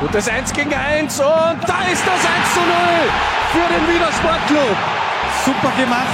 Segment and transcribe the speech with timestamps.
[0.00, 2.68] Gutes 1 gegen 1 und da ist das 1 zu 0
[3.50, 4.76] für den Wiener Sportclub.
[5.44, 6.06] Super gemacht.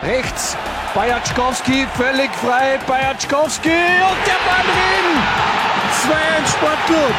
[0.00, 0.56] Rechts
[0.94, 2.78] Bajatschkowski völlig frei.
[2.86, 5.08] Bajatschkowski und der Ball drin.
[6.06, 7.14] 2-1 Sportclub.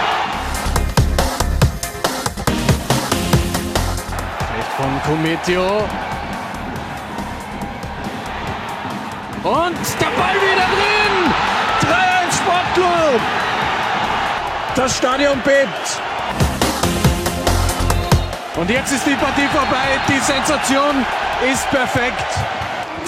[4.55, 5.89] Recht von Cometio.
[9.43, 11.33] Und der Ball wieder drin.
[11.81, 13.40] 3-1 Sportclub.
[14.75, 16.01] Das Stadion bebt.
[18.55, 19.99] Und jetzt ist die Partie vorbei.
[20.07, 21.05] Die Sensation
[21.51, 22.25] ist perfekt.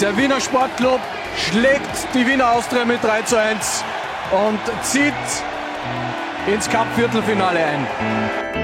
[0.01, 0.99] Der Wiener Sportclub
[1.37, 3.83] schlägt die Wiener Austria mit 3 zu 1
[4.31, 5.13] und zieht
[6.47, 8.62] ins Cup-Viertelfinale ein.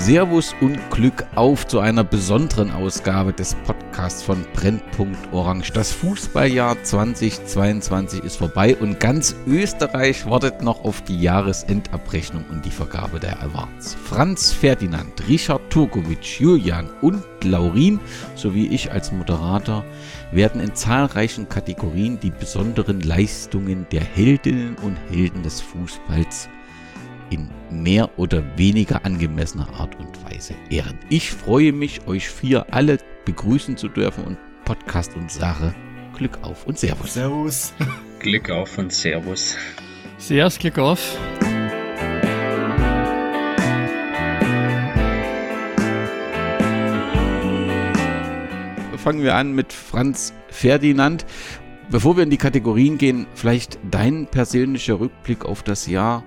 [0.00, 5.72] Servus und Glück auf zu einer besonderen Ausgabe des Podcasts von Brennpunkt Orange.
[5.74, 12.70] Das Fußballjahr 2022 ist vorbei und ganz Österreich wartet noch auf die Jahresendabrechnung und die
[12.70, 13.94] Vergabe der Awards.
[14.02, 18.00] Franz Ferdinand, Richard Turkovic, Julian und Laurin
[18.36, 19.84] sowie ich als Moderator
[20.32, 26.48] werden in zahlreichen Kategorien die besonderen Leistungen der Heldinnen und Helden des Fußballs
[27.30, 30.98] in mehr oder weniger angemessener Art und Weise ehren.
[31.08, 35.74] Ich freue mich, euch vier alle begrüßen zu dürfen und Podcast und Sache.
[36.16, 37.14] Glück auf und Servus.
[37.14, 37.74] Servus.
[38.18, 39.56] Glück auf und Servus.
[40.18, 41.18] Servus, Glück auf.
[48.98, 51.24] Fangen wir an mit Franz Ferdinand.
[51.90, 56.22] Bevor wir in die Kategorien gehen, vielleicht dein persönlicher Rückblick auf das Jahr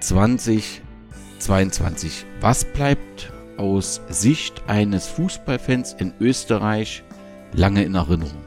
[0.00, 2.24] 2022.
[2.40, 7.04] Was bleibt aus Sicht eines Fußballfans in Österreich
[7.52, 8.42] lange in Erinnerung?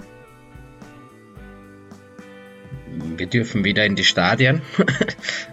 [3.18, 4.62] Wir dürfen wieder in die Stadien.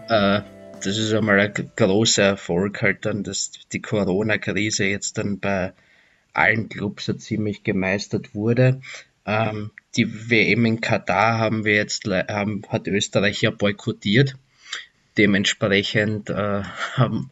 [0.08, 0.42] Äh,
[0.84, 5.72] das ist einmal ein großer Erfolg halt dann, dass die Corona-Krise jetzt dann bei
[6.32, 8.80] allen Clubs so ziemlich gemeistert wurde.
[9.24, 14.36] Ähm, die WM in Katar haben wir jetzt, haben, hat Österreich ja boykottiert
[15.18, 16.62] dementsprechend äh,
[16.94, 17.30] haben,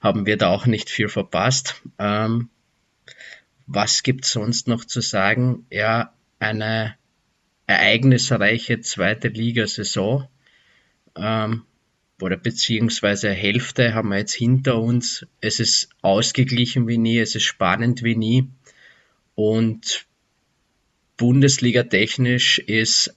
[0.00, 1.82] haben wir da auch nicht viel verpasst.
[1.98, 2.50] Ähm,
[3.66, 5.66] was gibt es sonst noch zu sagen?
[5.70, 6.96] Ja, eine
[7.66, 10.28] ereignisreiche zweite Ligasaison
[11.16, 11.62] ähm,
[12.20, 15.26] oder beziehungsweise Hälfte haben wir jetzt hinter uns.
[15.40, 18.48] Es ist ausgeglichen wie nie, es ist spannend wie nie
[19.34, 20.06] und
[21.16, 23.16] Bundesliga technisch ist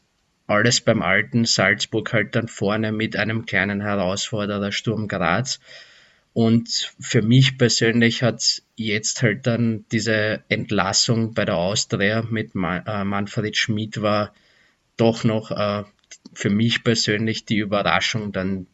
[0.50, 5.60] alles beim alten Salzburg halt dann vorne mit einem kleinen Herausforderer Sturm Graz.
[6.34, 13.04] Und für mich persönlich hat jetzt halt dann diese Entlassung bei der Austria mit äh,
[13.04, 14.34] Manfred Schmidt war
[14.98, 15.84] doch noch äh,
[16.34, 18.68] für mich persönlich die Überraschung dann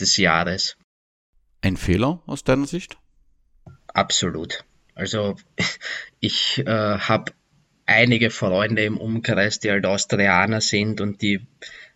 [0.00, 0.76] des Jahres.
[1.62, 2.98] Ein Fehler aus deiner Sicht?
[3.88, 4.64] Absolut.
[4.94, 5.36] Also
[6.20, 7.32] ich äh, habe
[7.86, 11.40] einige Freunde im Umkreis, die halt Austrianer sind und die,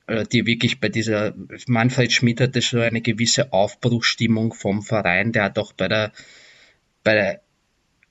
[0.07, 1.35] äh, die wirklich bei dieser,
[1.67, 6.13] Manfred Schmidt hatte so eine gewisse Aufbruchstimmung vom Verein, der hat auch bei der,
[7.03, 7.41] bei der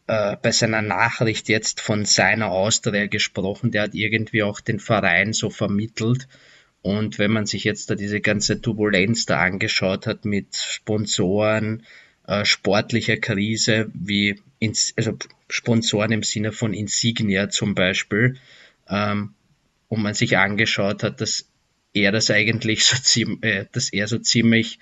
[0.09, 5.33] äh, bei seiner Nachricht jetzt von seiner Austria gesprochen, der hat irgendwie auch den Verein
[5.33, 6.27] so vermittelt.
[6.81, 11.83] Und wenn man sich jetzt da diese ganze Turbulenz da angeschaut hat mit Sponsoren,
[12.25, 15.17] äh, sportlicher Krise, wie also
[15.49, 18.37] Sponsoren im Sinne von Insignia zum Beispiel,
[18.89, 19.33] ähm,
[19.87, 21.49] und man sich angeschaut hat, dass
[21.93, 24.79] er das eigentlich so ziemlich, äh, dass er so ziemlich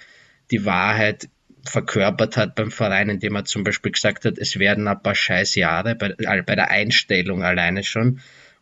[0.51, 1.29] die Wahrheit
[1.63, 5.95] verkörpert hat beim Verein, indem er zum Beispiel gesagt hat, es werden ein paar Scheißjahre
[5.95, 8.21] bei, bei der Einstellung alleine schon.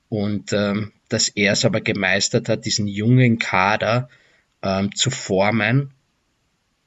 [0.09, 4.09] Und ähm, dass er es aber gemeistert hat, diesen jungen Kader
[4.63, 5.91] ähm, zu formen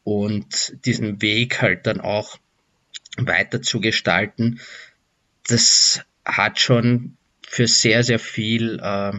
[0.03, 2.39] und diesen Weg halt dann auch
[3.27, 4.61] weiter zu gestalten,
[5.47, 7.17] das hat schon
[7.47, 9.13] für sehr, sehr viel äh,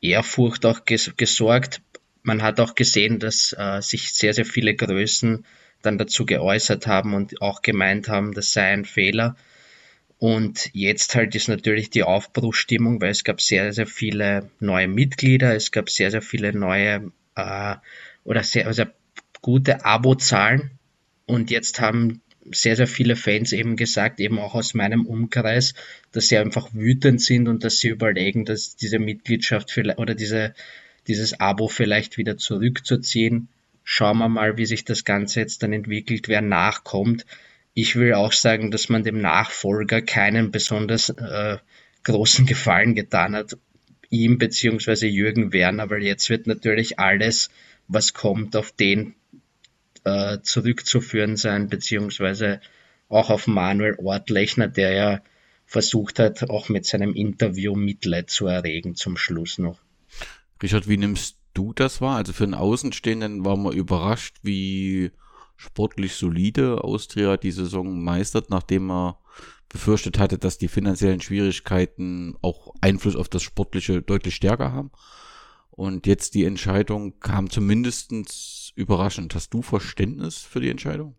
[0.00, 1.80] Ehrfurcht auch ges gesorgt.
[2.22, 5.44] Man hat auch gesehen, dass äh, sich sehr, sehr viele Größen
[5.82, 9.36] dann dazu geäußert haben und auch gemeint haben, das sei ein Fehler.
[10.18, 15.54] Und jetzt halt ist natürlich die Aufbruchstimmung, weil es gab sehr, sehr viele neue Mitglieder,
[15.54, 17.76] es gab sehr, sehr viele neue äh,
[18.24, 18.84] oder sehr, also
[19.40, 20.72] gute Abozahlen
[21.24, 22.20] und jetzt haben
[22.52, 25.74] sehr, sehr viele Fans eben gesagt, eben auch aus meinem Umkreis,
[26.12, 30.54] dass sie einfach wütend sind und dass sie überlegen, dass diese Mitgliedschaft vielleicht oder diese,
[31.06, 33.48] dieses Abo vielleicht wieder zurückzuziehen.
[33.84, 37.26] schauen wir mal, wie sich das Ganze jetzt dann entwickelt, wer nachkommt.
[37.74, 41.58] Ich will auch sagen, dass man dem Nachfolger keinen besonders äh,
[42.04, 43.56] großen Gefallen getan hat,
[44.10, 47.50] ihm beziehungsweise Jürgen Werner, weil jetzt wird natürlich alles,
[47.88, 49.14] was kommt, auf den
[50.04, 52.60] äh, zurückzuführen sein, beziehungsweise
[53.08, 55.20] auch auf Manuel Ortlechner, der ja
[55.66, 59.78] versucht hat, auch mit seinem Interview Mitleid zu erregen zum Schluss noch.
[60.62, 62.16] Richard, wie nimmst du das wahr?
[62.16, 65.12] Also für einen Außenstehenden war man überrascht, wie
[65.56, 69.18] sportlich solide Austria die Saison meistert, nachdem er
[69.68, 74.90] befürchtet hatte, dass die finanziellen Schwierigkeiten auch Einfluss auf das Sportliche deutlich stärker haben.
[75.80, 78.12] Und jetzt die Entscheidung kam zumindest
[78.74, 79.34] überraschend.
[79.34, 81.16] Hast du Verständnis für die Entscheidung?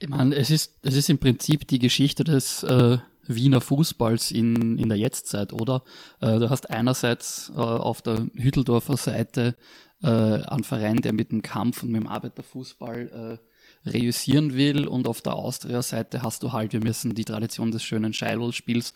[0.00, 2.98] Ich meine, es ist, es ist im Prinzip die Geschichte des äh,
[3.28, 5.84] Wiener Fußballs in, in der Jetztzeit, oder?
[6.20, 9.54] Äh, du hast einerseits äh, auf der Hütteldorfer Seite
[10.02, 13.51] äh, einen Verein, der mit dem Kampf und mit dem Arbeiterfußball äh,
[13.84, 18.12] reüssieren will und auf der Austria-Seite hast du halt, wir müssen die Tradition des schönen
[18.12, 18.94] Scheidel-Spiels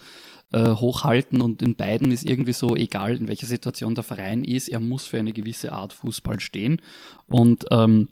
[0.53, 4.69] äh, hochhalten und in beiden ist irgendwie so, egal in welcher Situation der Verein ist,
[4.69, 6.81] er muss für eine gewisse Art Fußball stehen
[7.27, 8.09] und ähm,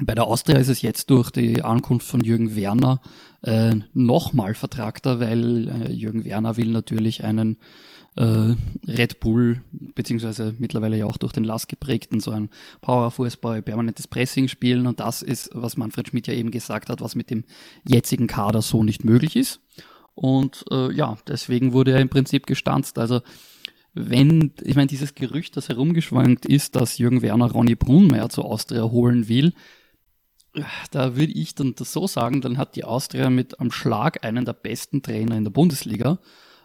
[0.00, 3.00] bei der Austria ist es jetzt durch die Ankunft von Jürgen Werner
[3.42, 7.58] äh, nochmal vertragter, weil äh, Jürgen Werner will natürlich einen
[8.18, 8.56] äh,
[8.86, 9.62] Red Bull,
[9.94, 12.50] beziehungsweise mittlerweile ja auch durch den Lass geprägten, so ein
[12.80, 17.14] Powerfußball, permanentes Pressing spielen und das ist, was Manfred Schmidt ja eben gesagt hat, was
[17.14, 17.44] mit dem
[17.86, 19.60] jetzigen Kader so nicht möglich ist.
[20.14, 22.98] Und äh, ja, deswegen wurde er im Prinzip gestanzt.
[22.98, 23.20] Also
[23.94, 28.82] wenn, ich meine, dieses Gerücht, das herumgeschwankt ist, dass Jürgen Werner Ronny Brunmeier zu Austria
[28.82, 29.52] holen will,
[30.90, 34.44] da würde ich dann das so sagen, dann hat die Austria mit am Schlag einen
[34.44, 36.18] der besten Trainer in der Bundesliga,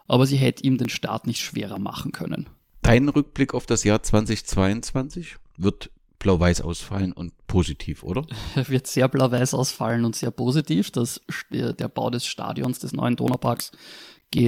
[0.08, 2.48] aber sie hätte ihm den Start nicht schwerer machen können.
[2.82, 5.90] Dein Rückblick auf das Jahr 2022 wird
[6.20, 8.26] blau-weiß ausfallen und positiv, oder?
[8.56, 10.90] Wird sehr blau-weiß ausfallen und sehr positiv.
[10.90, 11.22] Das,
[11.52, 13.72] der Bau des Stadions des neuen Donauparks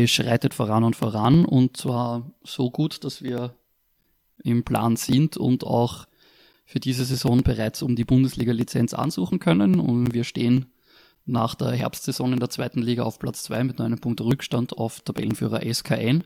[0.06, 3.54] schreitet voran und voran und zwar so gut, dass wir
[4.44, 6.07] im Plan sind und auch
[6.66, 9.80] für diese Saison bereits um die Bundesliga-Lizenz ansuchen können.
[9.80, 10.66] Und wir stehen
[11.25, 15.01] nach der Herbstsaison in der zweiten Liga auf Platz zwei mit einem Punkt Rückstand auf
[15.01, 16.24] Tabellenführer SKN.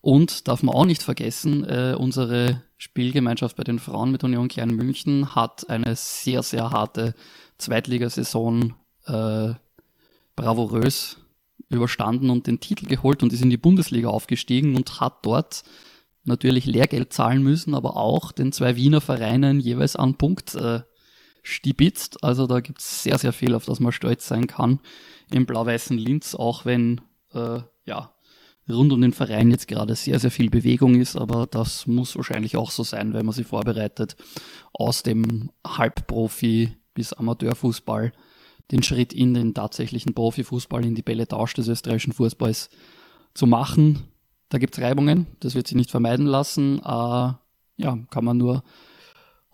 [0.00, 4.74] Und darf man auch nicht vergessen, äh, unsere Spielgemeinschaft bei den Frauen mit Union Klein
[4.74, 7.14] München hat eine sehr, sehr harte
[7.58, 8.74] Zweitligasaison
[9.06, 9.54] äh,
[10.36, 11.16] bravourös
[11.70, 15.64] überstanden und den Titel geholt und ist in die Bundesliga aufgestiegen und hat dort
[16.24, 20.82] natürlich Lehrgeld zahlen müssen, aber auch den zwei Wiener Vereinen jeweils einen Punkt äh,
[21.46, 22.22] stibitzt.
[22.24, 24.80] Also da gibt es sehr, sehr viel, auf das man stolz sein kann
[25.30, 27.00] im blau-weißen Linz, auch wenn
[27.32, 28.12] äh, ja
[28.68, 32.56] rund um den Verein jetzt gerade sehr, sehr viel Bewegung ist, aber das muss wahrscheinlich
[32.56, 34.16] auch so sein, wenn man sich vorbereitet,
[34.72, 38.12] aus dem Halbprofi bis Amateurfußball
[38.72, 42.70] den Schritt in den tatsächlichen Profifußball, in die Bälle Tausch des österreichischen Fußballs
[43.34, 44.00] zu machen.
[44.48, 46.80] Da gibt es Reibungen, das wird sich nicht vermeiden lassen.
[46.80, 47.32] Äh,
[47.78, 48.64] ja, kann man nur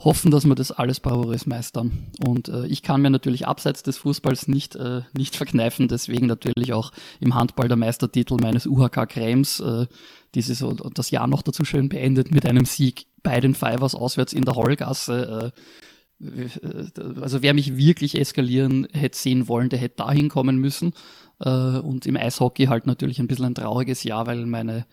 [0.05, 2.11] hoffen, dass wir das alles bravourös meistern.
[2.27, 6.73] Und äh, ich kann mir natürlich abseits des Fußballs nicht, äh, nicht verkneifen, deswegen natürlich
[6.73, 9.87] auch im Handball der Meistertitel meines UHK Krems, äh,
[10.35, 10.65] dieses
[10.95, 14.55] das Jahr noch dazu schön beendet mit einem Sieg bei den Fivers auswärts in der
[14.55, 15.53] Hollgasse.
[15.53, 20.93] Äh, äh, also wer mich wirklich eskalieren hätte sehen wollen, der hätte dahin kommen müssen.
[21.41, 24.87] Äh, und im Eishockey halt natürlich ein bisschen ein trauriges Jahr, weil meine,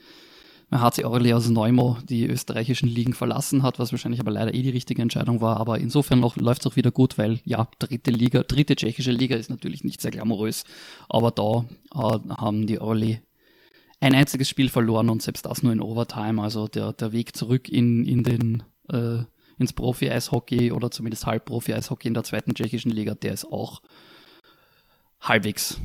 [0.70, 4.62] mein HC Orly aus Neumo die österreichischen Ligen verlassen hat, was wahrscheinlich aber leider eh
[4.62, 5.58] die richtige Entscheidung war.
[5.58, 9.50] Aber insofern läuft es auch wieder gut, weil ja, dritte Liga, dritte tschechische Liga ist
[9.50, 10.66] natürlich nicht sehr glamourös.
[11.10, 13.20] Aber da äh, haben die Orly
[14.00, 16.42] ein einziges Spiel verloren und selbst das nur in Overtime.
[16.42, 19.24] Also der, der Weg zurück in, in den, äh,
[19.58, 23.82] ins Profi-Eishockey oder zumindest Halbprofi-Eishockey in der zweiten tschechischen Liga, der ist auch
[25.20, 25.80] halbwegs.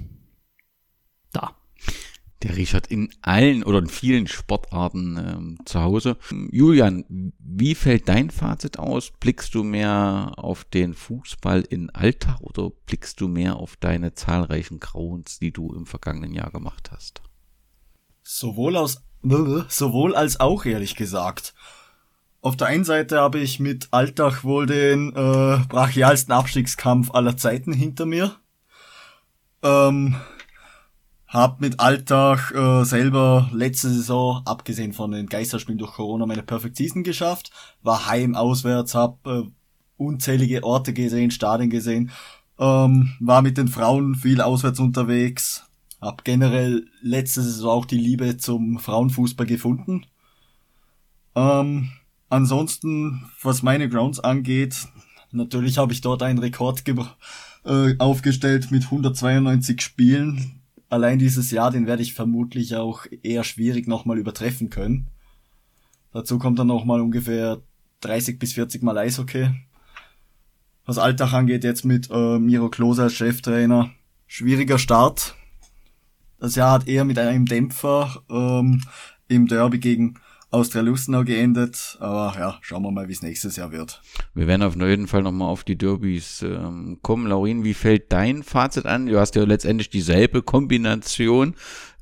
[2.44, 6.18] Der Richard in allen oder in vielen Sportarten ähm, zu Hause.
[6.50, 9.12] Julian, wie fällt dein Fazit aus?
[9.18, 14.78] Blickst du mehr auf den Fußball in Alltag oder blickst du mehr auf deine zahlreichen
[14.78, 17.22] Grauens, die du im vergangenen Jahr gemacht hast?
[18.22, 19.02] Sowohl, aus,
[19.68, 21.54] sowohl als auch, ehrlich gesagt.
[22.42, 27.72] Auf der einen Seite habe ich mit Alltag wohl den äh, brachialsten Abstiegskampf aller Zeiten
[27.72, 28.36] hinter mir.
[29.62, 30.16] Ähm,
[31.34, 36.76] hab mit Alltag äh, selber letzte Saison, abgesehen von den Geisterspielen durch Corona, meine Perfect
[36.76, 37.50] Season geschafft.
[37.82, 39.42] War heim, auswärts, hab äh,
[39.96, 42.10] unzählige Orte gesehen, Stadien gesehen.
[42.58, 45.64] Ähm, war mit den Frauen viel auswärts unterwegs.
[46.00, 50.06] Hab generell letzte Saison auch die Liebe zum Frauenfußball gefunden.
[51.34, 51.90] Ähm,
[52.30, 54.86] ansonsten, was meine Grounds angeht,
[55.34, 56.84] Natürlich habe ich dort einen Rekord
[57.64, 60.60] äh, aufgestellt mit 192 Spielen.
[60.94, 65.08] Allein dieses Jahr, den werde ich vermutlich auch eher schwierig nochmal übertreffen können.
[66.12, 67.60] Dazu kommt dann nochmal ungefähr
[68.02, 69.50] 30 bis 40 Mal Eishockey.
[70.86, 73.90] Was Alltag angeht, jetzt mit äh, Miro Klose als Cheftrainer.
[74.28, 75.34] Schwieriger Start.
[76.38, 78.80] Das Jahr hat eher mit einem Dämpfer ähm,
[79.26, 80.14] im Derby gegen
[80.54, 81.96] Austria Lustenau geendet.
[81.99, 84.00] Aber ja, schauen wir mal, wie es nächstes Jahr wird.
[84.34, 87.26] Wir werden auf jeden Fall nochmal auf die Derbys ähm, kommen.
[87.26, 89.06] Laurin, wie fällt dein Fazit an?
[89.06, 91.56] Du hast ja letztendlich dieselbe Kombination.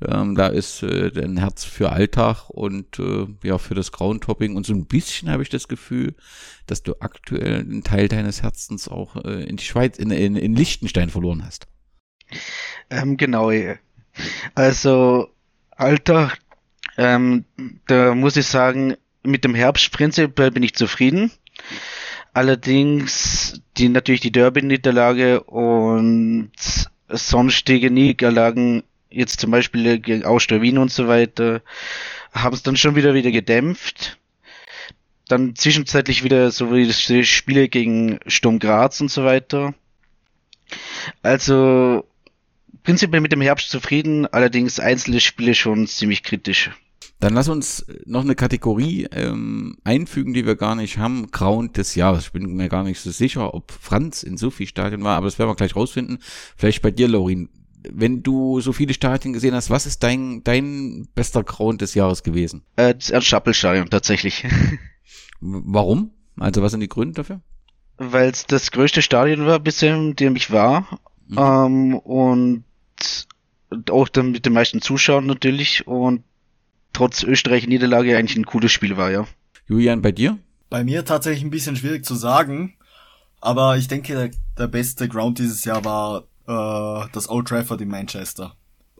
[0.07, 4.55] Ähm, da ist äh, dein Herz für Alltag und äh, ja für das Groundtopping.
[4.55, 6.13] Und so ein bisschen habe ich das Gefühl,
[6.67, 10.55] dass du aktuell einen Teil deines Herzens auch äh, in die Schweiz, in, in, in
[10.55, 11.67] Liechtenstein verloren hast.
[12.91, 13.51] Ähm, genau.
[14.53, 15.29] Also
[15.71, 16.37] Alltag
[16.97, 17.45] ähm,
[17.87, 21.31] da muss ich sagen, mit dem Herbst prinzipiell bin ich zufrieden.
[22.33, 26.51] Allerdings die natürlich die Derby-Niederlage und
[27.09, 31.61] sonstige Niederlagen, jetzt zum Beispiel gegen Austria Wien und so weiter,
[32.33, 34.17] haben es dann schon wieder wieder gedämpft.
[35.27, 39.73] Dann zwischenzeitlich wieder so wie die Spiele gegen Sturm Graz und so weiter.
[41.21, 42.05] Also
[42.83, 46.71] prinzipiell mit dem Herbst zufrieden, allerdings einzelne Spiele schon ziemlich kritisch.
[47.23, 51.31] Dann lass uns noch eine Kategorie ähm, einfügen, die wir gar nicht haben.
[51.31, 52.25] Ground des Jahres.
[52.25, 55.27] Ich bin mir gar nicht so sicher, ob Franz in so viel Stadien war, aber
[55.27, 56.19] das werden wir gleich rausfinden.
[56.57, 57.47] Vielleicht bei dir, Laurin.
[57.89, 62.23] Wenn du so viele Stadien gesehen hast, was ist dein, dein bester Ground des Jahres
[62.23, 62.63] gewesen?
[62.75, 64.45] Äh, das Ernst-Schappel-Stadion tatsächlich.
[65.39, 66.11] Warum?
[66.37, 67.39] Also was sind die Gründe dafür?
[67.95, 70.99] Weil es das größte Stadion war, bisher, in dem ich war.
[71.29, 71.37] Mhm.
[71.37, 72.65] Ähm, und
[73.89, 76.25] auch dann mit den meisten Zuschauern natürlich und
[76.93, 79.27] trotz Österreich-Niederlage eigentlich ein cooles Spiel war, ja.
[79.67, 80.39] Julian, bei dir?
[80.69, 82.75] Bei mir tatsächlich ein bisschen schwierig zu sagen,
[83.41, 87.89] aber ich denke, der, der beste Ground dieses Jahr war äh, das Old Trafford in
[87.89, 88.55] Manchester.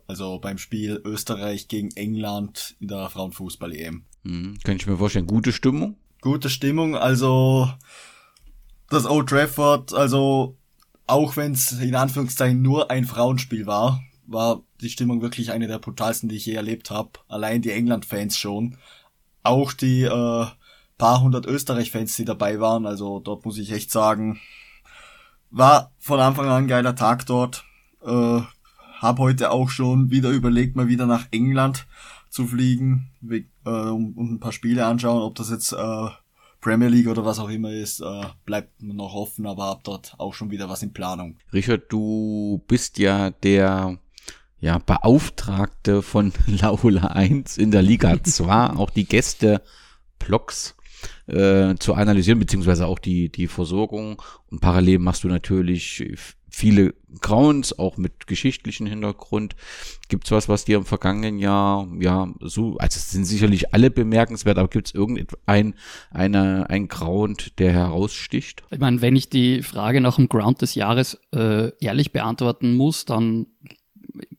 [0.08, 4.04] Also beim Spiel Österreich gegen England in der Frauenfußball-EM.
[4.24, 5.96] Mhm, kann ich mir vorstellen, gute Stimmung?
[6.22, 7.70] Gute Stimmung, also
[8.90, 10.58] das Old Trafford, also
[11.08, 14.02] auch wenn es in Anführungszeichen nur ein Frauenspiel war,
[14.34, 17.12] war die Stimmung wirklich eine der brutalsten, die ich je erlebt habe.
[17.28, 18.78] Allein die England-Fans schon.
[19.44, 20.46] Auch die äh,
[20.98, 22.86] paar hundert Österreich-Fans, die dabei waren.
[22.86, 24.40] Also dort muss ich echt sagen,
[25.50, 27.64] war von Anfang an ein geiler Tag dort.
[28.04, 28.42] Äh,
[29.00, 31.88] hab heute auch schon wieder überlegt, mal wieder nach England
[32.30, 36.08] zu fliegen äh, und ein paar Spiele anschauen, ob das jetzt äh,
[36.62, 40.34] Premier League oder was auch immer ist, äh, bleibt noch offen, aber hab dort auch
[40.34, 41.38] schon wieder was in Planung.
[41.52, 44.00] Richard, du bist ja der
[44.64, 49.62] ja, Beauftragte von Laula 1 in der Liga 2, auch die Gäste
[50.20, 50.76] Blocks
[51.28, 54.22] äh, zu analysieren, beziehungsweise auch die, die Versorgung.
[54.50, 56.18] Und parallel machst du natürlich
[56.50, 59.56] viele Grounds, auch mit geschichtlichen Hintergrund.
[60.08, 64.58] Gibt's was, was dir im vergangenen Jahr, ja, so, also es sind sicherlich alle bemerkenswert,
[64.58, 65.74] aber gibt's irgendein,
[66.10, 68.64] eine, ein Ground, der heraussticht?
[68.72, 73.04] Ich meine, wenn ich die Frage nach dem Ground des Jahres äh, ehrlich beantworten muss,
[73.04, 73.48] dann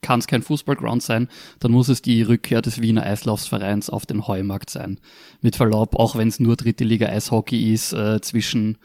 [0.01, 1.29] kann es kein Fußballground sein,
[1.61, 5.01] dann muss es die Rückkehr des Wiener Eislaufsvereins auf den Heumarkt sein.
[5.41, 8.79] Mit Verlaub, auch wenn es nur dritte Liga Eishockey ist, äh, zwischen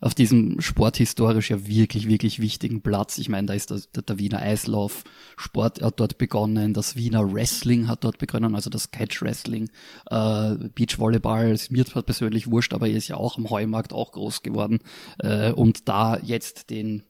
[0.00, 3.18] auf diesem sporthistorisch ja wirklich, wirklich wichtigen Platz.
[3.18, 5.04] Ich meine, da ist der, der Wiener Eislauf,
[5.36, 9.70] Sport hat dort begonnen, das Wiener Wrestling hat dort begonnen, also das Catch Wrestling,
[10.10, 14.10] äh, Beachvolleyball, ist mir zwar persönlich wurscht, aber er ist ja auch am Heumarkt auch
[14.10, 14.80] groß geworden.
[15.20, 17.04] Äh, und da jetzt den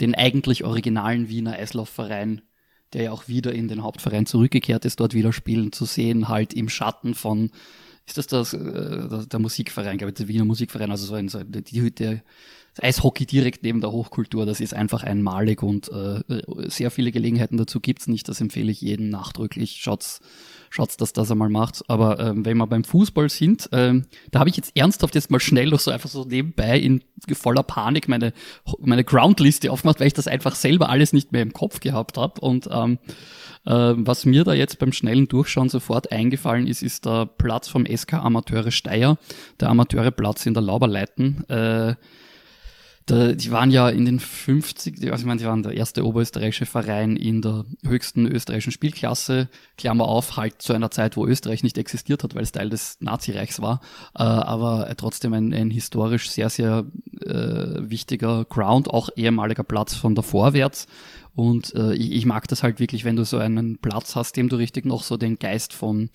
[0.00, 2.42] den eigentlich originalen Wiener Eislaufverein,
[2.92, 6.54] der ja auch wieder in den Hauptverein zurückgekehrt ist, dort wieder spielen zu sehen, halt
[6.54, 7.50] im Schatten von,
[8.08, 11.42] ist das das, äh, der Musikverein, glaube ich, der Wiener Musikverein, also so ein, so,
[11.44, 12.22] die, der,
[12.82, 16.20] Eishockey direkt neben der Hochkultur, das ist einfach einmalig und äh,
[16.68, 18.28] sehr viele Gelegenheiten dazu gibt's nicht.
[18.28, 19.78] Das empfehle ich jedem nachdrücklich.
[19.80, 20.20] Schaut's,
[20.70, 21.82] schaut's, dass das einmal macht.
[21.88, 25.40] Aber ähm, wenn wir beim Fußball sind, ähm, da habe ich jetzt ernsthaft jetzt mal
[25.40, 28.32] schnell noch so einfach so nebenbei in voller Panik meine,
[28.78, 32.40] meine Groundliste aufgemacht, weil ich das einfach selber alles nicht mehr im Kopf gehabt habe.
[32.40, 32.98] Und ähm,
[33.57, 37.84] äh, was mir da jetzt beim schnellen Durchschauen sofort eingefallen ist, ist der Platz vom
[37.86, 39.18] SK Amateure Steyr,
[39.60, 41.48] der Amateureplatz in der Lauberleiten.
[41.48, 41.94] Äh,
[43.08, 46.66] da, die waren ja in den 50, also ich meine, die waren der erste oberösterreichische
[46.66, 49.48] Verein in der höchsten österreichischen Spielklasse,
[49.78, 52.98] Klammer auf, halt zu einer Zeit, wo Österreich nicht existiert hat, weil es Teil des
[53.00, 53.80] Nazireichs war,
[54.14, 56.84] äh, aber trotzdem ein, ein historisch sehr, sehr
[57.22, 60.86] äh, wichtiger Ground, auch ehemaliger Platz von der Vorwärts.
[61.38, 64.48] Und äh, ich, ich mag das halt wirklich, wenn du so einen Platz hast, dem
[64.48, 66.10] du richtig noch so den Geist von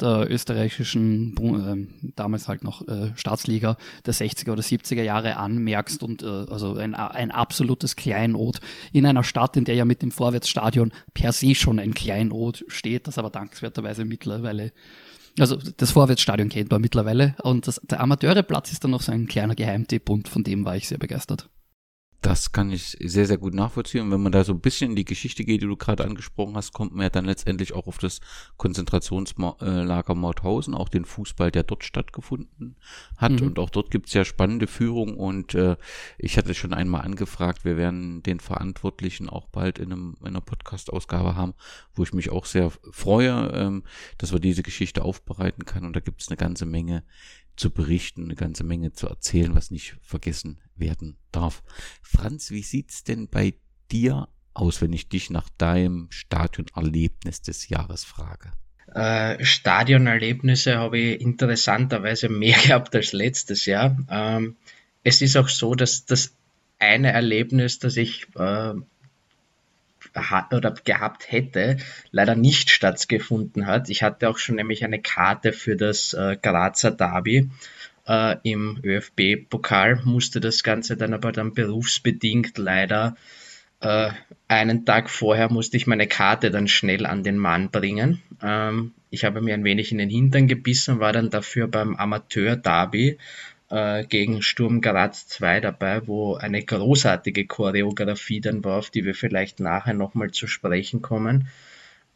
[0.00, 3.76] der österreichischen, äh, damals halt noch äh, Staatsliga
[4.06, 8.60] der 60er oder 70er Jahre anmerkst und äh, also ein, ein absolutes Kleinod
[8.94, 13.08] in einer Stadt, in der ja mit dem Vorwärtsstadion per se schon ein Kleinod steht,
[13.08, 14.72] das aber dankenswerterweise mittlerweile
[15.38, 19.26] also das Vorwärtsstadion kennt man mittlerweile und das, der Amateureplatz ist dann noch so ein
[19.26, 21.50] kleiner Geheimtipp und von dem war ich sehr begeistert.
[22.22, 24.02] Das kann ich sehr, sehr gut nachvollziehen.
[24.02, 26.54] Und wenn man da so ein bisschen in die Geschichte geht, die du gerade angesprochen
[26.54, 28.20] hast, kommt man ja dann letztendlich auch auf das
[28.56, 32.76] Konzentrationslager Mauthausen, auch den Fußball, der dort stattgefunden
[33.16, 33.32] hat.
[33.32, 33.48] Mhm.
[33.48, 35.16] Und auch dort gibt's ja spannende Führung.
[35.16, 35.76] Und äh,
[36.16, 40.40] ich hatte schon einmal angefragt, wir werden den Verantwortlichen auch bald in, einem, in einer
[40.40, 41.54] Podcast-Ausgabe haben,
[41.92, 43.82] wo ich mich auch sehr freue, ähm,
[44.18, 45.84] dass wir diese Geschichte aufbereiten kann.
[45.84, 47.02] Und da gibt's eine ganze Menge
[47.56, 51.62] zu berichten, eine ganze Menge zu erzählen, was nicht vergessen werden darf.
[52.02, 53.54] Franz, wie sieht's denn bei
[53.90, 58.50] dir aus, wenn ich dich nach deinem Stadionerlebnis des Jahres frage?
[58.94, 63.96] Äh, Stadionerlebnisse habe ich interessanterweise mehr gehabt als letztes Jahr.
[64.10, 64.56] Ähm,
[65.04, 66.34] es ist auch so, dass das
[66.78, 68.74] eine Erlebnis, das ich äh,
[70.50, 71.78] oder gehabt hätte,
[72.10, 73.88] leider nicht stattgefunden hat.
[73.88, 77.48] Ich hatte auch schon nämlich eine Karte für das äh, Grazer Derby.
[78.12, 83.16] Äh, Im ÖFB-Pokal musste das Ganze dann aber dann berufsbedingt leider
[83.80, 84.10] äh,
[84.48, 88.20] einen Tag vorher musste ich meine Karte dann schnell an den Mann bringen.
[88.42, 93.16] Ähm, ich habe mir ein wenig in den Hintern gebissen, war dann dafür beim Amateur-Derby
[93.70, 99.14] äh, gegen Sturm Graz 2 dabei, wo eine großartige Choreografie dann war, auf die wir
[99.14, 101.48] vielleicht nachher nochmal zu sprechen kommen.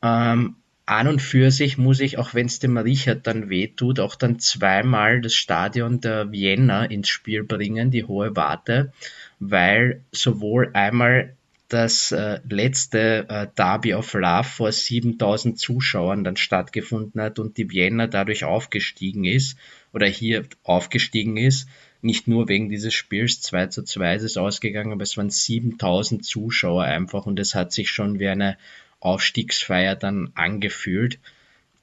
[0.02, 4.14] Ähm, an und für sich muss ich, auch wenn es dem Richard dann wehtut, auch
[4.14, 8.92] dann zweimal das Stadion der Vienna ins Spiel bringen, die hohe Warte,
[9.40, 11.34] weil sowohl einmal
[11.68, 17.68] das äh, letzte äh, Derby of Love vor 7000 Zuschauern dann stattgefunden hat und die
[17.70, 19.58] Vienna dadurch aufgestiegen ist
[19.92, 21.68] oder hier aufgestiegen ist.
[22.02, 26.25] Nicht nur wegen dieses Spiels, 2 zu 2 ist es ausgegangen, aber es waren 7000
[26.25, 28.56] Zuschauer einfach und es hat sich schon wie eine
[29.00, 31.19] Aufstiegsfeier dann angefühlt.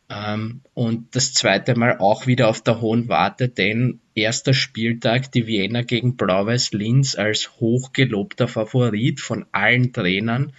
[0.09, 5.47] Ähm, und das zweite Mal auch wieder auf der hohen Warte, denn erster Spieltag die
[5.47, 10.53] Vienna gegen Blau-Weiß Linz als hochgelobter Favorit von allen Trainern.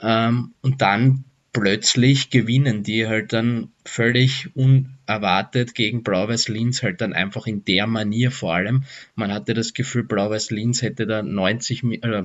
[0.00, 7.12] Ähm, und dann plötzlich gewinnen die halt dann völlig unerwartet gegen Blau-Weiß Linz halt dann
[7.12, 8.84] einfach in der Manier vor allem.
[9.14, 12.24] Man hatte das Gefühl, Blau-Weiß Linz hätte da 90 äh,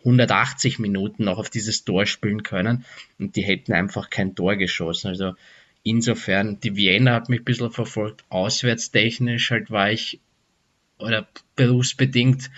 [0.00, 2.84] 180 Minuten noch auf dieses Tor spielen können
[3.18, 5.08] und die hätten einfach kein Tor geschossen.
[5.08, 5.34] Also
[5.82, 8.24] insofern, die Vienna hat mich ein bisschen verfolgt.
[8.28, 10.20] Auswärtstechnisch halt war ich,
[10.98, 12.50] oder berufsbedingt,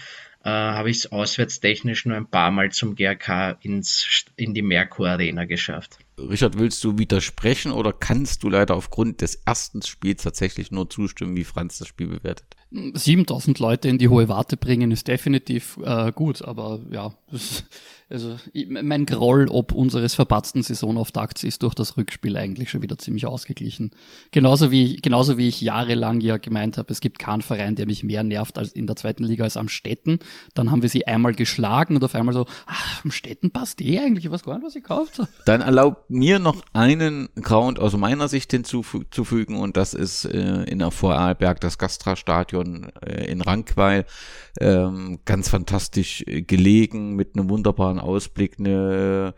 [0.43, 5.09] äh, habe ich es auswärtstechnisch nur ein paar Mal zum GRK ins, in die Merkur
[5.09, 5.99] Arena geschafft.
[6.19, 11.37] Richard, willst du widersprechen oder kannst du leider aufgrund des ersten Spiels tatsächlich nur zustimmen,
[11.37, 12.57] wie Franz das Spiel bewertet?
[12.73, 17.65] 7000 Leute in die hohe Warte bringen ist definitiv äh, gut, aber ja, das,
[18.11, 18.37] also
[18.69, 23.93] mein Groll ob unseres verpatzten Saisonaufftakts ist durch das Rückspiel eigentlich schon wieder ziemlich ausgeglichen.
[24.33, 28.03] Genauso wie, genauso wie ich jahrelang ja gemeint habe, es gibt keinen Verein, der mich
[28.03, 30.19] mehr nervt als in der zweiten Liga als am Städten.
[30.55, 34.01] Dann haben wir sie einmal geschlagen und auf einmal so, ach, am Städten passt eh
[34.01, 35.23] eigentlich, ich weiß gar nicht, was ihr kauft.
[35.47, 40.81] Dann erlaubt mir noch einen Ground aus meiner Sicht hinzufügen und das ist äh, in
[40.81, 44.05] der Vorarlberg das Gastra-Stadion äh, in Rankweil.
[44.61, 49.35] Ähm, ganz fantastisch äh, gelegen mit einem wunderbaren Ausblick, eine,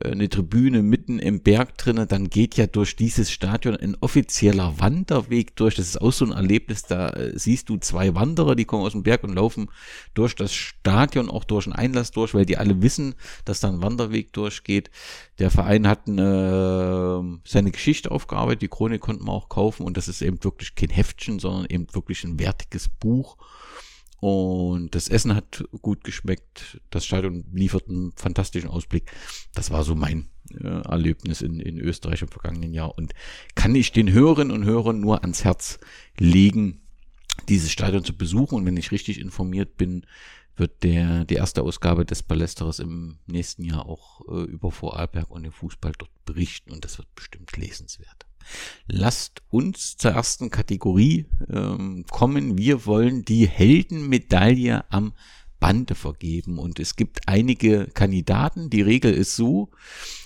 [0.00, 5.54] eine Tribüne mitten im Berg drinnen, dann geht ja durch dieses Stadion ein offizieller Wanderweg
[5.56, 5.74] durch.
[5.74, 8.92] Das ist auch so ein Erlebnis, da äh, siehst du zwei Wanderer, die kommen aus
[8.92, 9.68] dem Berg und laufen
[10.14, 13.82] durch das Stadion, auch durch einen Einlass durch, weil die alle wissen, dass da ein
[13.82, 14.90] Wanderweg durchgeht.
[15.38, 20.08] Der Verein hat eine, seine Geschichte aufgearbeitet, die Chronik konnten wir auch kaufen und das
[20.08, 23.36] ist eben wirklich kein Heftchen, sondern eben wirklich ein wertiges Buch.
[24.22, 26.80] Und das Essen hat gut geschmeckt.
[26.90, 29.10] Das Stadion liefert einen fantastischen Ausblick.
[29.52, 30.28] Das war so mein
[30.60, 32.96] äh, Erlebnis in, in Österreich im vergangenen Jahr.
[32.96, 33.14] Und
[33.56, 35.80] kann ich den Hörerinnen und Hörern nur ans Herz
[36.20, 36.82] legen,
[37.48, 38.54] dieses Stadion zu besuchen.
[38.54, 40.06] Und wenn ich richtig informiert bin,
[40.54, 45.42] wird der, die erste Ausgabe des Palästeres im nächsten Jahr auch äh, über Vorarlberg und
[45.42, 46.70] den Fußball dort berichten.
[46.70, 48.24] Und das wird bestimmt lesenswert.
[48.86, 52.58] Lasst uns zur ersten Kategorie ähm, kommen.
[52.58, 55.12] Wir wollen die Heldenmedaille am
[55.62, 56.58] Bande vergeben.
[56.58, 58.68] Und es gibt einige Kandidaten.
[58.68, 59.70] Die Regel ist so,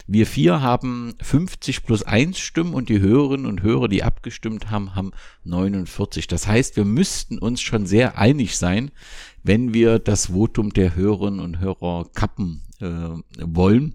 [0.06, 4.94] wir vier haben 50 plus 1 Stimmen und die Hörerinnen und Hörer, die abgestimmt haben,
[4.94, 5.10] haben
[5.44, 6.26] 49.
[6.26, 8.92] Das heißt, wir müssten uns schon sehr einig sein,
[9.42, 12.86] wenn wir das Votum der Hörerinnen und Hörer kappen äh,
[13.42, 13.94] wollen.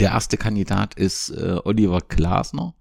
[0.00, 2.74] Der erste Kandidat ist äh, Oliver Glasner.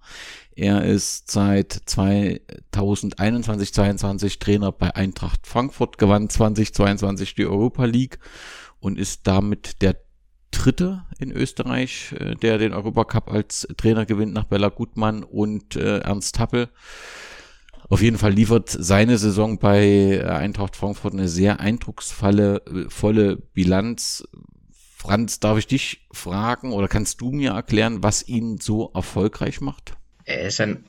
[0.56, 8.20] Er ist seit 2021, 22 Trainer bei Eintracht Frankfurt, gewann 2022 die Europa League
[8.80, 9.98] und ist damit der
[10.52, 16.00] dritte in Österreich, äh, der den Europacup als Trainer gewinnt nach Bella Gutmann und äh,
[16.00, 16.70] Ernst Happel.
[17.90, 24.24] Auf jeden Fall liefert seine Saison bei Eintracht Frankfurt eine sehr eindrucksvolle volle Bilanz.
[25.00, 29.94] Franz, darf ich dich fragen oder kannst du mir erklären, was ihn so erfolgreich macht?
[30.30, 30.86] er ist ein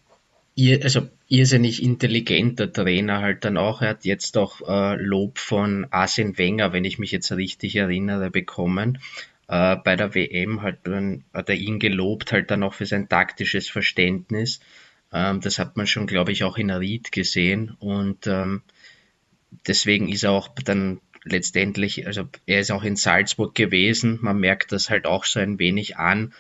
[0.83, 3.81] also irrsinnig intelligenter Trainer halt dann auch.
[3.81, 8.31] Er hat jetzt auch äh, Lob von Arsene Wenger, wenn ich mich jetzt richtig erinnere,
[8.31, 8.99] bekommen.
[9.49, 13.09] Äh, bei der WM halt, dann, hat er ihn gelobt halt dann auch für sein
[13.09, 14.61] taktisches Verständnis.
[15.13, 18.61] Ähm, das hat man schon, glaube ich, auch in Ried gesehen und ähm,
[19.67, 24.19] deswegen ist er auch dann letztendlich, also er ist auch in Salzburg gewesen.
[24.23, 26.33] Man merkt das halt auch so ein wenig an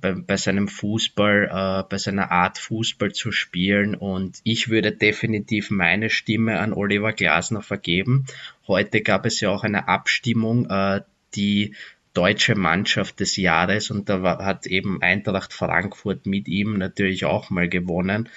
[0.00, 3.94] bei, bei seinem Fußball, äh, bei seiner Art Fußball zu spielen.
[3.94, 8.26] Und ich würde definitiv meine Stimme an Oliver Glasner vergeben.
[8.66, 11.02] Heute gab es ja auch eine Abstimmung, äh,
[11.34, 11.74] die
[12.14, 17.50] deutsche Mannschaft des Jahres und da war, hat eben Eintracht Frankfurt mit ihm natürlich auch
[17.50, 18.30] mal gewonnen.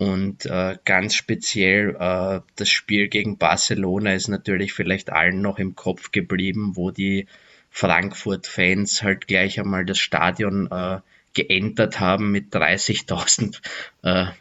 [0.00, 5.76] Und äh, ganz speziell äh, das Spiel gegen Barcelona ist natürlich vielleicht allen noch im
[5.76, 7.26] Kopf geblieben, wo die
[7.68, 11.00] Frankfurt-Fans halt gleich einmal das Stadion äh,
[11.34, 13.60] geändert haben mit 30.000
[14.02, 14.32] äh,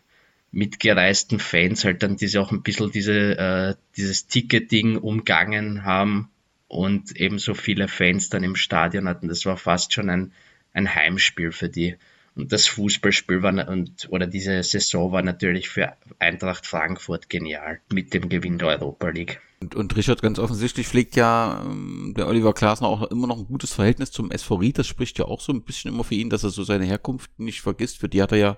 [0.54, 6.30] mitgereisten Fans, halt dann diese auch ein bisschen diese, äh, dieses Ticketing umgangen haben
[6.70, 9.28] und ebenso viele Fans dann im Stadion hatten.
[9.28, 10.32] Das war fast schon ein,
[10.72, 11.98] ein Heimspiel für die.
[12.40, 18.14] Und das Fußballspiel war und oder diese Saison war natürlich für Eintracht Frankfurt genial mit
[18.14, 19.42] dem Gewinn der Europa League.
[19.60, 23.46] Und, und Richard, ganz offensichtlich pflegt ja ähm, der Oliver Glasner auch immer noch ein
[23.46, 24.78] gutes Verhältnis zum SV Ried.
[24.78, 27.38] Das spricht ja auch so ein bisschen immer für ihn, dass er so seine Herkunft
[27.40, 27.98] nicht vergisst.
[27.98, 28.58] Für die hat er ja,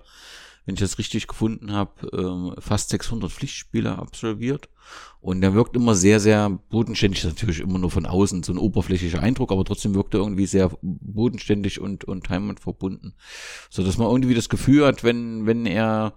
[0.72, 4.70] wenn ich das richtig gefunden habe, ähm, fast 600 Pflichtspiele absolviert.
[5.20, 9.22] Und er wirkt immer sehr, sehr bodenständig, natürlich immer nur von außen, so ein oberflächlicher
[9.22, 13.16] Eindruck, aber trotzdem wirkt er irgendwie sehr bodenständig und, und heimatverbunden.
[13.70, 16.14] So dass man irgendwie das Gefühl hat, wenn, wenn er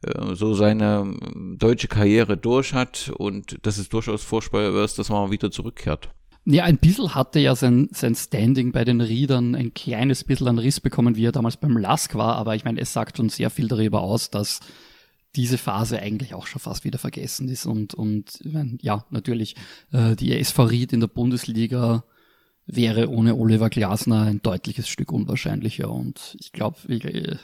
[0.00, 5.10] äh, so seine ähm, deutsche Karriere durch hat und dass es durchaus vorstellbar ist, dass
[5.10, 6.08] man wieder zurückkehrt.
[6.44, 10.58] Ja, ein bisschen hatte ja sein, sein Standing bei den Riedern ein kleines bisschen an
[10.58, 13.50] Riss bekommen, wie er damals beim Lask war, aber ich meine, es sagt schon sehr
[13.50, 14.60] viel darüber aus, dass
[15.36, 18.40] diese Phase eigentlich auch schon fast wieder vergessen ist und, und
[18.80, 19.56] ja, natürlich,
[19.92, 22.04] äh, die SV Ried in der Bundesliga
[22.66, 27.36] wäre ohne Oliver Glasner ein deutliches Stück unwahrscheinlicher und ich glaube, äh,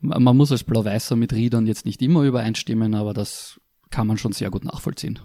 [0.00, 3.60] man muss als Blau-Weißer mit Riedern jetzt nicht immer übereinstimmen, aber das
[3.90, 5.18] kann man schon sehr gut nachvollziehen.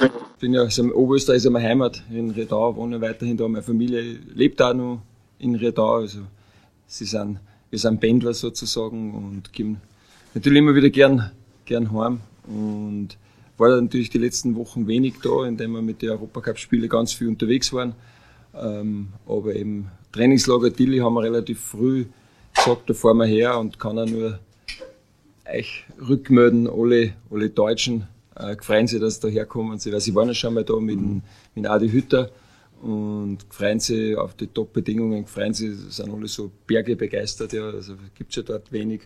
[0.00, 3.46] Ich bin ja also Oberösterreich ist meine Heimat in Redau, wohne weiterhin da.
[3.46, 5.02] Meine Familie lebt auch noch
[5.38, 5.98] in Redau.
[5.98, 6.22] Also
[6.88, 7.38] sie sind,
[7.70, 9.80] wir sind Pendler sozusagen und gehen
[10.34, 11.30] natürlich immer wieder gern,
[11.64, 12.22] gern heim.
[12.48, 13.10] Und
[13.56, 17.72] war natürlich die letzten Wochen wenig da, indem wir mit den Europacup-Spielen ganz viel unterwegs
[17.72, 17.94] waren.
[18.60, 22.06] Ähm, aber eben Trainingslager Dilly haben wir relativ früh
[22.52, 24.40] gesagt, da fahren wir her und kann auch nur
[25.48, 29.78] euch rückmelden, alle, alle Deutschen äh, freuen sich, dass sie da herkommen.
[29.78, 31.22] Sie, sie waren ja schon mal da mit, mhm.
[31.54, 32.30] mit Adi Hütter
[32.82, 37.94] und freuen sich auf die Top-Bedingungen, freuen sich, sind alle so Berge begeistert, ja, also
[38.14, 39.02] gibt's ja dort wenig.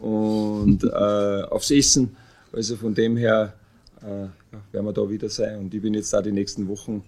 [0.00, 2.16] Und äh, aufs Essen,
[2.52, 3.54] also von dem her
[4.02, 4.30] äh, ja,
[4.72, 5.58] werden wir da wieder sein.
[5.58, 7.04] Und ich bin jetzt da die nächsten Wochen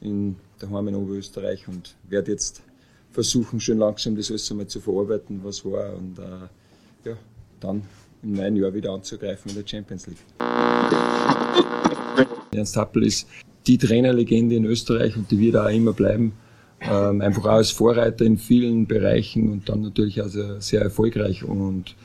[0.00, 2.62] in daheim in Oberösterreich und werde jetzt
[3.10, 7.16] versuchen, schön langsam das alles einmal zu verarbeiten, was war und äh, ja,
[7.60, 7.82] dann
[8.26, 10.18] im neuen Jahr wieder anzugreifen in der Champions League.
[12.52, 13.28] Ernst Happel ist
[13.66, 16.32] die Trainerlegende in Österreich und die wird auch immer bleiben.
[16.80, 21.96] Ähm, einfach auch als Vorreiter in vielen Bereichen und dann natürlich auch sehr, erfolgreich und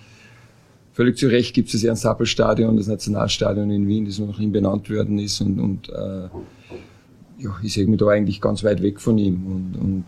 [0.94, 4.40] völlig zu Recht gibt es das Ernst Happel Stadion, das Nationalstadion in Wien, das nach
[4.40, 6.30] ihm benannt worden ist und, und äh,
[7.40, 10.06] ja, ich sehe mich da eigentlich ganz weit weg von ihm und, und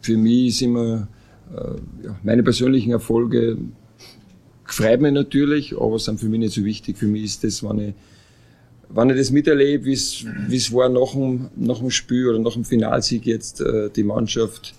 [0.00, 1.08] für mich ist immer
[1.52, 3.58] äh, ja, meine persönlichen Erfolge
[4.64, 6.96] freut mich natürlich, aber sind für mich nicht so wichtig.
[6.96, 7.94] Für mich ist das, wenn ich,
[8.88, 12.64] wenn ich das miterlebe, wie es war nach dem, nach dem Spiel oder nach dem
[12.64, 14.74] Finalsieg jetzt, äh, die Mannschaft,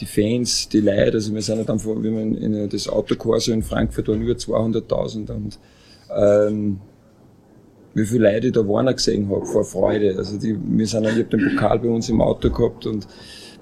[0.00, 3.52] die Fans, die Leute, also wir sind ja dann, vor, wie man in das Autokorso
[3.52, 5.58] in Frankfurt waren über 200.000 und
[6.14, 6.80] ähm,
[7.94, 10.16] wie viele Leute ich da Warner gesehen habe vor Freude.
[10.16, 13.06] Also die, wir sind, ich habe den Pokal bei uns im Auto gehabt und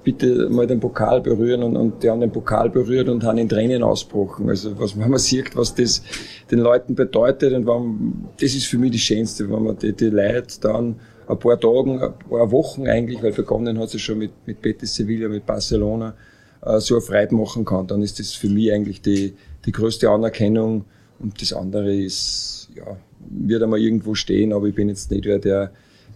[0.03, 3.49] bitte mal den Pokal berühren und, und die haben den Pokal berührt und haben in
[3.49, 4.49] Tränen ausgebrochen.
[4.49, 6.03] Also was, man sieht, was das
[6.51, 10.07] den Leuten bedeutet und wenn, das ist für mich das Schönste, wenn man die, die
[10.07, 10.97] Leute dann
[11.29, 14.95] ein paar Tagen, ein paar Wochen eigentlich, weil begonnen hat es schon mit, mit Betis
[14.95, 16.15] Sevilla, mit Barcelona,
[16.63, 19.35] äh, so eine Freude machen kann, dann ist das für mich eigentlich die,
[19.65, 20.85] die größte Anerkennung
[21.19, 22.97] und das andere ist, ja,
[23.29, 25.73] wird einmal irgendwo stehen, aber ich bin jetzt nicht wer, der,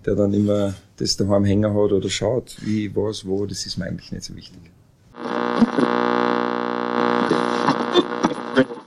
[0.07, 3.87] der dann immer das daheim hängen hat oder schaut, wie, was, wo, das ist mir
[3.87, 4.61] eigentlich nicht so wichtig.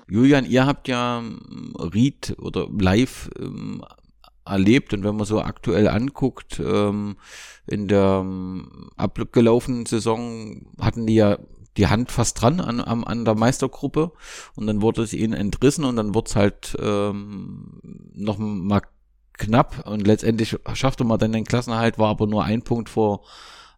[0.09, 3.83] Julian, ihr habt ja ähm, Ried oder live ähm,
[4.45, 7.17] erlebt und wenn man so aktuell anguckt, ähm,
[7.65, 11.37] in der ähm, abgelaufenen Saison hatten die ja
[11.75, 14.11] die Hand fast dran an, an, an der Meistergruppe
[14.55, 17.79] und dann wurde es ihnen entrissen und dann wurde es halt ähm,
[18.15, 18.81] noch mal
[19.37, 23.21] knapp und letztendlich schaffte man dann den Klassenerhalt, war aber nur ein Punkt vor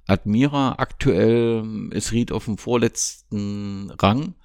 [0.08, 0.76] Admira.
[0.78, 4.36] Aktuell ist Ried auf dem vorletzten Rang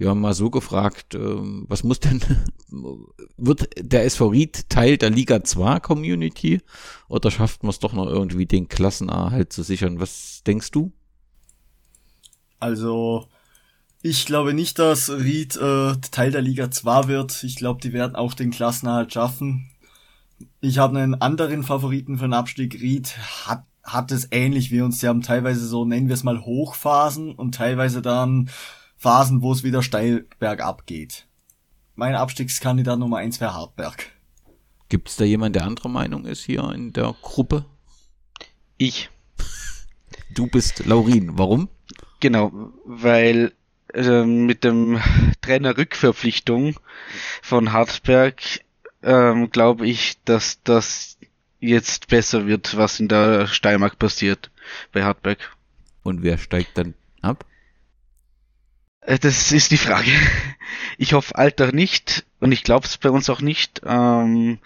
[0.00, 2.22] wir haben mal so gefragt, ähm, was muss denn,
[3.36, 6.62] wird der SV Ried Teil der Liga 2 Community
[7.08, 10.00] oder schafft man es doch noch irgendwie den Klassenerhalt zu sichern?
[10.00, 10.90] Was denkst du?
[12.58, 13.28] Also,
[14.00, 17.44] ich glaube nicht, dass Ried äh, Teil der Liga 2 wird.
[17.44, 19.69] Ich glaube, die werden auch den Klassenerhalt schaffen.
[20.60, 22.80] Ich habe einen anderen Favoriten für den Abstieg.
[22.80, 25.00] Ried hat, hat es ähnlich wie uns.
[25.00, 28.50] Sie haben teilweise so, nennen wir es mal, Hochphasen und teilweise dann
[28.96, 31.26] Phasen, wo es wieder steil bergab geht.
[31.94, 34.06] Mein Abstiegskandidat Nummer eins wäre Hartberg.
[34.88, 37.64] Gibt es da jemand, der anderer Meinung ist hier in der Gruppe?
[38.76, 39.10] Ich.
[40.34, 41.38] Du bist Laurin.
[41.38, 41.68] Warum?
[42.20, 43.52] Genau, weil
[43.94, 45.00] äh, mit dem
[45.40, 46.78] Trainerrückverpflichtung
[47.42, 48.42] von Hartberg
[49.02, 51.18] ähm, glaube ich, dass das
[51.60, 54.50] jetzt besser wird, was in der Steiermark passiert
[54.92, 55.38] bei Hartberg.
[56.02, 57.44] Und wer steigt dann ab?
[59.02, 60.10] Äh, das ist die Frage.
[60.98, 63.80] Ich hoffe Alter nicht und ich glaube es bei uns auch nicht.
[63.84, 64.58] Ähm,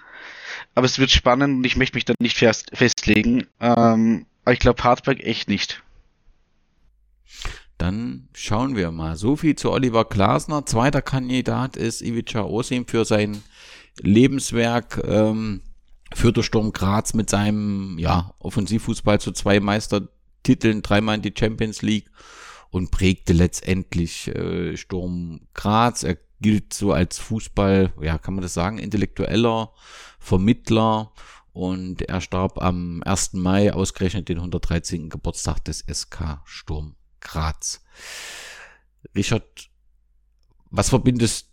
[0.74, 3.46] aber es wird spannend und ich möchte mich da nicht fest, festlegen.
[3.60, 5.82] Ähm, aber ich glaube Hartberg echt nicht.
[7.78, 9.16] Dann schauen wir mal.
[9.16, 10.66] So viel zu Oliver Glasner.
[10.66, 13.42] Zweiter Kandidat ist Ivica Osim für sein
[14.00, 15.02] Lebenswerk.
[15.06, 15.62] Ähm,
[16.14, 22.10] führte Sturm Graz mit seinem ja, Offensivfußball zu zwei Meistertiteln, dreimal in die Champions League
[22.70, 26.02] und prägte letztendlich äh, Sturm Graz.
[26.02, 29.72] Er gilt so als Fußball, ja, kann man das sagen, intellektueller
[30.18, 31.12] Vermittler
[31.52, 33.34] und er starb am 1.
[33.34, 35.08] Mai, ausgerechnet den 113.
[35.08, 37.80] Geburtstag des SK Sturm Graz.
[39.14, 39.70] Richard,
[40.70, 41.50] was verbindest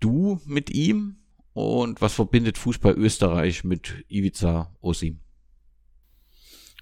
[0.00, 1.19] du mit ihm
[1.52, 5.20] und was verbindet Fußball Österreich mit Ivica Osim?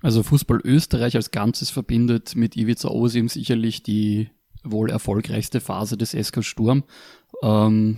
[0.00, 4.30] Also Fußball Österreich als Ganzes verbindet mit Ivica Osim sicherlich die
[4.62, 6.84] wohl erfolgreichste Phase des SK Sturm.
[7.42, 7.96] Ähm,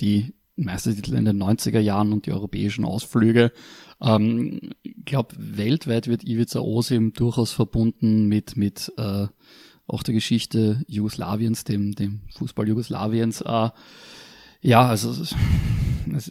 [0.00, 3.52] die Meistertitel in den 90er Jahren und die europäischen Ausflüge.
[4.00, 9.26] Ähm, ich glaube, weltweit wird Ivica Osim durchaus verbunden mit, mit äh,
[9.86, 13.40] auch der Geschichte Jugoslawiens, dem, dem Fußball Jugoslawiens.
[13.40, 13.70] Äh,
[14.60, 15.12] ja, also
[16.14, 16.30] es,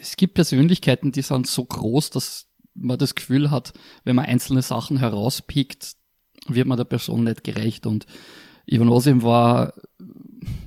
[0.00, 3.72] es gibt Persönlichkeiten, die sind so groß, dass man das Gefühl hat,
[4.04, 5.96] wenn man einzelne Sachen herauspickt,
[6.46, 7.86] wird man der Person nicht gerecht.
[7.86, 8.06] Und
[8.66, 9.74] Ivan Osim war,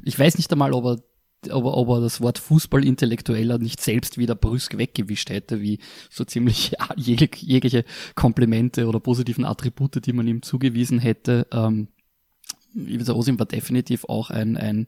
[0.04, 4.78] ich weiß nicht einmal, ob er, ob er, das Wort Fußballintellektueller nicht selbst wieder brüsk
[4.78, 5.80] weggewischt hätte, wie
[6.10, 11.48] so ziemlich jeg jegliche Komplimente oder positiven Attribute, die man ihm zugewiesen hätte.
[11.52, 11.88] Ähm,
[12.76, 14.88] Ivan Osim war definitiv auch ein, ein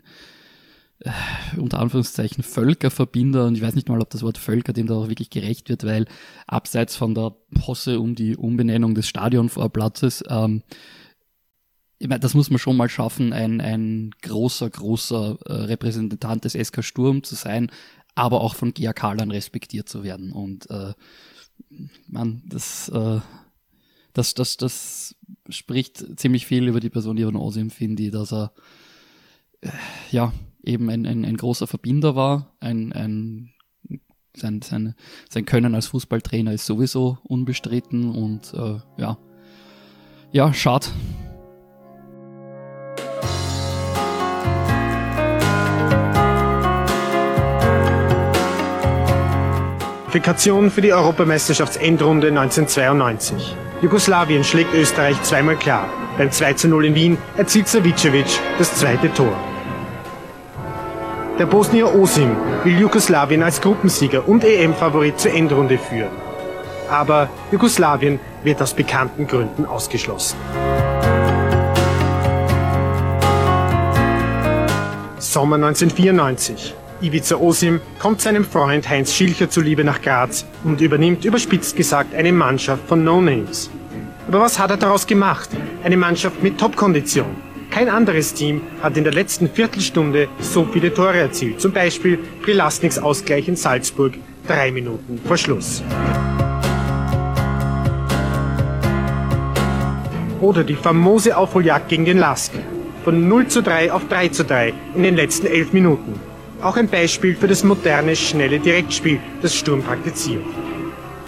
[1.57, 5.09] unter Anführungszeichen Völkerverbinder und ich weiß nicht mal, ob das Wort Völker dem da auch
[5.09, 6.05] wirklich gerecht wird, weil
[6.47, 10.63] abseits von der Posse um die Umbenennung des Stadionvorplatzes, ähm,
[11.97, 16.53] ich meine, das muss man schon mal schaffen, ein, ein großer, großer äh, Repräsentant des
[16.53, 17.71] SK Sturm zu sein,
[18.15, 20.31] aber auch von GA Karlan respektiert zu werden.
[20.31, 20.93] Und äh,
[22.07, 23.19] man, das, äh,
[24.13, 25.15] das, das, das
[25.49, 28.53] spricht ziemlich viel über die Person, Ivan Osim finde, dass er
[29.61, 29.69] äh,
[30.11, 30.33] ja
[30.65, 33.51] eben ein, ein, ein großer Verbinder war, ein, ein
[34.35, 34.95] sein, sein,
[35.29, 39.17] sein Können als Fußballtrainer ist sowieso unbestritten und äh, ja,
[40.31, 40.87] ja, schade.
[50.15, 53.53] Qualifikation für die Europameisterschaftsendrunde 1992.
[53.81, 55.89] Jugoslawien schlägt Österreich zweimal klar.
[56.17, 59.37] Beim 2 zu 0 in Wien erzielt Savicevic das zweite Tor.
[61.37, 66.13] Der Bosnier Osim will Jugoslawien als Gruppensieger und EM-Favorit zur Endrunde führen.
[66.89, 70.37] Aber Jugoslawien wird aus bekannten Gründen ausgeschlossen.
[75.19, 76.73] Sommer 1994.
[77.01, 82.31] Ivica Osim kommt seinem Freund Heinz Schilcher zuliebe nach Graz und übernimmt überspitzt gesagt eine
[82.31, 83.69] Mannschaft von No-Names.
[84.29, 85.49] Aber was hat er daraus gemacht?
[85.83, 87.44] Eine Mannschaft mit Top-Kondition.
[87.75, 91.59] Kein anderes Team hat in der letzten Viertelstunde so viele Tore erzielt.
[91.59, 94.13] Zum Beispiel Prilasniks Ausgleich in Salzburg
[94.47, 95.83] drei Minuten vor Schluss.
[100.39, 102.53] Oder die famose Aufholjagd gegen den Lask.
[103.03, 106.17] Von 0 zu 3 auf 3 zu 3 in den letzten elf Minuten.
[106.61, 110.45] Auch ein Beispiel für das moderne, schnelle Direktspiel, das Sturm praktiziert.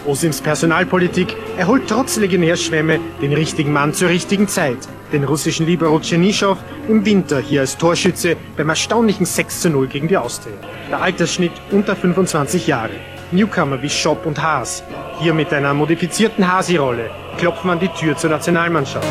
[0.06, 4.78] Osims Personalpolitik erholt trotz Legionärschwämme den richtigen Mann zur richtigen Zeit.
[5.12, 10.06] Den russischen Libero Tschernyschow im Winter hier als Torschütze beim erstaunlichen 6 zu 0 gegen
[10.06, 10.52] die Austria.
[10.90, 12.92] Der Altersschnitt unter 25 Jahre.
[13.30, 14.82] Newcomer wie Schopp und Haas.
[15.20, 19.06] Hier mit einer modifizierten Hasi-Rolle klopfen an die Tür zur Nationalmannschaft.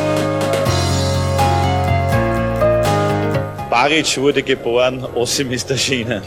[3.68, 6.22] Baric wurde geboren, Osim ist erschienen.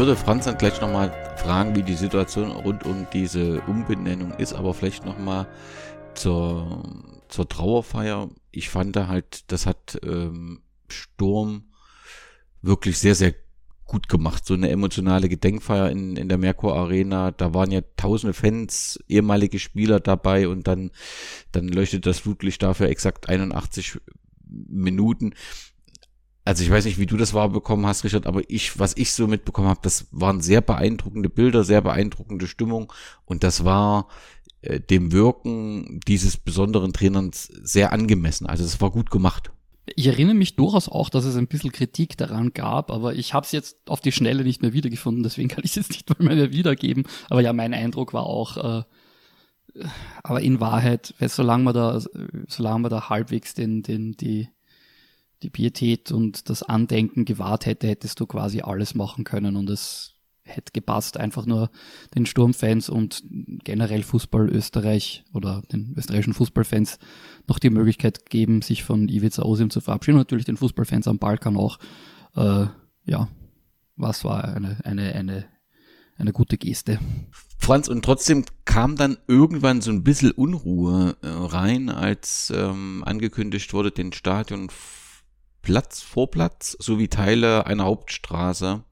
[0.00, 4.72] Würde Franz dann gleich nochmal fragen, wie die Situation rund um diese Umbenennung ist, aber
[4.72, 5.46] vielleicht nochmal
[6.14, 6.84] zur,
[7.28, 8.30] zur Trauerfeier.
[8.50, 11.64] Ich fand da halt, das hat ähm, Sturm
[12.62, 13.34] wirklich sehr, sehr
[13.84, 14.46] gut gemacht.
[14.46, 17.30] So eine emotionale Gedenkfeier in, in der Merkur Arena.
[17.32, 20.92] Da waren ja tausende Fans, ehemalige Spieler dabei und dann,
[21.52, 24.00] dann leuchtet das Flutlicht dafür exakt 81
[24.48, 25.34] Minuten.
[26.50, 29.28] Also ich weiß nicht, wie du das wahrbekommen hast, Richard, aber ich, was ich so
[29.28, 32.92] mitbekommen habe, das waren sehr beeindruckende Bilder, sehr beeindruckende Stimmung
[33.24, 34.08] und das war
[34.62, 38.48] äh, dem Wirken dieses besonderen Trainers sehr angemessen.
[38.48, 39.52] Also es war gut gemacht.
[39.94, 43.46] Ich erinnere mich durchaus auch, dass es ein bisschen Kritik daran gab, aber ich habe
[43.46, 46.50] es jetzt auf die Schnelle nicht mehr wiedergefunden, deswegen kann ich es jetzt nicht mehr
[46.50, 47.04] wiedergeben.
[47.28, 49.84] Aber ja, mein Eindruck war auch, äh,
[50.24, 52.02] aber in Wahrheit, solange man da,
[52.48, 54.48] solange man da halbwegs den, den, die,
[55.42, 60.14] die Pietät und das Andenken gewahrt hätte, hättest du quasi alles machen können und es
[60.42, 61.70] hätte gepasst, einfach nur
[62.14, 63.22] den Sturmfans und
[63.64, 66.98] generell Fußball Österreich oder den österreichischen Fußballfans
[67.46, 70.16] noch die Möglichkeit geben, sich von Ivica Osim zu verabschieden.
[70.16, 71.78] Und natürlich den Fußballfans am Balkan auch.
[72.36, 72.66] Äh,
[73.06, 73.28] ja,
[73.96, 75.44] was war eine, eine, eine,
[76.16, 76.98] eine gute Geste.
[77.58, 83.72] Franz, und trotzdem kam dann irgendwann so ein bisschen Unruhe äh, rein, als ähm, angekündigt
[83.72, 84.70] wurde, den Stadion
[85.62, 88.82] Platz vor Platz sowie Teile einer Hauptstraße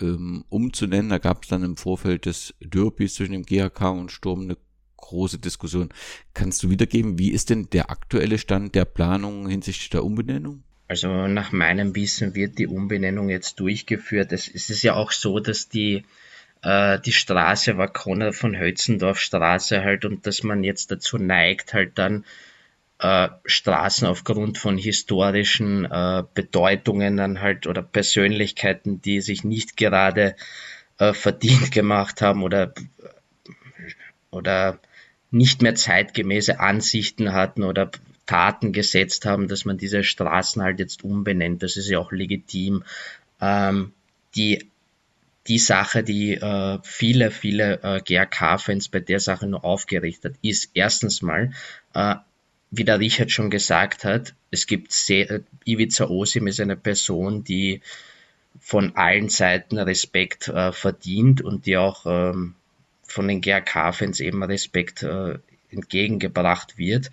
[0.00, 1.10] ähm, umzunennen.
[1.10, 4.56] Da gab es dann im Vorfeld des Derbys zwischen dem GHK und Sturm eine
[4.96, 5.90] große Diskussion.
[6.34, 10.62] Kannst du wiedergeben, wie ist denn der aktuelle Stand der Planung hinsichtlich der Umbenennung?
[10.88, 14.32] Also nach meinem Wissen wird die Umbenennung jetzt durchgeführt.
[14.32, 16.04] Es, es ist ja auch so, dass die,
[16.62, 21.72] äh, die Straße war Konrad von Hötzendorf Straße halt und dass man jetzt dazu neigt,
[21.72, 22.24] halt dann
[23.02, 30.36] äh, Straßen aufgrund von historischen äh, Bedeutungen dann halt oder Persönlichkeiten, die sich nicht gerade
[30.98, 32.72] äh, verdient gemacht haben oder,
[34.30, 34.78] oder
[35.32, 37.90] nicht mehr zeitgemäße Ansichten hatten oder
[38.26, 41.64] Taten gesetzt haben, dass man diese Straßen halt jetzt umbenennt.
[41.64, 42.84] Das ist ja auch legitim.
[43.40, 43.92] Ähm,
[44.36, 44.70] die,
[45.48, 51.20] die Sache, die äh, viele, viele äh, GRK-Fans bei der Sache nur aufgerichtet ist, erstens
[51.20, 51.50] mal,
[51.94, 52.14] äh,
[52.72, 57.44] wie der Richard schon gesagt hat, es gibt sehr, äh, Ivica Osim ist eine Person,
[57.44, 57.82] die
[58.58, 62.54] von allen Seiten Respekt äh, verdient und die auch ähm,
[63.02, 65.38] von den GRK-Fans eben Respekt äh,
[65.70, 67.10] entgegengebracht wird.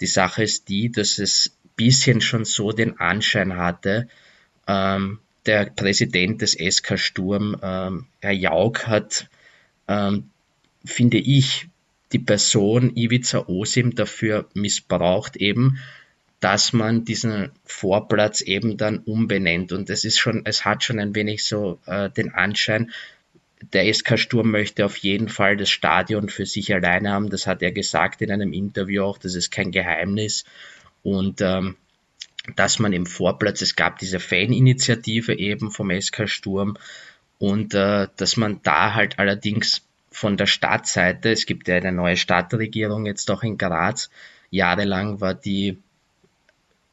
[0.00, 4.08] Die Sache ist die, dass es bisschen schon so den Anschein hatte,
[4.66, 9.28] ähm, der Präsident des SK Sturm, ähm, Herr Jauk, hat,
[9.88, 10.30] ähm,
[10.84, 11.68] finde ich,
[12.12, 15.78] die Person Ivica Osim dafür missbraucht eben,
[16.40, 19.72] dass man diesen Vorplatz eben dann umbenennt.
[19.72, 22.90] Und es ist schon, es hat schon ein wenig so äh, den Anschein,
[23.72, 27.30] der SK Sturm möchte auf jeden Fall das Stadion für sich alleine haben.
[27.30, 30.44] Das hat er gesagt in einem Interview auch, das ist kein Geheimnis.
[31.02, 31.76] Und ähm,
[32.56, 36.76] dass man im Vorplatz, es gab diese Faninitiative eben vom SK Sturm
[37.38, 39.82] und äh, dass man da halt allerdings
[40.12, 44.10] von der Stadtseite, es gibt ja eine neue Stadtregierung jetzt auch in Graz,
[44.50, 45.78] jahrelang war die,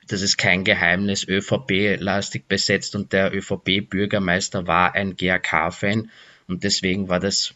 [0.07, 6.09] das ist kein Geheimnis, ÖVP-lastig besetzt und der ÖVP-Bürgermeister war ein GAK-Fan
[6.47, 7.53] und deswegen war das,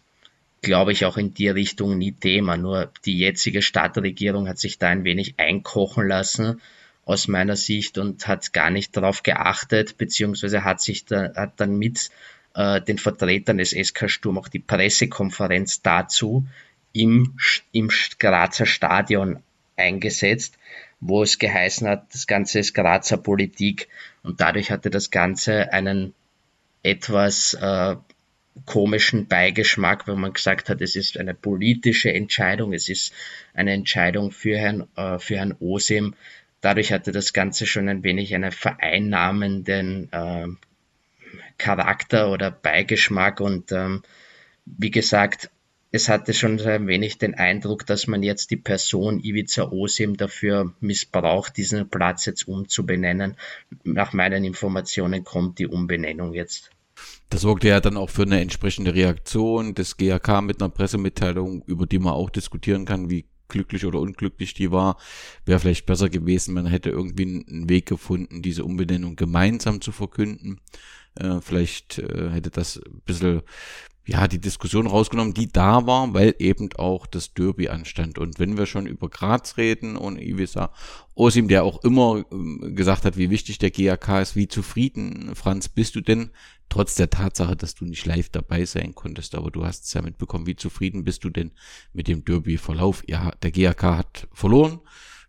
[0.61, 2.57] glaube ich, auch in die Richtung nie Thema.
[2.57, 6.61] Nur die jetzige Stadtregierung hat sich da ein wenig einkochen lassen
[7.05, 11.77] aus meiner Sicht und hat gar nicht darauf geachtet, beziehungsweise hat sich da, hat dann
[11.77, 12.09] mit
[12.53, 16.45] äh, den Vertretern des SK Sturm auch die Pressekonferenz dazu
[16.93, 17.35] im,
[17.71, 17.89] im
[18.19, 19.41] Grazer Stadion
[19.75, 20.57] eingesetzt,
[20.99, 23.87] wo es geheißen hat, das Ganze ist Grazer Politik
[24.21, 26.13] und dadurch hatte das Ganze einen
[26.83, 27.95] etwas äh,
[28.65, 33.13] komischen Beigeschmack, wenn man gesagt hat, es ist eine politische Entscheidung, es ist
[33.53, 36.15] eine Entscheidung für Herrn, äh, für Herrn Osim.
[36.61, 40.47] Dadurch hatte das Ganze schon ein wenig einen vereinnahmenden äh,
[41.57, 44.01] Charakter oder Beigeschmack und ähm,
[44.65, 45.49] wie gesagt,
[45.95, 50.73] es hatte schon ein wenig den Eindruck, dass man jetzt die Person Ivica Osim dafür
[50.79, 53.37] missbraucht, diesen Platz jetzt umzubenennen.
[53.83, 56.71] Nach meinen Informationen kommt die Umbenennung jetzt.
[57.29, 61.85] Das sorgte ja dann auch für eine entsprechende Reaktion des GAK mit einer Pressemitteilung, über
[61.85, 64.97] die man auch diskutieren kann, wie glücklich oder unglücklich die war.
[65.45, 70.59] Wäre vielleicht besser gewesen, man hätte irgendwie einen Weg gefunden, diese Umbenennung gemeinsam zu verkünden.
[71.15, 73.41] Äh, vielleicht äh, hätte das ein bisschen
[74.05, 78.17] ja, die Diskussion rausgenommen, die da war, weil eben auch das Derby anstand.
[78.17, 80.73] Und wenn wir schon über Graz reden und Ivica
[81.15, 85.69] Osim, der auch immer ähm, gesagt hat, wie wichtig der GAK ist, wie zufrieden, Franz,
[85.69, 86.31] bist du denn,
[86.67, 90.01] trotz der Tatsache, dass du nicht live dabei sein konntest, aber du hast es ja
[90.01, 91.51] mitbekommen, wie zufrieden bist du denn
[91.93, 93.03] mit dem Derby-Verlauf?
[93.07, 94.81] Ja, der GAK hat verloren,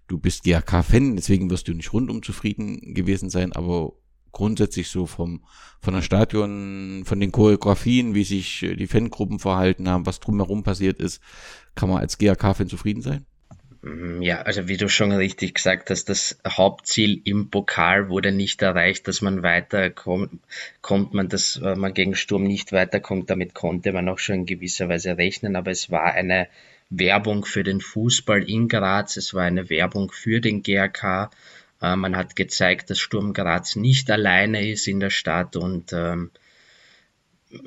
[0.08, 3.92] du bist GAK-Fan, deswegen wirst du nicht rundum zufrieden gewesen sein, aber
[4.34, 5.42] grundsätzlich so vom,
[5.80, 10.62] von der Stadion, von den Choreografien, wie sich äh, die Fangruppen verhalten haben, was drumherum
[10.62, 11.22] passiert ist,
[11.74, 13.24] kann man als GAK-Fan zufrieden sein?
[13.84, 18.62] Mm, ja, also wie du schon richtig gesagt hast, das Hauptziel im Pokal wurde nicht
[18.62, 20.40] erreicht, dass man weiterkommt,
[20.80, 23.30] kommt man, dass äh, man gegen Sturm nicht weiterkommt.
[23.30, 26.48] Damit konnte man auch schon in gewisser Weise rechnen, aber es war eine
[26.90, 31.30] Werbung für den Fußball in Graz, es war eine Werbung für den GRK
[31.96, 36.30] man hat gezeigt, dass Sturm Graz nicht alleine ist in der Stadt und ähm,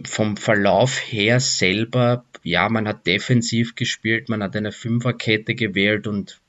[0.03, 6.39] vom Verlauf her selber, ja, man hat defensiv gespielt, man hat eine Fünferkette gewählt und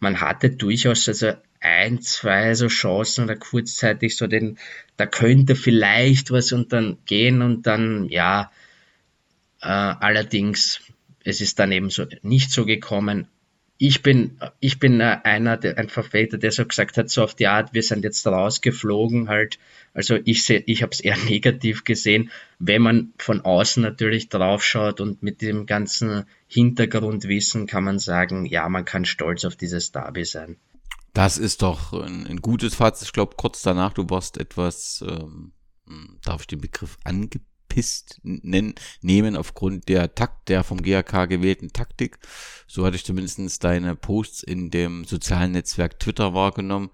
[0.00, 4.58] man hatte durchaus also ein, zwei so Chancen oder kurzzeitig so den,
[4.96, 8.50] da könnte vielleicht was und dann gehen und dann, ja,
[9.60, 10.80] äh, allerdings,
[11.24, 13.28] es ist dann eben so nicht so gekommen
[13.78, 17.34] ich bin, ich bin äh, einer, der, ein Verfechter, der so gesagt hat, so auf
[17.34, 19.58] die Art, wir sind jetzt rausgeflogen halt.
[19.94, 25.00] Also ich sehe, ich habe es eher negativ gesehen, wenn man von außen natürlich draufschaut
[25.00, 30.24] und mit dem ganzen Hintergrundwissen kann man sagen, ja, man kann stolz auf dieses Derby
[30.24, 30.56] sein.
[31.14, 33.08] Das ist doch ein, ein gutes Fazit.
[33.08, 35.52] Ich glaube, kurz danach, du warst etwas, ähm,
[36.24, 37.52] darf ich den Begriff angepisst?
[37.72, 42.18] angepisst nennen, nehmen aufgrund der Takt, der vom GAK gewählten Taktik.
[42.72, 46.88] So hatte ich zumindest deine Posts in dem sozialen Netzwerk Twitter wahrgenommen,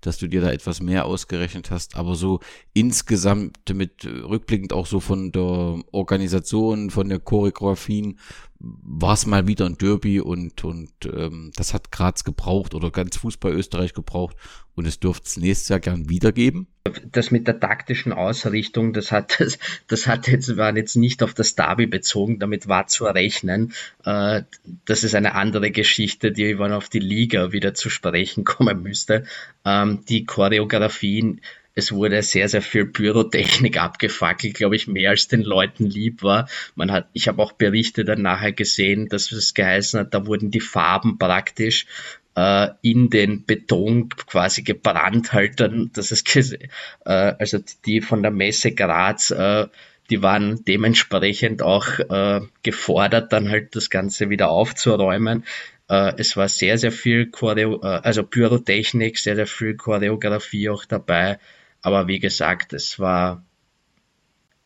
[0.00, 2.40] dass du dir da etwas mehr ausgerechnet hast, aber so
[2.72, 8.18] insgesamt mit rückblickend auch so von der Organisation, von der Choreografien,
[8.58, 13.16] war es mal wieder ein Derby und, und ähm, das hat Graz gebraucht oder ganz
[13.16, 14.36] Fußball Österreich gebraucht
[14.74, 16.66] und es dürfte es nächstes Jahr gern wiedergeben.
[17.10, 19.58] Das mit der taktischen Ausrichtung, das hat, das,
[19.88, 23.72] das hat jetzt, war jetzt nicht auf das Derby bezogen, damit war zu rechnen.
[24.04, 24.42] Äh,
[24.84, 29.24] das ist eine andere Geschichte, die man auf die Liga wieder zu sprechen kommen müsste.
[29.64, 31.40] Ähm, die Choreografien,
[31.74, 36.48] es wurde sehr, sehr viel Pyrotechnik abgefackelt, glaube ich, mehr als den Leuten lieb war.
[36.74, 40.50] Man hat, ich habe auch Berichte dann nachher gesehen, dass es geheißen hat, da wurden
[40.50, 41.86] die Farben praktisch
[42.34, 46.58] äh, in den Beton quasi gebrannt halt dann, dass es, äh,
[47.04, 49.66] also die von der Messe Graz, äh,
[50.10, 55.44] die waren dementsprechend auch äh, gefordert, dann halt das Ganze wieder aufzuräumen.
[55.88, 60.84] Äh, es war sehr, sehr viel Choreo, äh, also Pyrotechnik, sehr, sehr viel Choreografie auch
[60.84, 61.38] dabei.
[61.82, 63.44] Aber wie gesagt, es war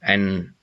[0.01, 0.55] ein,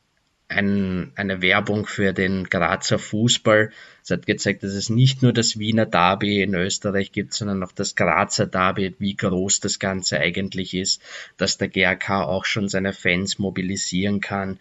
[0.52, 3.72] ein, eine Werbung für den Grazer Fußball.
[4.04, 7.72] Es hat gezeigt, dass es nicht nur das Wiener Derby in Österreich gibt, sondern auch
[7.72, 11.02] das Grazer Derby, wie groß das Ganze eigentlich ist,
[11.38, 14.60] dass der GRK auch schon seine Fans mobilisieren kann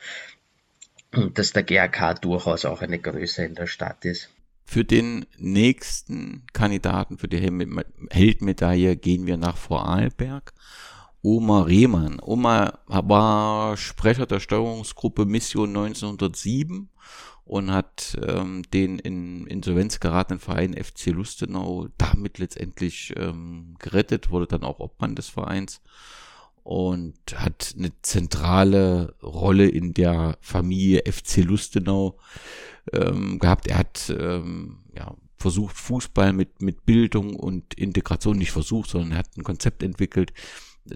[1.12, 4.30] und dass der GRK durchaus auch eine Größe in der Stadt ist.
[4.64, 10.52] Für den nächsten Kandidaten für die Heldmedaille gehen wir nach Vorarlberg
[11.22, 12.18] Oma Rehmann.
[12.20, 16.88] Oma war Sprecher der Steuerungsgruppe Mission 1907
[17.44, 24.46] und hat ähm, den in Insolvenz geratenen Verein FC Lustenau damit letztendlich ähm, gerettet, wurde
[24.46, 25.80] dann auch Obmann des Vereins
[26.62, 32.18] und hat eine zentrale Rolle in der Familie FC Lustenau
[32.92, 33.66] ähm, gehabt.
[33.66, 39.18] Er hat ähm, ja, versucht, Fußball mit, mit Bildung und Integration, nicht versucht, sondern er
[39.18, 40.32] hat ein Konzept entwickelt,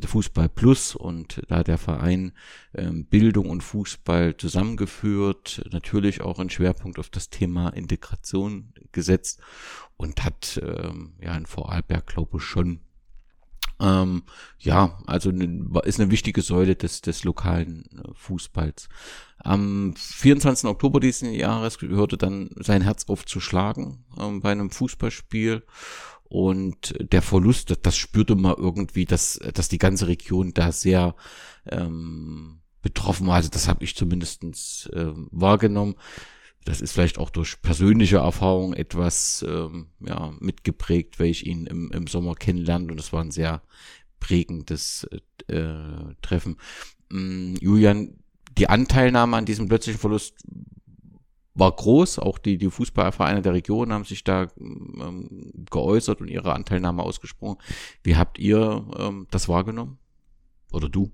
[0.05, 2.33] Fußball Plus und da der Verein
[2.75, 9.41] ähm, Bildung und Fußball zusammengeführt, natürlich auch einen Schwerpunkt auf das Thema Integration gesetzt
[9.97, 12.81] und hat ähm, ja in Vorarlberg, glaube ich, schon
[13.81, 14.23] ähm,
[14.61, 18.89] ja, also ist eine wichtige Säule des, des lokalen äh, Fußballs.
[19.39, 20.69] Am 24.
[20.69, 25.65] Oktober diesen Jahres hörte dann sein Herz auf zu schlagen ähm, bei einem Fußballspiel
[26.29, 31.15] und der Verlust, das, spürte man irgendwie, dass, dass die ganze Region da sehr
[31.71, 33.37] ähm, betroffen war.
[33.37, 35.95] Also das habe ich zumindestens äh, wahrgenommen.
[36.65, 41.91] Das ist vielleicht auch durch persönliche Erfahrung etwas ähm, ja, mitgeprägt, weil ich ihn im,
[41.93, 43.63] im Sommer kennenlernte und das war ein sehr
[44.19, 45.07] prägendes
[45.49, 45.75] äh,
[46.23, 46.57] Treffen.
[47.13, 48.19] Ähm, Julian,
[48.57, 50.37] die Anteilnahme an diesem plötzlichen Verlust
[51.55, 52.19] war groß.
[52.19, 57.59] Auch die, die Fußballvereine der Region haben sich da ähm, geäußert und ihre Anteilnahme ausgesprochen.
[58.03, 59.99] Wie habt ihr ähm, das wahrgenommen?
[60.73, 61.11] Oder du?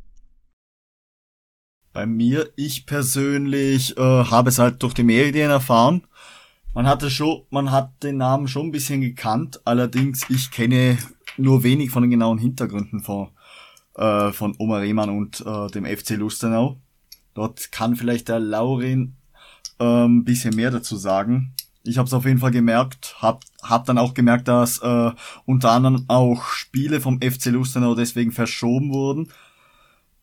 [1.93, 6.07] Bei mir, ich persönlich äh, habe es halt durch die Medien erfahren.
[6.73, 10.99] Man hatte schon, man hat den Namen schon ein bisschen gekannt, allerdings ich kenne
[11.37, 13.31] nur wenig von den genauen Hintergründen von,
[13.97, 16.81] äh, von Oma Rehmann und äh, dem FC Lustenau.
[17.35, 19.17] Dort kann vielleicht der Laurin
[19.81, 21.55] ähm, bisschen mehr dazu sagen.
[21.83, 25.11] Ich habe es auf jeden Fall gemerkt, hab, hab dann auch gemerkt, dass äh,
[25.47, 29.33] unter anderem auch Spiele vom FC Lustenau deswegen verschoben wurden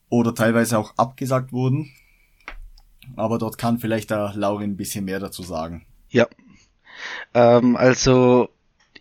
[0.10, 1.92] oder teilweise auch abgesagt wurden.
[3.16, 5.86] Aber dort kann vielleicht der Laurin ein bisschen mehr dazu sagen.
[6.10, 6.28] Ja.
[7.34, 8.50] Ähm, also,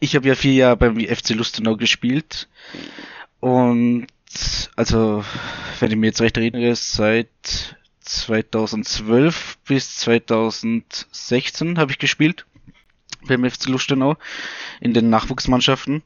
[0.00, 2.48] ich habe ja vier Jahre beim FC Lustenau gespielt.
[3.40, 4.06] Und
[4.76, 5.24] also,
[5.80, 7.76] wenn ich mir jetzt recht erinnere, seit
[8.06, 12.46] 2012 bis 2016 habe ich gespielt
[13.26, 14.16] beim FC Lustenau
[14.80, 16.02] in den Nachwuchsmannschaften.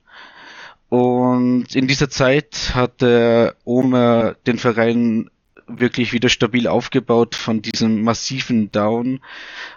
[0.88, 5.30] Und in dieser Zeit hat der Omer den Verein
[5.66, 9.20] wirklich wieder stabil aufgebaut von diesem massiven Down,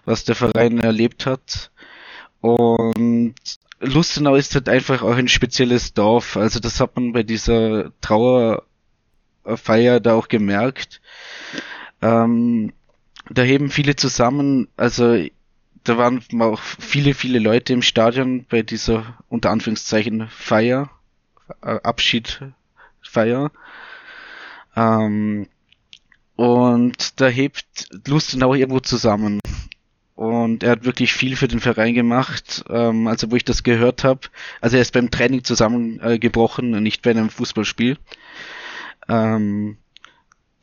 [0.06, 1.72] was der Verein erlebt hat.
[2.42, 3.36] Und
[3.80, 6.36] Lustenau ist halt einfach auch ein spezielles Dorf.
[6.36, 11.02] Also das hat man bei dieser Trauerfeier da auch gemerkt.
[12.04, 12.74] Ähm,
[13.30, 14.68] da heben viele zusammen.
[14.76, 15.26] Also
[15.86, 20.90] da waren auch viele, viele Leute im Stadion bei dieser unter Anführungszeichen Feier
[21.62, 23.52] äh, Abschiedfeier.
[24.76, 25.48] Ähm,
[26.36, 29.40] und da hebt Lustenau irgendwo zusammen.
[30.16, 32.66] Und er hat wirklich viel für den Verein gemacht.
[32.70, 34.22] Ähm, also wo ich das gehört habe,
[34.60, 37.98] also er ist beim Training zusammengebrochen, äh, nicht bei einem Fußballspiel.
[39.08, 39.78] Ähm,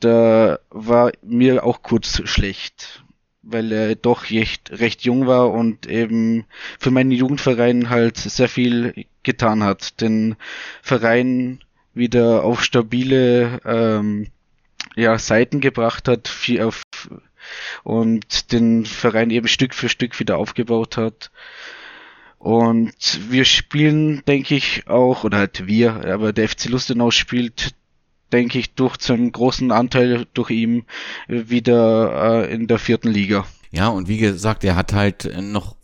[0.01, 3.03] da war mir auch kurz schlecht,
[3.41, 6.45] weil er doch recht, recht jung war und eben
[6.79, 10.35] für meinen Jugendverein halt sehr viel getan hat, den
[10.81, 14.27] Verein wieder auf stabile ähm,
[14.95, 16.81] ja, Seiten gebracht hat viel auf,
[17.83, 21.31] und den Verein eben Stück für Stück wieder aufgebaut hat.
[22.37, 27.75] Und wir spielen, denke ich, auch, oder halt wir, aber der FC Lustenau spielt,
[28.31, 30.83] denke ich, durch zu einem großen Anteil durch ihn
[31.27, 33.45] wieder äh, in der vierten Liga.
[33.73, 35.77] Ja, und wie gesagt, er hat halt noch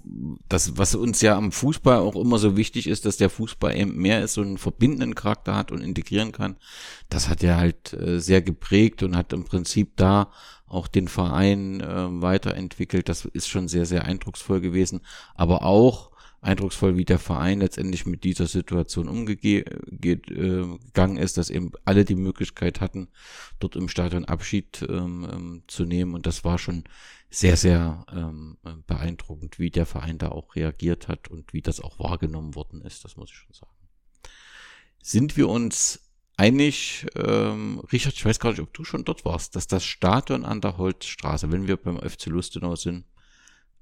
[0.49, 3.95] das, was uns ja am Fußball auch immer so wichtig ist, dass der Fußball eben
[3.95, 6.57] mehr ist, so einen verbindenden Charakter hat und integrieren kann.
[7.09, 10.31] Das hat er halt äh, sehr geprägt und hat im Prinzip da
[10.67, 13.07] auch den Verein äh, weiterentwickelt.
[13.07, 14.99] Das ist schon sehr, sehr eindrucksvoll gewesen.
[15.35, 19.67] Aber auch eindrucksvoll, wie der Verein letztendlich mit dieser Situation umgegangen
[21.17, 23.07] äh, ist, dass eben alle die Möglichkeit hatten,
[23.59, 26.13] dort im Stadion Abschied ähm, ähm, zu nehmen.
[26.13, 26.83] Und das war schon
[27.29, 31.99] sehr, sehr ähm, beeindruckend, wie der Verein da auch reagiert hat und wie das auch
[31.99, 33.03] wahrgenommen worden ist.
[33.03, 33.71] Das muss ich schon sagen.
[35.01, 36.01] Sind wir uns
[36.37, 40.45] einig, ähm, Richard, ich weiß gar nicht, ob du schon dort warst, dass das Stadion
[40.45, 43.05] an der Holzstraße, wenn wir beim FC Lustenau sind,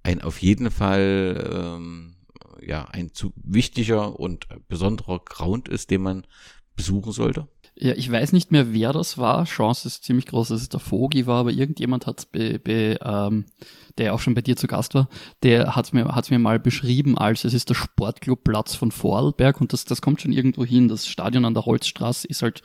[0.04, 2.15] ein auf jeden Fall ähm,
[2.62, 6.28] ja ein zu wichtiger und besonderer Ground ist, den man
[6.76, 7.48] besuchen sollte?
[7.78, 9.44] Ja, ich weiß nicht mehr, wer das war.
[9.44, 13.46] Chance ist ziemlich groß, dass es der Vogi war, aber irgendjemand hat be, be, ähm,
[13.98, 15.10] der auch schon bei dir zu Gast war,
[15.44, 19.74] der hat mir, hat's mir mal beschrieben als es ist der Sportclubplatz von Vorarlberg und
[19.74, 20.88] das, das kommt schon irgendwo hin.
[20.88, 22.62] Das Stadion an der Holzstraße ist halt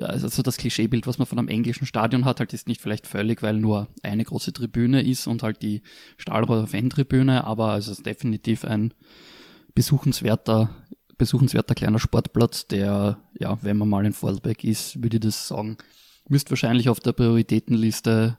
[0.00, 3.42] also das Klischeebild, was man von einem englischen Stadion hat, halt ist nicht vielleicht völlig,
[3.42, 5.82] weil nur eine große Tribüne ist und halt die
[6.16, 8.92] Stahlroder Fan-Tribüne, aber es ist definitiv ein
[9.74, 10.70] besuchenswerter,
[11.16, 15.76] besuchenswerter kleiner Sportplatz, der, ja, wenn man mal in Vorarlberg ist, würde ich das sagen,
[16.28, 18.38] müsste wahrscheinlich auf der Prioritätenliste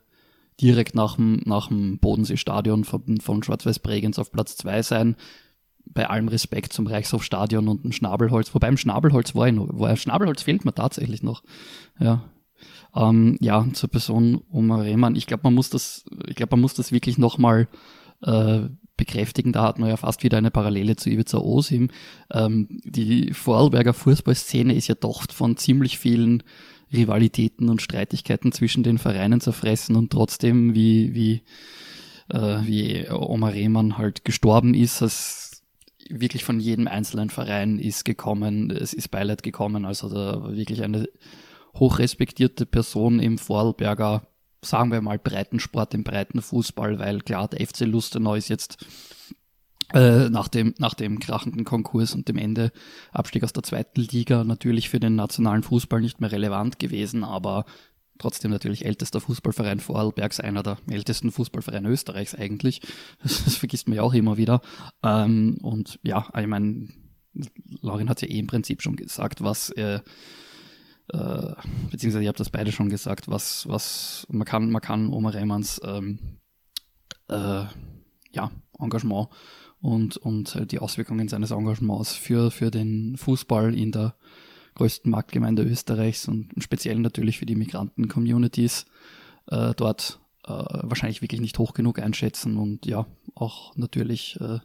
[0.61, 5.15] direkt nach dem, nach dem Bodensee-Stadion von, von Schwarz-Weiß Bregenz auf Platz zwei sein.
[5.85, 9.95] Bei allem Respekt zum Reichshofstadion und dem Schnabelholz, wobei im Schnabelholz war ich noch, war,
[9.95, 11.43] Schnabelholz fehlt mir tatsächlich noch.
[11.99, 12.23] Ja.
[12.95, 15.15] Ähm, ja, zur Person Omar Rehmann.
[15.15, 17.67] Ich glaube, man muss das, ich glaube, man muss das wirklich nochmal
[18.21, 18.61] äh,
[18.97, 19.51] bekräftigen.
[19.51, 21.89] Da hat man ja fast wieder eine Parallele zu Ivica Osim.
[22.31, 26.43] Ähm, die Vorarlberger Fußballszene ist ja doch von ziemlich vielen
[26.93, 31.41] Rivalitäten und Streitigkeiten zwischen den Vereinen zerfressen und trotzdem, wie, wie,
[32.29, 35.44] äh, wie Omar Rehmann halt gestorben ist, als
[36.09, 41.07] wirklich von jedem einzelnen Verein ist gekommen, es ist Beileid gekommen, also da wirklich eine
[41.75, 44.27] hochrespektierte Person im Vorarlberger,
[44.61, 48.85] sagen wir mal, Breitensport, im Breitenfußball, weil klar, der FC Lustenau ist jetzt
[49.93, 52.71] äh, nach, dem, nach dem krachenden Konkurs und dem Ende
[53.11, 57.65] Abstieg aus der zweiten Liga natürlich für den nationalen Fußball nicht mehr relevant gewesen, aber
[58.17, 62.81] trotzdem natürlich ältester Fußballverein Vorarlbergs, einer der ältesten Fußballvereine Österreichs eigentlich.
[63.23, 64.61] Das, vergisst man ja auch immer wieder.
[65.03, 66.89] Ähm, und ja, ich meine,
[67.81, 69.99] Laurin hat ja eh im Prinzip schon gesagt, was äh,
[71.09, 71.53] äh,
[71.91, 75.81] beziehungsweise ihr habt das beide schon gesagt, was, was man kann, man kann Oma Reimanns
[75.83, 76.39] ähm,
[77.27, 77.65] äh,
[78.31, 79.29] ja, Engagement
[79.79, 84.15] und, und die Auswirkungen seines Engagements für, für den Fußball in der
[84.75, 88.85] größten Marktgemeinde Österreichs und speziell natürlich für die Migranten-Communities
[89.47, 94.59] äh, dort äh, wahrscheinlich wirklich nicht hoch genug einschätzen und ja, auch natürlich äh,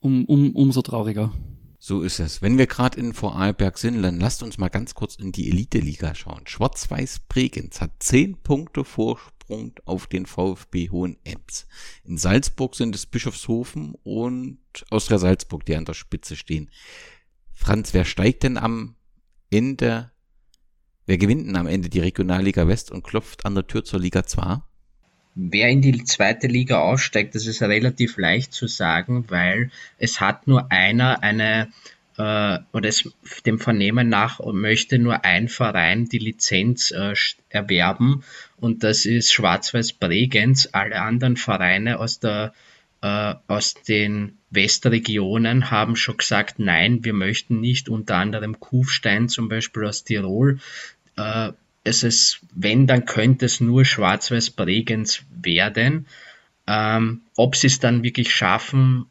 [0.00, 1.32] um, um, umso trauriger.
[1.78, 2.42] So ist es.
[2.42, 6.14] Wenn wir gerade in Vorarlberg sind, dann lasst uns mal ganz kurz in die Elite-Liga
[6.14, 6.46] schauen.
[6.46, 11.66] Schwarz-Weiß Bregenz hat 10 Punkte Vorsprung auf den VfB Hohenems.
[12.02, 14.58] In Salzburg sind es Bischofshofen und
[14.90, 16.70] Austria Salzburg, die an der Spitze stehen.
[17.52, 18.95] Franz, wer steigt denn am
[19.50, 20.10] Ende,
[21.06, 24.24] wer gewinnt denn am Ende die Regionalliga West und klopft an der Tür zur Liga
[24.24, 24.62] 2?
[25.34, 30.46] Wer in die zweite Liga aussteigt, das ist relativ leicht zu sagen, weil es hat
[30.46, 31.68] nur einer eine
[32.16, 33.10] äh, oder es,
[33.44, 37.14] dem Vernehmen nach möchte nur ein Verein die Lizenz äh,
[37.50, 38.24] erwerben
[38.56, 40.70] und das ist Schwarz-Weiß Bregenz.
[40.72, 42.54] Alle anderen Vereine aus der
[43.00, 49.84] aus den Westregionen haben schon gesagt, nein, wir möchten nicht, unter anderem Kufstein zum Beispiel
[49.84, 50.58] aus Tirol,
[51.16, 51.52] äh,
[51.84, 56.06] es ist, wenn, dann könnte es nur Schwarz-Weiß Bregenz werden.
[56.66, 59.06] Ähm, ob sie es dann wirklich schaffen,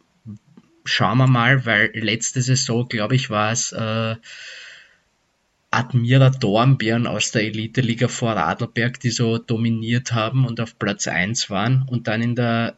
[0.83, 4.15] schauen wir mal, weil letzte Saison, glaube ich, war es äh,
[5.71, 11.49] Admira Dornbirn aus der Elite-Liga vor Radlberg, die so dominiert haben und auf Platz 1
[11.49, 11.85] waren.
[11.89, 12.77] Und dann in der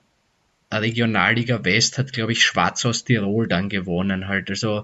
[0.72, 4.50] Regionalliga West hat, glaube ich, Schwarz aus Tirol dann gewonnen halt.
[4.50, 4.84] Also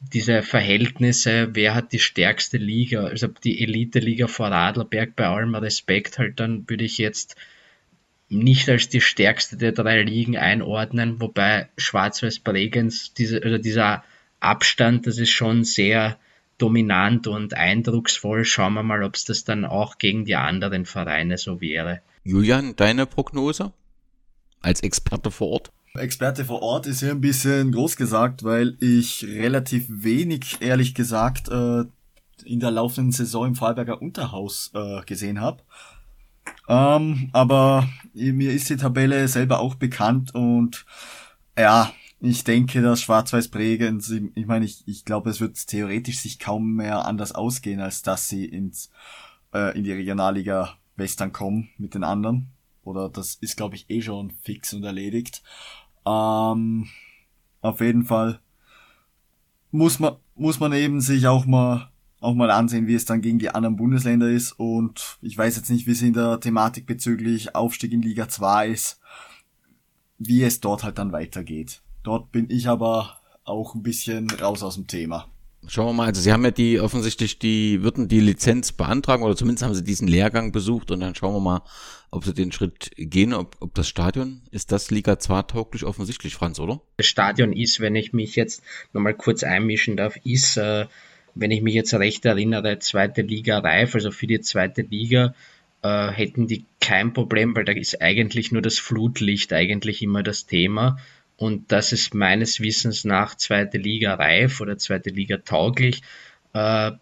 [0.00, 6.18] diese Verhältnisse, wer hat die stärkste Liga, also die Elite-Liga vor Radlberg, bei allem Respekt
[6.18, 7.36] halt, dann würde ich jetzt
[8.28, 14.04] nicht als die stärkste der drei Ligen einordnen, wobei Schwarz-Weiß Bregenz, diese, also dieser
[14.40, 16.18] Abstand, das ist schon sehr
[16.58, 18.44] dominant und eindrucksvoll.
[18.44, 22.00] Schauen wir mal, ob es das dann auch gegen die anderen Vereine so wäre.
[22.24, 23.72] Julian, deine Prognose
[24.64, 25.72] als Experte vor Ort?
[25.96, 31.48] Experte vor Ort ist hier ein bisschen groß gesagt, weil ich relativ wenig, ehrlich gesagt,
[31.48, 31.84] äh,
[32.44, 35.62] in der laufenden Saison im Fallberger Unterhaus äh, gesehen habe.
[36.68, 40.84] Ähm, aber mir ist die Tabelle selber auch bekannt und
[41.56, 46.38] ja, ich denke, dass Schwarz-Weiß Bregenz, ich meine, ich, ich glaube, es wird theoretisch sich
[46.38, 48.90] kaum mehr anders ausgehen, als dass sie ins,
[49.52, 52.53] äh, in die Regionalliga Western kommen mit den anderen.
[52.84, 55.42] Oder das ist, glaube ich, eh schon fix und erledigt.
[56.06, 56.88] Ähm,
[57.60, 58.40] auf jeden Fall
[59.70, 63.38] muss man, muss man eben sich auch mal, auch mal ansehen, wie es dann gegen
[63.38, 64.52] die anderen Bundesländer ist.
[64.52, 68.68] Und ich weiß jetzt nicht, wie es in der Thematik bezüglich Aufstieg in Liga 2
[68.68, 69.00] ist,
[70.18, 71.82] wie es dort halt dann weitergeht.
[72.02, 75.28] Dort bin ich aber auch ein bisschen raus aus dem Thema.
[75.68, 79.36] Schauen wir mal, also Sie haben ja die offensichtlich die, würden die Lizenz beantragen oder
[79.36, 81.62] zumindest haben Sie diesen Lehrgang besucht und dann schauen wir mal,
[82.10, 86.34] ob Sie den Schritt gehen, ob, ob das Stadion, ist das Liga 2 tauglich offensichtlich,
[86.34, 86.80] Franz, oder?
[86.96, 88.62] Das Stadion ist, wenn ich mich jetzt
[88.92, 90.86] nochmal kurz einmischen darf, ist, äh,
[91.34, 95.34] wenn ich mich jetzt recht erinnere, zweite Liga reif, also für die zweite Liga
[95.82, 100.46] äh, hätten die kein Problem, weil da ist eigentlich nur das Flutlicht eigentlich immer das
[100.46, 100.98] Thema
[101.36, 106.02] und das ist meines Wissens nach zweite Liga reif oder zweite Liga tauglich.
[106.52, 106.92] Äh,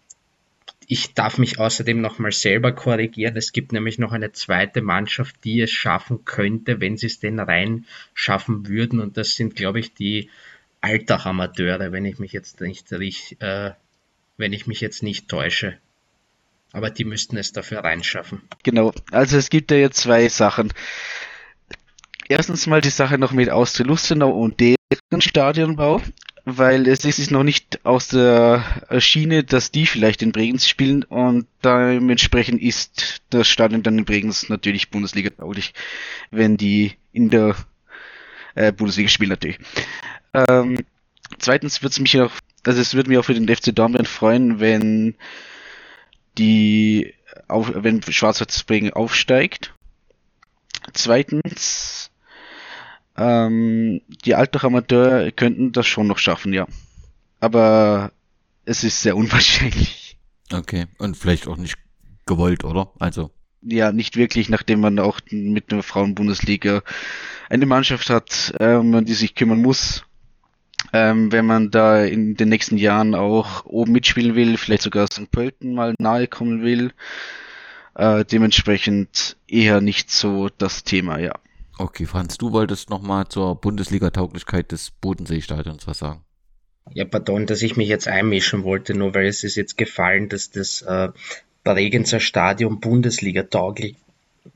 [0.87, 3.37] ich darf mich außerdem nochmal selber korrigieren.
[3.37, 7.39] Es gibt nämlich noch eine zweite Mannschaft, die es schaffen könnte, wenn sie es denn
[7.39, 8.99] rein schaffen würden.
[8.99, 10.29] Und das sind, glaube ich, die
[10.81, 13.71] Alltag-Amateure, wenn ich mich jetzt nicht äh,
[14.37, 15.77] wenn ich mich jetzt nicht täusche.
[16.71, 18.41] Aber die müssten es dafür reinschaffen.
[18.63, 20.73] Genau, also es gibt ja jetzt zwei Sachen
[22.29, 24.77] erstens mal die Sache noch mit Austria Lustenau und deren
[25.19, 26.01] Stadionbau.
[26.45, 28.65] weil es ist noch nicht aus der
[28.99, 34.49] Schiene, dass die vielleicht in Bregenz spielen und dementsprechend ist das Stadion dann in Bregenz
[34.49, 35.73] natürlich Bundesliga tauglich,
[36.31, 37.55] wenn die in der
[38.55, 39.57] äh, Bundesliga spielen natürlich.
[40.33, 40.79] Ähm,
[41.39, 42.31] zweitens wird es mich auch,
[42.65, 45.15] also es würde mich auch für den FC Dortmund freuen, wenn
[46.37, 47.13] die,
[47.47, 49.73] auf, wenn Schwarz-Weiß aufsteigt.
[50.91, 52.11] Zweitens,
[53.17, 56.67] ähm, die Altach Amateur könnten das schon noch schaffen, ja.
[57.39, 58.11] Aber
[58.65, 60.17] es ist sehr unwahrscheinlich.
[60.51, 61.77] Okay, und vielleicht auch nicht
[62.25, 62.91] gewollt, oder?
[62.99, 63.31] Also.
[63.61, 66.81] Ja, nicht wirklich, nachdem man auch mit einer Frauenbundesliga
[67.49, 70.03] eine Mannschaft hat, ähm, die sich kümmern muss.
[70.91, 75.31] Ähm, wenn man da in den nächsten Jahren auch oben mitspielen will, vielleicht sogar St.
[75.31, 76.91] Pölten mal nahe kommen will.
[77.95, 81.33] Äh, dementsprechend eher nicht so das Thema, ja.
[81.77, 86.23] Okay, Franz, du wolltest nochmal zur Bundesliga-Tauglichkeit des Bodenseestadions was sagen.
[86.93, 90.51] Ja, pardon, dass ich mich jetzt einmischen wollte, nur weil es ist jetzt gefallen, dass
[90.51, 91.09] das äh,
[91.63, 93.95] Bregenzer Stadion Bundesliga tauglich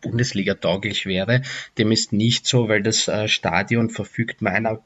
[0.01, 1.43] Bundesliga tauglich wäre.
[1.77, 4.83] Dem ist nicht so, weil das äh, Stadion verfügt meiner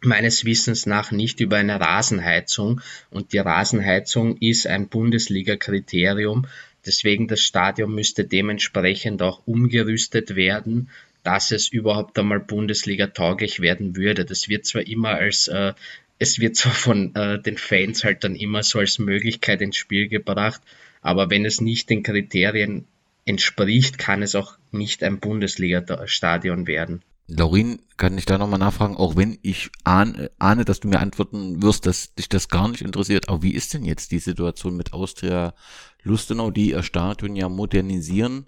[0.00, 6.46] meines Wissens nach nicht über eine Rasenheizung und die Rasenheizung ist ein Bundesliga-Kriterium.
[6.86, 10.88] Deswegen das Stadion müsste dementsprechend auch umgerüstet werden,
[11.22, 14.24] dass es überhaupt einmal Bundesliga tauglich werden würde.
[14.24, 15.74] Das wird zwar immer als äh,
[16.18, 20.08] es wird zwar von äh, den Fans halt dann immer so als Möglichkeit ins Spiel
[20.08, 20.60] gebracht,
[21.00, 22.86] aber wenn es nicht den Kriterien
[23.24, 27.02] entspricht, kann es auch nicht ein Bundesliga-Stadion werden.
[27.28, 31.62] Laurin, kann ich da nochmal nachfragen, auch wenn ich ahne, ahne, dass du mir antworten
[31.62, 34.94] wirst, dass dich das gar nicht interessiert, aber wie ist denn jetzt die Situation mit
[34.94, 35.54] Austria
[36.02, 38.46] Lustenau, die ihr Stadion ja modernisieren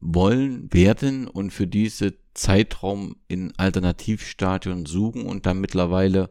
[0.00, 6.30] wollen, werden und für diese Zeitraum in Alternativstadion suchen und dann mittlerweile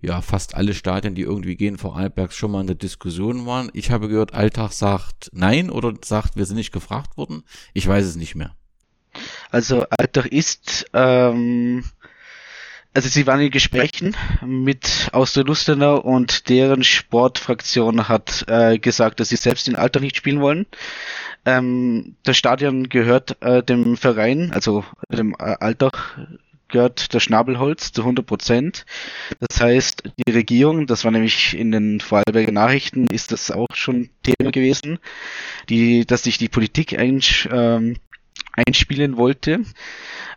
[0.00, 3.70] ja fast alle Stadien, die irgendwie gehen, vor Albergs schon mal in der Diskussion waren.
[3.72, 7.42] Ich habe gehört, Alltag sagt nein oder sagt, wir sind nicht gefragt worden.
[7.74, 8.54] Ich weiß es nicht mehr.
[9.50, 11.84] Also Alltag ist, ähm,
[12.94, 19.36] also sie waren in Gesprächen mit Austria-Lustenau und deren Sportfraktion hat äh, gesagt, dass sie
[19.36, 20.66] selbst in Alltag nicht spielen wollen.
[21.48, 26.20] Ähm, das Stadion gehört äh, dem Verein, also dem äh, Alltag
[26.68, 28.84] gehört der Schnabelholz zu 100 Prozent.
[29.40, 34.10] Das heißt, die Regierung, das war nämlich in den Vorarlberger Nachrichten, ist das auch schon
[34.22, 34.98] Thema gewesen,
[35.70, 37.96] die, dass sich die Politik ein, ähm,
[38.52, 39.60] einspielen wollte.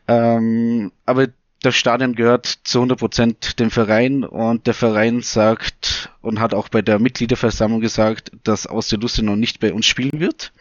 [0.07, 1.27] Ähm, aber
[1.61, 6.69] das Stadion gehört zu 100 Prozent dem Verein und der Verein sagt und hat auch
[6.69, 10.51] bei der Mitgliederversammlung gesagt, dass aus der Lustenau nicht bei uns spielen wird.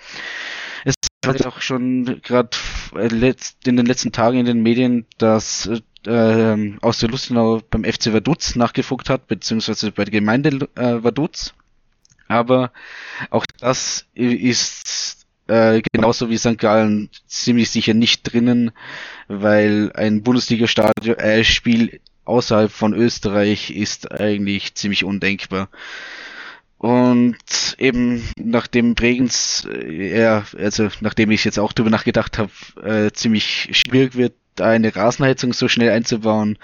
[0.84, 0.94] Es
[1.26, 2.51] hat auch schon gerade
[2.94, 5.70] in den letzten Tagen in den Medien, dass
[6.07, 11.55] äh, aus der Lustenau beim FC Vaduz nachgefuckt hat, beziehungsweise bei der Gemeinde äh, Vaduz.
[12.28, 12.72] Aber
[13.30, 15.20] auch das ist
[15.51, 16.59] äh, genauso wie St.
[16.59, 18.70] Gallen ziemlich sicher nicht drinnen,
[19.26, 25.68] weil ein Bundesliga-Stadion, äh, Spiel außerhalb von Österreich ist eigentlich ziemlich undenkbar.
[26.78, 27.36] Und
[27.78, 33.70] eben nachdem Bregenz, äh, ja, also nachdem ich jetzt auch drüber nachgedacht habe, äh, ziemlich
[33.72, 36.59] schwierig wird, eine Rasenheizung so schnell einzubauen,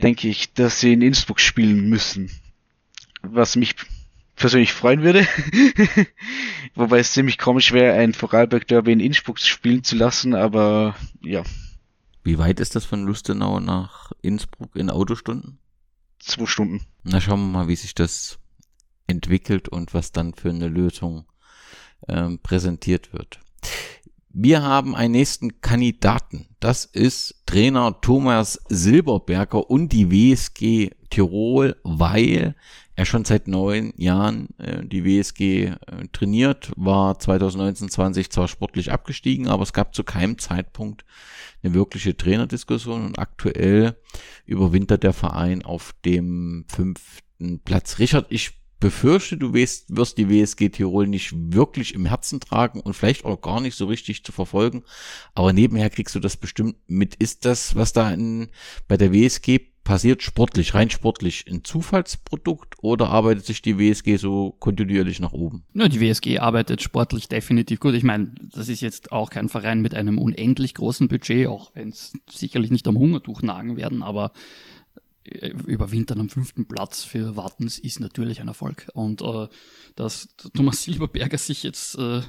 [0.00, 2.30] denke ich, dass sie in Innsbruck spielen müssen.
[3.22, 3.74] Was mich
[4.36, 5.26] persönlich freuen würde.
[6.74, 11.42] Wobei es ziemlich komisch wäre, ein Vorarlberg Derby in Innsbruck spielen zu lassen, aber ja.
[12.24, 15.58] Wie weit ist das von Lustenau nach Innsbruck in Autostunden?
[16.18, 16.86] Zwei Stunden.
[17.02, 18.38] Na, schauen wir mal, wie sich das
[19.06, 21.26] entwickelt und was dann für eine Lösung
[22.08, 23.40] ähm, präsentiert wird.
[24.34, 26.46] Wir haben einen nächsten Kandidaten.
[26.58, 32.54] Das ist Trainer Thomas Silberberger und die WSG Tirol, weil
[32.96, 35.76] er schon seit neun Jahren äh, die WSG äh,
[36.12, 41.04] trainiert, war 2019, 20 zwar sportlich abgestiegen, aber es gab zu keinem Zeitpunkt
[41.62, 43.96] eine wirkliche Trainerdiskussion und aktuell
[44.46, 47.98] überwintert der Verein auf dem fünften Platz.
[47.98, 52.94] Richard, ich befürchte, du wirst, wirst die WSG Tirol nicht wirklich im Herzen tragen und
[52.94, 54.82] vielleicht auch gar nicht so richtig zu verfolgen.
[55.34, 57.14] Aber nebenher kriegst du das bestimmt mit.
[57.14, 58.48] Ist das, was da in,
[58.88, 64.56] bei der WSG passiert, sportlich, rein sportlich, ein Zufallsprodukt oder arbeitet sich die WSG so
[64.58, 65.64] kontinuierlich nach oben?
[65.74, 67.94] Ja, die WSG arbeitet sportlich definitiv gut.
[67.94, 71.90] Ich meine, das ist jetzt auch kein Verein mit einem unendlich großen Budget, auch wenn
[71.90, 74.32] es sicherlich nicht am Hungertuch nagen werden, aber
[75.24, 78.88] überwintern am fünften Platz für Wartens ist natürlich ein Erfolg.
[78.94, 79.48] Und äh,
[79.94, 82.22] dass Thomas Silberberger sich jetzt äh,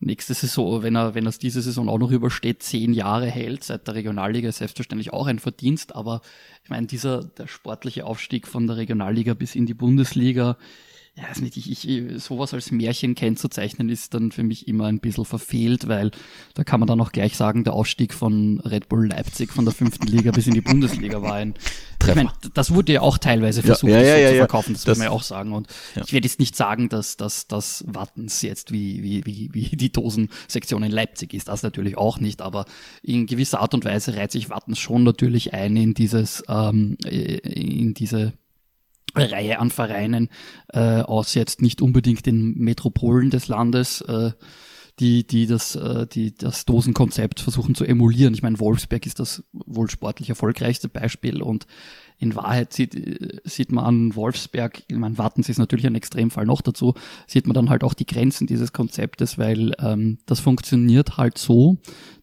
[0.00, 3.64] nächste Saison, wenn er, wenn er es diese Saison auch noch übersteht, zehn Jahre hält,
[3.64, 6.22] seit der Regionalliga ist selbstverständlich auch ein Verdienst, aber
[6.64, 10.56] ich meine, dieser, der sportliche Aufstieg von der Regionalliga bis in die Bundesliga,
[11.16, 15.00] ja, weiß nicht, ich, ich, sowas als Märchen kennzuzeichnen ist dann für mich immer ein
[15.00, 16.12] bisschen verfehlt, weil
[16.54, 19.74] da kann man dann auch gleich sagen, der Ausstieg von Red Bull Leipzig von der
[19.74, 21.54] fünften Liga bis in die Bundesliga war ein
[21.98, 22.20] Treffer.
[22.20, 24.84] Ich meine, das wurde ja auch teilweise versucht, ja, ja, ja, so zu verkaufen, das,
[24.84, 25.52] das muss man ja auch sagen.
[25.52, 29.76] Und ich werde jetzt nicht sagen, dass dass das Wattens jetzt wie, wie, wie, wie
[29.76, 32.66] die Dosensektion in Leipzig ist, das natürlich auch nicht, aber
[33.02, 37.94] in gewisser Art und Weise reiht sich Wattens schon natürlich ein in dieses, ähm, in
[37.94, 38.32] diese
[39.14, 40.28] Reihe an Vereinen
[40.72, 44.32] äh, aus jetzt nicht unbedingt den Metropolen des Landes, äh,
[45.00, 48.34] die, die, das, äh, die das Dosenkonzept versuchen zu emulieren.
[48.34, 51.66] Ich meine, Wolfsberg ist das wohl sportlich erfolgreichste Beispiel und
[52.18, 56.60] in Wahrheit sieht, sieht man an Wolfsberg, ich meine, Wattens ist natürlich ein Extremfall noch
[56.60, 56.92] dazu,
[57.26, 61.78] sieht man dann halt auch die Grenzen dieses Konzeptes, weil ähm, das funktioniert halt so,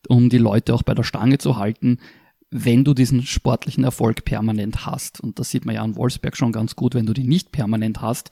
[0.07, 1.97] um die Leute auch bei der Stange zu halten,
[2.49, 6.51] wenn du diesen sportlichen Erfolg permanent hast, und das sieht man ja an Wolfsberg schon
[6.51, 8.29] ganz gut, wenn du den nicht permanent hast,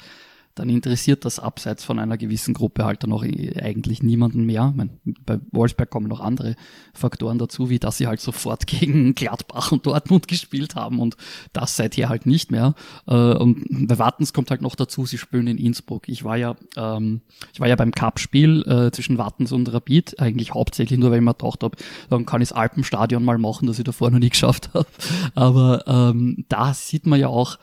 [0.56, 4.74] dann interessiert das abseits von einer gewissen Gruppe halt dann auch eigentlich niemanden mehr.
[4.76, 4.92] Meine,
[5.26, 6.56] bei Wolfsberg kommen noch andere
[6.94, 11.18] Faktoren dazu, wie dass sie halt sofort gegen Gladbach und Dortmund gespielt haben und
[11.52, 12.74] das seither halt nicht mehr.
[13.06, 16.08] Äh, und bei Wattens kommt halt noch dazu, sie spielen in Innsbruck.
[16.08, 17.22] Ich war ja, ähm,
[17.54, 21.24] ich war ja beim Cup-Spiel äh, zwischen Wattens und Rapid, eigentlich hauptsächlich nur, weil ich
[21.24, 21.76] mir gedacht habe,
[22.10, 24.88] dann kann ich das Alpenstadion mal machen, das ich davor noch nie geschafft habe.
[25.34, 27.58] Aber ähm, da sieht man ja auch,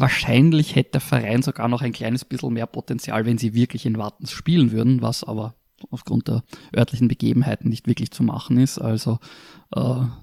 [0.00, 3.98] Wahrscheinlich hätte der Verein sogar noch ein kleines bisschen mehr Potenzial, wenn sie wirklich in
[3.98, 5.56] Wattens spielen würden, was aber
[5.90, 6.44] aufgrund der
[6.76, 8.78] örtlichen Begebenheiten nicht wirklich zu machen ist.
[8.78, 9.18] Also
[9.74, 9.80] äh,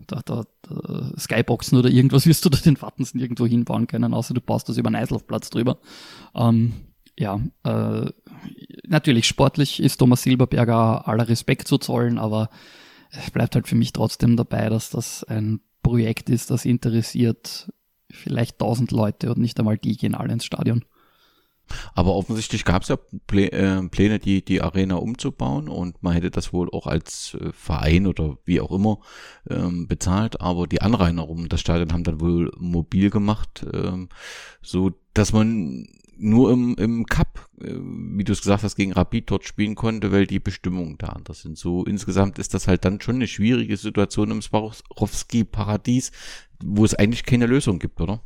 [0.07, 4.33] da, da, da Skyboxen oder irgendwas wirst du da den Wattens nirgendwo hinbauen können, außer
[4.33, 5.77] du baust das über einen Eislaufplatz drüber.
[6.33, 6.71] Ähm,
[7.19, 8.09] ja, äh,
[8.87, 12.49] natürlich sportlich ist Thomas Silberberger aller Respekt zu zollen, aber
[13.11, 17.71] es bleibt halt für mich trotzdem dabei, dass das ein Projekt ist, das interessiert
[18.15, 20.83] vielleicht 1000 Leute und nicht einmal die gehen alle ins Stadion.
[21.93, 22.97] Aber offensichtlich gab es ja
[23.31, 28.05] äh, Pläne, die, die Arena umzubauen und man hätte das wohl auch als äh, Verein
[28.07, 28.99] oder wie auch immer
[29.49, 34.09] ähm, bezahlt, aber die Anrainer um das Stadion haben dann wohl mobil gemacht, ähm,
[34.61, 35.87] so dass man
[36.17, 40.11] nur im, im Cup, äh, wie du es gesagt hast, gegen Rapid dort spielen konnte,
[40.11, 41.57] weil die Bestimmungen da anders sind.
[41.57, 46.11] So insgesamt ist das halt dann schon eine schwierige Situation im Swarovski-Paradies,
[46.65, 48.21] wo es eigentlich keine Lösung gibt, oder?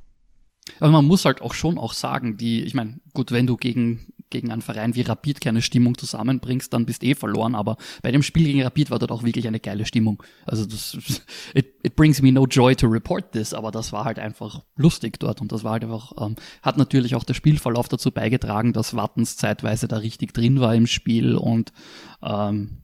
[0.79, 4.13] Aber man muss halt auch schon auch sagen, die, ich meine, gut, wenn du gegen,
[4.29, 8.21] gegen einen Verein wie Rapid keine Stimmung zusammenbringst, dann bist eh verloren, aber bei dem
[8.21, 10.21] Spiel gegen Rapid war dort auch wirklich eine geile Stimmung.
[10.45, 10.97] Also das,
[11.53, 15.19] it, it brings me no joy to report this, aber das war halt einfach lustig
[15.19, 18.95] dort und das war halt einfach, ähm, hat natürlich auch der Spielverlauf dazu beigetragen, dass
[18.95, 21.73] Wattens zeitweise da richtig drin war im Spiel und,
[22.21, 22.83] ähm,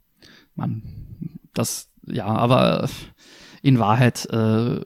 [0.55, 0.81] man,
[1.53, 2.89] das, ja, aber
[3.61, 4.81] in Wahrheit, äh,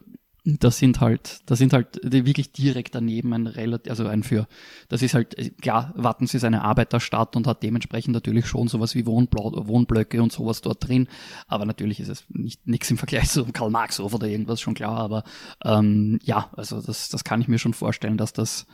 [0.45, 4.47] das sind halt, das sind halt wirklich direkt daneben ein relativ, also ein für,
[4.87, 9.05] das ist halt, klar, Wattens ist eine Arbeiterstadt und hat dementsprechend natürlich schon sowas wie
[9.05, 11.07] Wohnblau, Wohnblöcke und sowas dort drin,
[11.47, 14.97] aber natürlich ist es nicht nichts im Vergleich zu Karl Marx oder irgendwas schon klar,
[14.97, 15.23] aber
[15.63, 18.65] ähm, ja, also das, das kann ich mir schon vorstellen, dass das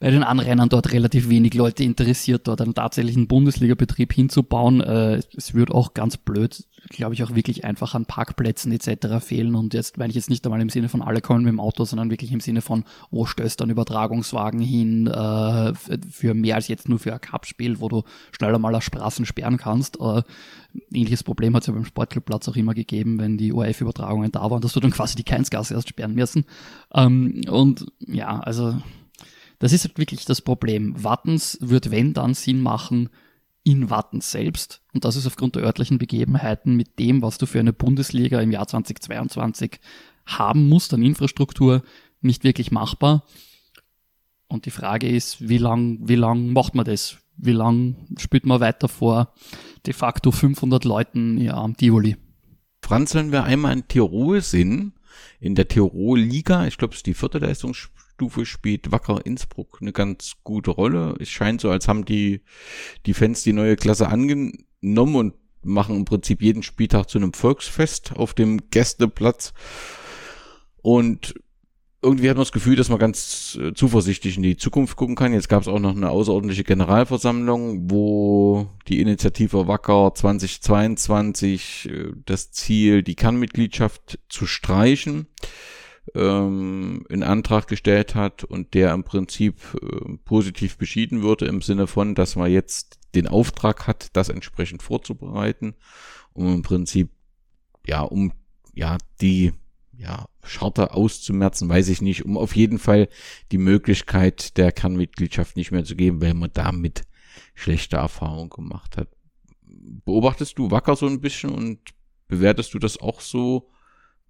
[0.00, 4.80] bei den Anrennern dort relativ wenig Leute interessiert, dort einen tatsächlichen Bundesliga-Betrieb hinzubauen.
[4.80, 9.18] Äh, es wird auch ganz blöd, glaube ich, auch wirklich einfach an Parkplätzen etc.
[9.20, 9.56] fehlen.
[9.56, 11.84] Und jetzt meine ich jetzt nicht einmal im Sinne von alle kommen mit dem Auto,
[11.84, 16.88] sondern wirklich im Sinne von, wo stößt ein Übertragungswagen hin, äh, für mehr als jetzt
[16.88, 19.98] nur für ein Cup-Spiel, wo du schneller mal auf Straßen sperren kannst.
[20.00, 20.22] Äh,
[20.92, 24.60] ähnliches Problem hat es ja beim Sportclubplatz auch immer gegeben, wenn die ORF-Übertragungen da waren,
[24.60, 26.44] dass du dann quasi die Keinsgasse erst sperren müssen.
[26.94, 28.76] Ähm, und ja, also
[29.58, 30.94] das ist halt wirklich das Problem.
[31.02, 33.10] Wattens wird, wenn dann Sinn machen,
[33.64, 34.82] in Wattens selbst.
[34.94, 38.50] Und das ist aufgrund der örtlichen Begebenheiten mit dem, was du für eine Bundesliga im
[38.50, 39.80] Jahr 2022
[40.26, 41.82] haben musst an Infrastruktur,
[42.20, 43.24] nicht wirklich machbar.
[44.46, 47.18] Und die Frage ist, wie lang, wie lang macht man das?
[47.36, 49.34] Wie lang spielt man weiter vor
[49.86, 52.16] de facto 500 Leuten ja, am Tivoli?
[52.82, 54.92] Franz, wenn wir einmal in Tirol sind,
[55.40, 59.92] in der Tirol-Liga, ich glaube, es ist die vierte Leistungs Stufe spielt Wacker Innsbruck eine
[59.92, 61.14] ganz gute Rolle.
[61.20, 62.42] Es scheint so, als haben die,
[63.06, 68.16] die Fans die neue Klasse angenommen und machen im Prinzip jeden Spieltag zu einem Volksfest
[68.16, 69.52] auf dem Gästeplatz.
[70.82, 71.34] Und
[72.02, 75.32] irgendwie hat man das Gefühl, dass man ganz äh, zuversichtlich in die Zukunft gucken kann.
[75.32, 82.50] Jetzt gab es auch noch eine außerordentliche Generalversammlung, wo die Initiative Wacker 2022 äh, das
[82.50, 85.28] Ziel, die Kernmitgliedschaft zu streichen,
[86.14, 91.86] ähm, in Antrag gestellt hat und der im Prinzip äh, positiv beschieden würde im Sinne
[91.86, 95.74] von, dass man jetzt den Auftrag hat, das entsprechend vorzubereiten,
[96.32, 97.10] um im Prinzip
[97.86, 98.32] ja um
[98.74, 99.52] ja die
[99.96, 103.08] ja Charter auszumerzen, weiß ich nicht, um auf jeden Fall
[103.50, 107.02] die Möglichkeit der Kernmitgliedschaft nicht mehr zu geben, weil man damit
[107.54, 109.08] schlechte Erfahrungen gemacht hat.
[109.64, 111.80] Beobachtest du Wacker so ein bisschen und
[112.28, 113.70] bewertest du das auch so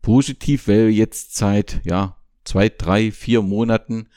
[0.03, 4.09] positiv, weil jetzt seit, ja, zwei, drei, vier Monaten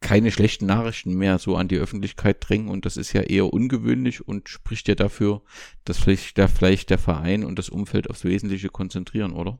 [0.00, 4.26] keine schlechten Nachrichten mehr so an die Öffentlichkeit drängen und das ist ja eher ungewöhnlich
[4.26, 5.42] und spricht ja dafür,
[5.84, 9.58] dass vielleicht der, vielleicht der Verein und das Umfeld aufs Wesentliche konzentrieren, oder?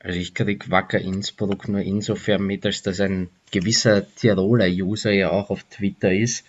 [0.00, 5.30] Also ich krieg Wacker Innsbruck nur insofern mit, als dass ein gewisser Tiroler User ja
[5.30, 6.44] auch auf Twitter ist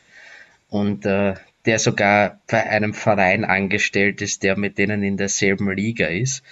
[0.70, 1.36] und äh,
[1.66, 6.44] der sogar bei einem Verein angestellt ist, der mit denen in derselben Liga ist.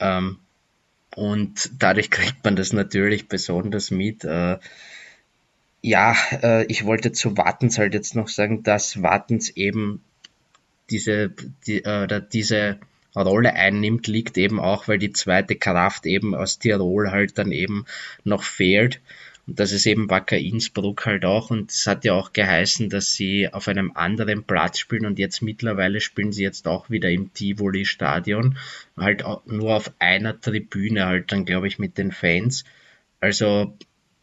[0.00, 0.38] Ähm,
[1.16, 4.24] und dadurch kriegt man das natürlich besonders mit.
[4.24, 4.58] Äh,
[5.82, 10.02] ja, äh, ich wollte zu Wartens halt jetzt noch sagen, dass Wartens eben
[10.90, 11.32] diese,
[11.66, 12.78] die, äh, diese
[13.14, 17.84] Rolle einnimmt, liegt eben auch, weil die zweite Kraft eben aus Tirol halt dann eben
[18.24, 19.00] noch fehlt.
[19.46, 21.50] Und das ist eben Wacker Innsbruck halt auch.
[21.50, 25.42] Und es hat ja auch geheißen, dass sie auf einem anderen Platz spielen und jetzt
[25.42, 28.56] mittlerweile spielen sie jetzt auch wieder im Tivoli-Stadion.
[28.96, 32.64] Halt nur auf einer Tribüne halt dann, glaube ich, mit den Fans.
[33.20, 33.76] Also,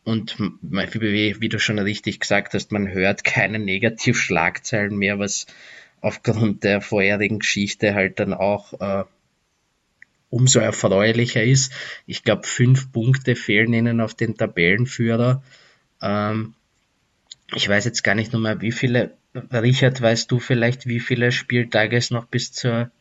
[0.05, 5.47] und wie, wie du schon richtig gesagt hast, man hört keine Negativschlagzeilen mehr, was
[6.01, 9.03] aufgrund der vorherigen Geschichte halt dann auch äh,
[10.30, 11.74] umso erfreulicher ist.
[12.06, 15.44] Ich glaube, fünf Punkte fehlen ihnen auf den Tabellenführer.
[16.02, 16.54] Ähm,
[17.56, 19.18] ich weiß jetzt gar nicht mehr, wie viele.
[19.54, 22.92] Richard, weißt du vielleicht, wie viele Spieltage es noch bis zur.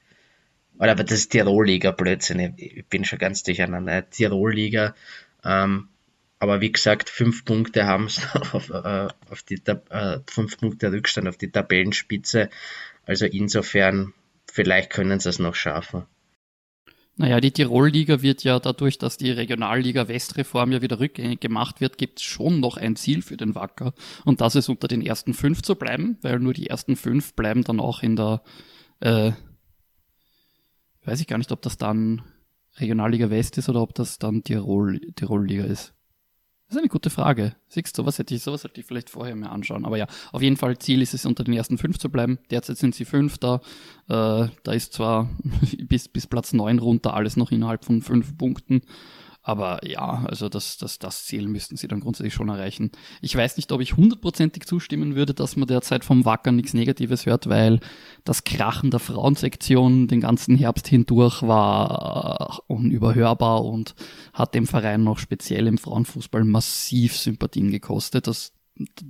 [0.79, 2.55] Oder aber das ist Tirol-Liga, Blödsinn.
[2.57, 4.09] Ich bin schon ganz durcheinander.
[4.09, 4.95] Tirol-Liga.
[5.45, 5.89] Ähm,
[6.39, 8.21] aber wie gesagt, fünf Punkte haben es
[8.53, 12.51] auf, äh, auf die äh, fünf Punkte Rückstand auf die Tabellenspitze.
[13.07, 14.13] Also insofern,
[14.51, 16.05] vielleicht können sie es noch schaffen.
[17.21, 21.99] Naja, die Tirol-Liga wird ja dadurch, dass die Regionalliga Westreform ja wieder rückgängig gemacht wird,
[21.99, 23.93] gibt es schon noch ein Ziel für den Wacker.
[24.25, 27.65] Und das ist unter den ersten fünf zu bleiben, weil nur die ersten fünf bleiben
[27.65, 28.43] dann auch in der,
[29.01, 29.33] äh,
[31.05, 32.23] weiß ich gar nicht, ob das dann
[32.77, 35.98] Regionalliga West ist oder ob das dann Tirol, Tirol-Liga ist.
[36.69, 37.55] Das ist eine gute Frage.
[37.69, 39.87] Siehst du, sowas hätte ich, sowas hätte ich vielleicht vorher mir anschauen.
[39.87, 42.39] Aber ja, auf jeden Fall Ziel ist es, unter den ersten fünf zu bleiben.
[42.51, 43.63] Derzeit sind sie fünfter.
[44.07, 45.31] Äh, da ist zwar
[45.89, 48.83] bis, bis Platz neun runter alles noch innerhalb von fünf Punkten.
[49.49, 52.91] Aber ja, also das, das, das Ziel müssten sie dann grundsätzlich schon erreichen.
[53.23, 57.25] Ich weiß nicht, ob ich hundertprozentig zustimmen würde, dass man derzeit vom Wackern nichts Negatives
[57.25, 57.81] hört, weil
[58.25, 63.95] das Krachen der Frauensektion den ganzen Herbst hindurch war äh, unüberhörbar und
[64.35, 68.27] hat dem Verein noch speziell im Frauenfußball massiv Sympathien gekostet.
[68.27, 68.53] Das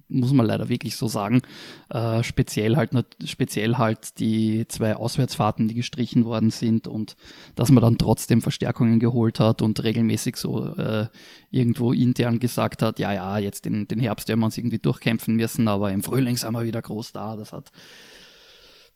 [0.09, 1.43] muss man leider wirklich so sagen.
[1.91, 2.91] Äh, speziell halt
[3.25, 7.17] speziell halt die zwei Auswärtsfahrten, die gestrichen worden sind und
[7.55, 11.09] dass man dann trotzdem Verstärkungen geholt hat und regelmäßig so äh,
[11.51, 15.37] irgendwo intern gesagt hat, ja, ja, jetzt den, den Herbst werden wir uns irgendwie durchkämpfen
[15.37, 17.37] müssen, aber im Frühling sind wir wieder groß da.
[17.37, 17.71] Das hat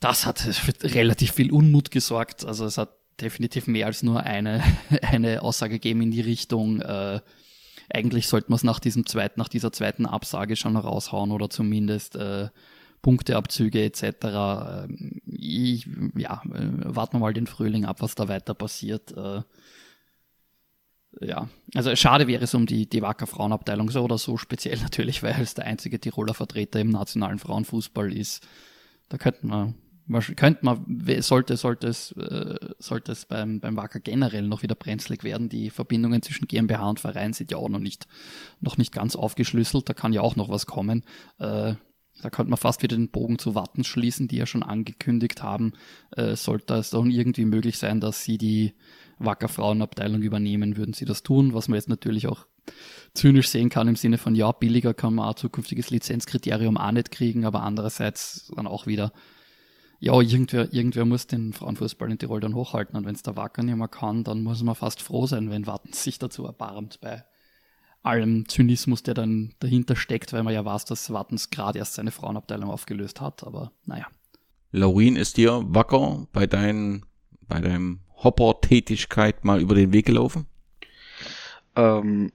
[0.03, 0.45] das hat
[0.83, 2.45] relativ viel Unmut gesorgt.
[2.45, 4.63] Also es hat definitiv mehr als nur eine,
[5.03, 7.21] eine Aussage gegeben in die Richtung, äh,
[7.93, 12.17] eigentlich sollte man es nach diesem zweiten, nach dieser zweiten Absage schon raushauen oder zumindest
[12.17, 12.49] äh,
[13.03, 14.05] Punkteabzüge etc.
[14.25, 19.13] Ähm, ich, ja, äh, warten wir mal den Frühling ab, was da weiter passiert.
[19.17, 19.43] Äh,
[21.21, 25.23] ja, also schade wäre es um die, die Wacker Frauenabteilung so oder so, speziell natürlich,
[25.23, 28.47] weil es der einzige Tiroler Vertreter im nationalen Frauenfußball ist.
[29.09, 29.75] Da könnten wir
[30.37, 30.85] könnte man,
[31.21, 35.49] sollte, sollte es, äh, sollte es beim, beim Wacker generell noch wieder brenzlig werden.
[35.49, 38.07] Die Verbindungen zwischen GmbH und Verein sind ja auch noch nicht,
[38.61, 39.89] noch nicht ganz aufgeschlüsselt.
[39.89, 41.05] Da kann ja auch noch was kommen.
[41.39, 41.75] Äh,
[42.21, 45.73] da könnte man fast wieder den Bogen zu Watten schließen, die ja schon angekündigt haben,
[46.13, 48.75] äh, sollte es dann irgendwie möglich sein, dass sie die
[49.19, 52.47] Wacker Frauenabteilung übernehmen, würden sie das tun, was man jetzt natürlich auch
[53.15, 57.11] zynisch sehen kann im Sinne von, ja, billiger kann man ein zukünftiges Lizenzkriterium auch nicht
[57.11, 59.13] kriegen, aber andererseits dann auch wieder,
[60.03, 62.97] ja, irgendwer, irgendwer muss den Frauenfußball in Tirol dann hochhalten.
[62.97, 65.69] Und wenn es der Wacker nicht mehr kann, dann muss man fast froh sein, wenn
[65.69, 67.25] Wattens sich dazu erbarmt bei
[68.03, 72.11] allem Zynismus, der dann dahinter steckt, weil man ja weiß, dass Wattens gerade erst seine
[72.11, 73.45] Frauenabteilung aufgelöst hat.
[73.45, 74.09] Aber naja.
[74.73, 77.05] Laurin, ist dir Wacker bei, dein,
[77.43, 80.47] bei deinem Hopper-Tätigkeit mal über den Weg gelaufen?
[81.77, 82.33] Ähm,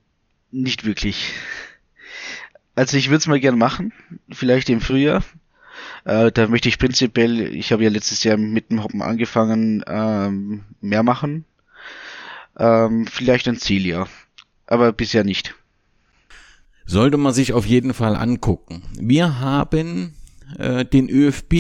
[0.52, 1.34] nicht wirklich.
[2.76, 3.92] Also ich würde es mal gern machen,
[4.30, 5.22] vielleicht im Frühjahr.
[6.06, 10.64] Äh, da möchte ich prinzipiell, ich habe ja letztes Jahr mit dem Hoppen angefangen, ähm,
[10.82, 11.46] mehr machen.
[12.58, 14.08] Ähm, vielleicht ein Ziel, ja.
[14.66, 15.56] aber bisher nicht.
[16.86, 18.82] Sollte man sich auf jeden Fall angucken.
[18.98, 20.14] Wir haben
[20.58, 21.54] äh, den ÖFB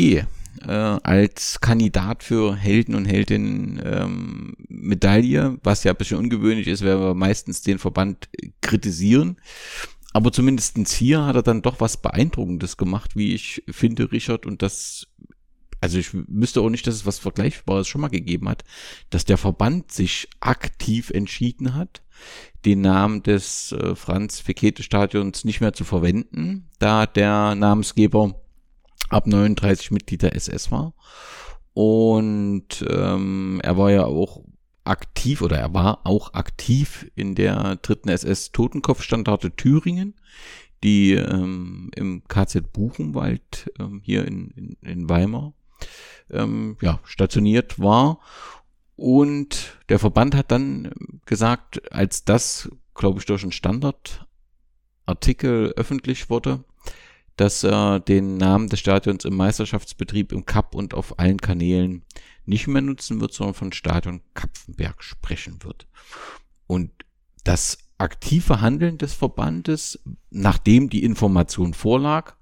[0.65, 6.83] äh, als Kandidat für Helden und Heldinnen ähm, Medaille, was ja ein bisschen ungewöhnlich ist,
[6.83, 8.29] weil wir meistens den Verband
[8.61, 9.37] kritisieren.
[10.13, 14.61] Aber zumindestens hier hat er dann doch was Beeindruckendes gemacht, wie ich finde, Richard, und
[14.61, 15.07] das
[15.79, 18.63] also ich wüsste auch nicht, dass es was Vergleichbares schon mal gegeben hat,
[19.09, 22.01] dass der Verband sich aktiv entschieden hat,
[22.65, 28.41] den Namen des äh, Franz-Fekete-Stadions nicht mehr zu verwenden, da der Namensgeber
[29.09, 30.93] ab 39 Mitglied der SS war.
[31.73, 34.43] Und ähm, er war ja auch
[34.87, 40.15] aktiv oder er war auch aktiv in der dritten SS Totenkopfstandarte Thüringen,
[40.83, 45.53] die ähm, im KZ Buchenwald ähm, hier in, in, in Weimar
[46.31, 48.19] ähm, ja, stationiert war.
[48.95, 50.91] Und der Verband hat dann
[51.25, 56.63] gesagt, als das, glaube ich, durch einen Standardartikel öffentlich wurde,
[57.35, 62.03] dass er den Namen des Stadions im Meisterschaftsbetrieb im Cup und auf allen Kanälen
[62.47, 65.87] nicht mehr nutzen wird, sondern von Stadion Kapfenberg sprechen wird.
[66.65, 66.91] Und
[67.43, 72.35] das aktive Handeln des Verbandes, nachdem die Information vorlag,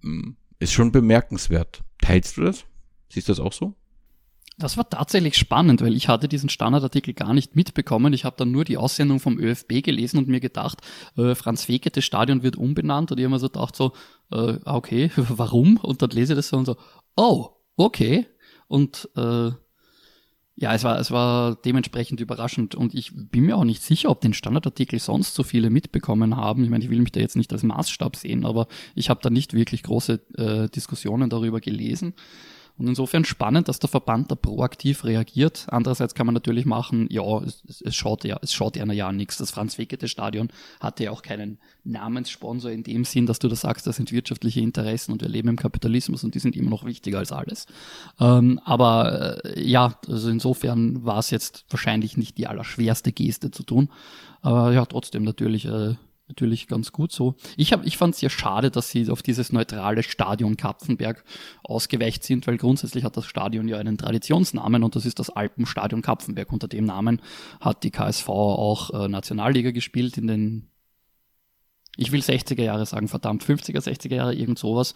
[0.00, 1.82] hm, ist schon bemerkenswert.
[1.98, 2.64] Teilst du das?
[3.08, 3.74] Siehst du das auch so?
[4.56, 8.12] Das war tatsächlich spannend, weil ich hatte diesen Standardartikel gar nicht mitbekommen.
[8.12, 10.80] Ich habe dann nur die Aussendung vom ÖFB gelesen und mir gedacht,
[11.16, 13.92] äh, Franz Fekete Stadion wird umbenannt und ich habe mir so gedacht so,
[14.30, 15.76] äh, okay, warum?
[15.78, 16.76] Und dann lese ich das so und so,
[17.16, 18.26] oh, okay.
[18.68, 19.50] Und äh,
[20.56, 24.20] ja, es war, es war dementsprechend überraschend und ich bin mir auch nicht sicher, ob
[24.20, 26.62] den Standardartikel sonst so viele mitbekommen haben.
[26.62, 29.30] Ich meine, ich will mich da jetzt nicht als Maßstab sehen, aber ich habe da
[29.30, 32.14] nicht wirklich große äh, Diskussionen darüber gelesen.
[32.76, 35.66] Und insofern spannend, dass der Verband da proaktiv reagiert.
[35.68, 39.36] Andererseits kann man natürlich machen, ja, es, es schaut ja, es schaut ja ja nichts.
[39.36, 40.48] Das Franz-Wekete-Stadion
[40.80, 44.60] hatte ja auch keinen Namenssponsor in dem Sinn, dass du da sagst, das sind wirtschaftliche
[44.60, 47.66] Interessen und wir leben im Kapitalismus und die sind immer noch wichtiger als alles.
[48.18, 53.62] Ähm, aber äh, ja, also insofern war es jetzt wahrscheinlich nicht die allerschwerste Geste zu
[53.62, 53.88] tun.
[54.40, 55.94] Aber ja, trotzdem natürlich äh,
[56.28, 57.34] natürlich ganz gut so.
[57.56, 61.24] Ich, hab, ich fand es ja schade, dass sie auf dieses neutrale Stadion Kapfenberg
[61.62, 66.02] ausgeweicht sind, weil grundsätzlich hat das Stadion ja einen Traditionsnamen und das ist das Alpenstadion
[66.02, 66.52] Kapfenberg.
[66.52, 67.20] Unter dem Namen
[67.60, 70.70] hat die KSV auch äh, Nationalliga gespielt in den
[71.96, 74.94] ich will 60er Jahre sagen, verdammt, 50er, 60er Jahre, irgend sowas.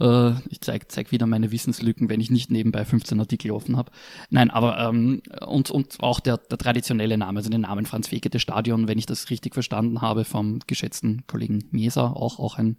[0.00, 3.90] Äh, ich zeig, zeig wieder meine Wissenslücken, wenn ich nicht nebenbei 15 Artikel offen habe.
[4.30, 8.38] Nein, aber ähm, und, und auch der, der traditionelle Name, also den Namen Franz Fekete
[8.38, 12.76] Stadion, wenn ich das richtig verstanden habe vom geschätzten Kollegen Meser, auch, auch ein,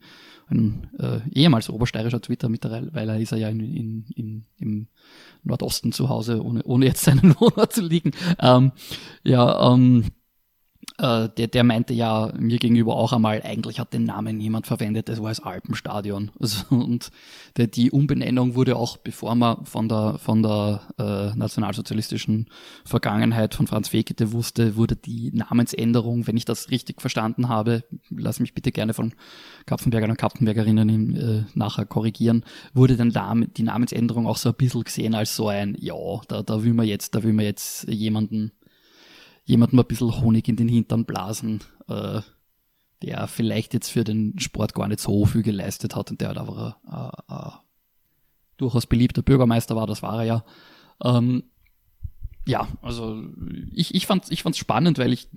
[0.47, 4.87] ein äh, ehemals obersteirischer Twitter, mittlerweile ist er ja in, in, in, im
[5.43, 8.11] Nordosten zu Hause, ohne, ohne jetzt seinen Wohnort zu liegen.
[8.39, 8.71] Ähm,
[9.23, 10.09] ja, ähm, äh,
[10.97, 15.21] der, der meinte ja mir gegenüber auch einmal, eigentlich hat den Namen niemand verwendet, das
[15.21, 16.31] war das Alpenstadion.
[16.45, 17.09] Also, und
[17.57, 22.47] der, die Umbenennung wurde auch, bevor man von der, von der äh, nationalsozialistischen
[22.85, 28.39] Vergangenheit von Franz Fekete wusste, wurde die Namensänderung, wenn ich das richtig verstanden habe, lass
[28.39, 29.13] mich bitte gerne von
[29.65, 34.83] Kapfenbergern und Kapfenbergerinnen äh, nachher korrigieren, wurde dann da die Namensänderung auch so ein bisschen
[34.83, 35.95] gesehen als so ein, ja,
[36.27, 38.51] da, da will man jetzt, da will man jetzt jemanden
[39.45, 42.21] jemandem ein bisschen Honig in den Hintern blasen, äh,
[43.01, 46.37] der vielleicht jetzt für den Sport gar nicht so viel geleistet hat und der halt
[46.37, 46.77] aber
[47.29, 47.51] äh, äh,
[48.57, 50.45] durchaus beliebter Bürgermeister war, das war er ja.
[51.03, 51.43] Ähm,
[52.47, 53.23] ja, also
[53.73, 55.29] ich, ich fand es ich fand's spannend, weil ich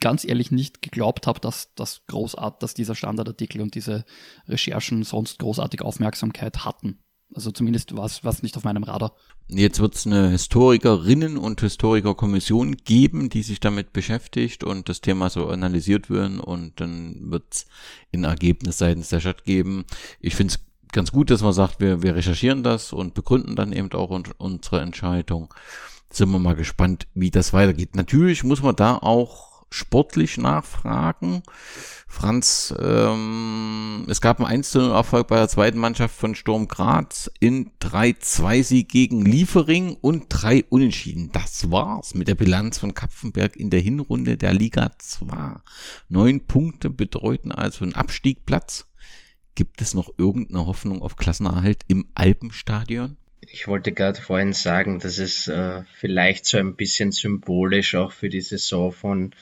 [0.00, 4.04] ganz ehrlich nicht geglaubt habe, dass das großart, dass dieser Standardartikel und diese
[4.46, 6.98] Recherchen sonst großartig Aufmerksamkeit hatten.
[7.34, 9.12] Also zumindest war es nicht auf meinem Radar.
[9.48, 15.30] Jetzt wird es eine Historikerinnen- und Historikerkommission geben, die sich damit beschäftigt und das Thema
[15.30, 17.66] so analysiert werden und dann wird es
[18.12, 19.84] ein Ergebnis seitens der Stadt geben.
[20.20, 20.60] Ich finde es
[20.92, 24.80] ganz gut, dass man sagt, wir, wir recherchieren das und begründen dann eben auch unsere
[24.80, 25.52] Entscheidung.
[26.10, 27.96] Sind wir mal gespannt, wie das weitergeht.
[27.96, 31.42] Natürlich muss man da auch sportlich nachfragen.
[32.08, 37.72] Franz, ähm, es gab einen 1 Erfolg bei der zweiten Mannschaft von Sturm Graz in
[37.80, 41.30] 3-2-Sieg gegen Liefering und drei Unentschieden.
[41.32, 45.56] Das war's mit der Bilanz von Kapfenberg in der Hinrunde der Liga 2.
[46.08, 48.86] Neun Punkte bedeuten also einen Abstiegplatz.
[49.54, 53.16] Gibt es noch irgendeine Hoffnung auf Klassenerhalt im Alpenstadion?
[53.40, 58.28] Ich wollte gerade vorhin sagen, dass es äh, vielleicht so ein bisschen symbolisch auch für
[58.28, 59.34] die Saison von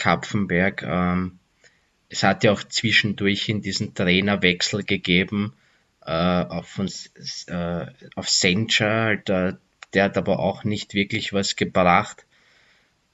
[0.00, 1.38] Kapfenberg ähm,
[2.10, 5.54] es hat ja auch zwischendurch in diesen Trainerwechsel gegeben
[6.04, 7.10] äh, auf, uns,
[7.46, 7.86] äh,
[8.16, 9.58] auf Sencha, der,
[9.94, 12.26] der hat aber auch nicht wirklich was gebracht.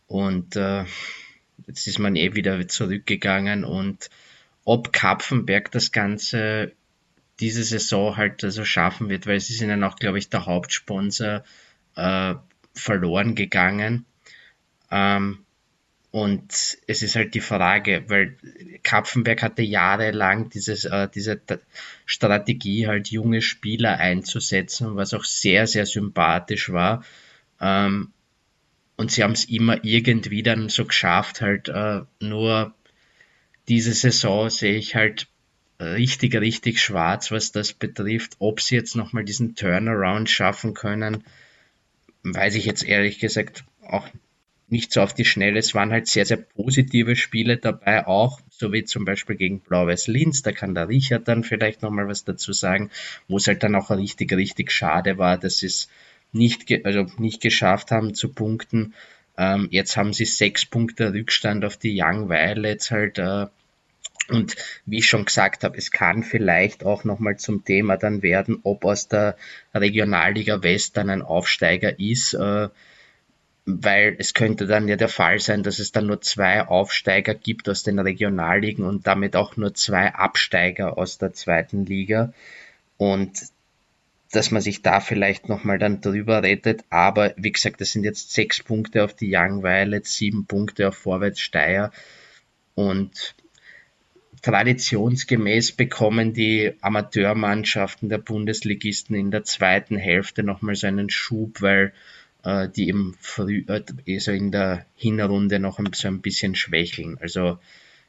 [0.07, 0.85] Und äh,
[1.67, 4.09] jetzt ist man eh wieder zurückgegangen und
[4.65, 6.73] ob Kapfenberg das Ganze
[7.39, 11.45] diese Saison halt also schaffen wird, weil sie sind dann auch, glaube ich, der Hauptsponsor
[11.97, 12.35] äh,
[12.73, 14.07] verloren gegangen.
[14.91, 15.46] Ähm,
[16.17, 18.39] und es ist halt die Frage, weil
[18.83, 21.39] Kapfenberg hatte jahrelang dieses, äh, diese
[22.07, 27.05] Strategie, halt junge Spieler einzusetzen, was auch sehr, sehr sympathisch war.
[27.61, 28.15] Ähm,
[28.97, 32.75] und sie haben es immer irgendwie dann so geschafft, halt äh, nur
[33.69, 35.29] diese Saison sehe ich halt
[35.79, 38.37] richtig, richtig schwarz, was das betrifft.
[38.39, 41.25] Ob sie jetzt nochmal diesen Turnaround schaffen können,
[42.23, 44.09] weiß ich jetzt ehrlich gesagt auch
[44.69, 45.59] nicht so auf die Schnelle.
[45.59, 50.09] Es waren halt sehr, sehr positive Spiele dabei, auch so wie zum Beispiel gegen Blau-Weiß
[50.09, 50.43] Linz.
[50.43, 52.91] Da kann der Richard dann vielleicht nochmal was dazu sagen,
[53.29, 55.89] wo es halt dann auch richtig, richtig schade war, dass sie es
[56.33, 58.95] nicht, also nicht geschafft haben zu punkten.
[59.39, 63.19] Ähm, jetzt haben sie sechs Punkte Rückstand auf die Young Violets halt.
[63.19, 63.47] Äh,
[64.29, 64.57] und
[64.87, 68.85] wie ich schon gesagt habe, es kann vielleicht auch nochmal zum Thema dann werden, ob
[68.85, 69.37] aus der
[69.73, 72.69] Regionalliga West dann ein Aufsteiger ist, äh,
[73.67, 77.69] weil es könnte dann ja der Fall sein, dass es dann nur zwei Aufsteiger gibt
[77.69, 82.33] aus den Regionalligen und damit auch nur zwei Absteiger aus der zweiten Liga.
[82.97, 83.43] Und
[84.31, 86.85] dass man sich da vielleicht nochmal dann drüber rettet.
[86.91, 90.97] Aber wie gesagt, das sind jetzt sechs Punkte auf die Young Violets, sieben Punkte auf
[90.97, 91.91] Vorwärts Steyr.
[92.77, 93.35] Und
[94.43, 101.93] traditionsgemäß bekommen die Amateurmannschaften der Bundesligisten in der zweiten Hälfte nochmal so einen Schub, weil
[102.75, 107.19] die im Früh, äh, also in der Hinrunde noch ein, so ein bisschen schwächeln.
[107.21, 107.59] Also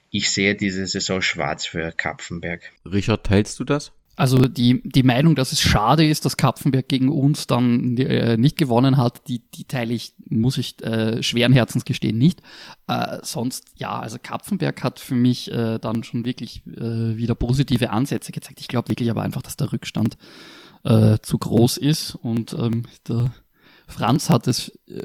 [0.09, 2.71] ich sehe diese Saison schwarz für Kapfenberg.
[2.85, 3.91] Richard, teilst du das?
[4.15, 8.57] Also die, die Meinung, dass es schade ist, dass Kapfenberg gegen uns dann äh, nicht
[8.57, 12.41] gewonnen hat, die, die teile ich, muss ich äh, schweren Herzens gestehen, nicht.
[12.87, 17.91] Äh, sonst, ja, also Kapfenberg hat für mich äh, dann schon wirklich äh, wieder positive
[17.91, 18.59] Ansätze gezeigt.
[18.59, 20.17] Ich glaube wirklich aber einfach, dass der Rückstand
[20.83, 23.31] äh, zu groß ist und ähm, der
[23.87, 25.01] Franz hat es äh,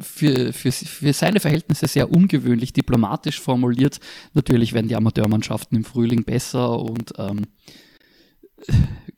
[0.00, 4.00] für, für, für seine Verhältnisse sehr ungewöhnlich diplomatisch formuliert.
[4.34, 7.46] Natürlich werden die Amateurmannschaften im Frühling besser und ähm,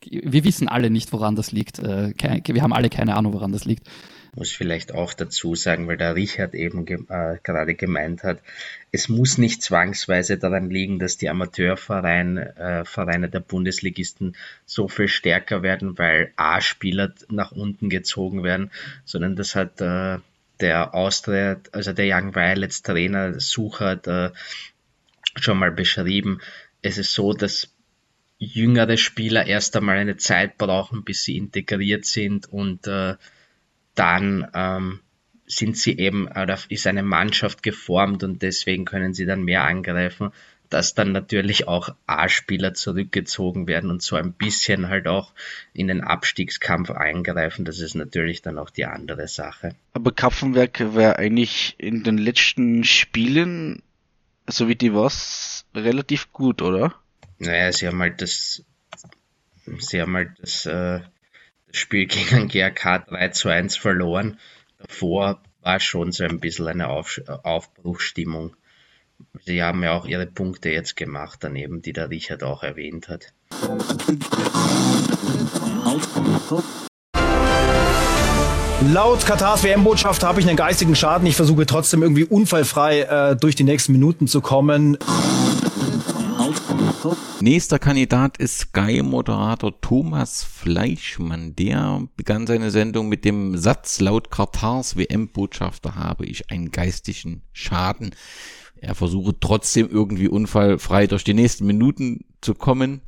[0.03, 1.79] wir wissen alle nicht, woran das liegt.
[1.79, 2.13] Äh,
[2.45, 3.87] wir haben alle keine Ahnung, woran das liegt.
[4.33, 8.41] Muss vielleicht auch dazu sagen, weil der Richard eben ge äh, gerade gemeint hat,
[8.91, 15.09] es muss nicht zwangsweise daran liegen, dass die Amateurvereine äh, Vereine der Bundesligisten so viel
[15.09, 18.71] stärker werden, weil A-Spieler nach unten gezogen werden,
[19.03, 20.19] sondern das hat äh,
[20.61, 24.29] der Austria, also der Young Violets Trainer Suchert äh,
[25.35, 26.39] schon mal beschrieben.
[26.81, 27.73] Es ist so, dass
[28.37, 33.15] jüngere Spieler erst einmal eine Zeit brauchen, bis sie integriert sind und äh,
[33.95, 34.99] dann ähm,
[35.45, 40.31] sind sie eben, oder ist eine Mannschaft geformt und deswegen können sie dann mehr angreifen,
[40.71, 45.33] dass dann natürlich auch A-Spieler zurückgezogen werden und so ein bisschen halt auch
[45.73, 47.65] in den Abstiegskampf eingreifen.
[47.65, 49.75] Das ist natürlich dann auch die andere Sache.
[49.93, 53.83] Aber Kapfenberg wäre eigentlich in den letzten Spielen,
[54.47, 56.95] so wie die was, relativ gut, oder?
[57.37, 58.63] Naja, sie haben halt das,
[59.77, 61.01] sie haben halt das, äh,
[61.71, 64.39] Spiel gegen GRK 3 zu 1 verloren.
[64.77, 68.55] Davor war schon so ein bisschen eine Auf Aufbruchsstimmung.
[69.45, 73.33] Sie haben ja auch ihre Punkte jetzt gemacht, daneben, die der Richard auch erwähnt hat.
[78.93, 81.27] Laut Katars WM-Botschaft habe ich einen geistigen Schaden.
[81.27, 84.97] Ich versuche trotzdem irgendwie unfallfrei äh, durch die nächsten Minuten zu kommen.
[87.39, 91.55] Nächster Kandidat ist Sky-Moderator Thomas Fleischmann.
[91.55, 98.11] Der begann seine Sendung mit dem Satz, laut Katars WM-Botschafter habe ich einen geistigen Schaden.
[98.75, 103.01] Er versuche trotzdem irgendwie unfallfrei durch die nächsten Minuten zu kommen.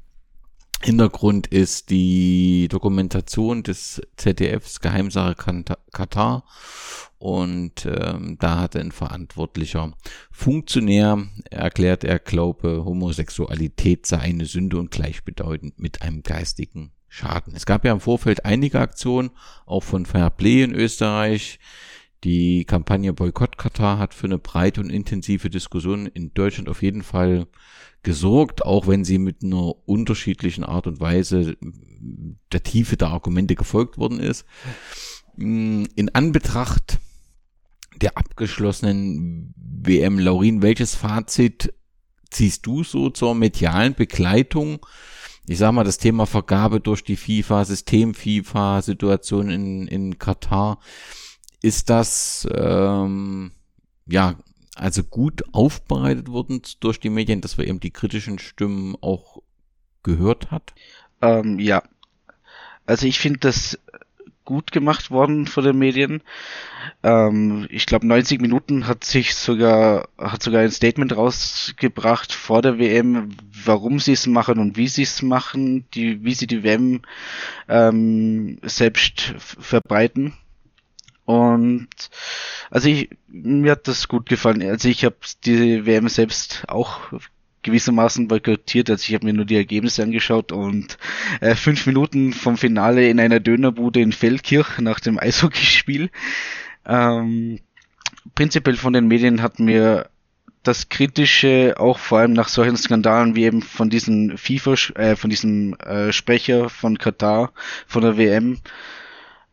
[0.83, 6.43] Hintergrund ist die Dokumentation des ZDFs Geheimsache Katar
[7.19, 9.93] und ähm, da hat ein verantwortlicher
[10.29, 17.55] Funktionär erklärt, er glaube, Homosexualität sei eine Sünde und gleichbedeutend mit einem geistigen Schaden.
[17.55, 19.29] Es gab ja im Vorfeld einige Aktionen,
[19.65, 21.59] auch von Fairplay in Österreich.
[22.23, 27.03] Die Kampagne Boykott Katar hat für eine breite und intensive Diskussion in Deutschland auf jeden
[27.03, 27.47] Fall
[28.01, 31.57] gesorgt, auch wenn sie mit einer unterschiedlichen Art und Weise
[32.51, 34.45] der Tiefe der Argumente gefolgt worden ist.
[35.37, 36.99] In Anbetracht
[38.01, 40.19] der abgeschlossenen WM.
[40.19, 41.73] Laurin, welches Fazit
[42.29, 44.85] ziehst du so zur medialen Begleitung?
[45.45, 50.79] Ich sag mal, das Thema Vergabe durch die FIFA, System FIFA, Situation in, in Katar.
[51.63, 53.51] Ist das, ähm,
[54.05, 54.35] ja,
[54.75, 59.41] also gut aufbereitet wurden durch die Medien, dass wir eben die kritischen Stimmen auch
[60.03, 60.73] gehört hat?
[61.21, 61.81] Ähm, ja.
[62.85, 63.79] Also ich finde das
[64.43, 66.21] gut gemacht worden von den Medien.
[67.01, 72.77] Ähm, ich glaube 90 Minuten hat sich sogar hat sogar ein Statement rausgebracht vor der
[72.77, 73.29] WM,
[73.63, 77.03] warum sie es machen und wie sie es machen, die wie sie die WM
[77.69, 80.33] ähm, selbst verbreiten.
[81.25, 81.87] Und
[82.69, 84.61] also ich mir hat das gut gefallen.
[84.61, 86.99] Also ich habe die WM selbst auch
[87.63, 88.89] gewissermaßen boykottiert.
[88.89, 90.97] Also ich habe mir nur die Ergebnisse angeschaut und
[91.41, 96.09] äh, fünf Minuten vom Finale in einer Dönerbude in Feldkirch nach dem Eishockeyspiel.
[96.85, 97.59] Ähm,
[98.35, 100.09] prinzipiell von den Medien hat mir
[100.63, 105.29] das Kritische auch vor allem nach solchen Skandalen wie eben von diesem FIFA, äh, von
[105.29, 107.51] diesem äh, Sprecher von Katar,
[107.85, 108.59] von der WM,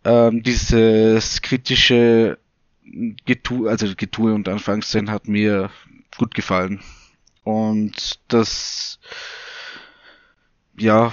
[0.05, 2.39] ähm, dieses kritische
[3.25, 5.71] Getue, also Getue und Anfangszeichen hat mir
[6.17, 6.81] gut gefallen.
[7.45, 8.99] Und das,
[10.77, 11.13] ja,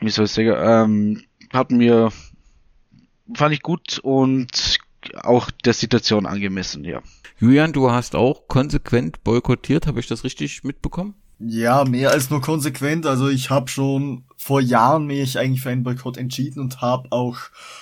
[0.00, 2.12] wie soll ich sagen, ähm, hat mir,
[3.34, 4.78] fand ich gut und
[5.22, 7.02] auch der Situation angemessen, ja.
[7.38, 11.14] Julian, du hast auch konsequent boykottiert, habe ich das richtig mitbekommen?
[11.38, 13.06] Ja, mehr als nur konsequent.
[13.06, 17.36] Also ich habe schon vor Jahren mich eigentlich für einen Boykott entschieden und habe auch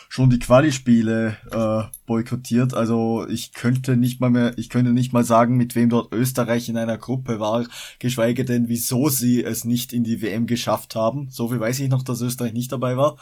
[0.09, 2.74] schon die Quali-Spiele äh, boykottiert.
[2.74, 6.68] Also ich könnte nicht mal mehr, ich könnte nicht mal sagen, mit wem dort Österreich
[6.68, 7.64] in einer Gruppe war,
[8.01, 11.28] geschweige denn, wieso sie es nicht in die WM geschafft haben.
[11.30, 13.18] So viel weiß ich noch, dass Österreich nicht dabei war.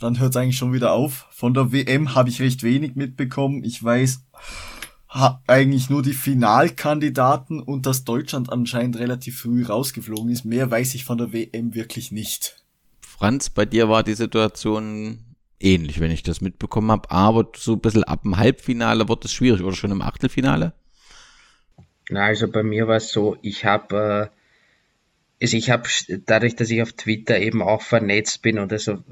[0.00, 1.28] Dann hört es eigentlich schon wieder auf.
[1.30, 3.62] Von der WM habe ich recht wenig mitbekommen.
[3.62, 4.24] Ich weiß
[5.46, 10.44] eigentlich nur die Finalkandidaten und dass Deutschland anscheinend relativ früh rausgeflogen ist.
[10.44, 12.59] Mehr weiß ich von der WM wirklich nicht.
[13.20, 15.18] Franz, bei dir war die Situation
[15.60, 19.32] ähnlich, wenn ich das mitbekommen habe, aber so ein bisschen ab dem Halbfinale wird es
[19.34, 20.72] schwierig oder schon im Achtelfinale?
[22.08, 24.30] Na, also bei mir war es so, ich habe
[25.38, 25.86] äh, ich habe
[26.24, 29.04] dadurch, dass ich auf Twitter eben auch vernetzt bin und also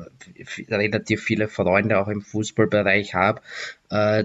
[0.71, 3.43] relativ viele Freunde auch im Fußballbereich habe,
[3.91, 4.25] äh,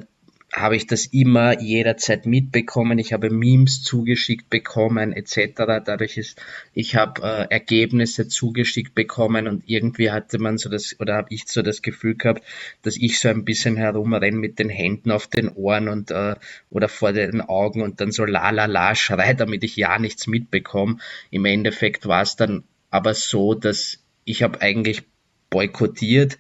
[0.54, 3.00] habe ich das immer jederzeit mitbekommen.
[3.00, 5.82] Ich habe Memes zugeschickt bekommen etc.
[5.84, 6.40] Dadurch ist,
[6.76, 11.48] ich habe äh, Ergebnisse zugeschickt bekommen und irgendwie hatte man so das oder habe ich
[11.48, 12.44] so das Gefühl gehabt,
[12.84, 16.36] dass ich so ein bisschen herumrenne mit den Händen auf den Ohren und äh,
[16.70, 20.28] oder vor den Augen und dann so la la la schrei, damit ich ja nichts
[20.28, 20.98] mitbekomme.
[21.32, 25.02] Im Endeffekt war es dann aber so, dass ich habe eigentlich
[25.50, 26.38] boykottiert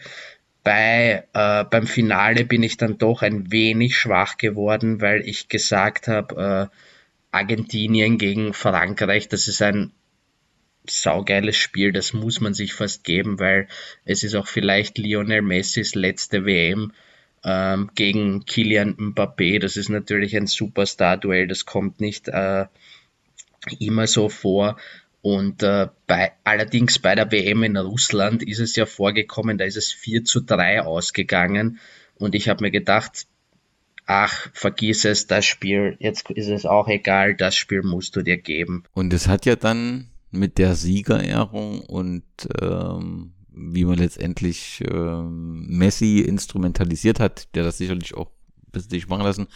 [0.63, 6.07] bei, äh, beim Finale bin ich dann doch ein wenig schwach geworden, weil ich gesagt
[6.07, 6.77] habe, äh,
[7.31, 9.91] Argentinien gegen Frankreich, das ist ein
[10.87, 13.67] saugeiles Spiel, das muss man sich fast geben, weil
[14.05, 16.93] es ist auch vielleicht Lionel Messis letzte WM
[17.43, 19.59] ähm, gegen Kilian Mbappé.
[19.59, 22.65] Das ist natürlich ein Superstar-Duell, das kommt nicht äh,
[23.79, 24.77] immer so vor.
[25.23, 29.77] Und äh, bei, allerdings bei der WM in Russland ist es ja vorgekommen, da ist
[29.77, 31.79] es 4 zu 3 ausgegangen.
[32.15, 33.25] Und ich habe mir gedacht,
[34.05, 38.35] ach, vergiss es, das Spiel, jetzt ist es auch egal, das Spiel musst du dir
[38.35, 38.83] geben.
[38.93, 42.25] Und es hat ja dann mit der Siegerehrung und
[42.61, 49.23] ähm, wie man letztendlich ähm, Messi instrumentalisiert hat, der das sicherlich auch ein bisschen machen
[49.23, 49.47] lassen,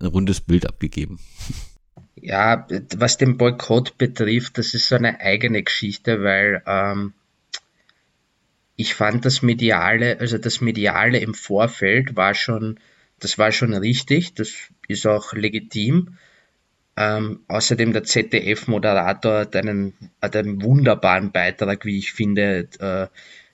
[0.00, 1.18] ein rundes Bild abgegeben.
[2.22, 2.66] Ja,
[2.96, 7.14] was den Boykott betrifft, das ist so eine eigene Geschichte, weil ähm,
[8.76, 12.78] ich fand das Mediale, also das Mediale im Vorfeld war schon,
[13.18, 14.52] das war schon richtig, das
[14.88, 16.16] ist auch legitim.
[16.96, 23.06] Ähm, außerdem der ZDF-Moderator hat einen, hat einen wunderbaren Beitrag, wie ich finde, äh,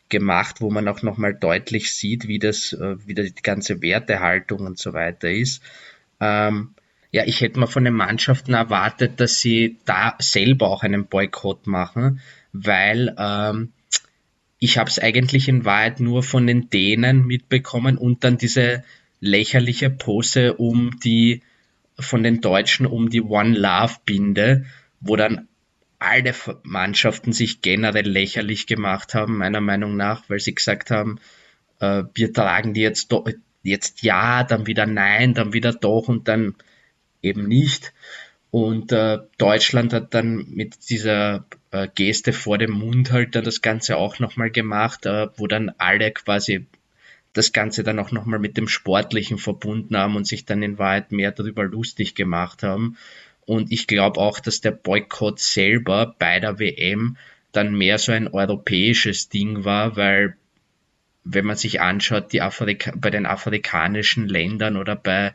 [0.08, 4.78] gemacht, wo man auch nochmal deutlich sieht, wie das, äh, wie die ganze Wertehaltung und
[4.78, 5.62] so weiter ist.
[6.20, 6.74] Ähm,
[7.16, 11.66] ja, ich hätte mal von den Mannschaften erwartet, dass sie da selber auch einen Boykott
[11.66, 12.20] machen,
[12.52, 13.72] weil ähm,
[14.58, 18.84] ich habe es eigentlich in Wahrheit nur von den Dänen mitbekommen und dann diese
[19.18, 21.40] lächerliche Pose um die
[21.98, 24.66] von den Deutschen um die One Love Binde,
[25.00, 25.48] wo dann
[25.98, 26.34] alle
[26.64, 31.18] Mannschaften sich generell lächerlich gemacht haben, meiner Meinung nach, weil sie gesagt haben,
[31.80, 33.10] äh, wir tragen die jetzt,
[33.62, 36.54] jetzt ja, dann wieder nein, dann wieder doch und dann
[37.26, 37.92] eben nicht.
[38.50, 43.60] Und äh, Deutschland hat dann mit dieser äh, Geste vor dem Mund halt dann das
[43.60, 46.66] Ganze auch nochmal gemacht, äh, wo dann alle quasi
[47.32, 51.12] das Ganze dann auch nochmal mit dem Sportlichen verbunden haben und sich dann in Wahrheit
[51.12, 52.96] mehr darüber lustig gemacht haben.
[53.44, 57.16] Und ich glaube auch, dass der Boykott selber bei der WM
[57.52, 60.36] dann mehr so ein europäisches Ding war, weil
[61.24, 65.34] wenn man sich anschaut, die Afrika bei den afrikanischen Ländern oder bei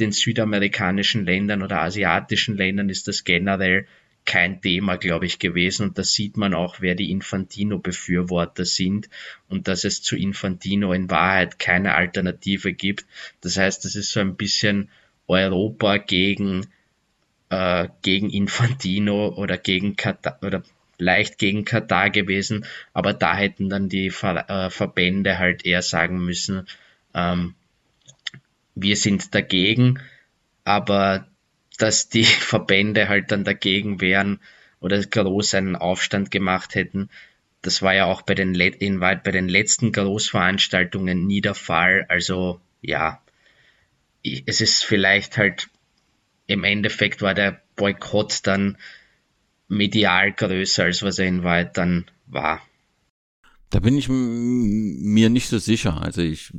[0.00, 3.86] den südamerikanischen Ländern oder asiatischen Ländern ist das generell
[4.28, 5.88] kein Thema, glaube ich, gewesen.
[5.88, 9.08] Und da sieht man auch, wer die Infantino-Befürworter sind
[9.48, 13.06] und dass es zu Infantino in Wahrheit keine Alternative gibt.
[13.40, 14.90] Das heißt, das ist so ein bisschen
[15.28, 16.66] Europa gegen,
[17.48, 20.62] äh, gegen Infantino oder gegen Katar oder
[20.98, 22.66] leicht gegen Katar gewesen.
[22.92, 26.66] Aber da hätten dann die Ver äh, Verbände halt eher sagen müssen,
[27.14, 27.54] ähm,
[28.82, 30.00] wir sind dagegen,
[30.64, 31.26] aber
[31.78, 34.40] dass die Verbände halt dann dagegen wären
[34.80, 37.08] oder groß einen Aufstand gemacht hätten.
[37.62, 42.06] Das war ja auch bei den, in weit bei den letzten Großveranstaltungen nie der Fall.
[42.08, 43.20] Also ja,
[44.22, 45.68] es ist vielleicht halt
[46.46, 48.78] im Endeffekt war der Boykott dann
[49.68, 52.62] medial größer, als was er in Wahrheit dann war.
[53.70, 56.00] Da bin ich mir nicht so sicher.
[56.00, 56.52] Also ich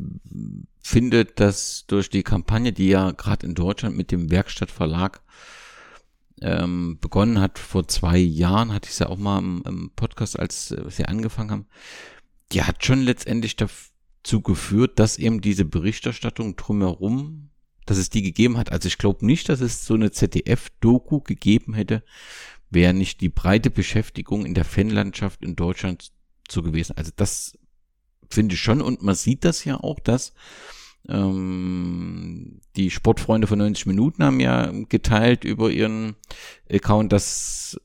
[0.81, 5.21] finde, dass durch die Kampagne, die ja gerade in Deutschland mit dem Werkstattverlag
[6.41, 10.39] ähm, begonnen hat vor zwei Jahren, hatte ich es ja auch mal im, im Podcast,
[10.39, 11.67] als äh, sie angefangen haben,
[12.51, 17.49] die hat schon letztendlich dazu geführt, dass eben diese Berichterstattung drumherum,
[17.85, 18.71] dass es die gegeben hat.
[18.71, 22.03] Also ich glaube nicht, dass es so eine ZDF-Doku gegeben hätte,
[22.69, 26.11] wäre nicht die breite Beschäftigung in der Fanlandschaft in Deutschland
[26.49, 26.95] so gewesen.
[26.97, 27.57] Also das
[28.29, 30.33] finde ich schon und man sieht das ja auch, dass
[31.07, 36.15] ähm, die Sportfreunde von 90 Minuten haben ja geteilt über ihren
[36.71, 37.79] Account, dass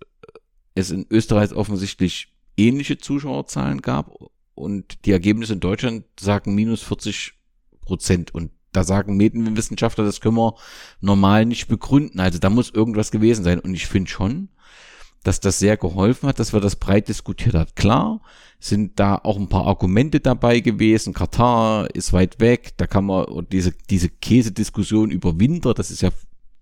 [0.74, 4.12] es in Österreich offensichtlich ähnliche Zuschauerzahlen gab
[4.54, 7.34] und die Ergebnisse in Deutschland sagen minus 40
[7.80, 10.56] Prozent und da sagen Medienwissenschaftler, das können wir
[11.00, 12.20] normal nicht begründen.
[12.20, 13.60] Also da muss irgendwas gewesen sein.
[13.60, 14.48] Und ich finde schon,
[15.24, 17.74] dass das sehr geholfen hat, dass wir das breit diskutiert hat.
[17.74, 18.20] Klar
[18.60, 21.12] sind da auch ein paar Argumente dabei gewesen.
[21.12, 26.10] Katar ist weit weg, da kann man diese, diese Käsediskussion über Winter, das ist ja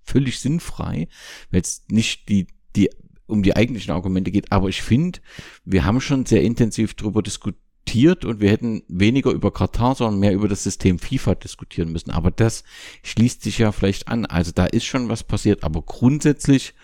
[0.03, 1.09] völlig sinnfrei,
[1.51, 2.91] weil es nicht die, die
[3.27, 4.53] um die eigentlichen Argumente geht.
[4.53, 5.21] Aber ich finde,
[5.65, 10.35] wir haben schon sehr intensiv darüber diskutiert und wir hätten weniger über Katar, sondern mehr
[10.35, 12.11] über das System FIFA diskutieren müssen.
[12.11, 12.65] Aber das
[13.03, 14.27] schließt sich ja vielleicht an.
[14.27, 15.65] Also da ist schon was passiert.
[15.65, 16.75] Aber grundsätzlich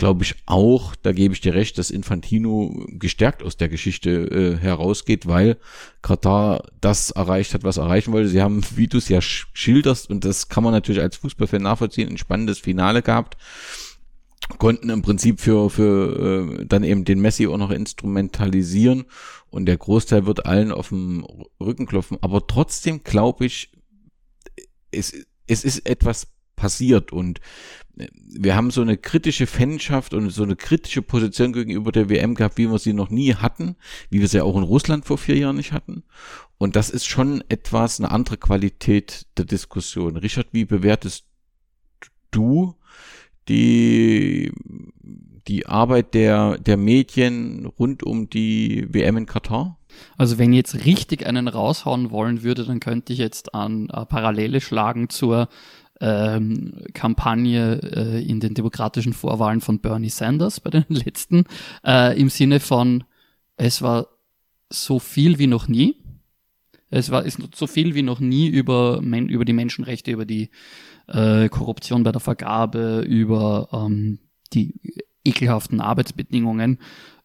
[0.00, 4.56] glaube ich auch, da gebe ich dir recht, dass Infantino gestärkt aus der Geschichte äh,
[4.56, 5.58] herausgeht, weil
[6.00, 8.30] Katar das erreicht hat, was erreichen wollte.
[8.30, 12.08] Sie haben, wie du es ja schilderst, und das kann man natürlich als Fußballfan nachvollziehen,
[12.08, 13.36] ein spannendes Finale gehabt
[14.58, 19.04] konnten im Prinzip für für äh, dann eben den Messi auch noch instrumentalisieren
[19.50, 21.24] und der Großteil wird allen auf dem
[21.60, 23.70] Rücken klopfen, aber trotzdem glaube ich
[24.90, 25.14] es
[25.46, 26.26] es ist etwas
[26.60, 27.40] passiert und
[28.14, 32.58] wir haben so eine kritische Fanschaft und so eine kritische Position gegenüber der WM gehabt,
[32.58, 33.76] wie wir sie noch nie hatten,
[34.10, 36.04] wie wir sie auch in Russland vor vier Jahren nicht hatten.
[36.58, 40.16] Und das ist schon etwas eine andere Qualität der Diskussion.
[40.16, 41.24] Richard, wie bewertest
[42.30, 42.74] du
[43.48, 44.52] die,
[45.48, 49.78] die Arbeit der, der Medien rund um die WM in Katar?
[50.16, 54.04] Also wenn ich jetzt richtig einen raushauen wollen würde, dann könnte ich jetzt an äh,
[54.06, 55.48] Parallele schlagen zur
[56.00, 61.44] ähm, Kampagne äh, in den demokratischen Vorwahlen von Bernie Sanders bei den letzten,
[61.84, 63.04] äh, im Sinne von,
[63.56, 64.08] es war
[64.70, 65.96] so viel wie noch nie.
[66.92, 70.50] Es war ist so viel wie noch nie über, über die Menschenrechte, über die
[71.06, 74.18] äh, Korruption bei der Vergabe, über ähm,
[74.52, 74.74] die
[75.24, 76.78] ekelhaften Arbeitsbedingungen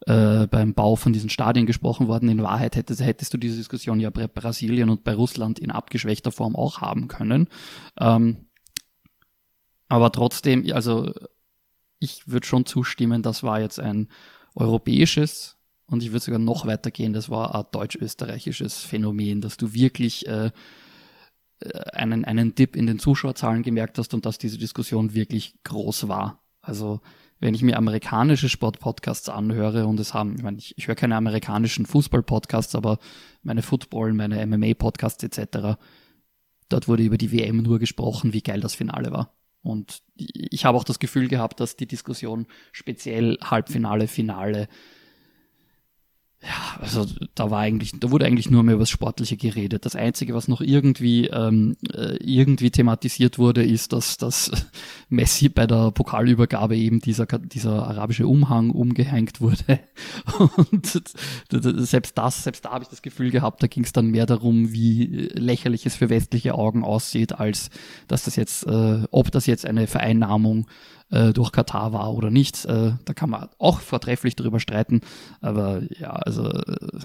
[0.06, 2.30] äh, beim Bau von diesen Stadien gesprochen worden.
[2.30, 6.32] In Wahrheit hättest, hättest du diese Diskussion ja bei Brasilien und bei Russland in abgeschwächter
[6.32, 7.48] Form auch haben können.
[8.00, 8.46] Ähm,
[9.88, 11.14] aber trotzdem, also
[12.00, 14.10] ich würde schon zustimmen, das war jetzt ein
[14.56, 15.58] europäisches
[15.88, 20.28] und ich würde sogar noch weiter gehen, das war ein deutsch-österreichisches Phänomen, dass du wirklich
[20.28, 20.52] äh,
[21.60, 26.08] äh, einen, einen Dip in den Zuschauerzahlen gemerkt hast und dass diese Diskussion wirklich groß
[26.08, 26.42] war.
[26.62, 27.02] Also
[27.40, 31.16] wenn ich mir amerikanische Sportpodcasts anhöre und es haben, ich meine, ich, ich höre keine
[31.16, 32.98] amerikanischen Fußballpodcasts, aber
[33.44, 35.78] meine Football, meine MMA-Podcasts etc.,
[36.70, 39.36] dort wurde über die WM nur gesprochen, wie geil das Finale war.
[39.66, 44.68] Und ich habe auch das Gefühl gehabt, dass die Diskussion speziell Halbfinale, Finale
[46.42, 49.86] ja, also da war eigentlich, da wurde eigentlich nur mehr über das Sportliche geredet.
[49.86, 54.52] Das Einzige, was noch irgendwie ähm, äh, irgendwie thematisiert wurde, ist, dass, dass
[55.10, 59.80] Messi bei der Pokalübergabe eben dieser, dieser arabische Umhang umgehängt wurde.
[60.72, 61.02] Und
[61.50, 64.72] selbst das, selbst da habe ich das Gefühl gehabt, da ging es dann mehr darum,
[64.72, 67.72] wie lächerlich es für westliche Augen aussieht, als
[68.08, 70.68] dass das jetzt, äh, ob das jetzt eine Vereinnahmung
[71.16, 72.66] äh, durch Katar war oder nicht.
[72.66, 75.02] Äh, da kann man auch vortrefflich darüber streiten.
[75.42, 77.00] Aber ja, also äh,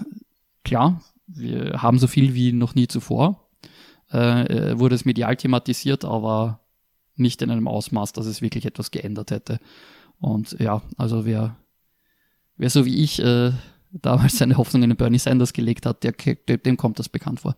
[0.63, 3.47] klar, wir haben so viel wie noch nie zuvor.
[4.11, 6.59] Äh, äh, wurde es medial thematisiert, aber
[7.15, 9.59] nicht in einem Ausmaß, dass es wirklich etwas geändert hätte.
[10.19, 11.55] Und ja, also wer,
[12.57, 13.21] wer so wie ich
[13.91, 16.13] damals seine Hoffnung in den Bernie Sanders gelegt hat, der,
[16.57, 17.55] dem kommt das bekannt vor.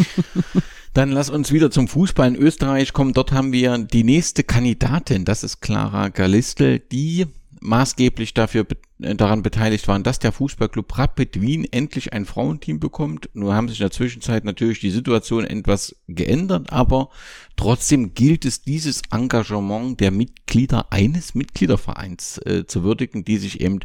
[0.94, 3.12] Dann lass uns wieder zum Fußball in Österreich kommen.
[3.12, 7.26] Dort haben wir die nächste Kandidatin, das ist Clara Galistel, die
[7.60, 8.66] maßgeblich dafür
[8.98, 13.30] daran beteiligt waren, dass der Fußballclub Rapid Wien endlich ein Frauenteam bekommt.
[13.32, 17.10] Nur haben sich in der Zwischenzeit natürlich die Situation etwas geändert, aber
[17.56, 23.80] trotzdem gilt es, dieses Engagement der Mitglieder eines Mitgliedervereins äh, zu würdigen, die sich eben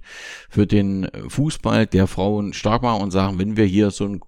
[0.49, 4.21] für den Fußball der Frauen stark machen und sagen, wenn wir hier so ein,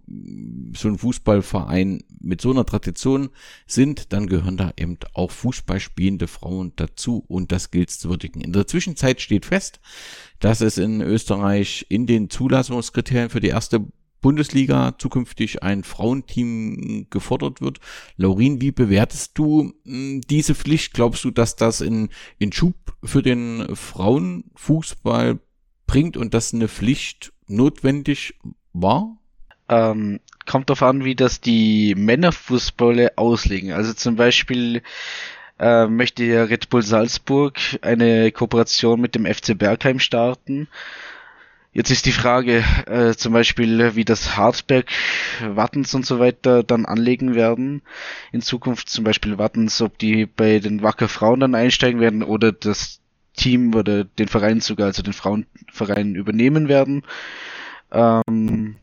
[0.76, 3.30] so ein Fußballverein mit so einer Tradition
[3.66, 8.42] sind, dann gehören da eben auch Fußballspielende Frauen dazu und das gilt es zu würdigen.
[8.42, 9.80] In der Zwischenzeit steht fest,
[10.40, 13.86] dass es in Österreich in den Zulassungskriterien für die erste
[14.26, 17.80] Bundesliga zukünftig ein Frauenteam gefordert wird.
[18.18, 20.94] Laurin, wie bewertest du hm, diese Pflicht?
[20.94, 22.10] Glaubst du, dass das in,
[22.40, 25.40] in Schub für den Frauenfußball
[25.86, 28.34] bringt und dass eine Pflicht notwendig
[28.74, 29.16] war?
[29.70, 33.74] Ähm, kommt darauf an, wie das die Männerfußballer auslegen.
[33.74, 34.82] Also zum Beispiel
[35.60, 40.68] äh, möchte ja Red Bull Salzburg eine Kooperation mit dem FC Bergheim starten.
[41.76, 44.92] Jetzt ist die Frage äh, zum Beispiel, wie das Hartberg,
[45.42, 47.82] Wattens und so weiter dann anlegen werden.
[48.32, 52.54] In Zukunft zum Beispiel Wattens, ob die bei den Wacker Frauen dann einsteigen werden oder
[52.54, 53.02] das
[53.36, 57.04] Team oder den Verein sogar, also den Frauenverein übernehmen werden.
[57.92, 58.78] Ähm,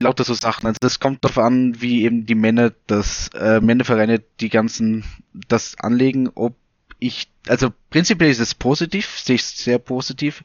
[0.00, 0.66] lauter so Sachen.
[0.66, 5.04] Also es kommt darauf an, wie eben die Männer, das äh, Männervereine die ganzen
[5.48, 6.54] das anlegen, ob
[6.98, 10.44] ich, also prinzipiell ist es positiv, sehe ich sehr positiv,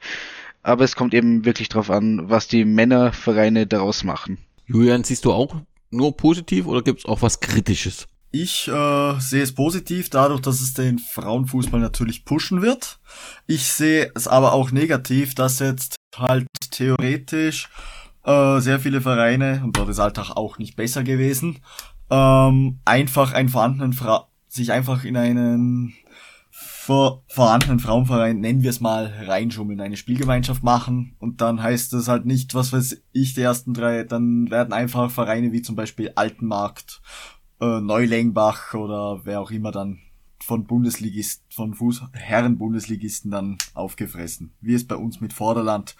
[0.64, 4.39] aber es kommt eben wirklich darauf an, was die Männervereine daraus machen.
[4.65, 5.56] Julian, siehst du auch
[5.91, 8.07] nur positiv oder gibt es auch was Kritisches?
[8.31, 12.99] Ich äh, sehe es positiv, dadurch, dass es den Frauenfußball natürlich pushen wird.
[13.48, 17.69] Ich sehe es aber auch negativ, dass jetzt halt theoretisch
[18.27, 21.59] äh, sehr viele Vereine, und dort ist Alltag auch nicht besser gewesen,
[22.11, 25.93] ähm, einfach einen vorhandenen Fra sich einfach in einen
[26.51, 32.07] vor vorhandenen Frauenverein, nennen wir es mal, reinschummeln, eine Spielgemeinschaft machen und dann heißt das
[32.07, 36.13] halt nicht, was weiß ich, die ersten drei, dann werden einfach Vereine wie zum Beispiel
[36.15, 37.01] Altenmarkt,
[37.59, 39.99] äh, Neulengbach oder wer auch immer dann
[40.39, 45.95] von Bundesligisten, von Fuß Herren-Bundesligisten dann aufgefressen, wie es bei uns mit Vorderland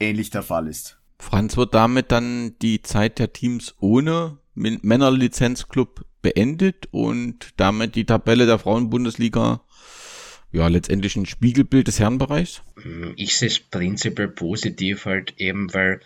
[0.00, 1.01] ähnlich der Fall ist.
[1.22, 8.44] Franz wird damit dann die Zeit der Teams ohne Männerlizenzclub beendet und damit die Tabelle
[8.44, 9.60] der Frauenbundesliga
[10.50, 12.62] ja letztendlich ein Spiegelbild des Herrenbereichs?
[13.16, 16.00] Ich sehe es prinzipiell positiv halt eben, weil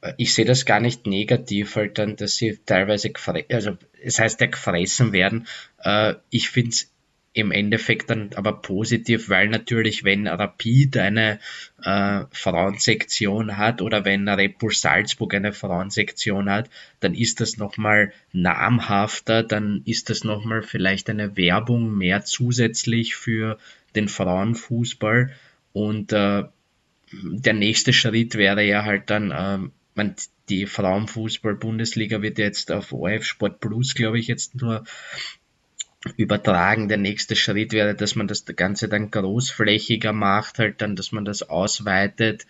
[0.00, 3.12] äh, ich sehe das gar nicht negativ halt dann, dass sie teilweise
[3.50, 5.46] also es heißt ja gefressen werden.
[5.78, 6.90] Äh, ich finde es
[7.34, 11.40] im Endeffekt dann aber positiv, weil natürlich, wenn Rapid eine
[11.82, 16.70] äh, Frauensektion hat oder wenn Red Bull Salzburg eine Frauensektion hat,
[17.00, 23.58] dann ist das nochmal namhafter, dann ist das nochmal vielleicht eine Werbung mehr zusätzlich für
[23.96, 25.32] den Frauenfußball.
[25.72, 26.44] Und äh,
[27.10, 29.58] der nächste Schritt wäre ja halt dann, äh,
[29.96, 30.14] man,
[30.48, 34.84] die Frauenfußball-Bundesliga wird jetzt auf OF Sport Plus, glaube ich, jetzt nur
[36.16, 36.88] übertragen.
[36.88, 41.24] Der nächste Schritt wäre, dass man das Ganze dann großflächiger macht, halt dann, dass man
[41.24, 42.46] das ausweitet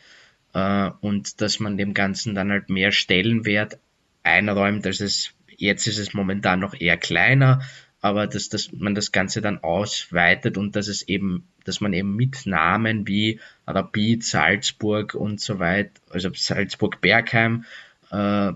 [0.53, 3.79] äh, und dass man dem Ganzen dann halt mehr Stellenwert
[4.23, 4.87] einräumt.
[4.87, 7.63] Also es, jetzt ist es momentan noch eher kleiner,
[8.01, 12.17] aber dass, dass man das Ganze dann ausweitet und dass es eben, dass man eben
[12.17, 17.65] mit Namen wie Rapid, Salzburg und so weiter, also Salzburg-Bergheim,
[18.11, 18.53] äh,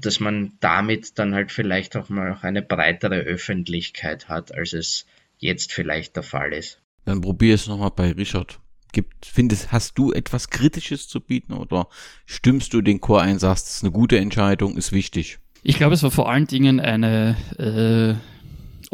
[0.00, 5.06] dass man damit dann halt vielleicht auch mal eine breitere Öffentlichkeit hat, als es
[5.38, 6.80] jetzt vielleicht der Fall ist.
[7.04, 8.60] Dann probier es nochmal bei Richard.
[8.92, 11.88] Gibt, findest, hast du etwas Kritisches zu bieten oder
[12.26, 15.38] stimmst du den Chor ein, sagst, es ist eine gute Entscheidung, ist wichtig?
[15.62, 18.14] Ich glaube, es war vor allen Dingen eine äh,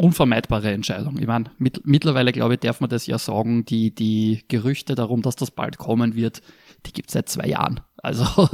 [0.01, 1.19] unvermeidbare Entscheidung.
[1.19, 5.21] Ich meine, mit, mittlerweile glaube ich, darf man das ja sagen, die, die Gerüchte darum,
[5.21, 6.41] dass das bald kommen wird,
[6.85, 7.81] die gibt es seit zwei Jahren.
[8.01, 8.49] Also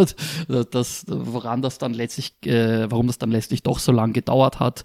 [0.71, 4.83] das, woran das dann letztlich, äh, warum das dann letztlich doch so lange gedauert hat.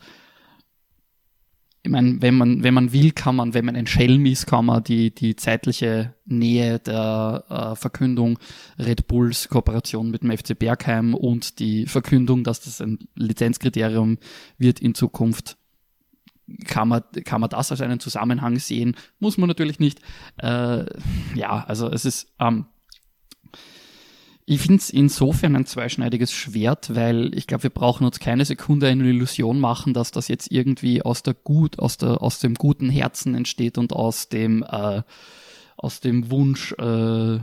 [1.84, 4.66] Ich meine, wenn man, wenn man will, kann man, wenn man ein Schelm ist, kann
[4.66, 8.38] man die, die zeitliche Nähe der äh, Verkündung
[8.78, 14.18] Red Bulls Kooperation mit dem FC Bergheim und die Verkündung, dass das ein Lizenzkriterium
[14.58, 15.56] wird in Zukunft
[16.66, 18.96] kann man, kann man das als einen Zusammenhang sehen?
[19.18, 20.00] Muss man natürlich nicht.
[20.38, 20.84] Äh,
[21.34, 22.66] ja, also es ist, ähm,
[24.52, 28.86] Ich finde es insofern ein zweischneidiges Schwert, weil ich glaube, wir brauchen uns keine Sekunde
[28.86, 32.90] eine Illusion machen, dass das jetzt irgendwie aus der gut, aus der, aus dem guten
[32.90, 35.02] Herzen entsteht und aus dem, äh,
[35.78, 37.38] aus dem Wunsch, äh,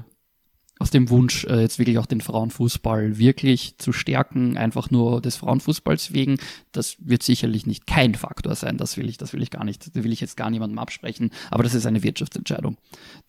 [0.80, 5.35] aus dem Wunsch, äh, jetzt wirklich auch den Frauenfußball wirklich zu stärken, einfach nur des
[5.35, 6.38] Frauenfußballs wegen.
[6.72, 9.93] Das wird sicherlich nicht kein Faktor sein, das will ich, das will ich gar nicht,
[9.93, 12.77] das will ich jetzt gar niemandem absprechen, aber das ist eine Wirtschaftsentscheidung.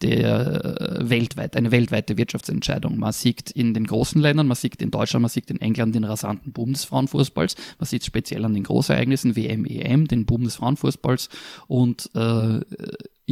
[0.01, 2.98] Der äh, weltweit, eine weltweite Wirtschaftsentscheidung.
[2.98, 6.05] Man sieht in den großen Ländern, man sieht in Deutschland, man sieht in England den
[6.05, 10.55] rasanten Boom des Frauenfußballs, man sieht speziell an den Großereignissen WM, EM, den Boom des
[10.55, 11.28] Frauenfußballs
[11.66, 12.60] und äh,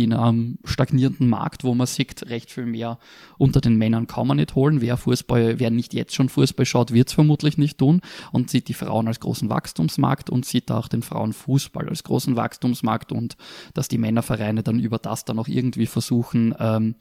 [0.04, 2.98] in einem stagnierenden Markt, wo man sieht, recht viel mehr
[3.36, 4.80] unter den Männern kann man nicht holen.
[4.80, 8.00] Wer Fußball, wer nicht jetzt schon Fußball schaut, wird es vermutlich nicht tun
[8.32, 13.12] und sieht die Frauen als großen Wachstumsmarkt und sieht auch den Frauenfußball als großen Wachstumsmarkt
[13.12, 13.36] und
[13.74, 16.94] dass die Männervereine dann über das dann auch irgendwie versuchen, ähm,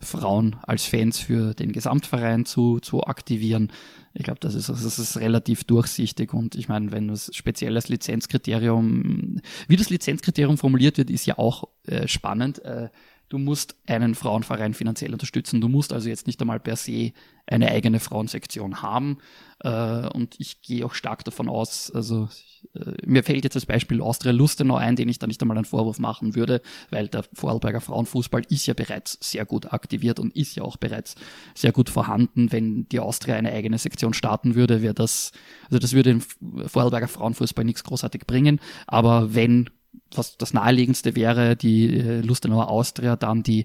[0.00, 3.70] Frauen als Fans für den Gesamtverein zu, zu aktivieren.
[4.12, 9.40] Ich glaube, das ist, das ist relativ durchsichtig und ich meine, wenn das spezielles Lizenzkriterium,
[9.68, 12.64] wie das Lizenzkriterium formuliert wird, ist ja auch äh, spannend.
[12.64, 12.88] Äh,
[13.30, 15.60] du musst einen Frauenverein finanziell unterstützen.
[15.60, 17.12] Du musst also jetzt nicht einmal per se
[17.46, 19.18] eine eigene Frauensektion haben.
[19.60, 22.28] Äh, und ich gehe auch stark davon aus, also
[22.74, 25.64] äh, mir fällt jetzt das Beispiel Austria Lustenau ein, den ich da nicht einmal einen
[25.64, 30.56] Vorwurf machen würde, weil der Vorarlberger Frauenfußball ist ja bereits sehr gut aktiviert und ist
[30.56, 31.14] ja auch bereits
[31.54, 32.50] sehr gut vorhanden.
[32.50, 35.30] Wenn die Austria eine eigene Sektion starten würde, wäre das,
[35.66, 36.20] also das würde dem
[36.66, 38.60] Vorarlberger Frauenfußball nichts großartig bringen.
[38.88, 39.70] Aber wenn
[40.14, 43.64] was das naheliegendste wäre, die äh, Lustenauer Austria, dann die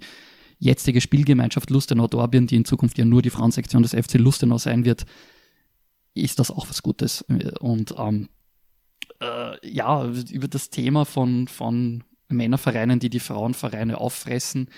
[0.60, 5.06] jetzige Spielgemeinschaft Lustenau-Dorbian, die in Zukunft ja nur die Frauensektion des FC Lustenau sein wird,
[6.14, 7.26] ist das auch was Gutes.
[7.60, 8.30] Und ähm,
[9.22, 14.70] äh, ja, über das Thema von, von Männervereinen, die die Frauenvereine auffressen.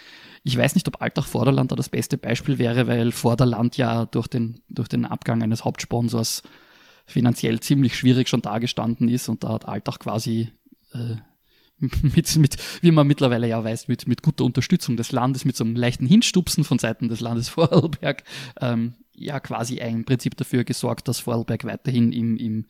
[0.44, 4.28] Ich weiß nicht, ob Altach Vorderland da das beste Beispiel wäre, weil Vorderland ja durch
[4.28, 6.44] den, durch den Abgang eines Hauptsponsors
[7.06, 10.50] finanziell ziemlich schwierig schon dagestanden ist und da hat Altach quasi
[10.94, 11.16] äh,
[12.02, 15.64] mit, mit, wie man mittlerweile ja weiß, mit, mit guter Unterstützung des Landes, mit so
[15.64, 18.24] einem leichten Hinstupsen von Seiten des Landes Vorarlberg,
[18.62, 22.66] ähm, ja quasi ein Prinzip dafür gesorgt, dass Vorarlberg weiterhin im, im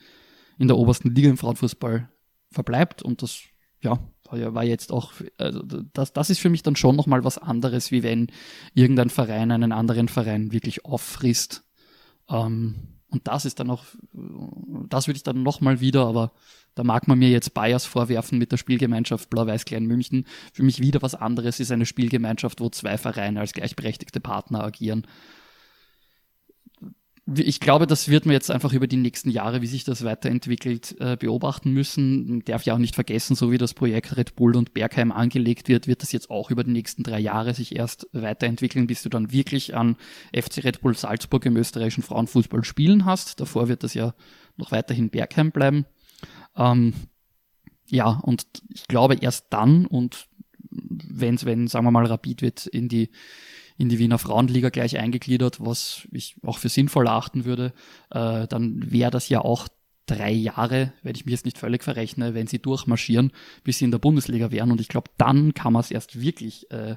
[0.59, 2.09] in der obersten Liga im Frauenfußball
[2.49, 3.43] verbleibt und das
[3.81, 7.37] ja, war, war jetzt auch, also das, das ist für mich dann schon nochmal was
[7.37, 8.27] anderes, wie wenn
[8.73, 11.63] irgendein Verein einen anderen Verein wirklich auffrisst.
[12.29, 13.85] Ähm, und das ist dann auch,
[14.89, 16.33] das würde ich dann nochmal wieder, aber
[16.77, 20.25] da mag man mir jetzt Bayers vorwerfen mit der Spielgemeinschaft Blau-Weiß Klein München.
[20.53, 25.07] Für mich wieder was anderes ist eine Spielgemeinschaft, wo zwei Vereine als gleichberechtigte Partner agieren
[27.35, 30.95] ich glaube, das wird man jetzt einfach über die nächsten Jahre, wie sich das weiterentwickelt,
[30.99, 32.27] äh, beobachten müssen.
[32.29, 35.67] Man darf ja auch nicht vergessen, so wie das Projekt Red Bull und Bergheim angelegt
[35.67, 39.09] wird, wird das jetzt auch über die nächsten drei Jahre sich erst weiterentwickeln, bis du
[39.09, 39.97] dann wirklich an
[40.33, 43.41] FC Red Bull Salzburg im österreichischen Frauenfußball spielen hast.
[43.41, 44.13] Davor wird das ja
[44.55, 45.85] noch weiterhin Bergheim bleiben.
[46.57, 46.93] Ähm,
[47.89, 50.27] ja, und ich glaube erst dann und
[50.69, 53.09] wenn, wenn, sagen wir mal, Rapid wird in die
[53.77, 57.73] in die Wiener Frauenliga gleich eingegliedert, was ich auch für sinnvoll erachten würde,
[58.09, 59.67] äh, dann wäre das ja auch
[60.07, 63.31] drei Jahre, wenn ich mich jetzt nicht völlig verrechne, wenn sie durchmarschieren,
[63.63, 64.71] bis sie in der Bundesliga wären.
[64.71, 66.95] Und ich glaube, dann kann man es erst wirklich, äh,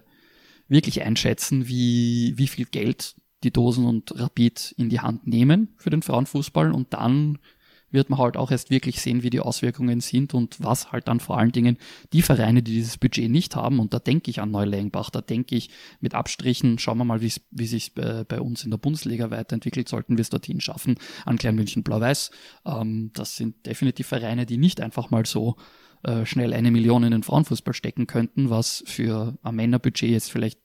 [0.69, 5.91] wirklich einschätzen, wie, wie viel Geld die Dosen und Rapid in die Hand nehmen für
[5.91, 7.39] den Frauenfußball und dann
[7.91, 11.21] wird man halt auch erst wirklich sehen, wie die Auswirkungen sind und was halt dann
[11.21, 11.79] vor allen Dingen
[12.13, 15.57] die Vereine, die dieses Budget nicht haben, und da denke ich an Neulengbach, da denke
[15.57, 19.89] ich mit Abstrichen, schauen wir mal, wie sich äh, bei uns in der Bundesliga weiterentwickelt,
[19.89, 22.31] sollten wir es dorthin schaffen, an Kleinmünchen Blau-Weiß.
[22.67, 25.57] Ähm, das sind definitiv Vereine, die nicht einfach mal so
[26.03, 30.59] äh, schnell eine Million in den Frauenfußball stecken könnten, was für ein Männerbudget jetzt vielleicht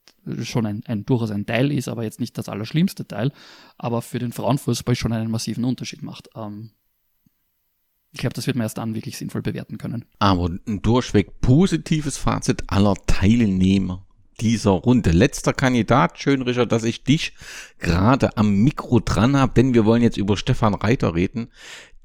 [0.44, 3.32] schon ein, ein durchaus ein Teil ist, aber jetzt nicht das allerschlimmste Teil,
[3.78, 6.30] aber für den Frauenfußball schon einen massiven Unterschied macht.
[6.36, 6.72] Ähm,
[8.16, 10.06] ich glaube, das wird man erst dann wirklich sinnvoll bewerten können.
[10.20, 14.06] Aber ein durchweg positives Fazit aller Teilnehmer
[14.40, 15.12] dieser Runde.
[15.12, 17.34] Letzter Kandidat, schön Richard, dass ich dich
[17.78, 21.50] gerade am Mikro dran habe, denn wir wollen jetzt über Stefan Reiter reden,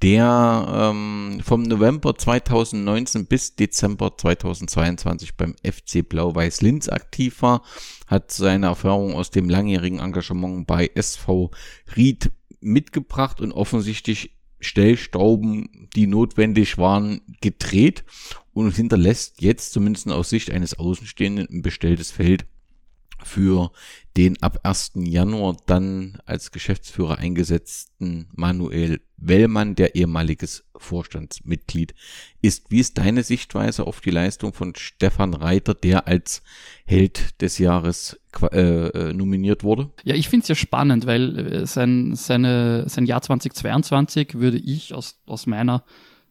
[0.01, 7.63] der ähm, vom November 2019 bis Dezember 2022 beim FC Blau-Weiß Linz aktiv war,
[8.07, 11.51] hat seine Erfahrung aus dem langjährigen Engagement bei SV
[11.95, 18.03] Ried mitgebracht und offensichtlich Stellstauben, die notwendig waren, gedreht
[18.53, 22.45] und hinterlässt jetzt zumindest aus Sicht eines Außenstehenden ein bestelltes Feld
[23.25, 23.71] für
[24.17, 24.91] den ab 1.
[24.95, 31.93] Januar dann als Geschäftsführer eingesetzten Manuel Wellmann, der ehemaliges Vorstandsmitglied
[32.41, 32.71] ist.
[32.71, 36.41] Wie ist deine Sichtweise auf die Leistung von Stefan Reiter, der als
[36.85, 38.19] Held des Jahres
[38.51, 39.91] äh, äh, nominiert wurde?
[40.03, 44.93] Ja, ich finde es ja spannend, weil äh, sein, seine, sein Jahr 2022 würde ich
[44.93, 45.83] aus, aus meiner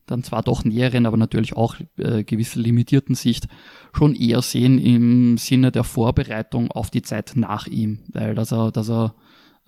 [0.07, 3.49] dann zwar doch näheren, aber natürlich auch äh, gewisse limitierten Sicht
[3.93, 8.73] schon eher sehen im Sinne der Vorbereitung auf die Zeit nach ihm, weil dass er,
[8.73, 9.15] dass er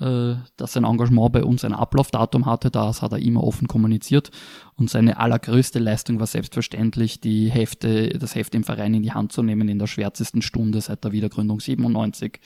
[0.01, 4.31] äh, dass sein Engagement bei uns ein Ablaufdatum hatte, das hat er immer offen kommuniziert
[4.75, 9.33] und seine allergrößte Leistung war selbstverständlich die Hefte, das Heft im Verein in die Hand
[9.33, 12.41] zu nehmen in der schwärzesten Stunde seit der Wiedergründung 97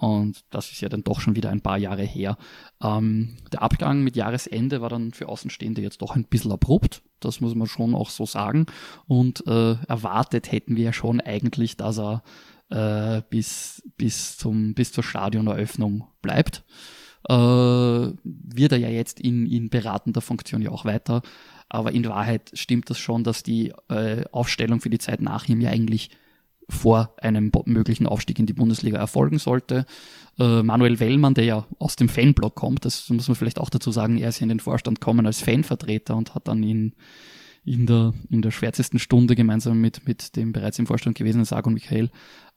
[0.00, 2.38] und das ist ja dann doch schon wieder ein paar Jahre her.
[2.82, 7.02] Ähm, der Abgang mit Jahresende war dann für Außenstehende jetzt doch ein bisschen abrupt.
[7.20, 8.66] Das muss man schon auch so sagen.
[9.06, 12.22] Und äh, erwartet hätten wir ja schon eigentlich, dass er
[12.70, 16.64] äh, bis, bis, zum, bis zur Stadioneröffnung bleibt.
[17.28, 21.22] Äh, wird er ja jetzt in, in beratender Funktion ja auch weiter.
[21.68, 25.60] Aber in Wahrheit stimmt das schon, dass die äh, Aufstellung für die Zeit nach ihm
[25.60, 26.10] ja eigentlich
[26.70, 29.84] vor einem möglichen Aufstieg in die Bundesliga erfolgen sollte.
[30.38, 33.90] Äh, Manuel Wellmann, der ja aus dem Fanblock kommt, das muss man vielleicht auch dazu
[33.90, 36.94] sagen, er ist in den Vorstand gekommen als Fanvertreter und hat dann in,
[37.64, 41.74] in, der, in der schwärzesten Stunde gemeinsam mit, mit dem bereits im Vorstand gewesenen Sargon
[41.74, 42.10] Michael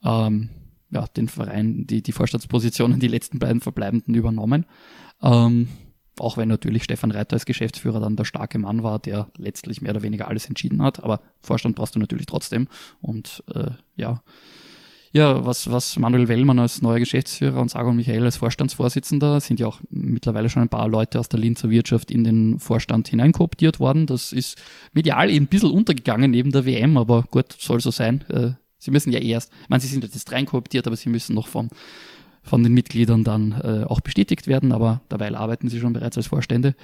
[0.04, 0.50] ähm,
[0.90, 4.64] ja, den Verein, die, die Vorstandspositionen, die letzten beiden Verbleibenden übernommen.
[5.22, 5.68] Ähm,
[6.18, 9.92] auch wenn natürlich Stefan Reiter als Geschäftsführer dann der starke Mann war, der letztlich mehr
[9.92, 11.02] oder weniger alles entschieden hat.
[11.02, 12.68] Aber Vorstand brauchst du natürlich trotzdem.
[13.00, 14.22] Und äh, ja,
[15.14, 19.68] ja, was, was Manuel Wellmann als neuer Geschäftsführer und Sargon Michael als Vorstandsvorsitzender sind ja
[19.68, 24.06] auch mittlerweile schon ein paar Leute aus der Linzer Wirtschaft in den Vorstand hineinkooptiert worden.
[24.06, 24.60] Das ist
[24.92, 28.24] medial eben ein bisschen untergegangen neben der WM, aber gut, soll so sein.
[28.28, 31.46] Äh, sie müssen ja erst, ich meine, sie sind jetzt reinkooptiert, aber sie müssen noch
[31.46, 31.68] vom
[32.44, 36.28] von den Mitgliedern dann äh, auch bestätigt werden, aber dabei arbeiten sie schon bereits als
[36.28, 36.76] Vorstände.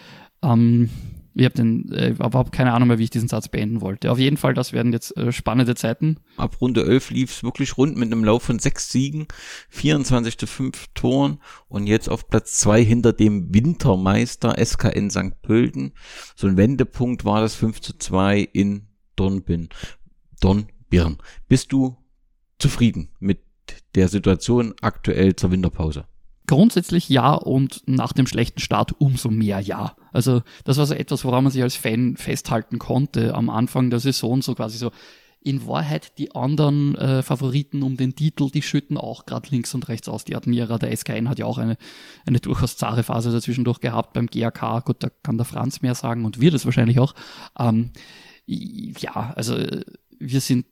[0.43, 0.89] Ähm,
[1.35, 4.11] ich habe äh, überhaupt keine Ahnung mehr, wie ich diesen Satz beenden wollte.
[4.11, 6.17] Auf jeden Fall, das werden jetzt äh, spannende Zeiten.
[6.37, 9.29] Ab Runde 11 lief es wirklich rund mit einem Lauf von sechs Siegen,
[9.69, 11.39] 24 zu 5 Toren
[11.69, 15.41] und jetzt auf Platz zwei hinter dem Wintermeister SKN St.
[15.43, 15.93] Pölten.
[16.35, 19.69] So ein Wendepunkt war das 5 zu 2 in Dornbirn.
[20.41, 21.19] Dornbirn.
[21.49, 21.97] Bist du
[22.59, 23.41] zufrieden mit
[23.95, 26.05] der Situation aktuell zur Winterpause?
[26.47, 29.95] Grundsätzlich ja und nach dem schlechten Start umso mehr ja.
[30.13, 34.01] Also das war so etwas, woran man sich als Fan festhalten konnte am Anfang der
[34.01, 34.91] Saison, so quasi so
[35.43, 39.89] in Wahrheit die anderen äh, Favoriten um den Titel, die schütten auch gerade links und
[39.89, 40.25] rechts aus.
[40.25, 41.79] Die Admira, der SKN hat ja auch eine,
[42.27, 44.85] eine durchaus zahre Phase dazwischendurch gehabt beim GAK.
[44.85, 47.15] Gut, da kann der Franz mehr sagen und wir das wahrscheinlich auch.
[47.59, 47.91] Ähm,
[48.47, 49.57] ja, also
[50.19, 50.67] wir sind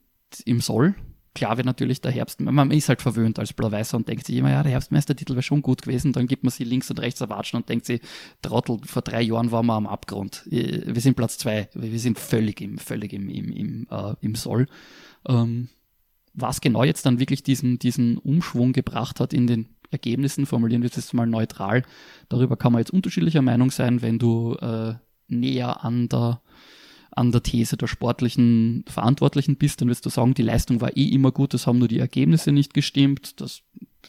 [0.45, 0.95] im Soll
[1.39, 4.51] klar wird natürlich der Herbst, man ist halt verwöhnt als Blau-Weißer und denkt sich immer,
[4.51, 7.59] ja, der Herbstmeistertitel wäre schon gut gewesen, dann gibt man sie links und rechts erwatschen
[7.59, 8.01] und denkt sich,
[8.43, 10.44] Trottel, vor drei Jahren waren wir am Abgrund.
[10.51, 14.35] Äh, wir sind Platz zwei, wir sind völlig im, völlig im, im, im, äh, im
[14.35, 14.66] Soll.
[15.28, 15.69] Ähm,
[16.35, 20.90] was genau jetzt dann wirklich diesen, diesen Umschwung gebracht hat in den Ergebnissen, formulieren wir
[20.90, 21.82] es jetzt mal neutral,
[22.28, 24.94] darüber kann man jetzt unterschiedlicher Meinung sein, wenn du äh,
[25.28, 26.40] näher an der
[27.19, 31.09] an der These der sportlichen Verantwortlichen bist, dann wirst du sagen, die Leistung war eh
[31.09, 33.40] immer gut, das haben nur die Ergebnisse nicht gestimmt.
[33.40, 33.62] Das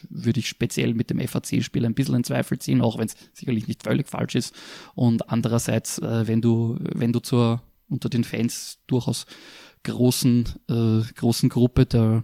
[0.08, 3.66] würde ich speziell mit dem FAC-Spiel ein bisschen in Zweifel ziehen, auch wenn es sicherlich
[3.66, 4.54] nicht völlig falsch ist.
[4.94, 9.26] Und andererseits, äh, wenn du, wenn du zur unter den Fans durchaus
[9.82, 12.22] großen, äh, großen Gruppe der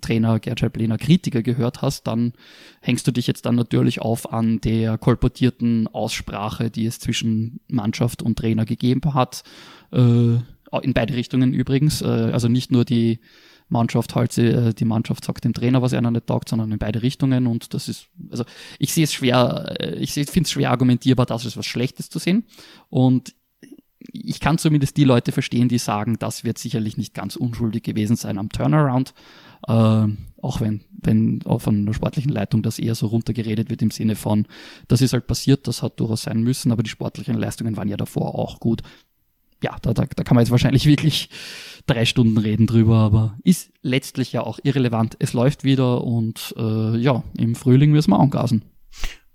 [0.00, 2.32] Trainer Gertschalp Lehner Kritiker gehört hast, dann
[2.80, 8.22] hängst du dich jetzt dann natürlich auf an der kolportierten Aussprache, die es zwischen Mannschaft
[8.22, 9.42] und Trainer gegeben hat.
[9.92, 10.38] Äh,
[10.80, 12.00] in beide Richtungen übrigens.
[12.00, 13.20] Äh, also nicht nur die
[13.68, 17.02] Mannschaft halt, äh, die Mannschaft sagt dem Trainer, was er nicht taugt, sondern in beide
[17.02, 17.46] Richtungen.
[17.46, 18.44] Und das ist, also
[18.78, 22.18] ich sehe es schwer, äh, ich finde es schwer argumentierbar, das ist was Schlechtes zu
[22.18, 22.44] sehen.
[22.88, 23.34] Und
[24.12, 28.16] ich kann zumindest die Leute verstehen, die sagen, das wird sicherlich nicht ganz unschuldig gewesen
[28.16, 29.14] sein am Turnaround.
[29.66, 30.08] Äh,
[30.42, 34.16] auch wenn, wenn auch von der sportlichen Leitung das eher so runtergeredet wird im Sinne
[34.16, 34.46] von,
[34.88, 37.96] das ist halt passiert, das hat durchaus sein müssen, aber die sportlichen Leistungen waren ja
[37.96, 38.82] davor auch gut.
[39.62, 41.30] Ja, da, da, da kann man jetzt wahrscheinlich wirklich
[41.86, 45.16] drei Stunden reden drüber, aber ist letztlich ja auch irrelevant.
[45.20, 48.64] Es läuft wieder und äh, ja, im Frühling müssen wir angasen.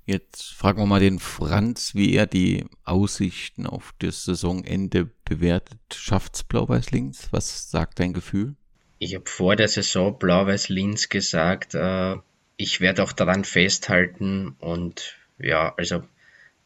[0.06, 5.80] Jetzt fragen wir mal den Franz, wie er die Aussichten auf das Saisonende bewertet.
[5.94, 7.28] Schafft's Blau-Weiß Links?
[7.32, 8.56] Was sagt dein Gefühl?
[8.99, 12.15] Ich habe vor der Saison Blau-Weiß-Linz gesagt, äh,
[12.57, 16.03] ich werde auch daran festhalten und ja, also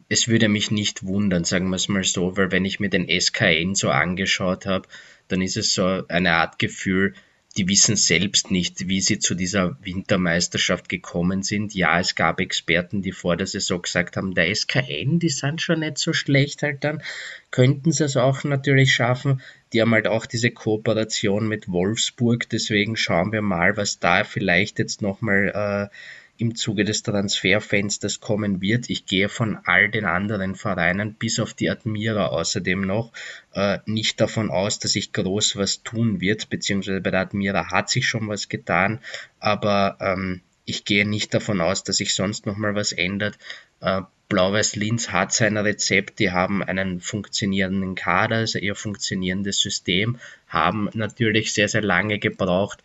[0.07, 3.07] es würde mich nicht wundern, sagen wir es mal so, weil wenn ich mir den
[3.09, 4.87] SKN so angeschaut habe,
[5.27, 7.13] dann ist es so eine Art Gefühl,
[7.57, 11.73] die wissen selbst nicht, wie sie zu dieser Wintermeisterschaft gekommen sind.
[11.73, 15.81] Ja, es gab Experten, die vor der Saison gesagt haben, der SKN, die sind schon
[15.81, 17.03] nicht so schlecht halt dann,
[17.49, 19.41] könnten sie es auch natürlich schaffen.
[19.73, 24.79] Die haben halt auch diese Kooperation mit Wolfsburg, deswegen schauen wir mal, was da vielleicht
[24.79, 25.95] jetzt nochmal äh,
[26.41, 28.89] im Zuge des Transferfensters kommen wird.
[28.89, 33.11] Ich gehe von all den anderen Vereinen bis auf die Admira außerdem noch
[33.53, 37.91] äh, nicht davon aus, dass sich groß was tun wird, beziehungsweise bei der Admira hat
[37.91, 38.99] sich schon was getan,
[39.39, 43.37] aber ähm, ich gehe nicht davon aus, dass sich sonst noch mal was ändert.
[43.79, 50.19] Äh, Blau-Weiß Linz hat sein Rezept, die haben einen funktionierenden Kader, also ihr funktionierendes System,
[50.47, 52.79] haben natürlich sehr, sehr lange gebraucht,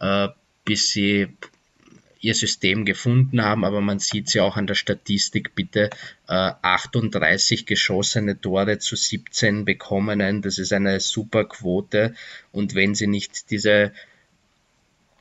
[0.00, 0.26] äh,
[0.64, 1.28] bis sie
[2.20, 5.90] ihr System gefunden haben, aber man sieht sie auch an der Statistik, bitte
[6.26, 12.16] äh, 38 geschossene Tore zu 17 bekommenen, das ist eine super Quote.
[12.50, 13.92] Und wenn sie nicht diese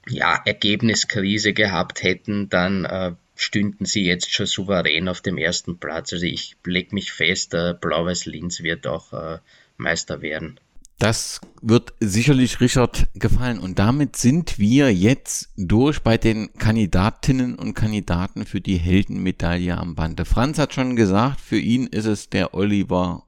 [0.07, 6.11] ja, Ergebniskrise gehabt hätten, dann äh, stünden sie jetzt schon souverän auf dem ersten Platz.
[6.13, 9.39] Also ich lege mich fest, äh, Blau-Weiß Linz wird auch äh,
[9.77, 10.59] Meister werden.
[10.99, 13.59] Das wird sicherlich Richard gefallen.
[13.59, 19.93] Und damit sind wir jetzt durch bei den Kandidatinnen und Kandidaten für die Heldenmedaille am
[19.93, 20.25] Bande.
[20.25, 23.27] Franz hat schon gesagt, für ihn ist es der Oliver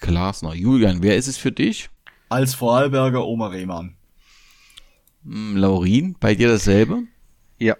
[0.00, 0.54] Glasner.
[0.54, 1.90] Julian, wer ist es für dich?
[2.30, 3.96] Als Vorarlberger Oma Rehmann.
[5.24, 7.02] Hm, Laurin, bei dir dasselbe?
[7.58, 7.76] Ja.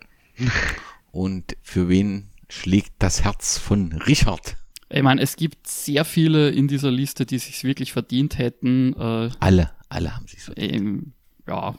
[1.12, 4.56] Und für wen schlägt das Herz von Richard?
[4.88, 8.92] Ich meine, es gibt sehr viele in dieser Liste, die sich wirklich verdient hätten.
[8.94, 10.74] Äh, alle, alle haben sich verdient.
[10.74, 11.12] Ähm,
[11.46, 11.78] ja,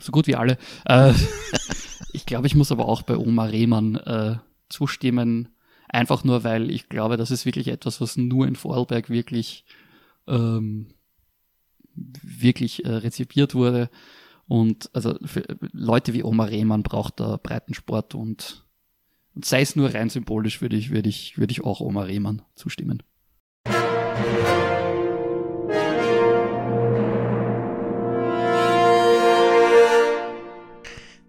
[0.00, 0.58] so gut wie alle.
[0.84, 1.12] Äh,
[2.12, 4.36] ich glaube, ich muss aber auch bei Oma Rehmann äh,
[4.68, 5.48] zustimmen.
[5.88, 9.64] Einfach nur, weil ich glaube, das ist wirklich etwas, was nur in Vorarlberg wirklich,
[10.26, 10.88] ähm,
[11.94, 13.88] wirklich äh, rezipiert wurde.
[14.52, 18.66] Und also für Leute wie Oma Rehmann braucht da Breitensport und
[19.34, 22.42] und sei es nur rein symbolisch, würde ich, würde ich, würde ich auch Oma Rehmann
[22.54, 23.02] zustimmen.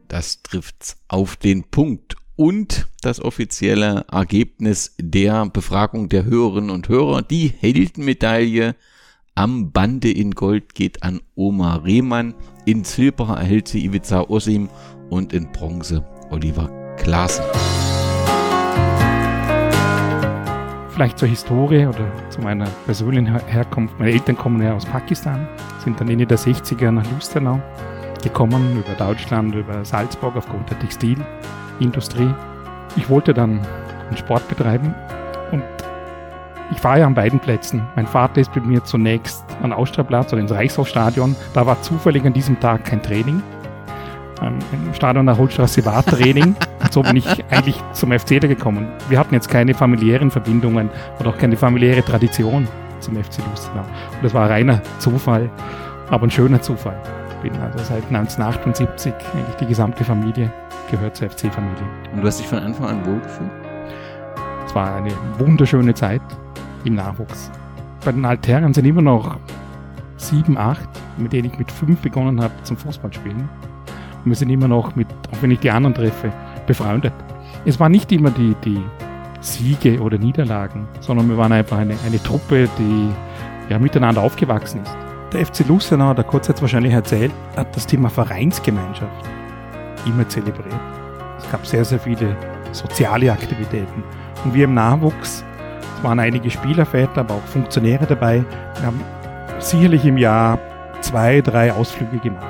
[0.10, 2.18] Das trifft's auf den Punkt.
[2.36, 8.76] Und das offizielle Ergebnis der Befragung der Hörerinnen und Hörer, die Heldenmedaille
[9.34, 12.36] am Bande in Gold geht an Oma Rehmann.
[12.66, 14.70] In Silber erhält sie Ivica Osim
[15.10, 17.44] und in Bronze Oliver Klaassen.
[20.92, 24.00] Vielleicht zur Historie oder zu meiner persönlichen Herkunft.
[24.00, 25.46] Meine Eltern kommen ja aus Pakistan,
[25.84, 27.62] sind dann Ende der 60er nach Lustenau
[28.24, 32.34] gekommen, über Deutschland, über Salzburg aufgrund der Textilindustrie.
[32.96, 33.60] Ich wollte dann
[34.08, 34.96] einen Sport betreiben
[36.76, 37.84] ich war ja an beiden Plätzen.
[37.96, 41.36] Mein Vater ist mit mir zunächst an Austraplatz oder ins Reichshofstadion.
[41.54, 43.42] Da war zufällig an diesem Tag kein Training.
[44.42, 46.56] Ähm, Im Stadion der Holstraße war Training.
[46.92, 48.88] so bin ich eigentlich zum FC da gekommen.
[49.08, 50.90] Wir hatten jetzt keine familiären Verbindungen
[51.20, 52.68] oder auch keine familiäre Tradition
[53.00, 53.82] zum FC Lustenau.
[53.82, 55.50] Und das war reiner Zufall,
[56.10, 57.00] aber ein schöner Zufall.
[57.30, 60.52] Ich bin also seit 1978 eigentlich die gesamte Familie
[60.90, 61.84] gehört zur FC-Familie.
[62.14, 63.52] Und du hast dich von Anfang an wohlgefühlt?
[64.66, 66.22] Es war eine wunderschöne Zeit
[66.84, 67.52] im Nachwuchs.
[68.04, 69.38] Bei den Altherren sind immer noch
[70.18, 73.50] sieben, acht, mit denen ich mit fünf begonnen habe zum Fußballspielen.
[74.24, 76.32] Und wir sind immer noch mit, auch wenn ich die anderen treffe,
[76.66, 77.14] befreundet.
[77.66, 78.82] Es waren nicht immer die, die
[79.42, 83.10] Siege oder Niederlagen, sondern wir waren einfach eine, eine Truppe, die
[83.70, 84.96] ja, miteinander aufgewachsen ist.
[85.34, 89.26] Der FC Lustenau, der kurz jetzt wahrscheinlich erzählt, hat das Thema Vereinsgemeinschaft
[90.06, 90.80] immer zelebriert.
[91.38, 92.36] Es gab sehr, sehr viele
[92.72, 94.04] soziale Aktivitäten.
[94.44, 95.44] Und wir im Nachwuchs,
[96.04, 98.44] es waren einige Spielerväter, aber auch Funktionäre dabei,
[98.76, 99.00] wir haben
[99.60, 100.60] sicherlich im Jahr
[101.00, 102.46] zwei, drei Ausflüge gemacht.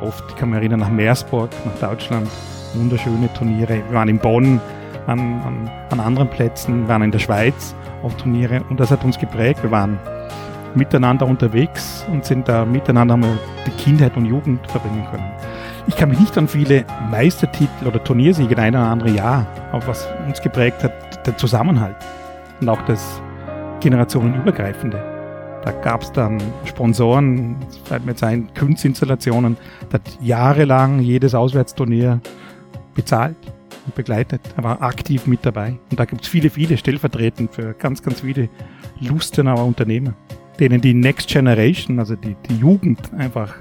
[0.00, 2.28] Oft, kann mich erinnern, nach Meersburg, nach Deutschland,
[2.74, 3.82] wunderschöne Turniere.
[3.88, 4.60] Wir waren in Bonn,
[5.08, 9.02] an, an, an anderen Plätzen, wir waren in der Schweiz auf Turniere und das hat
[9.02, 9.64] uns geprägt.
[9.64, 9.98] Wir waren
[10.76, 15.32] miteinander unterwegs und sind da miteinander wir die Kindheit und Jugend verbringen können.
[15.88, 19.84] Ich kann mich nicht an viele Meistertitel oder Turniersiege in ein oder andere Jahr, aber
[19.88, 21.96] was uns geprägt hat, der Zusammenhalt
[22.60, 23.20] und auch das
[23.80, 25.14] generationenübergreifende.
[25.64, 29.56] Da gab es dann Sponsoren, das fällt mir jetzt ein, Kunstinstallationen,
[29.88, 32.20] da hat jahrelang jedes Auswärtsturnier
[32.94, 33.36] bezahlt
[33.86, 34.40] und begleitet.
[34.56, 35.78] Er war aktiv mit dabei.
[35.90, 38.48] Und da gibt es viele, viele stellvertretend für ganz, ganz viele
[39.00, 40.14] Lustenauer Unternehmer,
[40.60, 43.54] denen die Next Generation, also die, die Jugend einfach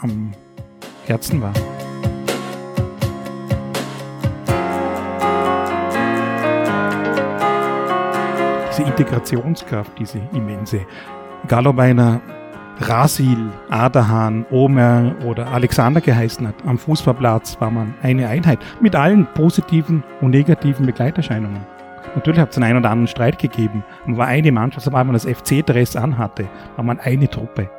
[0.00, 0.32] am
[1.06, 1.52] Herzen war.
[8.76, 10.80] Diese Integrationskraft, diese immense.
[11.44, 12.20] Egal ob einer
[12.80, 16.56] Rasil, Adahan, Omer oder Alexander geheißen hat.
[16.66, 21.64] Am Fußballplatz war man eine Einheit mit allen positiven und negativen Begleiterscheinungen.
[22.16, 23.84] Natürlich hat es einen oder anderen Streit gegeben.
[24.06, 27.70] Man war eine Mannschaft, sobald man das FC-Dress anhatte, war man eine Truppe.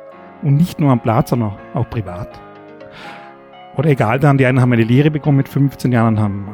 [0.42, 2.40] Und nicht nur am Platz, sondern auch privat.
[3.76, 6.48] Oder egal dann, die einen haben eine Lehre bekommen mit 15 Jahren, haben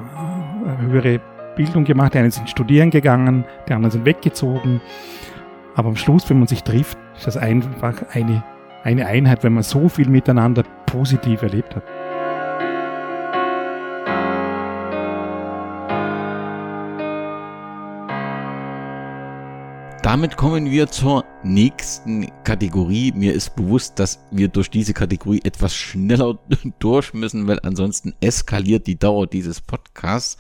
[0.67, 1.21] äh, höhere
[1.57, 4.81] Bildung gemacht, die einen sind studieren gegangen, die anderen sind weggezogen.
[5.75, 8.43] Aber am Schluss, wenn man sich trifft, ist das einfach eine,
[8.85, 11.85] eine Einheit, wenn man so viel miteinander positiv erlebt hat.
[20.03, 23.13] Damit kommen wir zur nächsten Kategorie.
[23.13, 26.39] Mir ist bewusst, dass wir durch diese Kategorie etwas schneller
[26.81, 30.37] durch müssen, weil ansonsten eskaliert die Dauer dieses Podcasts.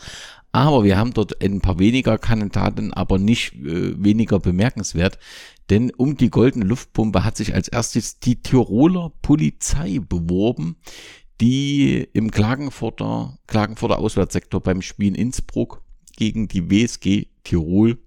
[0.52, 5.18] Aber wir haben dort ein paar weniger Kandidaten, aber nicht äh, weniger bemerkenswert.
[5.70, 10.76] Denn um die goldene Luftpumpe hat sich als erstes die Tiroler Polizei beworben,
[11.40, 15.82] die im Klagenfurter, Klagenfurter Auswärtssektor beim Spiel in Innsbruck
[16.16, 17.98] gegen die WSG Tirol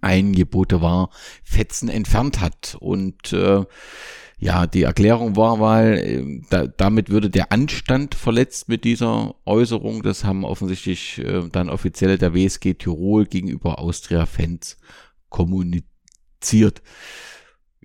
[0.00, 1.10] Eingebote war,
[1.42, 2.76] Fetzen entfernt hat.
[2.80, 3.64] Und äh,
[4.44, 10.02] ja, die Erklärung war, weil äh, da, damit würde der Anstand verletzt mit dieser Äußerung.
[10.02, 14.76] Das haben offensichtlich äh, dann offizielle der WSG Tirol gegenüber Austria-Fans
[15.30, 16.82] kommuniziert.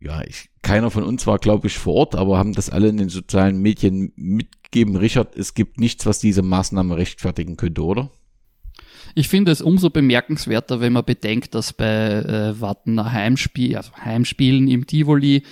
[0.01, 2.97] Ja, ich, keiner von uns war, glaube ich, vor Ort, aber haben das alle in
[2.97, 4.97] den sozialen Medien mitgegeben.
[4.97, 8.11] Richard, es gibt nichts, was diese Maßnahme rechtfertigen könnte, oder?
[9.15, 14.67] Ich finde es umso bemerkenswerter, wenn man bedenkt, dass bei äh, Wattener Heimspiel, also Heimspielen
[14.67, 15.43] im Tivoli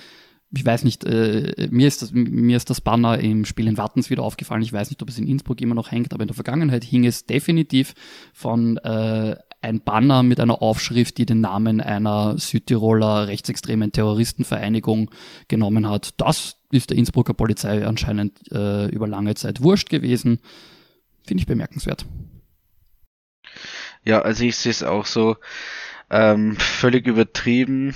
[0.50, 4.08] ich weiß nicht, äh, mir, ist das, mir ist das Banner im Spiel in Wattens
[4.08, 4.62] wieder aufgefallen.
[4.62, 7.04] Ich weiß nicht, ob es in Innsbruck immer noch hängt, aber in der Vergangenheit hing
[7.04, 7.94] es definitiv
[8.32, 15.10] von äh, ein Banner mit einer Aufschrift, die den Namen einer Südtiroler rechtsextremen Terroristenvereinigung
[15.48, 16.14] genommen hat.
[16.16, 20.40] Das ist der Innsbrucker Polizei anscheinend äh, über lange Zeit wurscht gewesen.
[21.26, 22.06] Finde ich bemerkenswert.
[24.04, 25.36] Ja, also ich sehe es auch so
[26.08, 27.94] ähm, völlig übertrieben.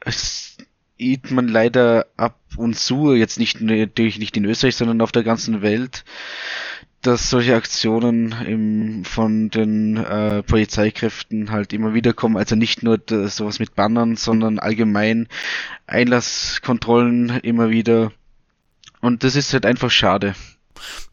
[0.00, 0.56] Es
[0.98, 5.24] sieht man leider ab und zu, jetzt nicht natürlich nicht in Österreich, sondern auf der
[5.24, 6.04] ganzen Welt,
[7.02, 12.36] dass solche Aktionen im, von den äh, Polizeikräften halt immer wieder kommen.
[12.36, 15.28] Also nicht nur sowas mit Bannern, sondern allgemein
[15.86, 18.12] Einlasskontrollen immer wieder.
[19.00, 20.34] Und das ist halt einfach schade.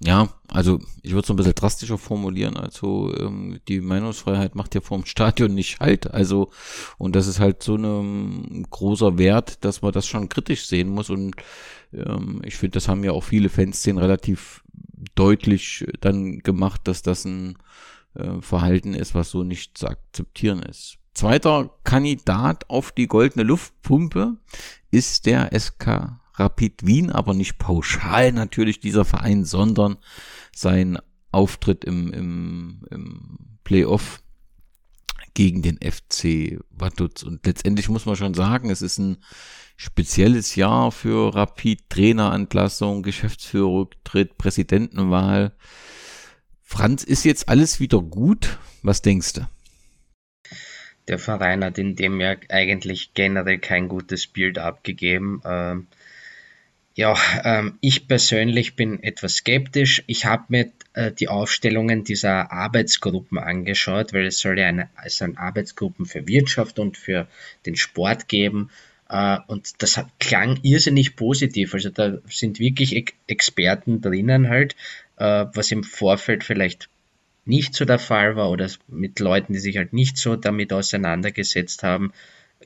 [0.04, 2.58] Ja, also ich würde es ein bisschen drastischer formulieren.
[2.58, 6.12] Also ähm, die Meinungsfreiheit macht ja vorm Stadion nicht halt.
[6.12, 6.52] Also
[6.98, 10.90] und das ist halt so ein um, großer Wert, dass man das schon kritisch sehen
[10.90, 11.10] muss.
[11.10, 11.36] Und
[11.94, 14.64] ähm, ich finde, das haben ja auch viele Fanszenen relativ
[15.16, 17.58] deutlich dann gemacht, dass das ein
[18.14, 20.98] äh, Verhalten ist, was so nicht zu akzeptieren ist.
[21.14, 24.38] Zweiter Kandidat auf die goldene Luftpumpe
[24.92, 29.98] ist der SK Rapid Wien, aber nicht pauschal natürlich dieser Verein, sondern
[30.56, 30.98] sein
[31.32, 34.22] Auftritt im, im, im Playoff
[35.34, 37.24] gegen den FC Vaduz.
[37.24, 39.18] Und letztendlich muss man schon sagen, es ist ein
[39.78, 45.54] spezielles Jahr für Rapid, Trainerantlassung, Geschäftsführerrücktritt, Präsidentenwahl.
[46.62, 48.60] Franz, ist jetzt alles wieder gut?
[48.84, 49.48] Was denkst du?
[51.08, 55.42] Der Verein hat in dem Jahr eigentlich generell kein gutes Bild abgegeben.
[55.44, 55.88] Ähm,
[56.96, 60.04] ja, ähm, ich persönlich bin etwas skeptisch.
[60.08, 65.26] Ich habe mir äh, die Aufstellungen dieser Arbeitsgruppen angeschaut, weil es soll ja eine, also
[65.26, 67.28] eine Arbeitsgruppen für Wirtschaft und für
[67.66, 68.70] den Sport geben.
[69.10, 71.74] Äh, und das hat, klang irrsinnig positiv.
[71.74, 74.76] Also da sind wirklich e Experten drinnen halt,
[75.18, 76.90] äh, was im Vorfeld vielleicht
[77.46, 81.84] nicht so der Fall war oder mit Leuten, die sich halt nicht so damit auseinandergesetzt
[81.84, 82.12] haben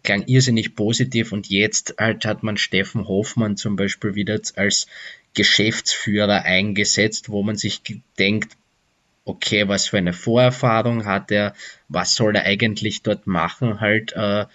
[0.06, 4.88] klang irrsinnig positiv und jetzt halt hat man Steffen Hoffmann zum Beispiel wieder als
[5.34, 7.82] Geschäftsführer eingesetzt, wo man sich
[8.18, 8.56] denkt,
[9.26, 11.54] okay, was für eine Vorerfahrung hat er,
[11.90, 14.46] was soll er eigentlich dort machen, halt, äh,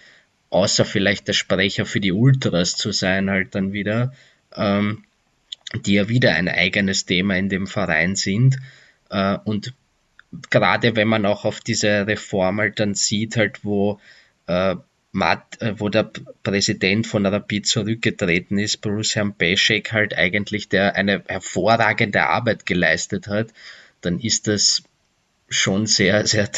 [0.49, 4.13] außer vielleicht der Sprecher für die Ultras zu sein, halt dann wieder,
[4.55, 5.03] ähm,
[5.85, 8.57] die ja wieder ein eigenes Thema in dem Verein sind.
[9.09, 9.73] Äh, und
[10.49, 13.99] gerade wenn man auch auf diese Reform halt dann sieht, halt, wo
[14.47, 14.75] äh,
[15.11, 16.09] Matt, äh, wo der
[16.43, 23.27] Präsident von Rapid zurückgetreten ist, Bruce Herrn Beschek halt eigentlich, der eine hervorragende Arbeit geleistet
[23.27, 23.49] hat,
[24.01, 24.83] dann ist das
[25.51, 26.49] schon sehr, sehr,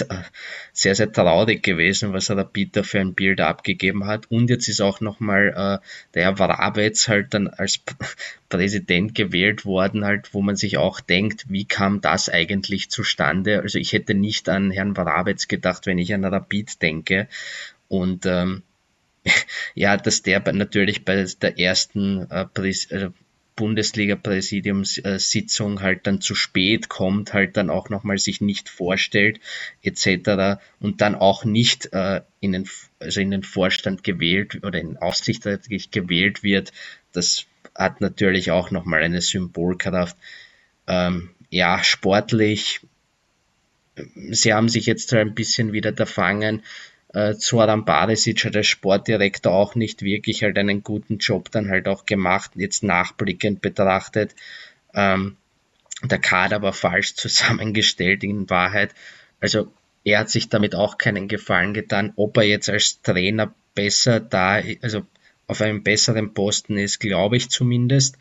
[0.71, 4.29] sehr, sehr traurig gewesen, was Rapid da für ein Bild abgegeben hat.
[4.29, 7.79] Und jetzt ist auch nochmal äh, der Herr Warabetz halt dann als
[8.49, 13.61] Präsident gewählt worden, halt, wo man sich auch denkt, wie kam das eigentlich zustande?
[13.61, 17.27] Also ich hätte nicht an Herrn Warabetz gedacht, wenn ich an Rapid denke.
[17.93, 18.63] Und ähm,
[19.75, 22.47] ja, dass der natürlich bei der ersten äh,
[22.89, 23.13] also
[23.55, 29.39] Bundesliga-Präsidiumssitzung halt dann zu spät kommt, halt dann auch nochmal sich nicht vorstellt,
[29.83, 30.59] etc.
[30.79, 32.67] und dann auch nicht äh, in, den,
[32.97, 36.73] also in den Vorstand gewählt oder in Aufsicht gewählt wird,
[37.11, 37.45] das
[37.75, 40.17] hat natürlich auch nochmal eine Symbolkraft.
[40.87, 42.81] Ähm, ja, sportlich,
[44.31, 46.63] sie haben sich jetzt ein bisschen wieder erfangen
[47.13, 51.87] äh, Zoran Barisic hat als Sportdirektor auch nicht wirklich halt einen guten Job dann halt
[51.87, 54.35] auch gemacht, jetzt nachblickend betrachtet.
[54.93, 55.37] Ähm,
[56.03, 58.93] der Kader war falsch zusammengestellt in Wahrheit.
[59.39, 59.71] Also
[60.03, 62.13] er hat sich damit auch keinen Gefallen getan.
[62.15, 65.05] Ob er jetzt als Trainer besser da, also
[65.47, 68.17] auf einem besseren Posten ist, glaube ich zumindest.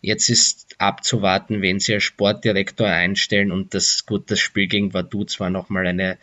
[0.00, 5.38] Jetzt ist abzuwarten, wenn sie als Sportdirektor einstellen und das gut, das Spiel gegen Vaduz
[5.40, 6.16] war nochmal eine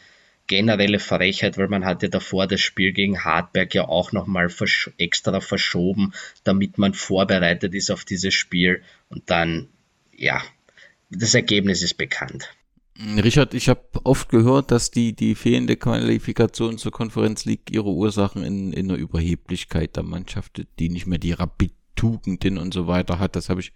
[0.48, 5.42] generelle Frechheit, weil man hatte davor das Spiel gegen Hartberg ja auch nochmal versch extra
[5.42, 6.14] verschoben,
[6.44, 9.68] damit man vorbereitet ist auf dieses Spiel und dann,
[10.16, 10.42] ja,
[11.10, 12.50] das Ergebnis ist bekannt.
[13.00, 18.44] Richard, ich habe oft gehört, dass die, die fehlende Qualifikation zur Konferenz liegt ihre Ursachen
[18.44, 23.36] in, in der Überheblichkeit der Mannschaft, die nicht mehr die Rapid-Tugenden und so weiter hat.
[23.36, 23.72] Das habe ich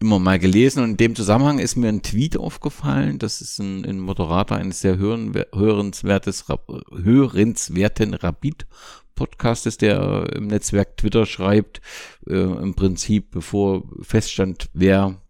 [0.00, 3.18] immer mal gelesen und in dem Zusammenhang ist mir ein Tweet aufgefallen.
[3.18, 8.66] Das ist ein, ein Moderator eines sehr hören, hörenswertes, hörenswerten Rapid
[9.14, 11.82] Podcastes, der im Netzwerk Twitter schreibt,
[12.26, 15.20] äh, im Prinzip, bevor feststand, wer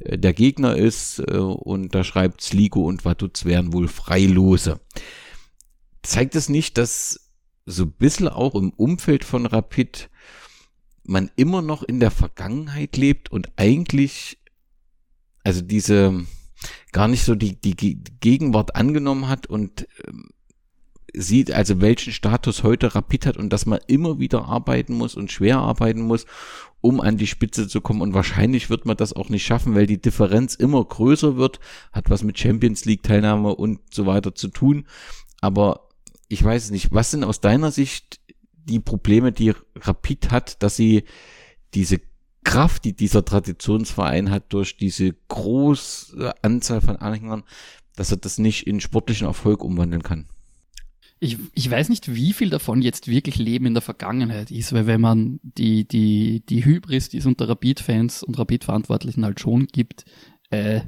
[0.00, 4.80] äh, der Gegner ist, äh, und da schreibt Sligo und Vaduz wären wohl Freilose.
[6.02, 7.30] Zeigt es nicht, dass
[7.64, 10.10] so ein bisschen auch im Umfeld von Rapid
[11.08, 14.38] man immer noch in der Vergangenheit lebt und eigentlich,
[15.42, 16.26] also diese,
[16.92, 17.74] gar nicht so die, die
[18.20, 20.28] Gegenwart angenommen hat und ähm,
[21.14, 25.32] sieht, also welchen Status heute Rapid hat und dass man immer wieder arbeiten muss und
[25.32, 26.26] schwer arbeiten muss,
[26.80, 28.02] um an die Spitze zu kommen.
[28.02, 31.58] Und wahrscheinlich wird man das auch nicht schaffen, weil die Differenz immer größer wird,
[31.92, 34.86] hat was mit Champions League Teilnahme und so weiter zu tun.
[35.40, 35.88] Aber
[36.28, 38.20] ich weiß nicht, was sind aus deiner Sicht
[38.68, 41.04] die Probleme, die Rapid hat, dass sie
[41.74, 42.00] diese
[42.44, 47.44] Kraft, die dieser Traditionsverein hat, durch diese große Anzahl von Anhängern,
[47.96, 50.26] dass er das nicht in sportlichen Erfolg umwandeln kann.
[51.20, 54.86] Ich, ich weiß nicht, wie viel davon jetzt wirklich Leben in der Vergangenheit ist, weil
[54.86, 60.04] wenn man die, die, die Hybris, die es unter Rapid-Fans und Rapid-Verantwortlichen halt schon gibt,
[60.50, 60.82] äh,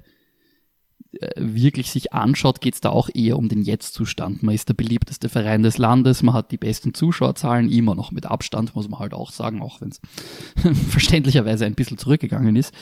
[1.36, 4.42] wirklich sich anschaut, geht es da auch eher um den Jetzt-Zustand.
[4.42, 8.26] Man ist der beliebteste Verein des Landes, man hat die besten Zuschauerzahlen, immer noch mit
[8.26, 10.00] Abstand, muss man halt auch sagen, auch wenn es
[10.88, 12.72] verständlicherweise ein bisschen zurückgegangen ist.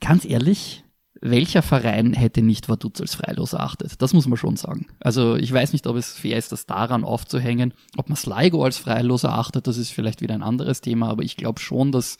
[0.00, 0.84] Ganz ehrlich,
[1.20, 4.00] welcher Verein hätte nicht Vaduz als freilos erachtet?
[4.00, 4.86] Das muss man schon sagen.
[5.00, 7.74] Also ich weiß nicht, ob es fair ist, das daran aufzuhängen.
[7.96, 11.36] Ob man Sligo als freilos erachtet, das ist vielleicht wieder ein anderes Thema, aber ich
[11.36, 12.16] glaube schon, dass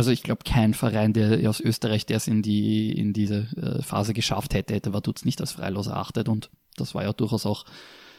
[0.00, 3.82] also ich glaube, kein Verein, der aus Österreich, der es in die in diese äh,
[3.82, 6.26] Phase geschafft hätte, hätte Vaduz nicht als freilos erachtet.
[6.26, 7.66] Und das war ja durchaus auch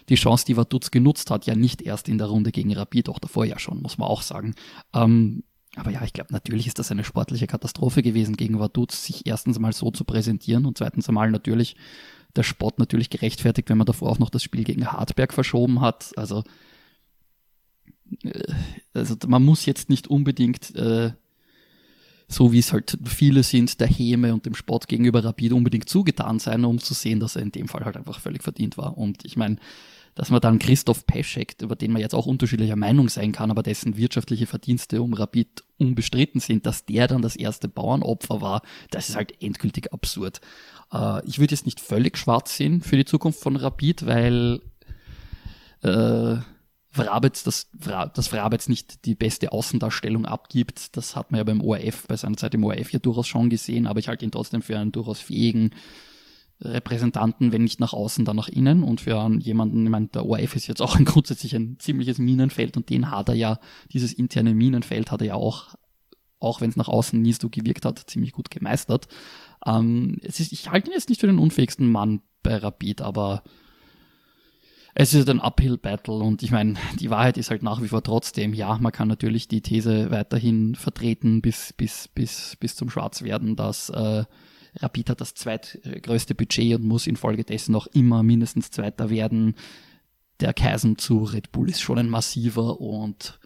[0.08, 3.18] die Chance, die Vaduz genutzt hat, ja nicht erst in der Runde gegen Rapid, auch
[3.18, 4.54] davor ja schon, muss man auch sagen.
[4.94, 5.42] Ähm,
[5.76, 9.58] aber ja, ich glaube, natürlich ist das eine sportliche Katastrophe gewesen, gegen Vaduz sich erstens
[9.58, 11.76] mal so zu präsentieren und zweitens einmal natürlich
[12.36, 16.12] der Sport natürlich gerechtfertigt, wenn man davor auch noch das Spiel gegen Hartberg verschoben hat.
[16.16, 16.44] Also,
[18.22, 18.54] äh,
[18.94, 21.14] also man muss jetzt nicht unbedingt äh,
[22.32, 26.40] so wie es halt viele sind, der Häme und dem Sport gegenüber Rapid unbedingt zugetan
[26.40, 28.98] sein, um zu sehen, dass er in dem Fall halt einfach völlig verdient war.
[28.98, 29.58] Und ich meine,
[30.16, 33.64] dass man dann Christoph Peschek, über den man jetzt auch unterschiedlicher Meinung sein kann, aber
[33.64, 39.10] dessen wirtschaftliche Verdienste um Rapid unbestritten sind, dass der dann das erste Bauernopfer war, das
[39.10, 40.40] ist halt endgültig absurd.
[40.94, 44.62] Äh, ich würde jetzt nicht völlig schwarz sehen für die Zukunft von Rapid, weil
[45.82, 46.38] äh,
[46.92, 50.98] Vrabetz, dass, dass Vrabetz nicht die beste Außendarstellung abgibt.
[50.98, 53.88] Das hat man ja beim ORF, bei seiner Zeit im ORF ja durchaus schon gesehen,
[53.88, 55.72] aber ich halte ihn trotzdem für einen durchaus fähigen
[56.60, 58.84] Repräsentanten, wenn nicht nach außen, dann nach innen.
[58.84, 62.76] Und für jemanden, ich meine, der ORF ist jetzt auch ein grundsätzlich ein ziemliches Minenfeld
[62.76, 63.60] und den hat er ja,
[63.94, 65.76] dieses interne Minenfeld hat er ja auch,
[66.40, 69.08] auch wenn es nach außen nie so gewirkt hat, ziemlich gut gemeistert.
[69.66, 73.44] Ähm, es ist, ich halte ihn jetzt nicht für den unfähigsten Mann bei Rapid, aber
[74.94, 78.54] es ist ein Uphill-Battle und ich meine, die Wahrheit ist halt nach wie vor trotzdem,
[78.54, 83.90] ja, man kann natürlich die These weiterhin vertreten bis, bis, bis, bis zum Schwarzwerden, dass
[83.90, 84.26] äh,
[84.80, 89.56] Rapid hat das zweitgrößte Budget und muss infolgedessen auch immer mindestens Zweiter werden.
[90.40, 93.40] Der Kaisen zu Red Bull ist schon ein massiver und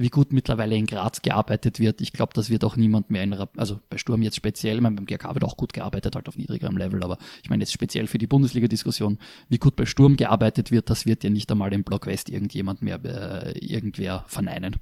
[0.00, 2.00] wie gut mittlerweile in Graz gearbeitet wird.
[2.00, 4.96] Ich glaube, das wird auch niemand mehr in, also bei Sturm jetzt speziell, ich meine,
[4.96, 8.06] beim GK wird auch gut gearbeitet, halt auf niedrigerem Level, aber ich meine jetzt speziell
[8.06, 9.18] für die Bundesliga-Diskussion,
[9.48, 12.82] wie gut bei Sturm gearbeitet wird, das wird ja nicht einmal im Block West irgendjemand
[12.82, 14.76] mehr, äh, irgendwer verneinen.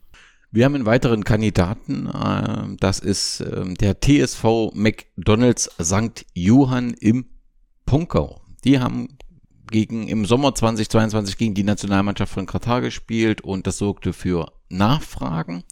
[0.51, 6.24] Wir haben einen weiteren Kandidaten, äh, das ist äh, der TSV McDonalds St.
[6.32, 7.27] Johann im
[7.85, 8.40] Punkau.
[8.65, 9.18] Die haben
[9.70, 15.65] gegen, im Sommer 2022 gegen die Nationalmannschaft von Katar gespielt und das sorgte für Nachfragen.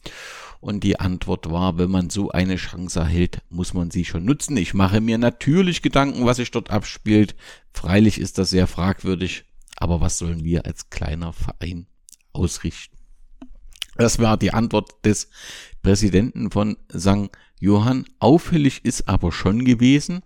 [0.60, 4.56] Und die Antwort war, wenn man so eine Chance erhält, muss man sie schon nutzen.
[4.56, 7.36] Ich mache mir natürlich Gedanken, was sich dort abspielt.
[7.73, 9.44] Freilich ist das sehr fragwürdig,
[9.77, 11.86] aber was sollen wir als kleiner Verein
[12.32, 12.97] ausrichten?
[13.97, 15.28] Das war die Antwort des
[15.82, 17.31] Präsidenten von St.
[17.60, 18.05] Johann.
[18.18, 20.23] Auffällig ist aber schon gewesen,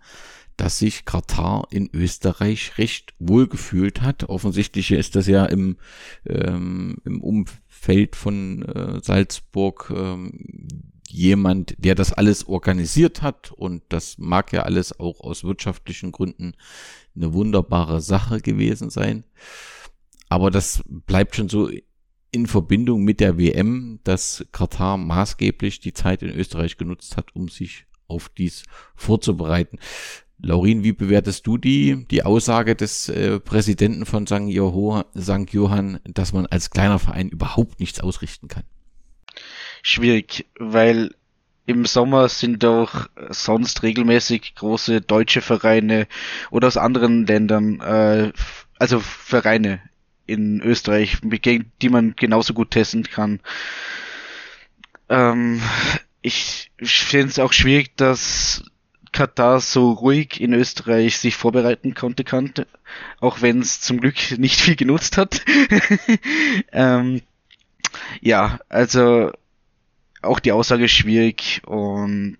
[0.60, 4.28] dass sich Katar in Österreich recht wohl gefühlt hat.
[4.28, 5.78] Offensichtlich ist das ja im,
[6.26, 10.68] ähm, im Umfeld von äh, Salzburg ähm,
[11.08, 16.52] jemand, der das alles organisiert hat und das mag ja alles auch aus wirtschaftlichen Gründen
[17.16, 19.24] eine wunderbare Sache gewesen sein.
[20.28, 21.70] Aber das bleibt schon so
[22.32, 27.48] in Verbindung mit der WM, dass Katar maßgeblich die Zeit in Österreich genutzt hat, um
[27.48, 28.64] sich auf dies
[28.94, 29.78] vorzubereiten.
[30.42, 34.48] Laurin, wie bewertest du die, die Aussage des äh, Präsidenten von St.
[34.48, 38.64] Johann, dass man als kleiner Verein überhaupt nichts ausrichten kann?
[39.82, 41.14] Schwierig, weil
[41.66, 46.08] im Sommer sind auch sonst regelmäßig große deutsche Vereine
[46.50, 48.32] oder aus anderen Ländern, äh,
[48.78, 49.80] also Vereine
[50.26, 53.40] in Österreich, die man genauso gut testen kann.
[55.08, 55.60] Ähm,
[56.22, 58.64] ich finde es auch schwierig, dass
[59.12, 62.66] Katar so ruhig in Österreich sich vorbereiten konnte, kannte,
[63.20, 65.42] auch wenn es zum Glück nicht viel genutzt hat.
[66.72, 67.22] ähm,
[68.20, 69.32] ja, also
[70.22, 72.38] auch die Aussage ist schwierig und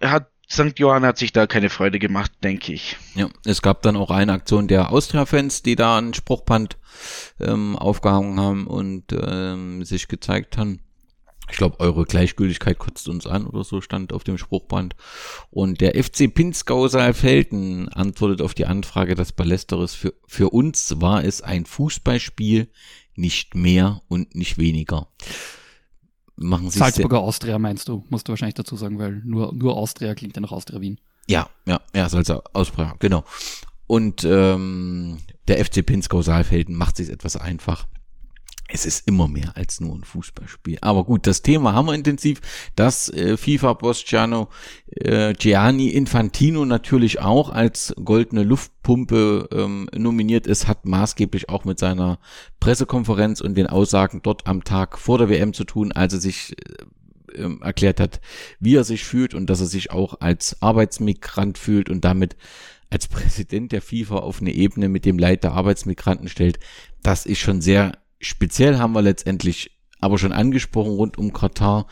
[0.00, 0.78] hat St.
[0.78, 2.96] Johann hat sich da keine Freude gemacht, denke ich.
[3.14, 6.76] Ja, es gab dann auch eine Aktion der Austria-Fans, die da ein Spruchband
[7.38, 10.80] ähm, aufgehangen haben und ähm, sich gezeigt haben.
[11.50, 14.94] Ich glaube, eure Gleichgültigkeit kotzt uns an oder so stand auf dem Spruchband.
[15.50, 19.94] Und der FC Pinzgau Saalfelden antwortet auf die Anfrage des Ballesteres.
[19.94, 22.68] Für, für uns war es ein Fußballspiel,
[23.16, 25.08] nicht mehr und nicht weniger
[26.40, 30.14] machen sich Salzburger Austria meinst du, musst du wahrscheinlich dazu sagen, weil nur, nur Austria
[30.14, 30.98] klingt ja nach Austria Wien.
[31.28, 33.24] Ja, ja, ja, Salzer Austria, genau.
[33.86, 35.18] Und ähm,
[35.48, 37.86] der FC Pinskau Saalfelden macht sich etwas einfach
[38.72, 40.78] es ist immer mehr als nur ein Fußballspiel.
[40.80, 42.40] Aber gut, das Thema haben wir intensiv.
[42.76, 44.48] Das äh, FIFA-Boss Giano,
[44.90, 51.78] äh, Gianni Infantino natürlich auch als goldene Luftpumpe ähm, nominiert ist, hat maßgeblich auch mit
[51.78, 52.18] seiner
[52.60, 56.52] Pressekonferenz und den Aussagen dort am Tag vor der WM zu tun, als er sich
[56.52, 58.20] äh, ähm, erklärt hat,
[58.58, 62.36] wie er sich fühlt und dass er sich auch als Arbeitsmigrant fühlt und damit
[62.90, 66.58] als Präsident der FIFA auf eine Ebene mit dem Leid der Arbeitsmigranten stellt.
[67.02, 71.86] Das ist schon sehr speziell haben wir letztendlich aber schon angesprochen rund um Katar.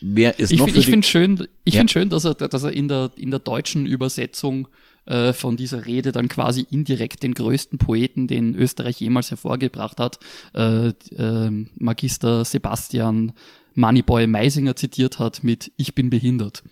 [0.00, 1.80] Wer ist ich, noch Ich finde schön, ich ja.
[1.80, 4.68] finde schön, dass er, dass er in der, in der deutschen Übersetzung
[5.04, 10.18] äh, von dieser Rede dann quasi indirekt den größten Poeten, den Österreich jemals hervorgebracht hat,
[10.54, 13.32] äh, äh, Magister Sebastian
[13.74, 16.62] Moneyboy Meisinger zitiert hat mit Ich bin behindert.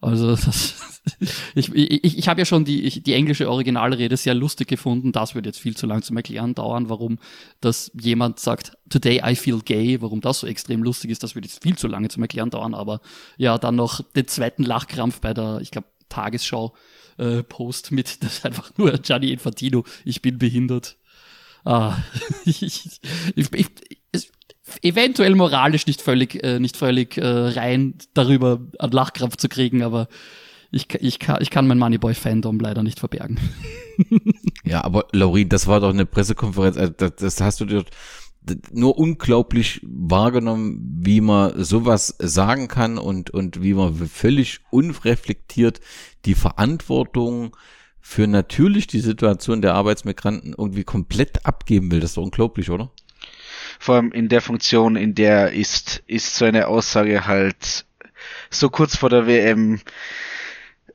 [0.00, 0.74] Also das,
[1.54, 5.12] ich, ich, ich habe ja schon die, ich, die englische Originalrede sehr lustig gefunden.
[5.12, 7.18] Das wird jetzt viel zu lang zum Erklären dauern, warum
[7.60, 11.44] das jemand sagt, Today I feel gay, warum das so extrem lustig ist, das wird
[11.44, 12.74] jetzt viel zu lange zum Erklären dauern.
[12.74, 13.00] Aber
[13.36, 16.74] ja, dann noch den zweiten Lachkrampf bei der, ich glaube, Tagesschau
[17.18, 20.96] äh, Post mit, das ist einfach nur Gianni Infantino, ich bin behindert.
[21.64, 21.98] Ah,
[22.46, 23.00] ich, ich,
[23.36, 23.99] ich, ich,
[24.82, 30.08] eventuell moralisch nicht völlig, äh, nicht völlig äh, rein darüber an Lachkraft zu kriegen, aber
[30.70, 33.38] ich, ich, kann, ich kann mein Moneyboy-Fandom leider nicht verbergen.
[34.64, 37.84] ja, aber Laurin, das war doch eine Pressekonferenz, also das, das hast du dir
[38.72, 45.80] nur unglaublich wahrgenommen, wie man sowas sagen kann und, und wie man völlig unreflektiert
[46.24, 47.56] die Verantwortung
[48.00, 52.00] für natürlich die Situation der Arbeitsmigranten irgendwie komplett abgeben will.
[52.00, 52.90] Das ist doch unglaublich, oder?
[53.80, 57.86] Vor allem in der Funktion, in der ist, ist so eine Aussage halt
[58.50, 59.80] so kurz vor der WM.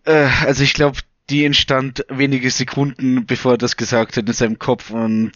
[0.05, 0.99] Äh, also ich glaube,
[1.31, 5.31] die entstand wenige Sekunden, bevor er das gesagt hat in seinem Kopf und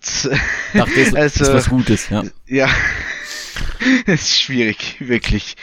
[0.73, 2.23] dachte, das also, ist was Gutes, ja.
[2.45, 2.69] Ja,
[4.05, 5.57] es ist schwierig, wirklich.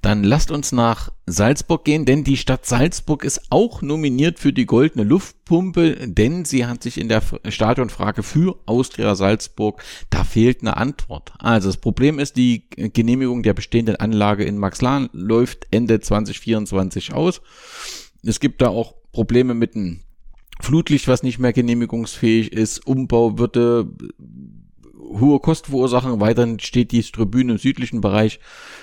[0.00, 4.66] Dann lasst uns nach Salzburg gehen, denn die Stadt Salzburg ist auch nominiert für die
[4.66, 10.76] goldene Luftpumpe, denn sie hat sich in der Stadionfrage für Austria Salzburg, da fehlt eine
[10.76, 11.32] Antwort.
[11.38, 17.40] Also das Problem ist, die Genehmigung der bestehenden Anlage in Maxlan läuft Ende 2024 aus.
[18.22, 20.00] Es gibt da auch Probleme mit dem
[20.60, 22.86] Flutlicht, was nicht mehr genehmigungsfähig ist.
[22.86, 23.88] Umbau würde
[25.08, 26.20] hohe Kosten verursachen.
[26.20, 28.40] Weiterhin steht die Tribüne im südlichen Bereich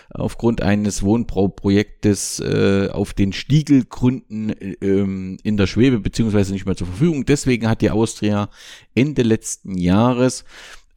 [0.10, 6.88] aufgrund eines Wohnbauprojektes äh, auf den Stiegelgründen äh, in der Schwebe beziehungsweise nicht mehr zur
[6.88, 7.26] Verfügung.
[7.26, 8.50] Deswegen hat die Austria
[8.94, 10.46] Ende letzten Jahres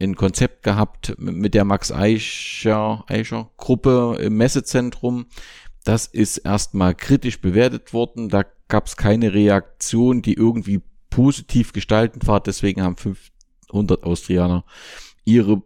[0.01, 5.27] ein Konzept gehabt mit der Max Eicher, Eicher Gruppe im Messezentrum.
[5.85, 8.29] Das ist erstmal kritisch bewertet worden.
[8.29, 12.41] Da gab es keine Reaktion, die irgendwie positiv gestaltend war.
[12.41, 14.65] Deswegen haben 500 Austrianer
[15.29, 15.63] ihre,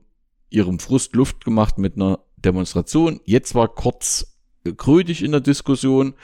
[0.51, 3.21] ihrem Frust Luft gemacht mit einer Demonstration.
[3.25, 4.37] Jetzt war kurz
[4.77, 6.15] krötig in der Diskussion,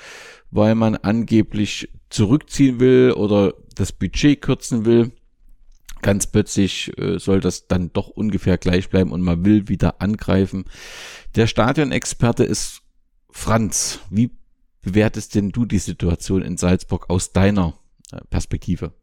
[0.51, 5.13] weil man angeblich zurückziehen will oder das Budget kürzen will.
[6.03, 10.65] Ganz plötzlich äh, soll das dann doch ungefähr gleich bleiben und man will wieder angreifen.
[11.37, 12.83] Der Stadionexperte ist
[13.31, 14.01] Franz.
[14.11, 14.31] Wie
[14.81, 17.79] bewertest denn du die Situation in Salzburg aus deiner
[18.11, 18.95] äh, Perspektive?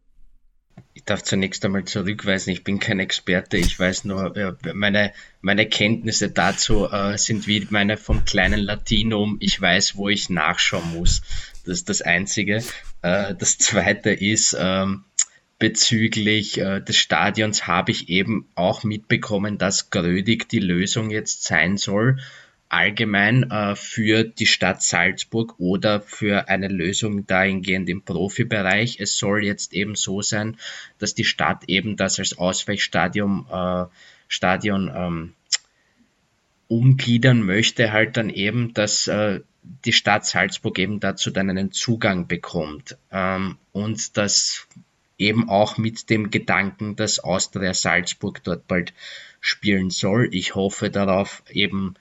[0.94, 4.34] Ich darf zunächst einmal zurückweisen, ich bin kein Experte, ich weiß nur,
[4.74, 10.30] meine, meine Kenntnisse dazu äh, sind wie meine vom kleinen Latinum, ich weiß, wo ich
[10.30, 11.22] nachschauen muss.
[11.64, 12.62] Das ist das Einzige.
[13.02, 15.04] Äh, das Zweite ist, ähm,
[15.58, 21.76] bezüglich äh, des Stadions habe ich eben auch mitbekommen, dass Grödig die Lösung jetzt sein
[21.76, 22.18] soll
[22.68, 29.00] allgemein äh, für die Stadt Salzburg oder für eine Lösung dahingehend im Profibereich.
[29.00, 30.56] Es soll jetzt eben so sein,
[30.98, 33.84] dass die Stadt eben das als Ausweichstadion äh,
[34.28, 35.34] Stadion, ähm,
[36.68, 39.40] umgliedern möchte, halt dann eben, dass äh,
[39.84, 42.96] die Stadt Salzburg eben dazu dann einen Zugang bekommt.
[43.10, 44.66] Ähm, und das
[45.18, 48.92] eben auch mit dem Gedanken, dass Austria Salzburg dort bald
[49.40, 50.28] spielen soll.
[50.32, 51.94] Ich hoffe darauf eben,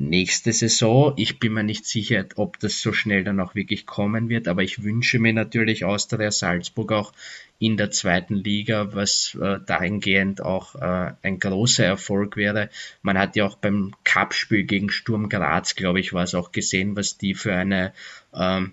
[0.00, 1.12] nächste Saison.
[1.16, 4.62] Ich bin mir nicht sicher, ob das so schnell dann auch wirklich kommen wird, aber
[4.62, 7.12] ich wünsche mir natürlich Austria Salzburg auch
[7.58, 12.70] in der zweiten Liga, was äh, dahingehend auch äh, ein großer Erfolg wäre.
[13.02, 16.96] Man hat ja auch beim Cup-Spiel gegen Sturm Graz, glaube ich, war es auch gesehen,
[16.96, 17.92] was die für eine
[18.34, 18.72] ähm,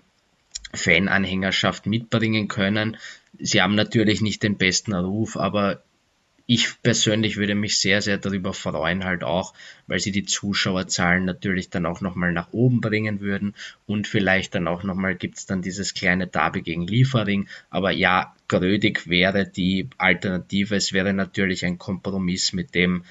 [0.72, 2.96] Fananhängerschaft mitbringen können.
[3.38, 5.82] Sie haben natürlich nicht den besten Ruf, aber
[6.50, 9.52] ich persönlich würde mich sehr, sehr darüber freuen, halt auch,
[9.86, 13.54] weil sie die Zuschauerzahlen natürlich dann auch nochmal nach oben bringen würden
[13.86, 17.48] und vielleicht dann auch nochmal gibt's dann dieses kleine Derby gegen Liefering.
[17.68, 20.74] Aber ja, Grödig wäre die Alternative.
[20.74, 23.04] Es wäre natürlich ein Kompromiss, mit dem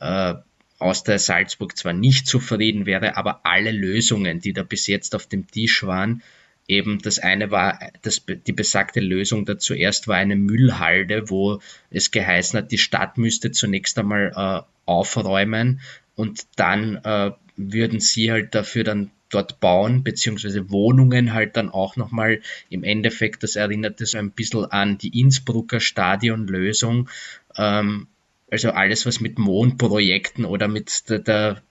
[0.00, 0.34] äh,
[0.78, 5.26] aus der Salzburg zwar nicht zufrieden wäre, aber alle Lösungen, die da bis jetzt auf
[5.26, 6.22] dem Tisch waren,
[6.68, 11.60] eben das eine war, das, die besagte Lösung da zuerst war eine Müllhalde, wo
[11.90, 15.80] es geheißen hat, die Stadt müsste zunächst einmal äh, aufräumen
[16.14, 21.96] und dann äh, würden sie halt dafür dann dort bauen, beziehungsweise Wohnungen halt dann auch
[21.96, 27.08] nochmal im Endeffekt, das erinnerte so ein bisschen an die Innsbrucker Stadionlösung,
[27.56, 28.06] ähm,
[28.50, 31.62] also alles, was mit Mondprojekten oder mit da, da,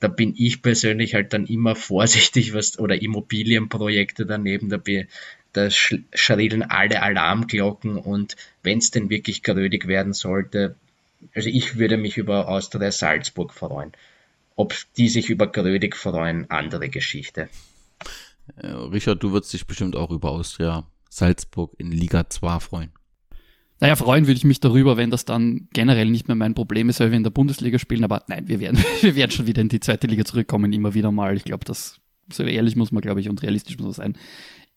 [0.00, 4.78] da bin ich persönlich halt dann immer vorsichtig, was oder Immobilienprojekte daneben, da,
[5.52, 10.76] da schrillen alle Alarmglocken und wenn es denn wirklich grödig werden sollte,
[11.34, 13.92] also ich würde mich über Austria Salzburg freuen.
[14.56, 17.48] Ob die sich über Grödig freuen, andere Geschichte.
[18.56, 22.92] Äh, Richard, du würdest dich bestimmt auch über Austria Salzburg in Liga 2 freuen.
[23.80, 27.00] Naja, freuen würde ich mich darüber, wenn das dann generell nicht mehr mein Problem ist,
[27.00, 28.04] weil wir in der Bundesliga spielen.
[28.04, 31.10] Aber nein, wir werden, wir werden schon wieder in die zweite Liga zurückkommen, immer wieder
[31.10, 31.36] mal.
[31.36, 31.98] Ich glaube, das,
[32.30, 34.18] so ehrlich muss man, glaube ich, und realistisch muss man sein.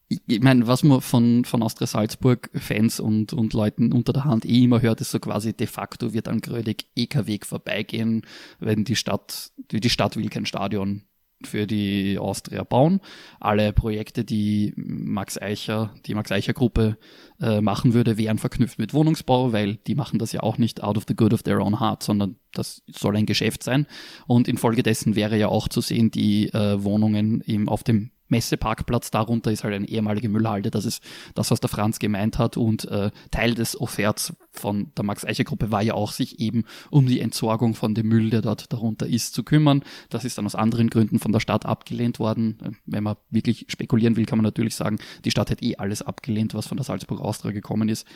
[0.07, 4.23] Ich, ich meine, was man von, von Austria Salzburg Fans und, und Leuten unter der
[4.23, 8.21] Hand eh immer hört, ist so quasi de facto wird an Grödig EK-Weg vorbeigehen,
[8.59, 11.03] wenn die Stadt, die Stadt will kein Stadion
[11.47, 12.99] für die Austria bauen.
[13.39, 16.97] Alle Projekte, die Max Eicher, die Max Eicher Gruppe
[17.41, 20.97] äh, machen würde, wären verknüpft mit Wohnungsbau, weil die machen das ja auch nicht out
[20.97, 23.87] of the good of their own heart, sondern das soll ein Geschäft sein.
[24.27, 29.51] Und infolgedessen wäre ja auch zu sehen, die äh, Wohnungen im, auf dem Messeparkplatz darunter
[29.51, 30.71] ist halt eine ehemalige Müllhalde.
[30.71, 31.03] Das ist
[31.35, 32.57] das, was der Franz gemeint hat.
[32.57, 37.19] Und äh, Teil des Offerts von der Max-Eicher-Gruppe war ja auch, sich eben um die
[37.19, 39.83] Entsorgung von dem Müll, der dort darunter ist, zu kümmern.
[40.09, 42.77] Das ist dann aus anderen Gründen von der Stadt abgelehnt worden.
[42.85, 46.53] Wenn man wirklich spekulieren will, kann man natürlich sagen, die Stadt hat eh alles abgelehnt,
[46.53, 48.07] was von der Salzburg Austria gekommen ist.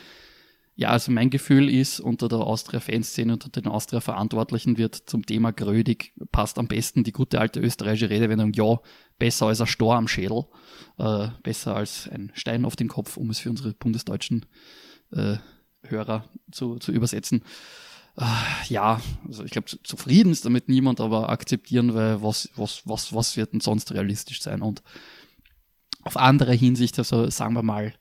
[0.78, 6.12] Ja, also mein Gefühl ist, unter der Austria-Fanszene, unter den Austria-Verantwortlichen wird zum Thema Grödig
[6.30, 8.78] passt am besten die gute alte österreichische Redewendung, ja,
[9.18, 10.44] besser als ein Stor am Schädel,
[10.98, 14.46] äh, besser als ein Stein auf den Kopf, um es für unsere bundesdeutschen
[15.10, 15.38] äh,
[15.82, 17.42] Hörer zu, zu übersetzen.
[18.16, 18.26] Äh,
[18.68, 23.36] ja, also ich glaube, zufrieden ist damit niemand, aber akzeptieren, weil was, was, was, was
[23.36, 24.62] wird denn sonst realistisch sein?
[24.62, 24.84] Und
[26.02, 27.94] auf andere Hinsicht, also sagen wir mal,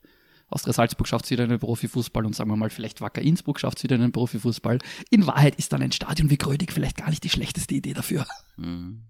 [0.50, 3.60] Austria Salzburg schafft es wieder in den Profifußball und sagen wir mal, vielleicht Wacker Innsbruck
[3.60, 4.80] schafft es wieder in den Profifußball.
[5.10, 8.26] In Wahrheit ist dann ein Stadion wie Grödig vielleicht gar nicht die schlechteste Idee dafür.
[8.56, 9.04] Mhm.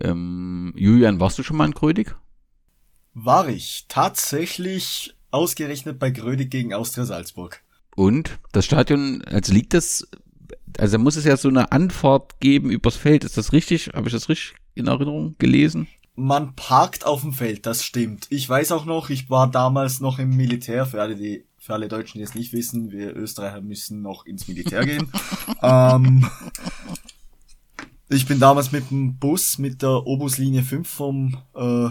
[0.00, 2.14] Ähm, Julian, warst du schon mal in Grödig?
[3.14, 3.86] War ich.
[3.88, 7.62] Tatsächlich ausgerechnet bei Grödig gegen Austria Salzburg.
[7.96, 10.06] Und das Stadion, also liegt das,
[10.78, 13.24] also muss es ja so eine Antwort geben übers Feld.
[13.24, 13.90] Ist das richtig?
[13.94, 15.86] Habe ich das richtig in Erinnerung gelesen?
[16.16, 18.26] Man parkt auf dem Feld, das stimmt.
[18.30, 21.88] Ich weiß auch noch, ich war damals noch im Militär, für alle, die, für alle
[21.88, 25.10] Deutschen, die es nicht wissen, wir Österreicher müssen noch ins Militär gehen.
[25.62, 26.28] ähm,
[28.08, 31.88] ich bin damals mit dem Bus, mit der Obuslinie 5 vom, äh,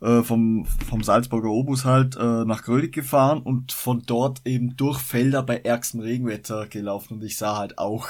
[0.00, 4.98] äh, vom, vom Salzburger Obus halt äh, nach Grödig gefahren und von dort eben durch
[5.00, 8.08] Felder bei ärgstem Regenwetter gelaufen und ich sah halt auch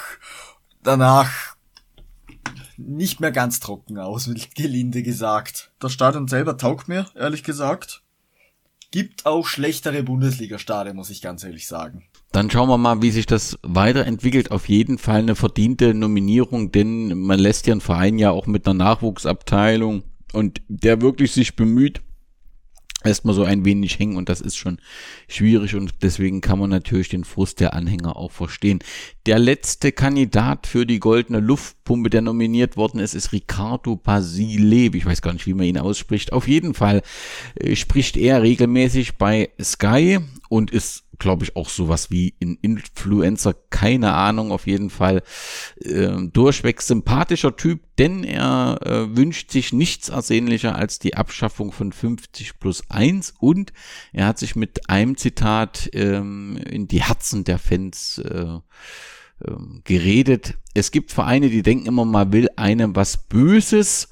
[0.82, 1.57] danach
[2.78, 5.72] nicht mehr ganz trocken aus, gelinde gesagt.
[5.80, 8.02] Das Stadion selber taugt mir, ehrlich gesagt.
[8.90, 12.04] Gibt auch schlechtere Bundesliga-Stadien, muss ich ganz ehrlich sagen.
[12.32, 14.50] Dann schauen wir mal, wie sich das weiterentwickelt.
[14.50, 18.66] Auf jeden Fall eine verdiente Nominierung, denn man lässt ja einen Verein ja auch mit
[18.66, 22.00] einer Nachwuchsabteilung und der wirklich sich bemüht,
[23.04, 24.78] erstmal so ein wenig hängen und das ist schon
[25.28, 28.80] schwierig und deswegen kann man natürlich den Frust der Anhänger auch verstehen.
[29.26, 34.90] Der letzte Kandidat für die goldene Luftpumpe, der nominiert worden ist, ist Ricardo Basile.
[34.96, 36.32] Ich weiß gar nicht, wie man ihn ausspricht.
[36.32, 37.02] Auf jeden Fall
[37.54, 40.18] äh, spricht er regelmäßig bei Sky
[40.48, 45.22] und ist glaube ich, auch sowas wie ein Influencer, keine Ahnung, auf jeden Fall
[45.80, 51.92] äh, durchweg sympathischer Typ, denn er äh, wünscht sich nichts ersehnlicher als die Abschaffung von
[51.92, 53.72] 50 plus 1 und
[54.12, 58.58] er hat sich mit einem Zitat ähm, in die Herzen der Fans äh,
[59.46, 60.54] ähm, geredet.
[60.74, 64.08] Es gibt Vereine, die denken immer, man will einem was Böses.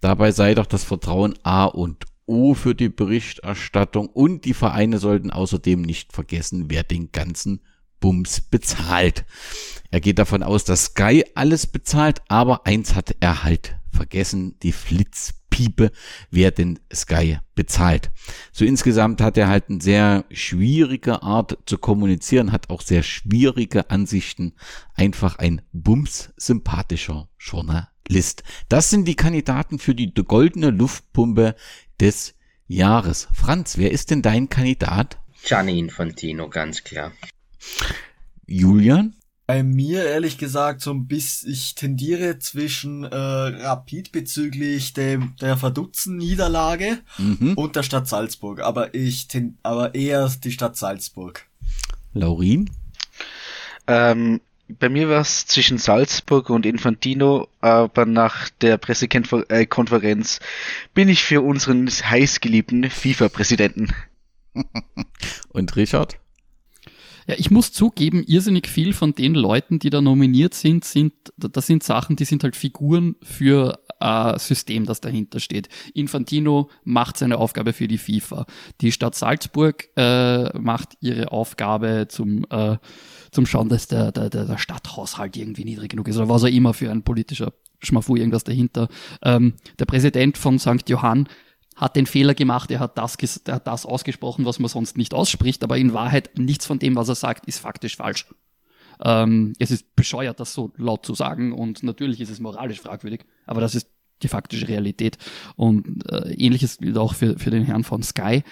[0.00, 5.30] Dabei sei doch das Vertrauen A und O für die Berichterstattung und die Vereine sollten
[5.30, 7.60] außerdem nicht vergessen, wer den ganzen
[8.00, 9.24] Bums bezahlt.
[9.90, 14.72] Er geht davon aus, dass Sky alles bezahlt, aber eins hat er halt vergessen, die
[15.56, 15.90] Flitzpiepe,
[16.30, 18.10] wer den Sky bezahlt.
[18.52, 23.90] So insgesamt hat er halt eine sehr schwierige Art zu kommunizieren, hat auch sehr schwierige
[23.90, 24.54] Ansichten,
[24.94, 28.42] einfach ein bums sympathischer Journalist.
[28.68, 31.56] Das sind die Kandidaten für die goldene Luftpumpe
[32.00, 32.34] des
[32.66, 33.28] Jahres.
[33.32, 35.18] Franz, wer ist denn dein Kandidat?
[35.44, 37.12] Gianni Infantino, ganz klar.
[38.46, 39.14] Julian?
[39.46, 45.56] Bei mir ehrlich gesagt so ein bisschen, ich tendiere zwischen äh, Rapid bezüglich dem, der
[45.56, 47.54] verdutzten Niederlage mhm.
[47.54, 51.46] und der Stadt Salzburg, aber ich ten, aber eher die Stadt Salzburg.
[52.12, 52.70] Laurin?
[53.86, 60.40] Ähm, bei mir war es zwischen Salzburg und Infantino, aber nach der Pressekonferenz
[60.92, 63.94] bin ich für unseren heißgeliebten FIFA-Präsidenten.
[65.50, 66.18] und Richard?
[67.26, 71.66] Ja, ich muss zugeben, irrsinnig viel von den Leuten, die da nominiert sind, sind, das
[71.66, 75.68] sind Sachen, die sind halt Figuren für ein System, das dahinter steht.
[75.94, 78.46] Infantino macht seine Aufgabe für die FIFA.
[78.80, 82.76] Die Stadt Salzburg äh, macht ihre Aufgabe zum, äh,
[83.32, 86.74] zum Schauen, dass der, der, der Stadthaushalt irgendwie niedrig genug ist oder was auch immer
[86.74, 88.88] für ein politischer Schmafu irgendwas dahinter.
[89.22, 90.88] Ähm, der Präsident von St.
[90.88, 91.28] Johann
[91.76, 95.14] hat den Fehler gemacht, er hat das, er hat das ausgesprochen, was man sonst nicht
[95.14, 98.26] ausspricht, aber in Wahrheit nichts von dem, was er sagt, ist faktisch falsch.
[99.04, 103.26] Ähm, es ist bescheuert, das so laut zu sagen und natürlich ist es moralisch fragwürdig,
[103.44, 103.90] aber das ist
[104.22, 105.18] die faktische Realität.
[105.56, 108.42] Und äh, ähnliches gilt auch für, für den Herrn von Sky.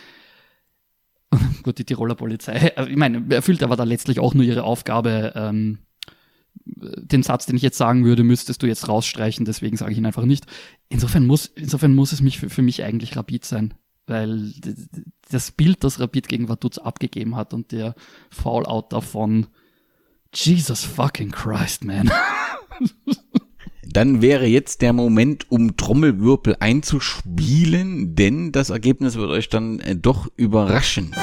[1.62, 5.32] Gut, die Tiroler Polizei, äh, ich meine, erfüllt aber da letztlich auch nur ihre Aufgabe,
[5.34, 5.78] ähm,
[6.64, 10.06] den Satz, den ich jetzt sagen würde, müsstest du jetzt rausstreichen, deswegen sage ich ihn
[10.06, 10.46] einfach nicht.
[10.88, 13.74] Insofern muss, insofern muss es mich für, für mich eigentlich Rapid sein,
[14.06, 14.52] weil
[15.30, 17.94] das Bild, das Rapid gegen Vaduz abgegeben hat und der
[18.30, 19.46] Fallout davon,
[20.32, 22.10] Jesus fucking Christ, man.
[23.86, 29.94] Dann wäre jetzt der Moment, um Trommelwirbel einzuspielen, denn das Ergebnis wird euch dann äh,
[29.94, 31.14] doch überraschen.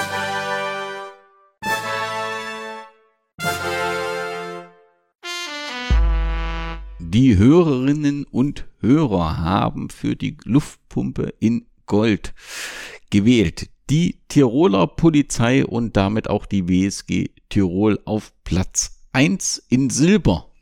[7.14, 12.34] Die Hörerinnen und Hörer haben für die Luftpumpe in Gold
[13.10, 13.70] gewählt.
[13.90, 20.54] die Tiroler Polizei und damit auch die WSG Tirol auf Platz 1 in Silber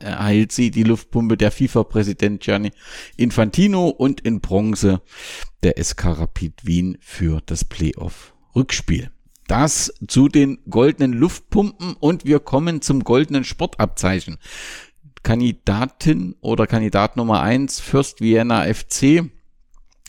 [0.00, 2.70] erhält sie die Luftpumpe der FIFA-Präsident Gianni
[3.18, 5.02] Infantino und in Bronze
[5.62, 9.10] der SK Rapid Wien für das Playoff-Rückspiel.
[9.48, 14.36] Das zu den goldenen Luftpumpen und wir kommen zum goldenen Sportabzeichen.
[15.22, 19.30] Kandidatin oder Kandidat Nummer eins Fürst Vienna FC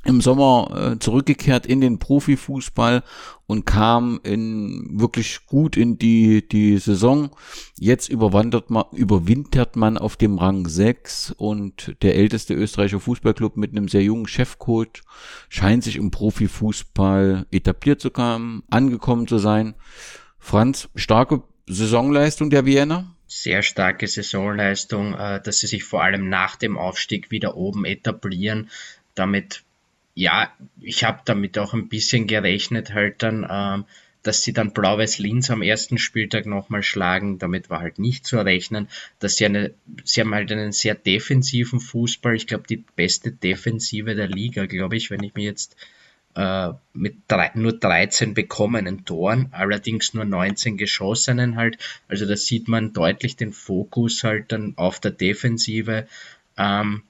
[0.06, 3.04] im Sommer äh, zurückgekehrt in den Profifußball
[3.48, 7.32] und kam in wirklich gut in die die Saison.
[7.78, 13.72] Jetzt überwandert man überwintert man auf dem Rang 6 und der älteste österreichische Fußballclub mit
[13.72, 15.04] einem sehr jungen Chefcoach
[15.50, 19.76] scheint sich im Profifußball etabliert zu haben, angekommen zu sein.
[20.40, 23.16] Franz, starke Saisonleistung der Vienna?
[23.30, 28.70] Sehr starke Saisonleistung, äh, dass sie sich vor allem nach dem Aufstieg wieder oben etablieren.
[29.16, 29.64] Damit
[30.20, 30.52] ja,
[30.82, 33.86] ich habe damit auch ein bisschen gerechnet, halt dann, ähm,
[34.22, 37.40] dass sie dann Blau-Weiß Linz am ersten Spieltag nochmal schlagen.
[37.40, 38.90] Damit war halt nicht zu rechnen,
[39.20, 39.74] dass sie eine,
[40.04, 42.36] sie haben halt einen sehr defensiven Fußball.
[42.36, 45.78] Ich glaube, die beste Defensive der Liga, glaube ich, wenn ich mir jetzt
[46.94, 51.78] mit drei, nur 13 bekommenen Toren, allerdings nur 19 geschossenen halt.
[52.08, 56.08] Also da sieht man deutlich den Fokus halt dann auf der Defensive.
[56.58, 57.04] Ähm,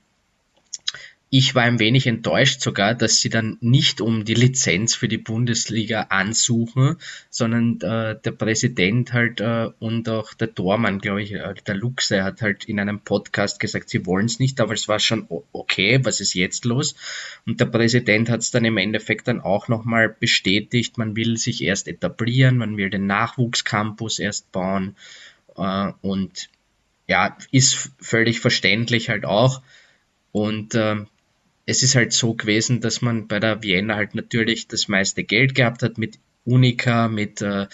[1.32, 5.20] ich war ein wenig enttäuscht sogar, dass sie dann nicht um die Lizenz für die
[5.20, 6.98] Bundesliga ansuchen,
[7.30, 12.24] sondern äh, der Präsident halt äh, und auch der Tormann, glaube ich, äh, der Luxe
[12.24, 16.00] hat halt in einem Podcast gesagt, sie wollen es nicht, aber es war schon okay,
[16.04, 16.96] was ist jetzt los?
[17.46, 21.64] Und der Präsident hat es dann im Endeffekt dann auch nochmal bestätigt, man will sich
[21.64, 24.96] erst etablieren, man will den Nachwuchscampus erst bauen
[25.56, 26.50] äh, und
[27.08, 29.62] ja, ist völlig verständlich halt auch.
[30.32, 31.06] Und äh,
[31.70, 35.54] es ist halt so gewesen, dass man bei der Vienna halt natürlich das meiste Geld
[35.54, 37.68] gehabt hat mit Unica, mit äh,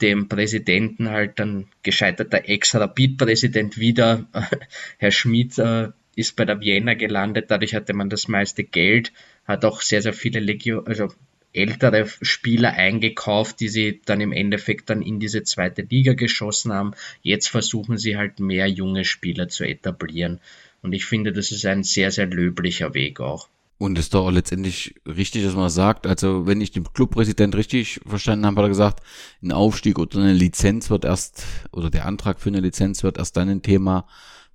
[0.00, 4.26] dem Präsidenten halt dann gescheiterter Ex-Rapid-Präsident wieder.
[4.98, 9.12] Herr Schmidt äh, ist bei der Vienna gelandet, dadurch hatte man das meiste Geld,
[9.44, 11.12] hat auch sehr, sehr viele Legio also
[11.52, 16.94] ältere Spieler eingekauft, die sie dann im Endeffekt dann in diese zweite Liga geschossen haben.
[17.20, 20.40] Jetzt versuchen sie halt mehr junge Spieler zu etablieren.
[20.84, 23.48] Und ich finde, das ist ein sehr, sehr löblicher Weg auch.
[23.78, 28.44] Und ist doch letztendlich richtig, dass man sagt, also wenn ich den Clubpräsident richtig verstanden
[28.44, 29.02] habe, hat er gesagt,
[29.42, 31.42] ein Aufstieg oder eine Lizenz wird erst,
[31.72, 34.06] oder der Antrag für eine Lizenz wird erst dann ein Thema,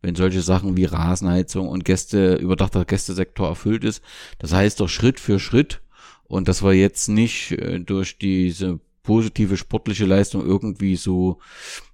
[0.04, 4.04] wenn solche Sachen wie Rasenheizung und Gäste, überdachter Gästesektor erfüllt ist.
[4.38, 5.82] Das heißt doch Schritt für Schritt
[6.26, 11.40] und dass wir jetzt nicht äh, durch diese positive sportliche Leistung irgendwie so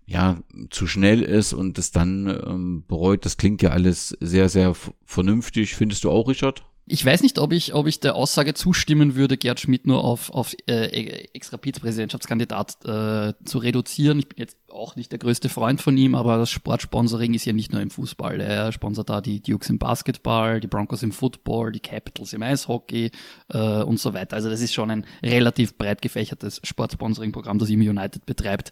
[0.06, 3.26] ja zu schnell ist und es dann ähm, bereut.
[3.26, 4.76] Das klingt ja alles sehr, sehr
[5.06, 5.76] vernünftig.
[5.76, 6.64] Findest du auch, Richard?
[6.88, 10.30] Ich weiß nicht, ob ich, ob ich der Aussage zustimmen würde, Gerd Schmidt nur auf,
[10.30, 14.20] auf äh, Ex-Rapid-Präsidentschaftskandidat äh, zu reduzieren.
[14.20, 17.54] Ich bin jetzt auch nicht der größte Freund von ihm, aber das Sportsponsoring ist ja
[17.54, 18.40] nicht nur im Fußball.
[18.40, 23.10] Er sponsert da die Dukes im Basketball, die Broncos im Football, die Capitals im Eishockey
[23.50, 24.36] äh, und so weiter.
[24.36, 28.72] Also das ist schon ein relativ breit gefächertes Sportsponsoring-Programm, das ihm United betreibt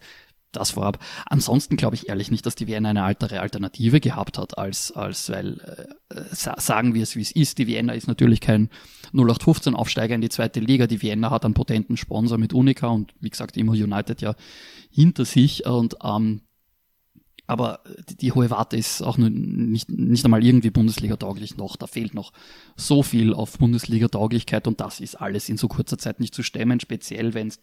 [0.56, 0.98] das vorab.
[1.26, 5.30] Ansonsten glaube ich ehrlich nicht, dass die Vienna eine altere Alternative gehabt hat, als, als
[5.30, 5.60] weil,
[6.10, 7.58] äh, sagen wir es wie es ist.
[7.58, 8.70] Die Vienna ist natürlich kein
[9.12, 10.86] 0815 Aufsteiger in die zweite Liga.
[10.86, 14.34] Die Vienna hat einen potenten Sponsor mit Unica und wie gesagt immer United ja
[14.90, 16.42] hinter sich und ähm,
[17.46, 21.76] aber die, die hohe Warte ist auch nicht, nicht einmal irgendwie Bundesliga-tauglich noch.
[21.76, 22.32] Da fehlt noch
[22.76, 26.80] so viel auf Bundesliga-Tauglichkeit und das ist alles in so kurzer Zeit nicht zu stemmen,
[26.80, 27.56] speziell wenn du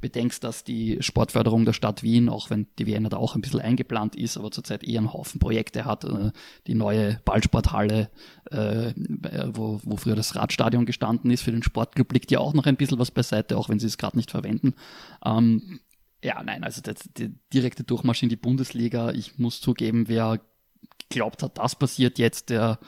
[0.00, 3.60] bedenkst, dass die Sportförderung der Stadt Wien, auch wenn die Vienna da auch ein bisschen
[3.60, 6.04] eingeplant ist, aber zurzeit eher einen Haufen Projekte hat.
[6.04, 6.32] Äh,
[6.66, 8.10] die neue Ballsporthalle,
[8.50, 8.92] äh,
[9.52, 12.76] wo, wo früher das Radstadion gestanden ist, für den Sportclub liegt ja auch noch ein
[12.76, 14.74] bisschen was beiseite, auch wenn sie es gerade nicht verwenden.
[16.22, 20.40] Ja, nein, also der, der direkte Durchmarsch in die Bundesliga, ich muss zugeben, wer
[21.08, 22.78] glaubt hat, das passiert jetzt, der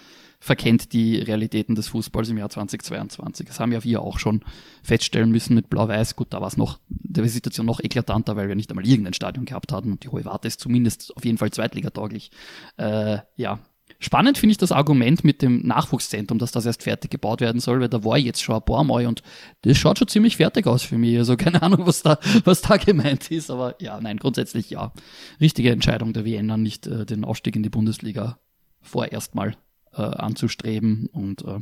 [0.43, 3.47] verkennt die Realitäten des Fußballs im Jahr 2022.
[3.47, 4.45] Das haben ja wir auch schon
[4.83, 6.17] feststellen müssen mit Blau-Weiß.
[6.17, 9.45] Gut, da war es noch, der Situation noch eklatanter, weil wir nicht einmal irgendein Stadion
[9.45, 12.33] gehabt hatten und die Hohe Warte ist zumindest auf jeden Fall zweitligatauglich.
[12.77, 13.61] Äh, ja,
[13.98, 17.81] Spannend finde ich das Argument mit dem Nachwuchszentrum, dass das erst fertig gebaut werden soll,
[17.81, 19.23] weil da war ich jetzt schon ein paar Mal und
[19.62, 21.16] das schaut schon ziemlich fertig aus für mich.
[21.19, 24.93] Also keine Ahnung, was da, was da gemeint ist, aber ja, nein, grundsätzlich ja.
[25.40, 28.39] Richtige Entscheidung der Vienna, nicht äh, den Ausstieg in die Bundesliga
[28.81, 29.56] vorerst mal
[29.94, 31.60] äh, anzustreben und äh,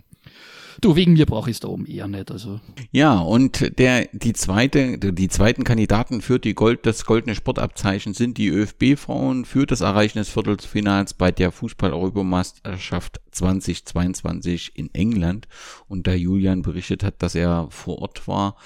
[0.80, 2.30] Du, wegen mir brauche ich es da oben eher nicht.
[2.30, 2.60] Also.
[2.90, 8.38] Ja, und der, die zweite, die zweiten Kandidaten für die Gold, das goldene Sportabzeichen sind
[8.38, 15.48] die ÖFB-Frauen für das Erreichen des Viertelfinals bei der Fußball-Europameisterschaft 2022 in England.
[15.86, 18.56] Und da Julian berichtet hat, dass er vor Ort war,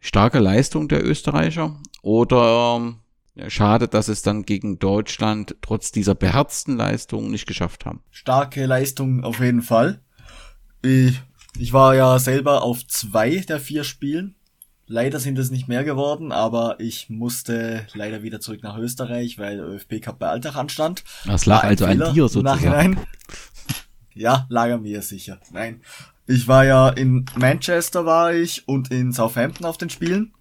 [0.00, 2.94] starke Leistung der Österreicher oder
[3.48, 8.02] schade, dass es dann gegen Deutschland trotz dieser beherzten Leistung nicht geschafft haben?
[8.10, 10.00] Starke Leistung auf jeden Fall.
[10.82, 11.20] Ich,
[11.58, 14.36] ich war ja selber auf zwei der vier Spielen.
[14.86, 19.56] Leider sind es nicht mehr geworden, aber ich musste leider wieder zurück nach Österreich, weil
[19.56, 21.04] der ÖFB Cup bei Alltag anstand.
[21.24, 22.98] Das lag also Fehler an dir sozusagen.
[24.16, 25.40] Ja, lag an mir sicher.
[25.50, 25.80] Nein.
[26.26, 30.32] Ich war ja in Manchester war ich und in Southampton auf den Spielen.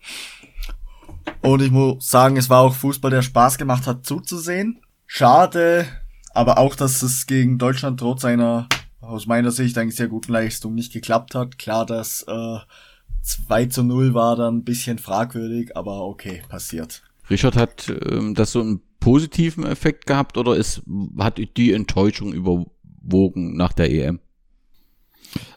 [1.43, 4.79] Und ich muss sagen, es war auch Fußball, der Spaß gemacht hat zuzusehen.
[5.05, 5.85] Schade,
[6.33, 8.67] aber auch, dass es gegen Deutschland trotz einer
[9.01, 11.59] aus meiner Sicht eigentlich sehr guten Leistung nicht geklappt hat.
[11.59, 12.57] Klar, dass äh,
[13.23, 17.03] 2 zu 0 war dann ein bisschen fragwürdig, aber okay, passiert.
[17.29, 20.81] Richard hat ähm, das so einen positiven Effekt gehabt oder ist,
[21.19, 24.21] hat die Enttäuschung überwogen nach der EM?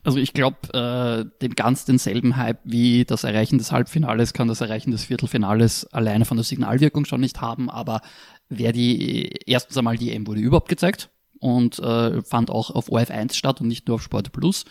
[0.05, 4.61] Also ich glaube, äh, dem ganz denselben Hype wie das Erreichen des Halbfinales kann das
[4.61, 8.01] Erreichen des Viertelfinales alleine von der Signalwirkung schon nicht haben, aber
[8.49, 13.35] wer die, erstens einmal die EM wurde überhaupt gezeigt und äh, fand auch auf OF1
[13.35, 14.65] statt und nicht nur auf Sport Plus.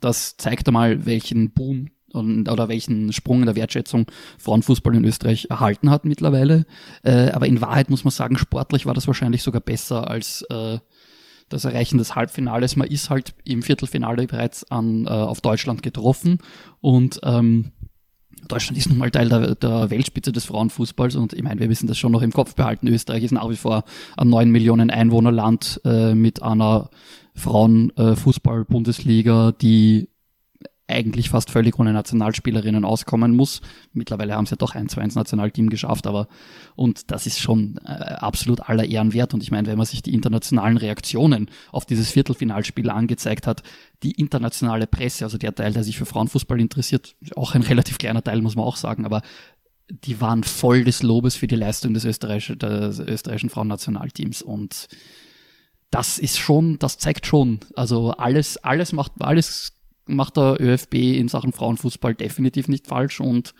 [0.00, 4.06] Das zeigt einmal, welchen Boom und, oder welchen Sprung in der Wertschätzung
[4.38, 6.66] Frauenfußball in Österreich erhalten hat mittlerweile.
[7.02, 10.78] Äh, aber in Wahrheit muss man sagen, sportlich war das wahrscheinlich sogar besser als äh,
[11.48, 12.76] das Erreichen des Halbfinales.
[12.76, 16.38] Man ist halt im Viertelfinale bereits an, äh, auf Deutschland getroffen
[16.80, 17.72] und ähm,
[18.48, 21.88] Deutschland ist nun mal Teil der, der, Weltspitze des Frauenfußballs und ich meine, wir müssen
[21.88, 22.88] das schon noch im Kopf behalten.
[22.88, 23.84] Österreich ist nach wie vor
[24.16, 26.90] ein 9 Millionen Einwohnerland äh, mit einer
[27.34, 30.08] Frauenfußball-Bundesliga, die
[30.88, 33.60] eigentlich fast völlig ohne Nationalspielerinnen auskommen muss.
[33.92, 36.28] Mittlerweile haben sie ja doch ein, zwei ins Nationalteam geschafft, aber
[36.76, 39.34] und das ist schon äh, absolut aller Ehren wert.
[39.34, 43.62] Und ich meine, wenn man sich die internationalen Reaktionen auf dieses Viertelfinalspiel angezeigt hat,
[44.02, 48.22] die internationale Presse, also der Teil, der sich für Frauenfußball interessiert, auch ein relativ kleiner
[48.22, 49.22] Teil, muss man auch sagen, aber
[49.88, 54.88] die waren voll des Lobes für die Leistung des österreichischen, des österreichischen Frauennationalteams und
[55.90, 59.75] das ist schon, das zeigt schon, also alles, alles macht, alles
[60.06, 63.54] macht der ÖFB in Sachen Frauenfußball definitiv nicht falsch und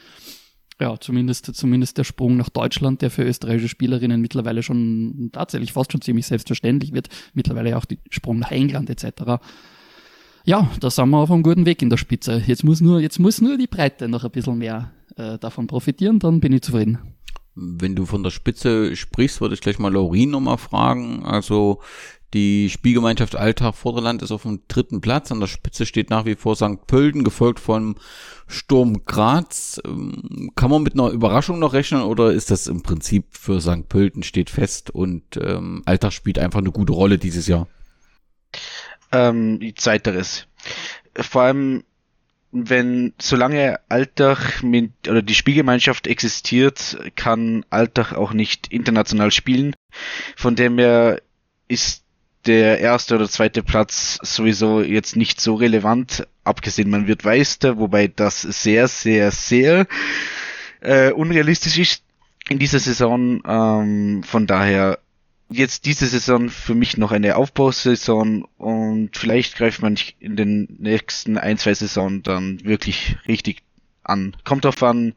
[0.80, 5.92] ja, zumindest, zumindest der Sprung nach Deutschland, der für österreichische Spielerinnen mittlerweile schon tatsächlich fast
[5.92, 9.42] schon ziemlich selbstverständlich wird, mittlerweile auch der Sprung nach England etc.
[10.44, 12.42] Ja, da sind wir auf einem guten Weg in der Spitze.
[12.46, 16.18] Jetzt muss nur, jetzt muss nur die Breite noch ein bisschen mehr äh, davon profitieren,
[16.18, 16.98] dann bin ich zufrieden.
[17.54, 21.24] Wenn du von der Spitze sprichst, würde ich gleich mal Laurin nochmal fragen.
[21.24, 21.80] Also
[22.34, 25.30] die Spielgemeinschaft Alltag Vorderland ist auf dem dritten Platz.
[25.30, 26.86] An der Spitze steht nach wie vor St.
[26.86, 27.96] Pölten, gefolgt von
[28.48, 29.80] Sturm Graz.
[29.86, 33.88] Ähm, kann man mit einer Überraschung noch rechnen oder ist das im Prinzip für St.
[33.88, 37.68] Pölten steht fest und ähm, Alltag spielt einfach eine gute Rolle dieses Jahr?
[39.12, 40.46] Ähm, zweiteres.
[41.14, 41.84] Vor allem,
[42.50, 49.74] wenn, solange Alltag mit, oder die Spielgemeinschaft existiert, kann Alltag auch nicht international spielen.
[50.36, 51.22] Von dem her
[51.68, 52.05] ist
[52.46, 58.08] der erste oder zweite Platz sowieso jetzt nicht so relevant, abgesehen man wird Meister, wobei
[58.08, 59.86] das sehr, sehr, sehr
[60.80, 62.02] äh, unrealistisch ist
[62.48, 63.42] in dieser Saison.
[63.46, 64.98] Ähm, von daher
[65.48, 71.38] jetzt diese Saison für mich noch eine Aufbausaison und vielleicht greift man in den nächsten
[71.38, 73.62] ein, zwei Saisonen dann wirklich richtig
[74.02, 74.36] an.
[74.44, 75.14] Kommt darauf an,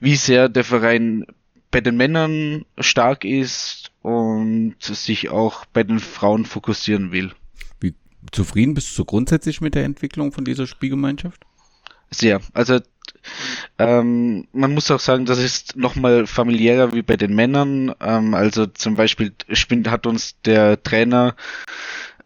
[0.00, 1.26] wie sehr der Verein
[1.70, 7.32] bei den Männern stark ist und sich auch bei den Frauen fokussieren will.
[7.80, 7.94] Wie
[8.32, 11.44] zufrieden bist du grundsätzlich mit der Entwicklung von dieser Spielgemeinschaft?
[12.10, 12.40] Sehr.
[12.54, 12.80] Also
[13.78, 17.94] ähm, man muss auch sagen, das ist nochmal familiärer wie bei den Männern.
[18.00, 19.32] Ähm, also zum Beispiel
[19.86, 21.36] hat uns der Trainer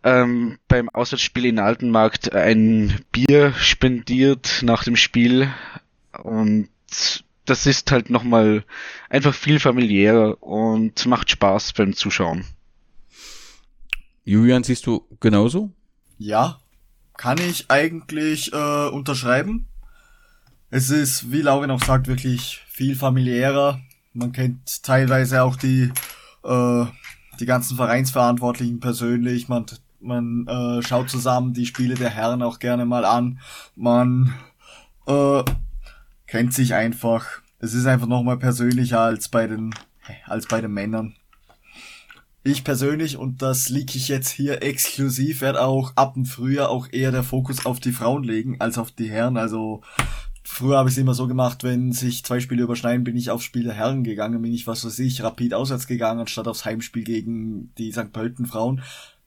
[0.04, 5.48] ähm, beim Auswärtsspiel in Altenmarkt ein Bier spendiert nach dem Spiel
[6.22, 6.68] und
[7.44, 8.64] das ist halt nochmal
[9.10, 12.44] einfach viel familiärer und macht Spaß beim Zuschauen.
[14.24, 15.70] Julian, siehst du genauso?
[16.18, 16.60] Ja,
[17.16, 19.66] kann ich eigentlich äh, unterschreiben.
[20.70, 23.80] Es ist, wie Lauren auch sagt, wirklich viel familiärer.
[24.12, 25.92] Man kennt teilweise auch die,
[26.44, 26.84] äh,
[27.40, 29.48] die ganzen Vereinsverantwortlichen persönlich.
[29.48, 29.66] Man,
[30.00, 33.40] man äh, schaut zusammen die Spiele der Herren auch gerne mal an.
[33.74, 34.34] Man
[35.06, 35.42] äh,
[36.32, 37.42] kennt sich einfach.
[37.58, 39.74] Es ist einfach nochmal persönlicher als bei den,
[40.24, 41.14] als bei den Männern.
[42.42, 46.88] Ich persönlich, und das liege ich jetzt hier exklusiv, werde auch ab dem Frühjahr auch
[46.90, 49.36] eher der Fokus auf die Frauen legen als auf die Herren.
[49.36, 49.82] Also
[50.42, 53.44] früher habe ich es immer so gemacht, wenn sich zwei Spiele überschneiden, bin ich aufs
[53.44, 57.04] Spiel der Herren gegangen, bin ich, was weiß ich, rapid auswärts gegangen, anstatt aufs Heimspiel
[57.04, 58.10] gegen die St.
[58.10, 58.80] Pölten Frauen.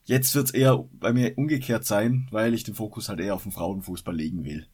[0.06, 3.44] Jetzt wird es eher bei mir umgekehrt sein, weil ich den Fokus halt eher auf
[3.44, 4.66] den Frauenfußball legen will.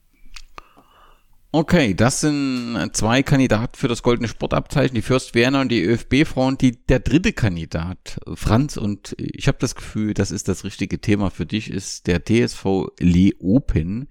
[1.54, 6.56] Okay, das sind zwei Kandidaten für das goldene Sportabzeichen, die Fürst Werner und die ÖFB-Frauen.
[6.56, 11.28] Die, der dritte Kandidat, Franz, und ich habe das Gefühl, das ist das richtige Thema
[11.28, 14.08] für dich, ist der TSV Leopen,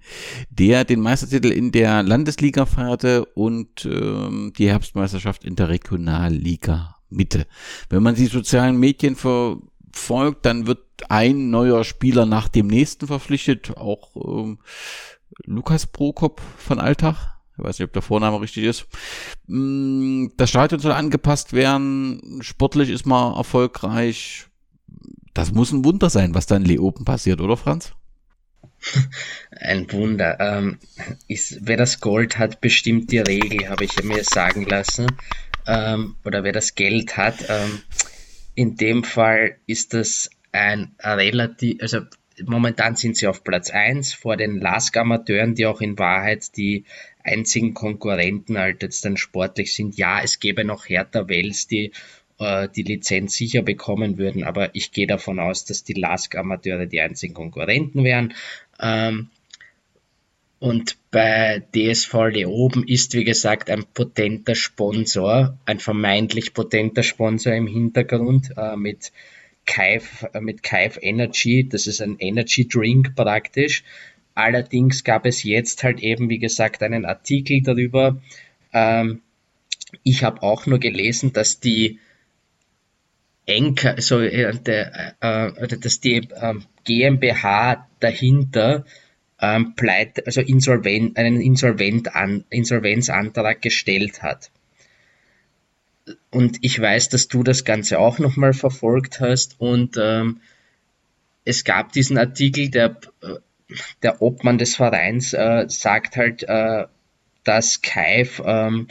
[0.50, 7.48] der den Meistertitel in der Landesliga feierte und ähm, die Herbstmeisterschaft in der Regionalliga Mitte.
[7.88, 13.76] Wenn man die sozialen Medien verfolgt, dann wird ein neuer Spieler nach dem nächsten verpflichtet,
[13.76, 14.58] auch ähm,
[15.44, 18.86] Lukas Prokop von Alltag ich weiß nicht, ob der Vorname richtig ist.
[19.46, 22.40] Mm, das Stadion soll angepasst werden.
[22.40, 24.46] Sportlich ist man erfolgreich.
[25.34, 27.92] Das muss ein Wunder sein, was da in Leopen passiert, oder Franz?
[29.52, 30.38] Ein Wunder.
[30.40, 30.78] Ähm,
[31.28, 35.06] ist, wer das Gold hat, bestimmt die Regel, habe ich mir sagen lassen.
[35.66, 37.46] Ähm, oder wer das Geld hat.
[37.48, 37.82] Ähm,
[38.54, 42.00] in dem Fall ist das ein relativ, also
[42.46, 46.84] momentan sind sie auf Platz 1 vor den Lask-Amateuren, die auch in Wahrheit die
[47.24, 49.96] einzigen Konkurrenten halt jetzt dann sportlich sind.
[49.96, 51.92] Ja, es gäbe noch Hertha Wels, die
[52.38, 57.00] äh, die Lizenz sicher bekommen würden, aber ich gehe davon aus, dass die Lask-Amateure die
[57.00, 58.34] einzigen Konkurrenten wären.
[58.80, 59.30] Ähm,
[60.58, 62.14] und bei DSV
[62.46, 69.10] oben ist, wie gesagt, ein potenter Sponsor, ein vermeintlich potenter Sponsor im Hintergrund äh, mit
[69.66, 71.68] Kaif, mit Kaif Energy.
[71.68, 73.84] Das ist ein Energy Drink praktisch.
[74.34, 78.20] Allerdings gab es jetzt halt eben, wie gesagt, einen Artikel darüber.
[78.72, 79.20] Ähm,
[80.02, 81.98] ich habe auch nur gelesen, dass die
[83.44, 88.84] Enker, so, äh, äh, dass die äh, GmbH dahinter
[89.40, 94.50] ähm, pleit, also insolvent, einen Insolvent an, Insolvenzantrag gestellt hat.
[96.30, 100.40] Und ich weiß, dass du das Ganze auch nochmal verfolgt hast und ähm,
[101.44, 103.38] es gab diesen Artikel, der äh,
[104.02, 106.86] der Obmann des Vereins äh, sagt halt, äh,
[107.44, 108.88] dass Kaif ähm,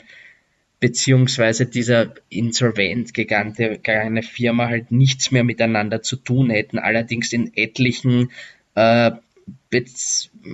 [0.80, 6.78] beziehungsweise dieser insolvent gegangene Firma halt nichts mehr miteinander zu tun hätten.
[6.78, 8.32] Allerdings in etlichen
[8.74, 9.12] äh,
[9.70, 9.84] Be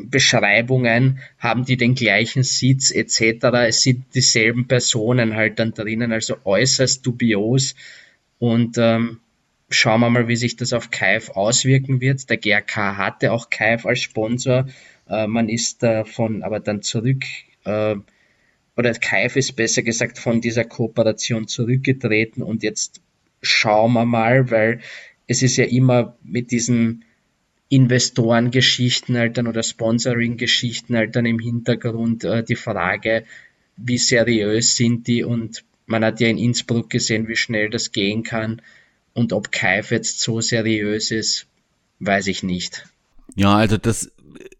[0.04, 3.44] Beschreibungen haben die den gleichen Sitz etc.
[3.66, 7.74] Es sind dieselben Personen halt dann drinnen, also äußerst dubios.
[8.38, 9.20] Und ähm,
[9.70, 12.28] schauen wir mal, wie sich das auf Kaif auswirken wird.
[12.30, 14.68] Der GRK hatte auch Kaif als Sponsor.
[15.08, 17.24] Äh, man ist davon aber dann zurück,
[17.64, 17.96] äh,
[18.76, 23.00] oder Kaif ist besser gesagt von dieser Kooperation zurückgetreten und jetzt
[23.42, 24.80] schauen wir mal, weil
[25.26, 27.04] es ist ja immer mit diesen
[27.68, 33.24] Investorengeschichten halt dann oder Sponsoring-Geschichten halt dann im Hintergrund äh, die Frage,
[33.76, 38.22] wie seriös sind die und man hat ja in Innsbruck gesehen, wie schnell das gehen
[38.22, 38.60] kann.
[39.14, 41.46] Und ob Kaif jetzt so seriös ist,
[41.98, 42.86] weiß ich nicht.
[43.34, 44.12] Ja, also das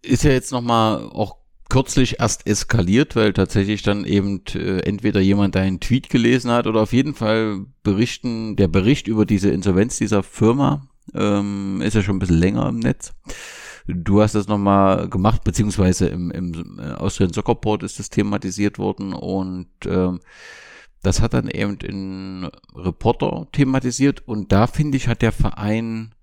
[0.02, 1.36] ist ja jetzt nochmal auch
[1.68, 6.80] kürzlich erst eskaliert, weil tatsächlich dann eben äh, entweder jemand einen Tweet gelesen hat oder
[6.80, 12.16] auf jeden Fall berichten, der Bericht über diese Insolvenz dieser Firma ähm, ist ja schon
[12.16, 13.12] ein bisschen länger im Netz.
[13.86, 18.78] Du hast das nochmal gemacht, beziehungsweise im, im äh, Austrian Soccer Board ist das thematisiert
[18.78, 20.20] worden und ähm,
[21.02, 26.14] das hat dann eben in Reporter thematisiert und da finde ich, hat der Verein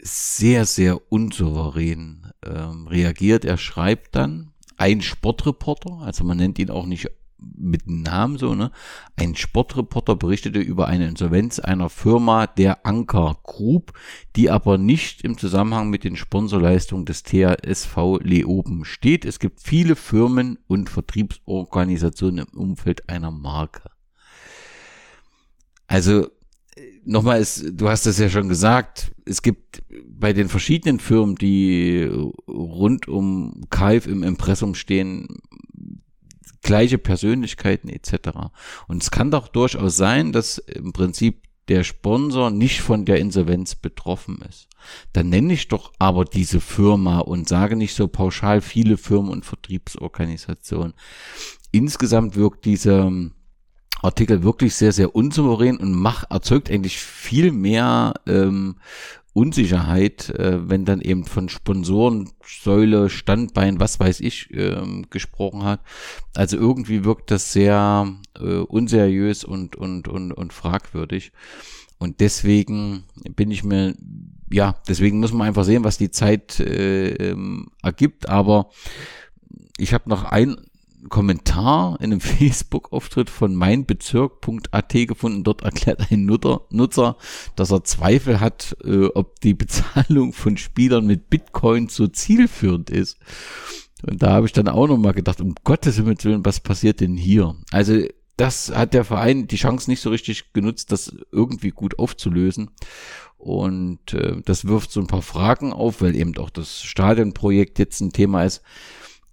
[0.00, 3.44] sehr, sehr unsouverän ähm, reagiert.
[3.44, 8.70] Er schreibt dann, ein Sportreporter, also man nennt ihn auch nicht mit Namen so, ne?
[9.16, 13.92] Ein Sportreporter berichtete über eine Insolvenz einer Firma der Anker Group,
[14.36, 19.24] die aber nicht im Zusammenhang mit den Sponsorleistungen des THSV Leoben steht.
[19.24, 23.90] Es gibt viele Firmen und Vertriebsorganisationen im Umfeld einer Marke.
[25.86, 26.28] Also
[27.04, 32.08] nochmal ist, du hast es ja schon gesagt, es gibt bei den verschiedenen Firmen, die
[32.48, 35.28] rund um Kalf im Impressum stehen,
[36.62, 38.30] gleiche Persönlichkeiten etc.
[38.88, 43.74] Und es kann doch durchaus sein, dass im Prinzip der Sponsor nicht von der Insolvenz
[43.74, 44.68] betroffen ist.
[45.12, 49.44] Dann nenne ich doch aber diese Firma und sage nicht so pauschal viele Firmen und
[49.44, 50.94] Vertriebsorganisationen.
[51.72, 53.10] Insgesamt wirkt dieser
[54.02, 58.76] Artikel wirklich sehr, sehr unsouverän und macht, erzeugt eigentlich viel mehr ähm,
[59.36, 65.80] Unsicherheit, äh, wenn dann eben von Sponsoren, Säule, Standbein, was weiß ich, äh, gesprochen hat.
[66.34, 71.32] Also irgendwie wirkt das sehr äh, unseriös und, und, und, und fragwürdig.
[71.98, 73.04] Und deswegen
[73.36, 73.94] bin ich mir,
[74.50, 78.30] ja, deswegen muss man einfach sehen, was die Zeit äh, ähm, ergibt.
[78.30, 78.70] Aber
[79.76, 80.56] ich habe noch ein
[81.08, 85.44] Kommentar in einem Facebook-Auftritt von meinbezirk.at gefunden.
[85.44, 87.16] Dort erklärt ein Nutzer,
[87.56, 93.18] dass er Zweifel hat, äh, ob die Bezahlung von Spielern mit Bitcoin so zielführend ist.
[94.06, 97.56] Und da habe ich dann auch nochmal gedacht, um Gottes Willen, was passiert denn hier?
[97.72, 98.02] Also
[98.36, 102.70] das hat der Verein die Chance nicht so richtig genutzt, das irgendwie gut aufzulösen.
[103.38, 108.00] Und äh, das wirft so ein paar Fragen auf, weil eben auch das Stadionprojekt jetzt
[108.00, 108.62] ein Thema ist.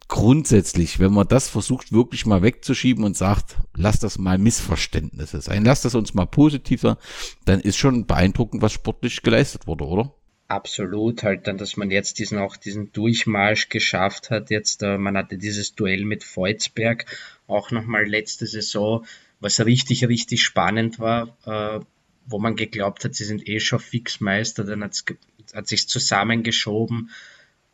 [0.07, 5.63] Grundsätzlich, wenn man das versucht wirklich mal wegzuschieben und sagt, lass das mal Missverständnisse sein,
[5.63, 6.97] lass das uns mal positiver,
[7.45, 10.13] dann ist schon beeindruckend, was sportlich geleistet wurde, oder?
[10.49, 14.49] Absolut, halt dann, dass man jetzt diesen auch diesen Durchmarsch geschafft hat.
[14.51, 17.05] Jetzt, äh, man hatte dieses Duell mit Volzberg
[17.47, 19.05] auch nochmal letzte Saison,
[19.39, 21.83] was richtig, richtig spannend war, äh,
[22.25, 25.05] wo man geglaubt hat, sie sind eh schon Fixmeister, dann hat's,
[25.53, 27.09] hat sich zusammengeschoben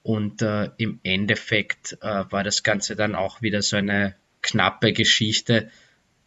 [0.03, 5.69] und äh, im Endeffekt äh, war das Ganze dann auch wieder so eine knappe Geschichte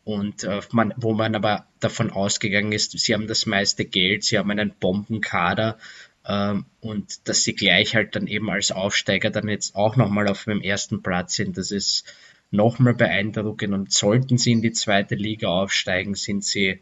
[0.04, 4.38] und äh, man, wo man aber davon ausgegangen ist, sie haben das meiste Geld, sie
[4.38, 5.78] haben einen Bombenkader
[6.26, 10.44] ähm, und dass sie gleich halt dann eben als Aufsteiger dann jetzt auch nochmal auf
[10.44, 12.04] dem ersten Platz sind, das ist
[12.50, 13.72] nochmal beeindruckend.
[13.72, 16.80] Und sollten sie in die zweite Liga aufsteigen, sind sie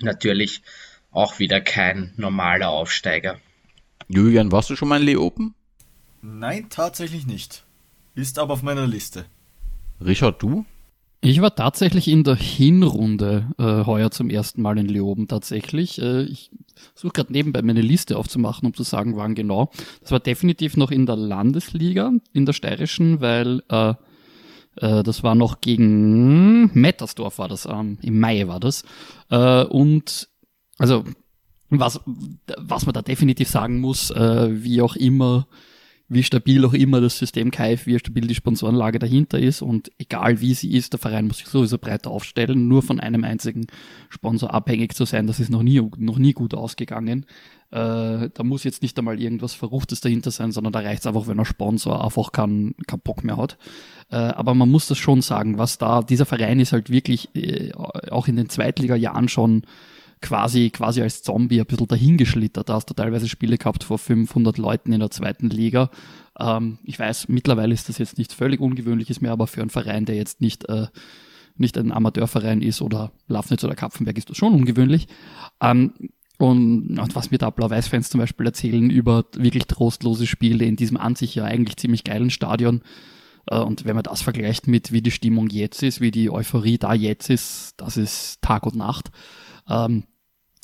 [0.00, 0.62] natürlich
[1.10, 3.40] auch wieder kein normaler Aufsteiger.
[4.08, 5.54] Julian, warst du schon mal in Leopen?
[6.26, 7.64] Nein, tatsächlich nicht.
[8.14, 9.26] Ist aber auf meiner Liste.
[10.02, 10.64] Richard, du?
[11.20, 16.00] Ich war tatsächlich in der Hinrunde äh, heuer zum ersten Mal in Leoben tatsächlich.
[16.00, 16.50] Äh, ich
[16.94, 19.70] suche gerade nebenbei meine Liste aufzumachen, um zu sagen, wann genau.
[20.00, 23.90] Das war definitiv noch in der Landesliga, in der steirischen, weil äh,
[24.76, 28.84] äh, das war noch gegen Mettersdorf war das, ähm, im Mai war das.
[29.30, 30.28] Äh, und
[30.78, 31.04] also
[31.68, 32.00] was,
[32.56, 35.46] was man da definitiv sagen muss, äh, wie auch immer
[36.08, 40.40] wie stabil auch immer das System KF, wie stabil die Sponsorenlage dahinter ist und egal
[40.40, 43.66] wie sie ist, der Verein muss sich sowieso breiter aufstellen, nur von einem einzigen
[44.10, 47.24] Sponsor abhängig zu sein, das ist noch nie, noch nie gut ausgegangen.
[47.70, 51.26] Äh, da muss jetzt nicht einmal irgendwas Verruchtes dahinter sein, sondern da reicht es einfach,
[51.26, 53.56] wenn der Sponsor einfach keinen kein Bock mehr hat.
[54.10, 57.72] Äh, aber man muss das schon sagen, was da, dieser Verein ist halt wirklich äh,
[57.72, 59.62] auch in den Zweitliga-Jahren schon
[60.24, 62.70] quasi, quasi als Zombie ein bisschen dahingeschlittert.
[62.70, 65.90] Da hast du teilweise Spiele gehabt vor 500 Leuten in der zweiten Liga.
[66.38, 70.06] Ähm, ich weiß, mittlerweile ist das jetzt nichts völlig Ungewöhnliches mehr, aber für einen Verein,
[70.06, 70.86] der jetzt nicht, äh,
[71.56, 75.08] nicht ein Amateurverein ist oder Lafnitz oder Kapfenberg, ist das schon ungewöhnlich.
[75.60, 75.92] Ähm,
[76.38, 80.96] und, und, was mir da Blau-Weiß-Fans zum Beispiel erzählen über wirklich trostlose Spiele in diesem
[80.96, 82.80] an sich ja eigentlich ziemlich geilen Stadion.
[83.46, 86.78] Äh, und wenn man das vergleicht mit wie die Stimmung jetzt ist, wie die Euphorie
[86.78, 89.10] da jetzt ist, das ist Tag und Nacht.
[89.68, 90.04] Ähm,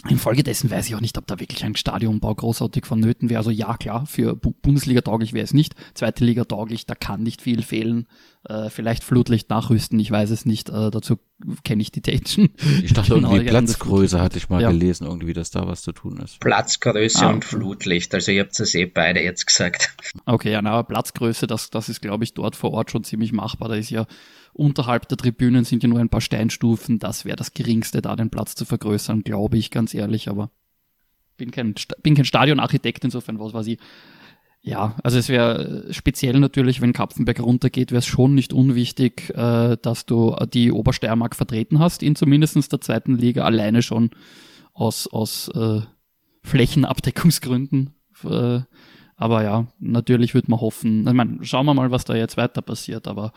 [0.08, 3.38] Infolgedessen weiß ich auch nicht, ob da wirklich ein Stadionbau großartig vonnöten wäre.
[3.38, 5.74] Also ja, klar, für Bundesliga tauglich wäre es nicht.
[5.94, 8.06] Zweite Liga tauglich, da kann nicht viel fehlen.
[8.48, 10.70] Äh, vielleicht Flutlicht nachrüsten, ich weiß es nicht.
[10.70, 11.18] Äh, dazu
[11.64, 12.50] kenne ich die Technischen.
[12.82, 14.70] Ich dachte genau, irgendwie Platzgröße hatte ich mal ja.
[14.70, 16.40] gelesen, irgendwie, dass da was zu tun ist.
[16.40, 19.94] Platzgröße ah, und Flutlicht, also ihr habt es eh beide jetzt gesagt.
[20.24, 23.32] Okay, ja, na, aber Platzgröße, das, das ist, glaube ich, dort vor Ort schon ziemlich
[23.32, 23.68] machbar.
[23.68, 24.06] Da ist ja
[24.52, 26.98] Unterhalb der Tribünen sind ja nur ein paar Steinstufen.
[26.98, 30.28] Das wäre das Geringste, da den Platz zu vergrößern, glaube ich, ganz ehrlich.
[30.28, 30.50] Aber
[31.36, 33.78] bin kein, bin kein Stadionarchitekt, insofern was weiß ich.
[34.62, 39.78] Ja, also es wäre speziell natürlich, wenn Kapfenberg runtergeht, wäre es schon nicht unwichtig, äh,
[39.80, 44.10] dass du die Obersteiermark vertreten hast, in zumindest der zweiten Liga, alleine schon
[44.74, 45.80] aus, aus äh,
[46.42, 47.94] Flächenabdeckungsgründen.
[48.24, 48.60] Äh,
[49.16, 52.60] aber ja, natürlich würde man hoffen, ich meine, schauen wir mal, was da jetzt weiter
[52.60, 53.32] passiert, aber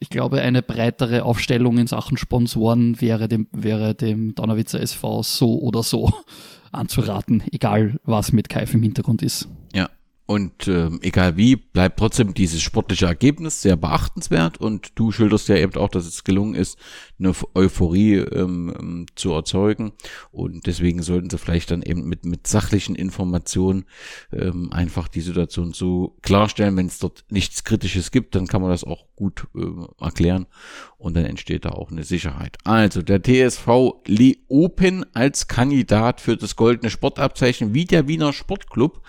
[0.00, 5.58] ich glaube, eine breitere Aufstellung in Sachen Sponsoren wäre dem, wäre dem Donnerwitzer SV so
[5.60, 6.12] oder so
[6.72, 9.48] anzuraten, egal was mit Kaif im Hintergrund ist.
[9.72, 9.88] Ja,
[10.26, 14.58] und äh, egal wie, bleibt trotzdem dieses sportliche Ergebnis sehr beachtenswert.
[14.58, 16.78] Und du schilderst ja eben auch, dass es gelungen ist,
[17.18, 19.92] eine Euphorie ähm, ähm, zu erzeugen.
[20.32, 23.84] Und deswegen sollten sie vielleicht dann eben mit, mit sachlichen Informationen
[24.32, 28.70] ähm, einfach die Situation so klarstellen, wenn es dort nichts Kritisches gibt, dann kann man
[28.70, 30.46] das auch gut äh, erklären
[30.98, 32.56] und dann entsteht da auch eine Sicherheit.
[32.64, 39.02] Also der TSV Leopen als Kandidat für das goldene Sportabzeichen wie der Wiener Sportclub,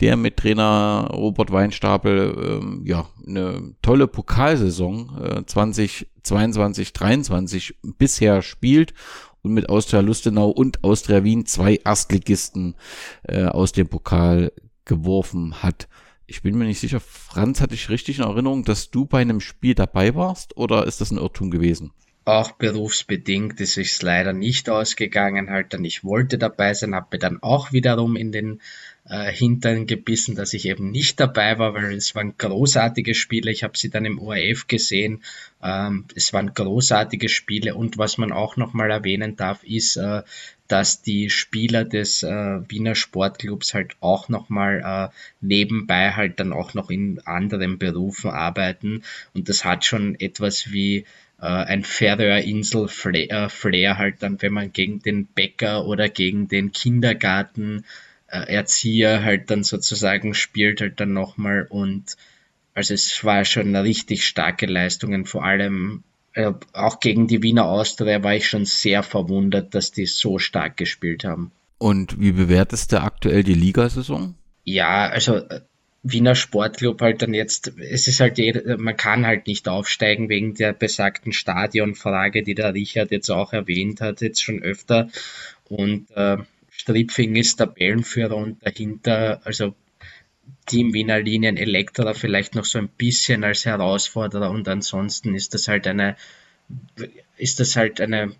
[0.00, 8.94] der mit Trainer Robert Weinstapel ähm, ja eine tolle Pokalsaison äh, 2022 23 bisher spielt
[9.42, 12.76] und mit Austria Lustenau und Austria Wien zwei Erstligisten
[13.24, 14.52] äh, aus dem Pokal
[14.84, 15.88] geworfen hat.
[16.26, 19.40] Ich bin mir nicht sicher, Franz, hatte ich richtig in Erinnerung, dass du bei einem
[19.40, 21.92] Spiel dabei warst oder ist das ein Irrtum gewesen?
[22.24, 27.42] Auch berufsbedingt ist es leider nicht ausgegangen, halt dann ich wollte dabei sein, habe dann
[27.42, 28.60] auch wiederum in den
[29.04, 33.50] äh, Hintern gebissen, dass ich eben nicht dabei war, weil es waren großartige Spiele.
[33.50, 35.24] Ich habe sie dann im ORF gesehen.
[35.60, 40.22] Ähm, es waren großartige Spiele und was man auch nochmal erwähnen darf, ist, äh,
[40.72, 44.80] dass die Spieler des äh, Wiener Sportclubs halt auch nochmal
[45.12, 49.02] äh, nebenbei halt dann auch noch in anderen Berufen arbeiten.
[49.34, 51.04] Und das hat schon etwas wie
[51.42, 56.72] äh, ein Färöerinsel Flair, Flair halt dann, wenn man gegen den Bäcker oder gegen den
[56.72, 57.84] Kindergarten
[58.28, 62.16] äh, Erzieher halt dann sozusagen spielt halt dann nochmal und
[62.72, 66.11] also es war schon richtig starke Leistungen, vor allem äh,
[66.72, 71.24] auch gegen die Wiener Austria war ich schon sehr verwundert, dass die so stark gespielt
[71.24, 71.52] haben.
[71.78, 74.34] Und wie bewertest du aktuell die Ligasaison?
[74.64, 75.60] Ja, also äh,
[76.04, 78.38] Wiener Sportclub halt dann jetzt, es ist halt,
[78.78, 84.00] man kann halt nicht aufsteigen wegen der besagten Stadionfrage, die der Richard jetzt auch erwähnt
[84.00, 85.08] hat, jetzt schon öfter.
[85.68, 86.38] Und äh,
[86.70, 89.74] Stripfing ist Tabellenführer und dahinter, also
[90.66, 95.68] Team Wiener Linien Elektra vielleicht noch so ein bisschen als Herausforderer und ansonsten ist das
[95.68, 96.16] halt eine,
[97.36, 98.34] ist das halt eine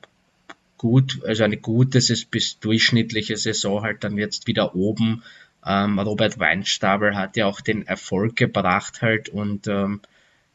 [0.79, 2.01] gut, also eine gute
[2.31, 5.23] bis durchschnittliche Saison halt dann jetzt wieder oben.
[5.65, 10.01] Ähm, Robert Weinstabel hat ja auch den Erfolg gebracht halt und ähm,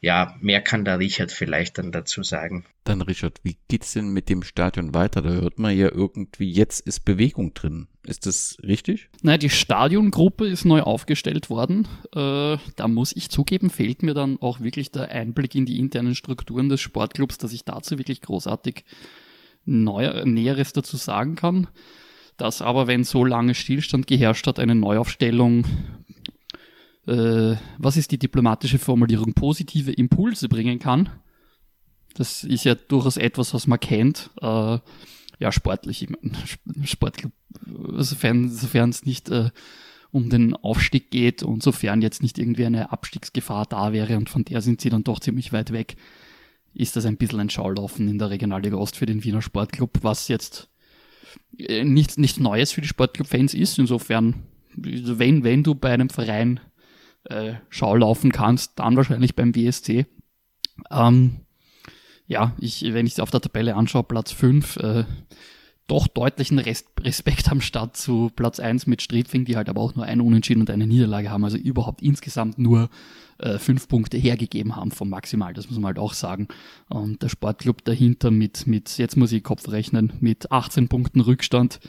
[0.00, 2.64] ja, mehr kann der Richard vielleicht dann dazu sagen.
[2.84, 5.22] Dann Richard, wie geht's denn mit dem Stadion weiter?
[5.22, 7.88] Da hört man ja irgendwie, jetzt ist Bewegung drin.
[8.04, 9.08] Ist das richtig?
[9.22, 11.88] Naja, die Stadiongruppe ist neu aufgestellt worden.
[12.14, 16.14] Äh, da muss ich zugeben, fehlt mir dann auch wirklich der Einblick in die internen
[16.14, 18.84] Strukturen des Sportclubs, dass ich dazu wirklich großartig
[19.64, 21.66] Neu Näheres dazu sagen kann.
[22.38, 25.64] Dass aber, wenn so lange Stillstand geherrscht hat, eine Neuaufstellung
[27.08, 31.08] äh, was ist die diplomatische Formulierung, positive Impulse bringen kann.
[32.14, 34.30] Das ist ja durchaus etwas, was man kennt.
[34.42, 34.78] Äh,
[35.40, 36.36] ja, sportlich, ich meine,
[36.86, 37.32] Sportclub,
[37.96, 39.50] sofern, sofern es nicht äh,
[40.10, 44.44] um den Aufstieg geht und sofern jetzt nicht irgendwie eine Abstiegsgefahr da wäre und von
[44.44, 45.96] der sind sie dann doch ziemlich weit weg,
[46.74, 50.28] ist das ein bisschen ein Schaulaufen in der Regionalliga Ost für den Wiener Sportclub, was
[50.28, 50.68] jetzt
[51.56, 53.78] äh, nichts, nichts Neues für die Sportclub-Fans ist.
[53.78, 54.42] Insofern,
[54.74, 56.60] wenn, wenn du bei einem Verein
[57.30, 60.06] äh, Schau laufen kannst, dann wahrscheinlich beim WSC.
[60.90, 61.40] Ähm,
[62.26, 65.04] ja, ich, wenn ich es auf der Tabelle anschaue, Platz 5, äh,
[65.86, 69.94] doch deutlichen Rest Respekt am Start zu Platz 1 mit Striedfing, die halt aber auch
[69.94, 72.90] nur eine Unentschieden und eine Niederlage haben, also überhaupt insgesamt nur
[73.38, 73.58] äh,
[73.88, 76.48] Punkte hergegeben haben vom Maximal, das muss man halt auch sagen.
[76.88, 81.80] Und der Sportclub dahinter mit, mit jetzt muss ich Kopf rechnen, mit 18 Punkten Rückstand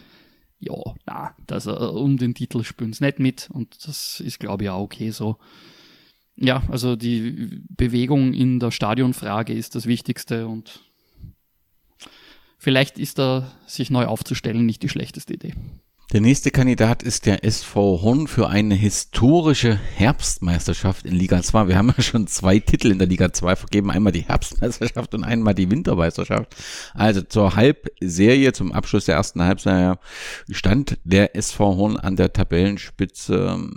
[0.59, 4.63] ja, na, dass er um den Titel spielen sie nicht mit und das ist, glaube
[4.63, 5.37] ich, auch okay so.
[6.35, 10.81] Ja, also die Bewegung in der Stadionfrage ist das Wichtigste und
[12.57, 15.53] vielleicht ist da sich neu aufzustellen nicht die schlechteste Idee.
[16.11, 21.67] Der nächste Kandidat ist der SV Horn für eine historische Herbstmeisterschaft in Liga 2.
[21.67, 23.91] Wir haben ja schon zwei Titel in der Liga 2 vergeben.
[23.91, 26.55] Einmal die Herbstmeisterschaft und einmal die Wintermeisterschaft.
[26.95, 29.99] Also zur Halbserie, zum Abschluss der ersten Halbserie
[30.49, 33.69] stand der SV Horn an der Tabellenspitze.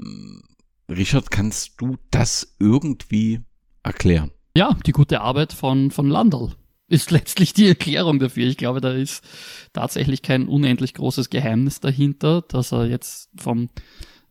[0.89, 3.41] Richard, kannst du das irgendwie
[3.83, 4.31] erklären?
[4.57, 6.55] Ja, die gute Arbeit von, von Landl
[6.93, 8.47] ist letztlich die Erklärung dafür.
[8.47, 9.25] Ich glaube, da ist
[9.73, 13.71] tatsächlich kein unendlich großes Geheimnis dahinter, dass er jetzt vom,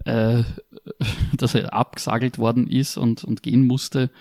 [0.06, 0.44] äh,
[1.38, 4.12] dass er abgesagelt worden ist und, und gehen musste.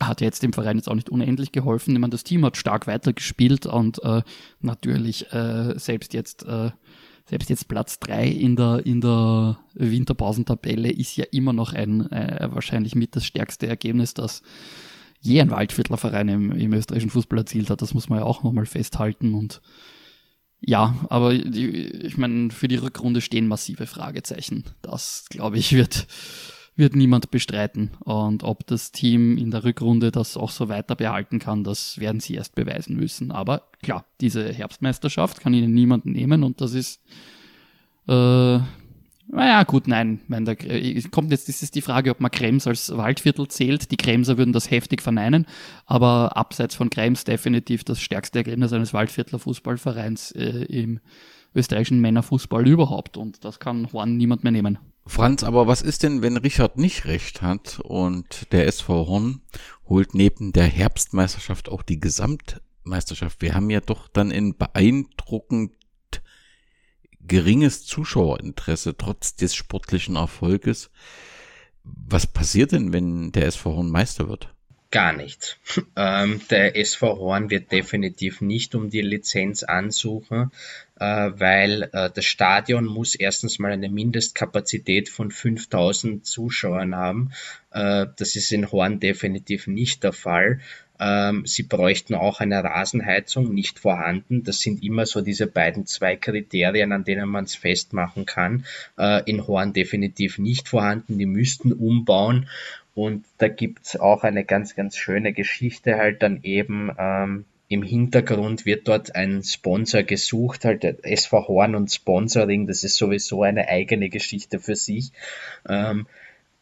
[0.00, 1.92] Hat jetzt dem Verein jetzt auch nicht unendlich geholfen.
[1.92, 4.22] Ich meine, das Team hat stark weitergespielt und äh,
[4.60, 6.70] natürlich äh, selbst jetzt äh,
[7.28, 12.48] selbst jetzt Platz drei in der, in der Winterpausentabelle ist ja immer noch ein äh,
[12.50, 14.42] wahrscheinlich mit das stärkste Ergebnis, das
[15.20, 17.82] je ein Waldviertlerverein im, im österreichischen Fußball erzielt hat.
[17.82, 19.34] Das muss man ja auch nochmal festhalten.
[19.34, 19.60] Und
[20.60, 24.64] ja, aber die, ich meine, für die Rückrunde stehen massive Fragezeichen.
[24.82, 26.06] Das, glaube ich, wird,
[26.76, 27.90] wird niemand bestreiten.
[28.00, 32.20] Und ob das Team in der Rückrunde das auch so weiter behalten kann, das werden
[32.20, 33.30] sie erst beweisen müssen.
[33.30, 37.00] Aber klar, diese Herbstmeisterschaft kann ihnen niemand nehmen und das ist
[38.08, 38.58] äh,
[39.30, 40.20] naja, gut, nein.
[40.26, 40.54] Mein, da
[41.10, 43.90] kommt jetzt ist es die Frage, ob man Krems als Waldviertel zählt.
[43.90, 45.46] Die Kremser würden das heftig verneinen,
[45.84, 51.00] aber abseits von Krems definitiv das stärkste Ergebnis eines Waldviertler Fußballvereins äh, im
[51.54, 53.18] österreichischen Männerfußball überhaupt.
[53.18, 54.78] Und das kann Horn niemand mehr nehmen.
[55.06, 59.40] Franz, aber was ist denn, wenn Richard nicht recht hat und der SV Horn
[59.88, 63.40] holt neben der Herbstmeisterschaft auch die Gesamtmeisterschaft?
[63.42, 65.72] Wir haben ja doch dann in beeindruckend
[67.28, 70.90] geringes Zuschauerinteresse trotz des sportlichen Erfolges.
[71.84, 74.48] Was passiert denn, wenn der SV Horn Meister wird?
[74.90, 75.58] gar nicht.
[75.96, 80.52] Ähm, der SV Horn wird definitiv nicht um die Lizenz ansuchen,
[80.94, 87.32] äh, weil äh, das Stadion muss erstens mal eine Mindestkapazität von 5000 Zuschauern haben.
[87.72, 90.60] Äh, das ist in Horn definitiv nicht der Fall.
[91.00, 94.44] Ähm, sie bräuchten auch eine Rasenheizung, nicht vorhanden.
[94.44, 98.64] Das sind immer so diese beiden zwei Kriterien, an denen man es festmachen kann.
[98.98, 101.18] Äh, in Horn definitiv nicht vorhanden.
[101.18, 102.48] Die müssten umbauen.
[102.94, 106.90] Und da gibt's auch eine ganz, ganz schöne Geschichte halt dann eben.
[106.98, 112.96] Ähm, im Hintergrund wird dort ein Sponsor gesucht, halt SV Horn und Sponsoring, das ist
[112.96, 115.12] sowieso eine eigene Geschichte für sich.
[115.68, 116.06] Ähm,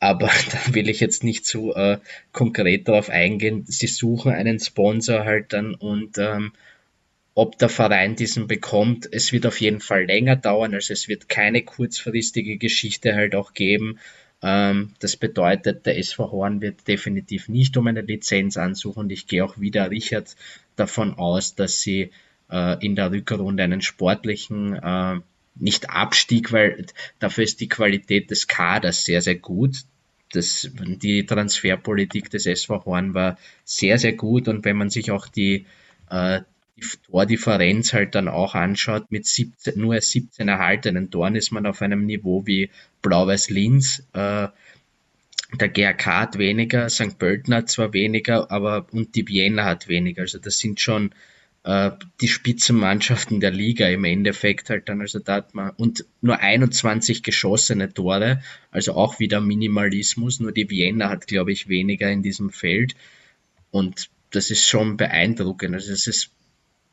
[0.00, 1.98] aber da will ich jetzt nicht zu äh,
[2.32, 3.64] konkret darauf eingehen.
[3.66, 6.52] Sie suchen einen Sponsor halt dann und ähm,
[7.34, 11.28] ob der Verein diesen bekommt, es wird auf jeden Fall länger dauern, also es wird
[11.28, 13.98] keine kurzfristige Geschichte halt auch geben.
[14.42, 19.26] Ähm, das bedeutet, der SV Horn wird definitiv nicht um eine Lizenz ansuchen und ich
[19.26, 20.34] gehe auch wieder Richard
[20.76, 22.10] davon aus, dass sie
[22.50, 25.20] äh, in der Rückrunde einen sportlichen äh,
[25.58, 26.86] nicht Abstieg, weil
[27.18, 29.84] dafür ist die Qualität des Kaders sehr, sehr gut.
[30.32, 35.28] Das, die Transferpolitik des SV Horn war sehr, sehr gut und wenn man sich auch
[35.28, 35.66] die,
[36.10, 36.40] äh,
[36.76, 41.80] die Tordifferenz halt dann auch anschaut, mit 17, nur 17 erhaltenen Toren ist man auf
[41.80, 42.70] einem Niveau wie
[43.02, 44.02] Blau-Weiß Linz.
[44.12, 44.48] Äh,
[45.54, 47.18] der GRK hat weniger, St.
[47.18, 50.22] Pölten hat zwar weniger, aber und die Vienna hat weniger.
[50.22, 51.12] Also das sind schon
[51.66, 56.38] äh, die Spitzenmannschaften der Liga im Endeffekt halt dann, also da hat man und nur
[56.38, 62.22] 21 geschossene Tore, also auch wieder Minimalismus, nur die Vienna hat, glaube ich, weniger in
[62.22, 62.94] diesem Feld.
[63.72, 65.74] Und das ist schon beeindruckend.
[65.74, 66.30] Also es ist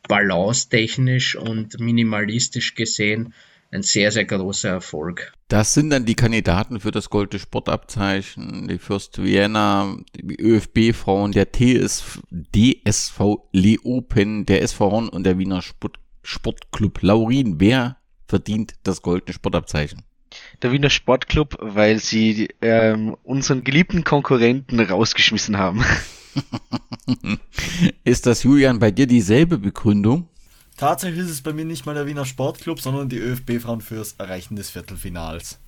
[0.08, 3.34] balance-technisch und minimalistisch gesehen
[3.74, 5.34] ein sehr, sehr großer Erfolg.
[5.48, 11.52] Das sind dann die Kandidaten für das Goldene Sportabzeichen, die Fürst Vienna, die ÖFB-Frauen, der
[11.52, 13.20] TS, DSV
[13.52, 17.02] Leopen, der SV Horn und der Wiener Sport, Sportclub.
[17.02, 20.04] Laurin, wer verdient das Goldene Sportabzeichen?
[20.62, 25.84] Der Wiener Sportclub, weil sie ähm, unseren geliebten Konkurrenten rausgeschmissen haben.
[28.04, 30.28] Ist das, Julian, bei dir dieselbe Begründung?
[30.78, 34.56] Tatsächlich ist es bei mir nicht mal der Wiener Sportclub, sondern die ÖFB-Frauen fürs Erreichen
[34.56, 35.60] des Viertelfinals.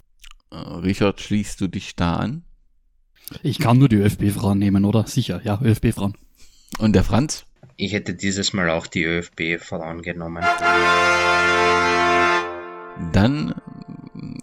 [0.52, 2.44] Äh, Richard, schließt du dich da an?
[3.44, 5.08] Ich kann nur die ÖFB-Frauen nehmen, oder?
[5.08, 6.16] Sicher, ja, ÖFB-Frauen.
[6.78, 7.46] Und der Franz?
[7.78, 10.44] Ich hätte dieses Mal auch die ÖFB-Frauen genommen.
[13.12, 13.56] Dann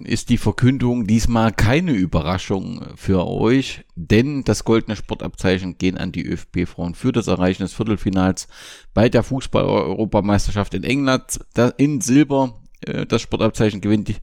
[0.04, 6.26] ist die Verkündung diesmal keine Überraschung für euch, denn das goldene Sportabzeichen gehen an die
[6.26, 8.48] ÖFB-Frauen für das Erreichen des Viertelfinals
[8.94, 11.40] bei der Fußball-Europameisterschaft in England.
[11.76, 14.16] In Silber äh, das Sportabzeichen gewinnt die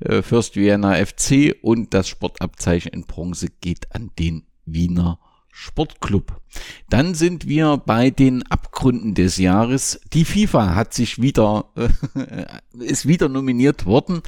[0.00, 5.18] äh, First Vienna FC und das Sportabzeichen in Bronze geht an den Wiener
[5.56, 6.40] Sportclub.
[6.90, 10.00] Dann sind wir bei den Abgründen des Jahres.
[10.12, 12.44] Die FIFA hat sich wieder, äh,
[12.84, 14.22] ist wieder nominiert worden.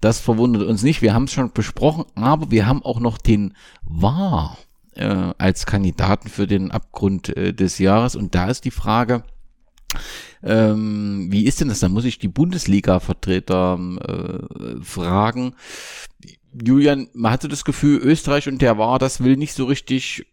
[0.00, 1.02] Das verwundert uns nicht.
[1.02, 4.56] Wir haben es schon besprochen, aber wir haben auch noch den VAR
[4.94, 8.16] äh, als Kandidaten für den Abgrund äh, des Jahres.
[8.16, 9.22] Und da ist die Frage,
[10.42, 11.80] ähm, wie ist denn das?
[11.80, 15.54] Da muss ich die Bundesliga-Vertreter äh, fragen.
[16.52, 20.26] Julian, man hatte das Gefühl, Österreich und der war, das will nicht so richtig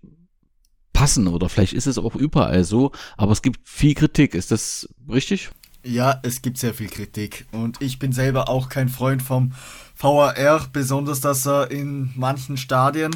[0.97, 4.33] passen oder vielleicht ist es auch überall so, aber es gibt viel Kritik.
[4.33, 5.51] Ist das richtig?
[5.83, 9.51] Ja, es gibt sehr viel Kritik und ich bin selber auch kein Freund vom
[9.95, 13.15] VAR, besonders dass er in manchen Stadien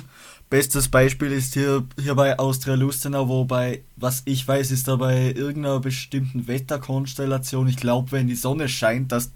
[0.51, 5.31] Bestes Beispiel ist hier, hier bei Austria Lustenau, wobei, was ich weiß, ist da bei
[5.31, 9.31] irgendeiner bestimmten Wetterkonstellation, ich glaube, wenn die Sonne scheint, dass,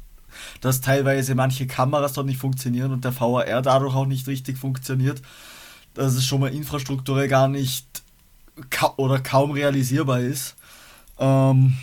[0.59, 5.21] dass teilweise manche Kameras dort nicht funktionieren und der VAR dadurch auch nicht richtig funktioniert,
[5.93, 8.04] dass es schon mal infrastrukturell gar nicht
[8.69, 10.55] ka oder kaum realisierbar ist.
[11.19, 11.75] Ähm,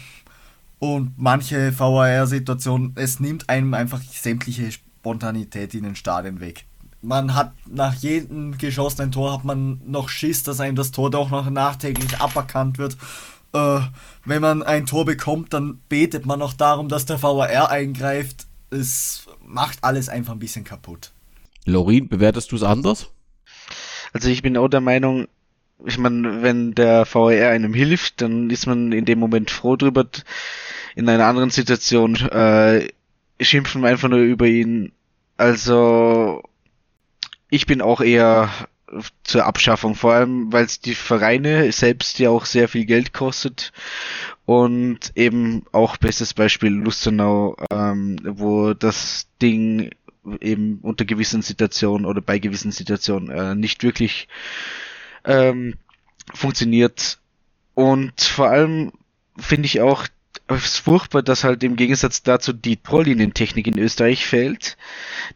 [0.78, 6.64] und manche VAR-Situationen, es nimmt einem einfach sämtliche Spontanität in den Stadien weg.
[7.02, 11.30] Man hat nach jedem geschossenen Tor hat man noch Schiss, dass einem das Tor doch
[11.30, 12.96] noch nachträglich aberkannt wird.
[13.52, 13.80] Äh,
[14.24, 18.46] wenn man ein Tor bekommt, dann betet man noch darum, dass der VAR eingreift.
[18.70, 21.12] Es macht alles einfach ein bisschen kaputt.
[21.64, 23.10] Lorin, bewertest du es anders?
[24.12, 25.28] Also ich bin auch der Meinung,
[25.86, 30.06] ich meine, wenn der VR einem hilft, dann ist man in dem Moment froh drüber.
[30.94, 32.88] In einer anderen Situation äh,
[33.40, 34.92] schimpfen wir einfach nur über ihn.
[35.36, 36.42] Also
[37.50, 38.50] ich bin auch eher
[39.24, 43.72] zur Abschaffung, vor allem weil es die Vereine selbst ja auch sehr viel Geld kostet
[44.44, 49.90] und eben auch bestes Beispiel Lustenau, ähm, wo das Ding
[50.40, 54.28] eben unter gewissen Situationen oder bei gewissen Situationen äh, nicht wirklich
[55.24, 55.74] ähm,
[56.34, 57.18] funktioniert.
[57.74, 58.92] Und vor allem
[59.38, 60.06] finde ich auch
[60.48, 64.76] es furchtbar, dass halt im Gegensatz dazu die Torlinientechnik in Österreich fällt.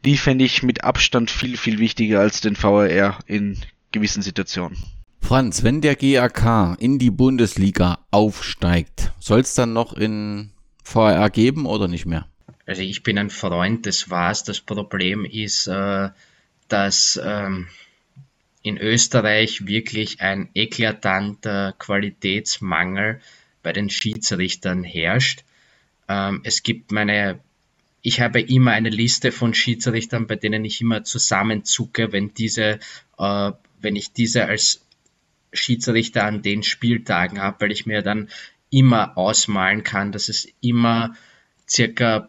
[0.05, 3.59] Die fände ich mit Abstand viel, viel wichtiger als den VRR in
[3.93, 4.77] gewissen Situationen.
[5.21, 10.51] Franz, wenn der GAK in die Bundesliga aufsteigt, soll es dann noch in
[10.85, 12.27] VRR geben oder nicht mehr?
[12.65, 14.45] Also ich bin ein Freund des Was.
[14.45, 16.11] Das Problem ist, äh,
[16.69, 17.69] dass ähm,
[18.67, 23.21] in Österreich wirklich ein eklatanter Qualitätsmangel
[23.63, 25.45] bei den Schiedsrichtern herrscht.
[26.09, 27.39] Ähm, es gibt meine,
[28.03, 32.81] ich habe immer eine Liste von Schiedsrichtern, bei denen ich immer zusammenzucke, wenn diese,
[33.19, 34.85] äh, wenn ich diese als
[35.53, 38.29] Schiedsrichter an den Spieltagen habe, weil ich mir dann
[38.71, 41.17] immer ausmalen kann, dass es immer
[41.69, 42.29] circa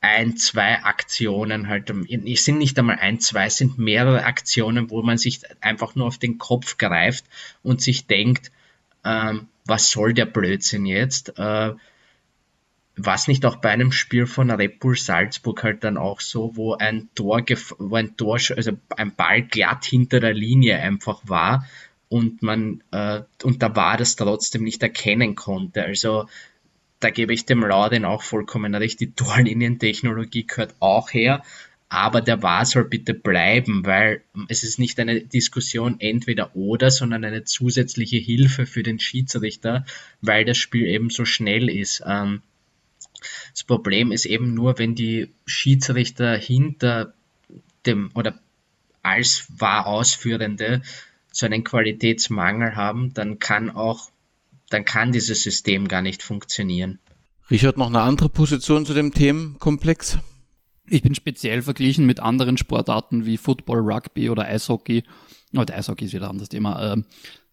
[0.00, 5.02] ein, zwei Aktionen halt, es sind nicht einmal ein, zwei, es sind mehrere Aktionen, wo
[5.02, 7.24] man sich einfach nur auf den Kopf greift
[7.62, 8.50] und sich denkt,
[9.04, 11.38] ähm, was soll der Blödsinn jetzt?
[11.38, 11.74] Äh,
[12.96, 16.74] was nicht auch bei einem Spiel von Red Bull Salzburg halt dann auch so, wo
[16.74, 17.42] ein Tor,
[17.78, 21.66] wo ein Tor, also ein Ball glatt hinter der Linie einfach war
[22.08, 25.84] und man äh, und da war das trotzdem nicht erkennen konnte.
[25.84, 26.26] Also
[27.00, 29.00] da gebe ich dem Laudin auch vollkommen recht.
[29.00, 31.42] Die Torlinientechnologie gehört auch her,
[31.88, 37.24] aber der war soll bitte bleiben, weil es ist nicht eine Diskussion entweder oder, sondern
[37.24, 39.84] eine zusätzliche Hilfe für den Schiedsrichter,
[40.20, 42.02] weil das Spiel eben so schnell ist.
[42.06, 42.42] Ähm,
[43.52, 47.12] das Problem ist eben nur, wenn die Schiedsrichter hinter
[47.86, 48.38] dem oder
[49.02, 50.82] als wahr Ausführende
[51.32, 54.10] so einen Qualitätsmangel haben, dann kann auch,
[54.70, 56.98] dann kann dieses System gar nicht funktionieren.
[57.50, 60.18] Richard, noch eine andere Position zu dem Themenkomplex?
[60.88, 65.02] Ich bin speziell verglichen mit anderen Sportarten wie Football, Rugby oder Eishockey.
[65.52, 66.94] Oder Eishockey ist wieder ein anderes Thema.
[66.94, 67.02] Äh,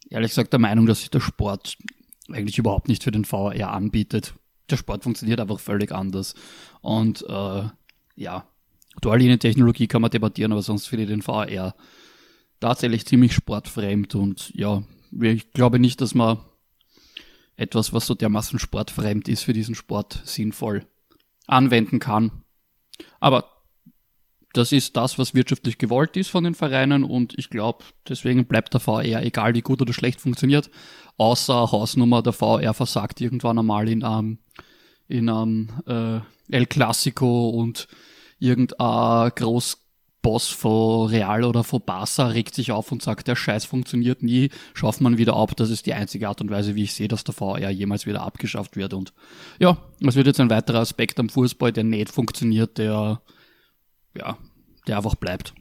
[0.09, 1.77] ehrlich gesagt der Meinung, dass sich der Sport
[2.31, 4.33] eigentlich überhaupt nicht für den VR anbietet.
[4.69, 6.35] Der Sport funktioniert einfach völlig anders.
[6.81, 7.63] Und äh,
[8.15, 8.47] ja,
[9.01, 11.75] Torlinientechnologie kann man debattieren, aber sonst finde ich den VR
[12.59, 14.83] tatsächlich ziemlich sportfremd und ja,
[15.21, 16.39] ich glaube nicht, dass man
[17.58, 20.86] etwas, was so dermaßen sportfremd ist, für diesen Sport sinnvoll
[21.48, 22.44] anwenden kann.
[23.19, 23.58] Aber
[24.53, 28.74] das ist das, was wirtschaftlich gewollt ist von den Vereinen und ich glaube, deswegen bleibt
[28.74, 30.69] der VR, egal wie gut oder schlecht funktioniert,
[31.18, 34.40] außer Hausnummer, der VR versagt irgendwann einmal in einem,
[35.08, 36.19] in einem äh,
[36.50, 37.88] El Clasico und
[38.40, 39.86] irgendein groß
[40.27, 44.49] Boss von Real oder von Barca regt sich auf und sagt, der Scheiß funktioniert nie,
[44.73, 45.56] schafft man wieder ab.
[45.56, 48.23] Das ist die einzige Art und Weise, wie ich sehe, dass der VR jemals wieder
[48.23, 48.93] abgeschafft wird.
[48.93, 49.14] Und
[49.57, 53.22] ja, es wird jetzt ein weiterer Aspekt am Fußball, der nicht funktioniert, der,
[54.17, 54.38] ja,
[54.85, 55.53] der einfach bleibt.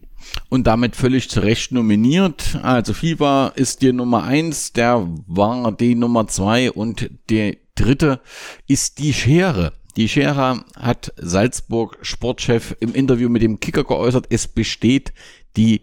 [0.49, 2.59] Und damit völlig zu Recht nominiert.
[2.61, 8.21] Also FIFA ist die Nummer eins, der war die Nummer zwei und der dritte
[8.67, 9.75] ist die Schere.
[9.97, 15.15] Die Scherer hat Salzburg Sportchef im Interview mit dem Kicker geäußert, es besteht
[15.57, 15.81] die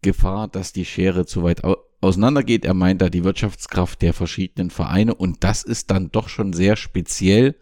[0.00, 1.62] Gefahr, dass die Schere zu weit
[2.00, 2.64] auseinandergeht.
[2.64, 6.76] Er meint da die Wirtschaftskraft der verschiedenen Vereine und das ist dann doch schon sehr
[6.76, 7.54] speziell,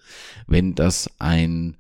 [0.47, 1.77] wenn das ein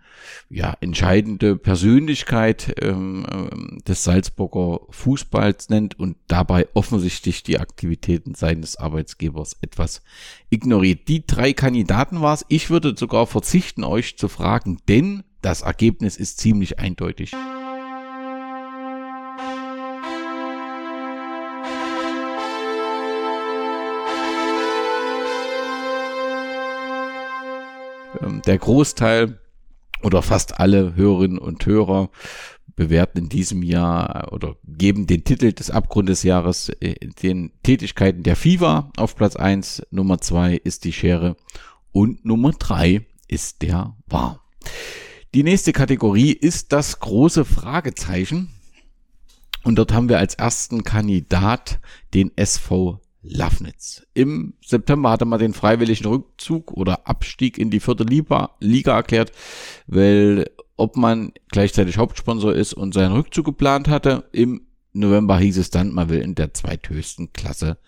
[0.50, 8.76] ja, entscheidende Persönlichkeit ähm, ähm, des Salzburger Fußballs nennt und dabei offensichtlich die Aktivitäten seines
[8.76, 10.02] Arbeitsgebers etwas
[10.50, 11.08] ignoriert.
[11.08, 12.44] Die drei Kandidaten war es.
[12.48, 17.32] Ich würde sogar verzichten, euch zu fragen, denn das Ergebnis ist ziemlich eindeutig.
[28.20, 29.38] Ähm, der Großteil
[30.02, 32.10] oder fast alle Hörerinnen und Hörer
[32.76, 38.22] bewerten in diesem Jahr oder geben den Titel des Abgrund des Jahres äh, den Tätigkeiten
[38.22, 39.82] der FIFA auf Platz eins.
[39.90, 41.36] Nummer zwei ist die Schere
[41.92, 44.44] und Nummer drei ist der War.
[45.34, 48.50] Die nächste Kategorie ist das große Fragezeichen.
[49.64, 51.80] Und dort haben wir als ersten Kandidat
[52.14, 54.06] den SV Lafnitz.
[54.14, 58.50] Im September hatte man den freiwilligen Rückzug oder Abstieg in die vierte Liga,
[58.96, 59.32] erklärt,
[59.86, 65.70] weil ob man gleichzeitig Hauptsponsor ist und seinen Rückzug geplant hatte, im November hieß es
[65.70, 67.78] dann, man will in der zweithöchsten Klasse,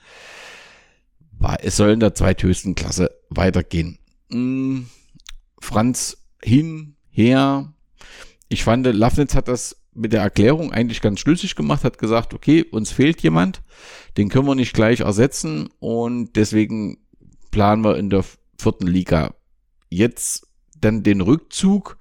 [1.63, 3.99] es soll in der zweithöchsten Klasse weitergehen.
[4.31, 4.87] Hm,
[5.59, 7.73] Franz hin, her.
[8.49, 12.65] Ich fand, Lafnitz hat das mit der Erklärung eigentlich ganz schlüssig gemacht, hat gesagt, okay,
[12.65, 13.63] uns fehlt jemand,
[14.17, 16.99] den können wir nicht gleich ersetzen und deswegen
[17.51, 18.25] planen wir in der
[18.59, 19.35] vierten Liga
[19.89, 20.47] jetzt
[20.81, 21.99] dann den Rückzug.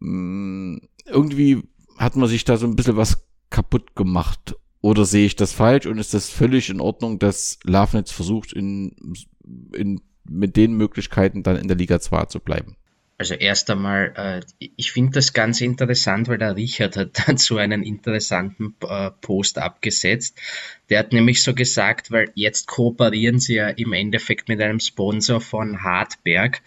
[0.00, 1.62] Hm, irgendwie
[1.98, 4.56] hat man sich da so ein bisschen was kaputt gemacht.
[4.80, 8.96] Oder sehe ich das falsch und ist das völlig in Ordnung, dass Lafnitz versucht, in,
[9.72, 12.76] in, mit den Möglichkeiten dann in der Liga 2 zu bleiben?
[13.22, 17.84] Also erst einmal, äh, ich finde das ganz interessant, weil der Richard hat dazu einen
[17.84, 20.40] interessanten äh, Post abgesetzt.
[20.90, 25.40] Der hat nämlich so gesagt, weil jetzt kooperieren sie ja im Endeffekt mit einem Sponsor
[25.40, 26.62] von Hartberg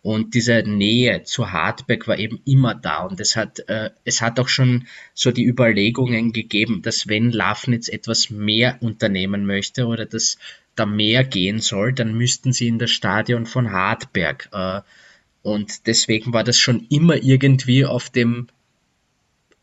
[0.00, 2.98] und diese Nähe zu Hartberg war eben immer da.
[2.98, 7.88] Und es hat, äh, es hat auch schon so die Überlegungen gegeben, dass wenn Lafnitz
[7.88, 10.38] etwas mehr unternehmen möchte oder dass
[10.76, 14.48] da mehr gehen soll, dann müssten sie in das Stadion von Hartberg.
[14.52, 14.82] Äh,
[15.46, 18.48] und deswegen war das schon immer irgendwie auf dem,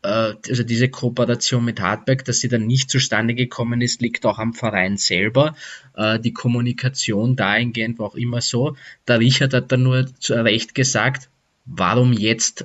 [0.02, 4.38] äh, also diese Kooperation mit Hartberg, dass sie dann nicht zustande gekommen ist, liegt auch
[4.38, 5.54] am Verein selber.
[5.94, 8.78] Äh, die Kommunikation dahingehend war auch immer so.
[9.06, 11.28] Der Richard hat dann nur zu Recht gesagt,
[11.66, 12.64] warum jetzt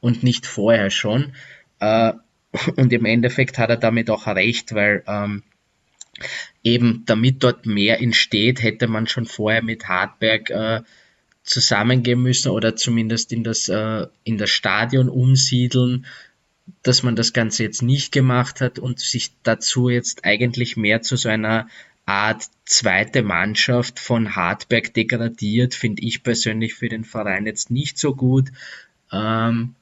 [0.00, 1.34] und nicht vorher schon.
[1.78, 2.14] Äh,
[2.74, 5.42] und im Endeffekt hat er damit auch recht, weil ähm,
[6.62, 10.80] eben damit dort mehr entsteht, hätte man schon vorher mit Hartberg äh,
[11.42, 16.06] zusammengehen müssen oder zumindest in das, äh, in das Stadion umsiedeln,
[16.82, 21.16] dass man das Ganze jetzt nicht gemacht hat und sich dazu jetzt eigentlich mehr zu
[21.16, 21.68] so einer
[22.06, 28.14] Art zweite Mannschaft von Hartberg degradiert, finde ich persönlich für den Verein jetzt nicht so
[28.14, 28.50] gut.
[29.12, 29.74] Ähm,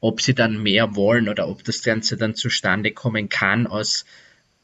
[0.00, 4.04] ob sie dann mehr wollen oder ob das Ganze dann zustande kommen kann aus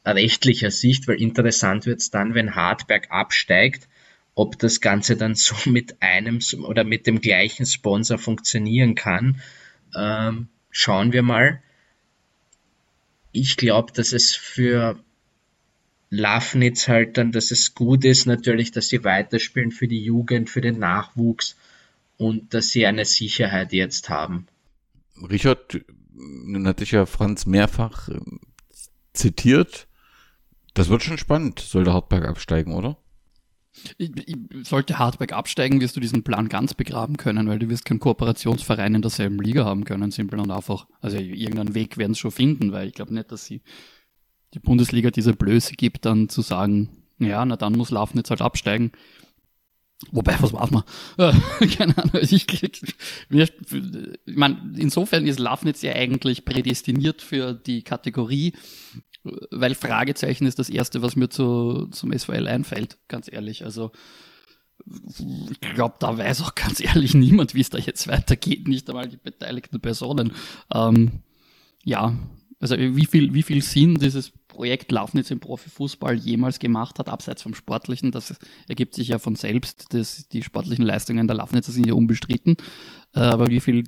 [0.05, 3.87] rechtlicher Sicht, weil interessant wird es dann, wenn Hartberg absteigt
[4.41, 9.39] ob das Ganze dann so mit einem oder mit dem gleichen Sponsor funktionieren kann,
[9.95, 11.61] ähm, schauen wir mal.
[13.31, 14.99] Ich glaube, dass es für
[16.09, 20.59] Lafnitz halt dann, dass es gut ist natürlich, dass sie weiterspielen für die Jugend, für
[20.59, 21.55] den Nachwuchs
[22.17, 24.47] und dass sie eine Sicherheit jetzt haben.
[25.29, 25.81] Richard,
[26.13, 28.19] nun hatte ich ja Franz mehrfach äh,
[29.13, 29.87] zitiert.
[30.73, 32.97] Das wird schon spannend, soll der Hartberg absteigen, oder?
[34.63, 38.95] Sollte Hardback absteigen, wirst du diesen Plan ganz begraben können, weil du wirst keinen Kooperationsverein
[38.95, 40.87] in derselben Liga haben können, simpel und einfach.
[40.99, 43.61] Also irgendeinen Weg werden sie schon finden, weil ich glaube nicht, dass sie
[44.53, 48.91] die Bundesliga diese Blöße gibt, dann zu sagen, ja, na dann muss Lafnitz halt absteigen.
[50.11, 50.83] Wobei, was macht man?
[51.17, 52.15] Äh, keine Ahnung.
[52.15, 52.47] Also ich,
[53.29, 58.53] mir, ich meine, insofern ist Lafnitz ja eigentlich prädestiniert für die Kategorie
[59.23, 63.63] weil Fragezeichen ist das Erste, was mir zu, zum SVL einfällt, ganz ehrlich.
[63.63, 63.91] Also
[65.49, 69.07] ich glaube, da weiß auch ganz ehrlich niemand, wie es da jetzt weitergeht, nicht einmal
[69.07, 70.33] die beteiligten Personen.
[70.73, 71.21] Ähm,
[71.83, 72.15] ja,
[72.59, 77.41] also wie viel, wie viel Sinn dieses Projekt Laufnitz im Profifußball jemals gemacht hat, abseits
[77.41, 78.35] vom Sportlichen, das
[78.67, 82.57] ergibt sich ja von selbst, dass die sportlichen Leistungen der Laufnitzer sind ja unbestritten,
[83.15, 83.85] äh, aber wie viel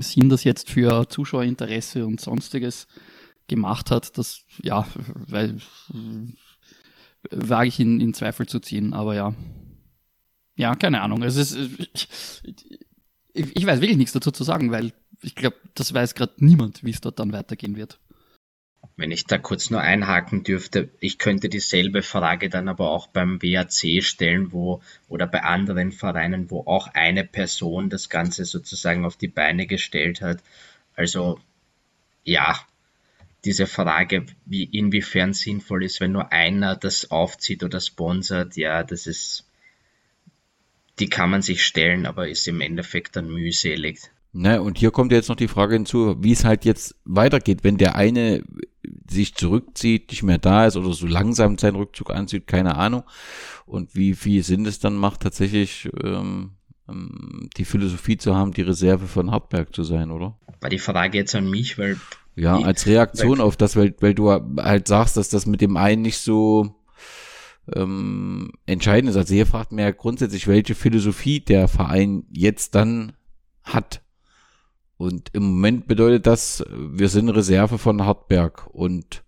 [0.00, 2.86] Sinn das jetzt für Zuschauerinteresse und sonstiges
[3.48, 4.86] gemacht hat, das, ja,
[5.26, 5.58] weil,
[7.30, 9.34] wage ich in, in Zweifel zu ziehen, aber ja.
[10.56, 11.22] Ja, keine Ahnung.
[11.22, 11.56] Es ist,
[11.92, 12.08] ich,
[13.56, 14.92] ich weiß wirklich nichts dazu zu sagen, weil
[15.22, 17.98] ich glaube, das weiß gerade niemand, wie es dort dann weitergehen wird.
[18.96, 23.42] Wenn ich da kurz nur einhaken dürfte, ich könnte dieselbe Frage dann aber auch beim
[23.42, 29.16] WAC stellen, wo oder bei anderen Vereinen, wo auch eine Person das Ganze sozusagen auf
[29.16, 30.44] die Beine gestellt hat.
[30.94, 31.40] Also
[32.22, 32.60] ja,
[33.44, 39.06] diese Frage, wie inwiefern sinnvoll ist, wenn nur einer das aufzieht oder sponsert, ja, das
[39.06, 39.46] ist,
[40.98, 44.00] die kann man sich stellen, aber ist im Endeffekt dann mühselig.
[44.32, 47.76] Na, und hier kommt jetzt noch die Frage hinzu, wie es halt jetzt weitergeht, wenn
[47.76, 48.42] der eine
[49.08, 53.04] sich zurückzieht, nicht mehr da ist oder so langsam seinen Rückzug anzieht, keine Ahnung.
[53.64, 56.52] Und wie viel Sinn es dann macht, tatsächlich ähm,
[56.88, 60.36] ähm die Philosophie zu haben, die Reserve von Hartberg zu sein, oder?
[60.60, 61.96] War die Frage jetzt an mich, weil
[62.36, 66.02] ja, als Reaktion auf das, weil, weil du halt sagst, dass das mit dem einen
[66.02, 66.74] nicht so
[67.74, 69.16] ähm, entscheidend ist.
[69.16, 73.12] Also hier fragt mir ja grundsätzlich, welche Philosophie der Verein jetzt dann
[73.62, 74.02] hat.
[74.96, 79.24] Und im Moment bedeutet das, wir sind Reserve von Hartberg und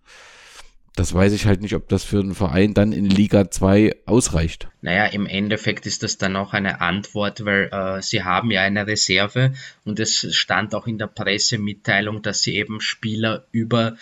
[0.97, 4.69] das weiß ich halt nicht, ob das für einen Verein dann in Liga 2 ausreicht.
[4.81, 8.87] Naja, im Endeffekt ist das dann auch eine Antwort, weil äh, sie haben ja eine
[8.87, 9.53] Reserve
[9.85, 13.97] und es stand auch in der Pressemitteilung, dass sie eben Spieler über,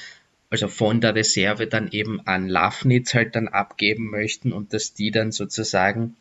[0.50, 5.10] also von der Reserve dann eben an Lafnitz halt dann abgeben möchten und dass die
[5.10, 6.14] dann sozusagen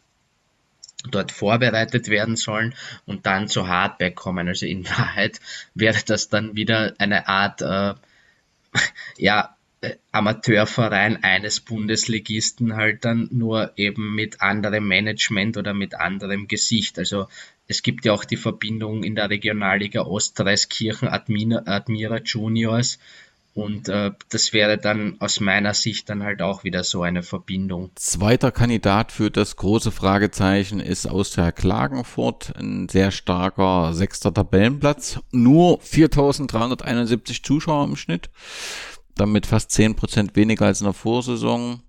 [1.11, 2.73] dort vorbereitet werden sollen
[3.05, 4.47] und dann zu Hardback kommen.
[4.47, 5.39] Also in Wahrheit
[5.75, 7.93] wäre das dann wieder eine Art, äh,
[9.17, 9.52] ja,
[10.11, 16.99] Amateurverein eines Bundesligisten halt dann nur eben mit anderem Management oder mit anderem Gesicht.
[16.99, 17.27] Also
[17.67, 22.99] es gibt ja auch die Verbindung in der Regionalliga Ostreiskirchen Admira, Admira Juniors
[23.55, 27.91] Und äh, das wäre dann aus meiner Sicht dann halt auch wieder so eine Verbindung.
[27.95, 35.19] Zweiter Kandidat für das große Fragezeichen ist Austria Klagenfurt, ein sehr starker sechster Tabellenplatz.
[35.31, 38.31] Nur 4.371 Zuschauer im Schnitt,
[39.15, 41.81] damit fast 10% weniger als in der Vorsaison.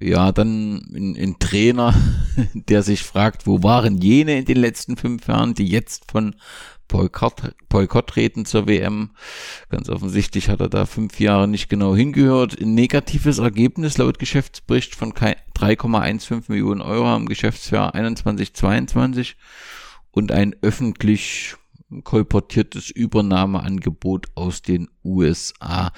[0.00, 1.94] Ja, dann ein, ein Trainer,
[2.54, 6.34] der sich fragt, wo waren jene in den letzten fünf Jahren, die jetzt von
[6.88, 9.10] Boykott, Boykott treten zur WM.
[9.70, 12.60] Ganz offensichtlich hat er da fünf Jahre nicht genau hingehört.
[12.60, 19.34] Ein negatives Ergebnis laut Geschäftsbericht von 3,15 Millionen Euro im Geschäftsjahr 21-22
[20.10, 21.56] und ein öffentlich
[22.02, 25.92] kolportiertes Übernahmeangebot aus den USA.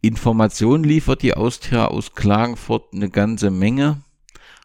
[0.00, 4.02] Informationen liefert die Austria aus Klagenfurt eine ganze Menge.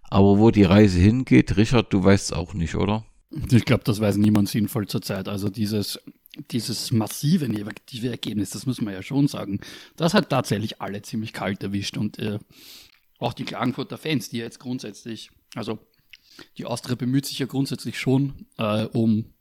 [0.03, 3.03] Aber wo die Reise hingeht, Richard, du weißt es auch nicht, oder?
[3.51, 5.27] Ich glaube, das weiß niemand sinnvoll zurzeit.
[5.27, 5.99] Also dieses,
[6.51, 9.59] dieses massive negative Ergebnis, das muss man ja schon sagen,
[9.95, 11.97] das hat tatsächlich alle ziemlich kalt erwischt.
[11.97, 12.37] Und äh,
[13.17, 15.79] auch die Klagenfurter Fans, die jetzt grundsätzlich, also
[16.57, 19.32] die Austria bemüht sich ja grundsätzlich schon äh, um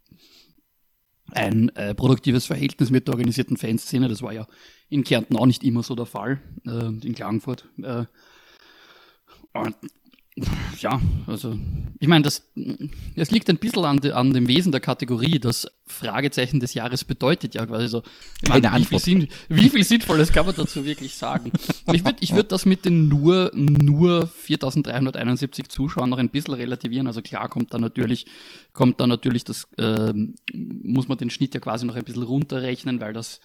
[1.32, 4.08] ein äh, produktives Verhältnis mit der organisierten Fanszene.
[4.08, 4.46] Das war ja
[4.88, 7.68] in Kärnten auch nicht immer so der Fall, äh, in Klagenfurt.
[7.82, 8.04] Äh,
[9.54, 9.76] und
[10.78, 11.58] ja, also
[12.00, 12.42] ich meine, das,
[13.16, 15.38] das liegt ein bisschen an, de, an dem Wesen der Kategorie.
[15.38, 18.02] Das Fragezeichen des Jahres bedeutet ja quasi so.
[18.42, 21.52] Keine meine, wie, viel Sinn, wie viel Sinnvolles kann man dazu wirklich sagen?
[21.92, 27.06] Ich würde ich würd das mit den nur, nur 4371 Zuschauern noch ein bisschen relativieren.
[27.06, 28.26] Also klar kommt da natürlich,
[28.72, 30.14] kommt da natürlich das, äh,
[30.54, 33.40] muss man den Schnitt ja quasi noch ein bisschen runterrechnen, weil das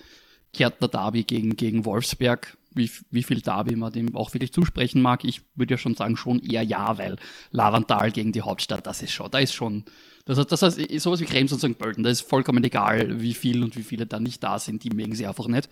[0.58, 5.26] Kärtner Derby gegen, gegen Wolfsberg wie, wie viel Derby man dem auch wirklich zusprechen mag.
[5.26, 7.18] Ich würde ja schon sagen, schon eher ja, weil
[7.52, 9.84] Lavantal gegen die Hauptstadt, das ist schon, da ist schon,
[10.26, 11.78] das das heißt sowas wie Krems und St.
[11.78, 14.92] Pölten, da ist vollkommen egal, wie viel und wie viele da nicht da sind, die
[14.92, 15.70] mögen sie einfach nicht.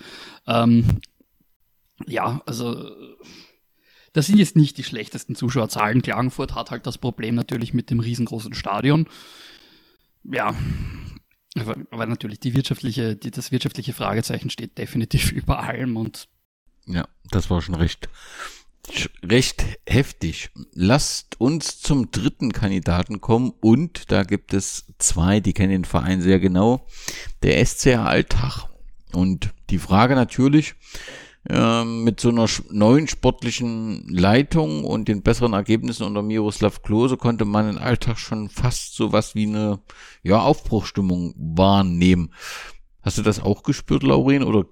[0.47, 0.99] Ähm,
[2.07, 2.91] ja, also
[4.11, 6.01] das sind jetzt nicht die schlechtesten Zuschauerzahlen.
[6.01, 9.07] Klagenfurt hat halt das Problem natürlich mit dem riesengroßen Stadion.
[10.23, 10.55] Ja,
[11.57, 16.27] aber, natürlich die wirtschaftliche, die, das wirtschaftliche Fragezeichen steht definitiv über allem und
[16.87, 18.09] ja, das war schon recht,
[19.23, 20.51] recht heftig.
[20.73, 26.21] Lasst uns zum dritten Kandidaten kommen und da gibt es zwei, die kennen den Verein
[26.21, 26.85] sehr genau.
[27.41, 28.67] Der SCR Alltag.
[29.13, 30.75] Und die Frage natürlich,
[31.47, 37.69] mit so einer neuen sportlichen Leitung und den besseren Ergebnissen unter Miroslav Klose konnte man
[37.69, 39.79] im Alltag schon fast so was wie eine
[40.23, 42.33] ja, Aufbruchstimmung wahrnehmen.
[43.03, 44.65] Hast du das auch gespürt, Lauren, oder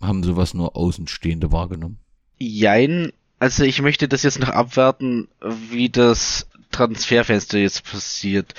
[0.00, 1.98] haben sowas nur Außenstehende wahrgenommen?
[2.38, 8.54] Jein, also ich möchte das jetzt noch abwarten, wie das Transferfenster jetzt passiert.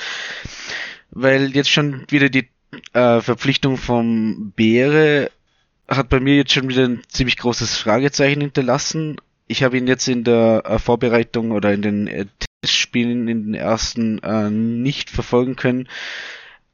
[1.11, 2.49] Weil jetzt schon wieder die
[2.91, 5.31] äh, Verpflichtung vom Beere
[5.87, 9.17] hat bei mir jetzt schon wieder ein ziemlich großes Fragezeichen hinterlassen.
[9.47, 12.25] Ich habe ihn jetzt in der äh, Vorbereitung oder in den äh,
[12.61, 15.89] Testspielen in den ersten äh, nicht verfolgen können.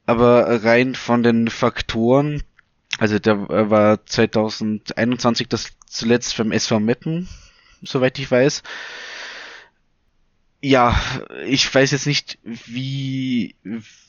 [0.06, 2.42] Aber rein von den Faktoren,
[2.98, 7.28] also der war 2021 das zuletzt beim SV Meppen,
[7.82, 8.62] soweit ich weiß.
[10.60, 11.00] Ja,
[11.46, 13.54] ich weiß jetzt nicht, wie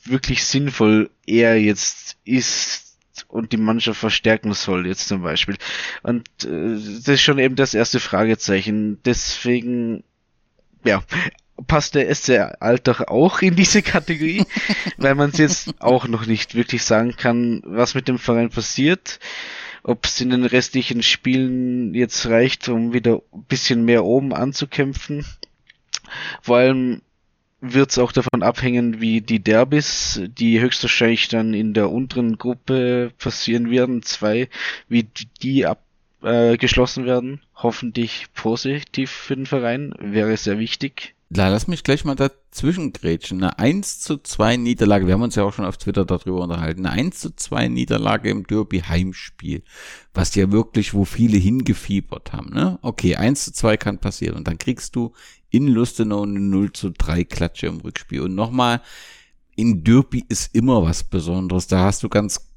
[0.04, 2.89] wirklich sinnvoll er jetzt ist
[3.28, 5.56] und die Mannschaft verstärken soll, jetzt zum Beispiel.
[6.02, 8.98] Und äh, das ist schon eben das erste Fragezeichen.
[9.04, 10.04] Deswegen,
[10.84, 11.02] ja,
[11.66, 14.44] passt der SC Alltag auch in diese Kategorie,
[14.96, 19.20] weil man es jetzt auch noch nicht wirklich sagen kann, was mit dem Verein passiert.
[19.82, 25.24] Ob es in den restlichen Spielen jetzt reicht, um wieder ein bisschen mehr oben anzukämpfen.
[26.42, 27.00] Vor allem
[27.60, 33.12] wird es auch davon abhängen, wie die Derbys, die höchstwahrscheinlich dann in der unteren Gruppe
[33.18, 34.48] passieren werden, zwei,
[34.88, 35.06] wie
[35.42, 37.40] die abgeschlossen äh, werden.
[37.54, 41.14] Hoffentlich positiv für den Verein, wäre sehr wichtig.
[41.32, 43.44] Lass mich gleich mal dazwischen grätschen.
[43.44, 46.84] Eine 1 zu 2 Niederlage, wir haben uns ja auch schon auf Twitter darüber unterhalten,
[46.84, 49.62] eine 1 zu 2 Niederlage im Derby Heimspiel,
[50.12, 52.80] was ja wirklich, wo viele hingefiebert haben, ne?
[52.82, 55.12] Okay, 1 zu 2 kann passieren und dann kriegst du
[55.50, 58.80] in Lustenau eine 0 zu 3 Klatsche im Rückspiel und nochmal,
[59.56, 62.50] in Derby ist immer was Besonderes, da hast du ganz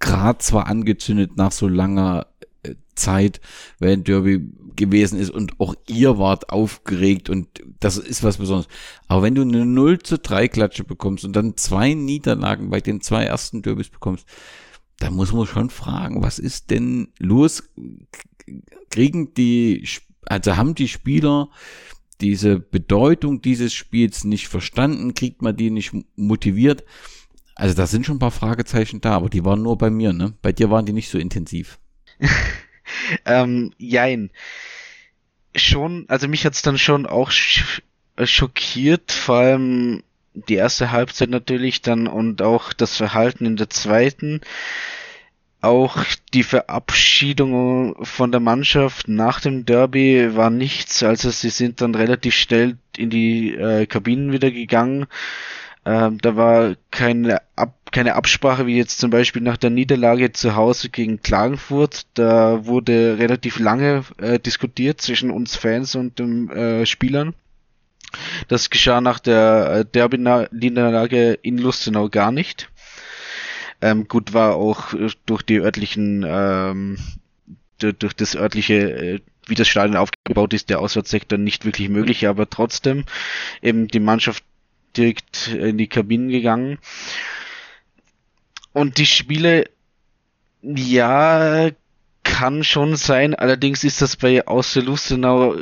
[0.00, 2.26] grad zwar angezündet nach so langer
[2.62, 3.40] äh, Zeit,
[3.78, 8.68] wenn Derby gewesen ist und auch ihr wart aufgeregt und das ist was Besonderes.
[9.06, 13.00] Aber wenn du eine 0 zu 3 Klatsche bekommst und dann zwei Niederlagen bei den
[13.00, 14.26] zwei ersten Derbys bekommst,
[14.98, 17.64] da muss man schon fragen, was ist denn los?
[18.90, 19.88] Kriegen die,
[20.26, 21.48] also haben die Spieler
[22.22, 25.14] diese Bedeutung dieses Spiels nicht verstanden?
[25.14, 26.84] Kriegt man die nicht motiviert?
[27.54, 30.34] Also da sind schon ein paar Fragezeichen da, aber die waren nur bei mir, ne?
[30.40, 31.78] Bei dir waren die nicht so intensiv.
[33.26, 34.30] ähm, jein.
[35.54, 37.82] Schon, also mich hat's dann schon auch sch
[38.22, 40.02] schockiert, vor allem
[40.34, 44.40] die erste Halbzeit natürlich dann und auch das Verhalten in der zweiten.
[45.62, 51.94] Auch die Verabschiedung von der Mannschaft nach dem Derby war nichts, also sie sind dann
[51.94, 55.06] relativ schnell in die äh, Kabinen wieder gegangen.
[55.84, 60.56] Ähm, da war keine, Ab keine Absprache, wie jetzt zum Beispiel nach der Niederlage zu
[60.56, 62.06] Hause gegen Klagenfurt.
[62.14, 67.34] Da wurde relativ lange äh, diskutiert zwischen uns Fans und den äh, Spielern.
[68.48, 72.70] Das geschah nach der äh, Derby-Niederlage in Lustenau gar nicht.
[73.82, 76.98] Ähm, gut war auch äh, durch die örtlichen, ähm,
[77.78, 82.48] durch das örtliche, äh, wie das Stadion aufgebaut ist, der Auswärtssektor nicht wirklich möglich, aber
[82.48, 83.04] trotzdem
[83.60, 84.44] eben die Mannschaft
[84.96, 86.78] direkt in die Kabinen gegangen.
[88.72, 89.68] Und die Spiele,
[90.62, 91.70] ja,
[92.22, 95.56] kann schon sein, allerdings ist das bei Außer Lustenau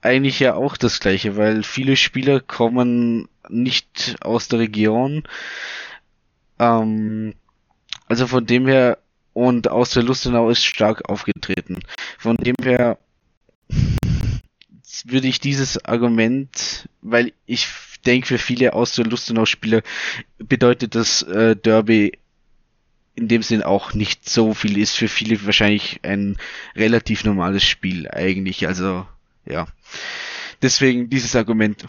[0.00, 5.24] eigentlich ja auch das gleiche, weil viele Spieler kommen nicht aus der Region.
[6.58, 7.34] Ähm,
[8.06, 8.98] also von dem her,
[9.32, 11.80] und aus der Lustenau ist stark aufgetreten.
[12.18, 12.98] Von dem her
[15.04, 17.68] würde ich dieses Argument, weil ich
[18.06, 19.82] denke, für viele aus der Lustenau-Spieler
[20.38, 22.12] bedeutet das äh, Derby
[23.16, 26.36] in dem Sinn auch nicht so viel, ist für viele wahrscheinlich ein
[26.74, 28.66] relativ normales Spiel eigentlich.
[28.66, 29.06] Also
[29.46, 29.66] ja.
[30.62, 31.84] Deswegen dieses Argument.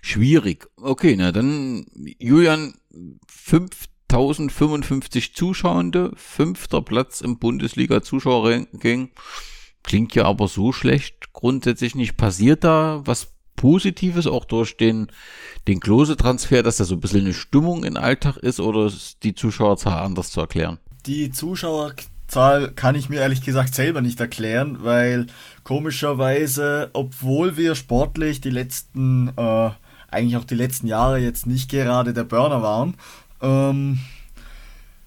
[0.00, 0.66] Schwierig.
[0.76, 1.86] Okay, na dann,
[2.18, 2.74] Julian,
[4.14, 9.10] 5055 Zuschauende, fünfter Platz im Bundesliga-Zuschauerranking.
[9.82, 12.16] Klingt ja aber so schlecht grundsätzlich nicht.
[12.16, 15.08] Passiert da was Positives auch durch den,
[15.66, 19.34] den Klose-Transfer, dass da so ein bisschen eine Stimmung im Alltag ist oder ist die
[19.34, 20.78] Zuschauerzahl anders zu erklären?
[21.06, 21.94] Die Zuschauer
[22.28, 25.26] Zahl kann ich mir ehrlich gesagt selber nicht erklären, weil
[25.64, 29.70] komischerweise, obwohl wir sportlich die letzten, äh,
[30.08, 32.96] eigentlich auch die letzten Jahre jetzt nicht gerade der Burner waren,
[33.44, 33.98] ähm,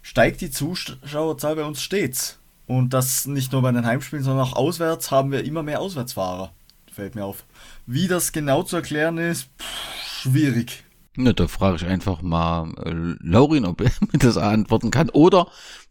[0.01, 2.39] steigt die Zuschauerzahl bei uns stets.
[2.65, 6.51] Und das nicht nur bei den Heimspielen, sondern auch auswärts haben wir immer mehr Auswärtsfahrer.
[6.91, 7.45] Fällt mir auf.
[7.85, 10.83] Wie das genau zu erklären ist, pff, schwierig.
[11.15, 12.91] Ne, da frage ich einfach mal äh,
[13.25, 15.09] Laurin, ob er mir das antworten kann.
[15.09, 15.47] Oder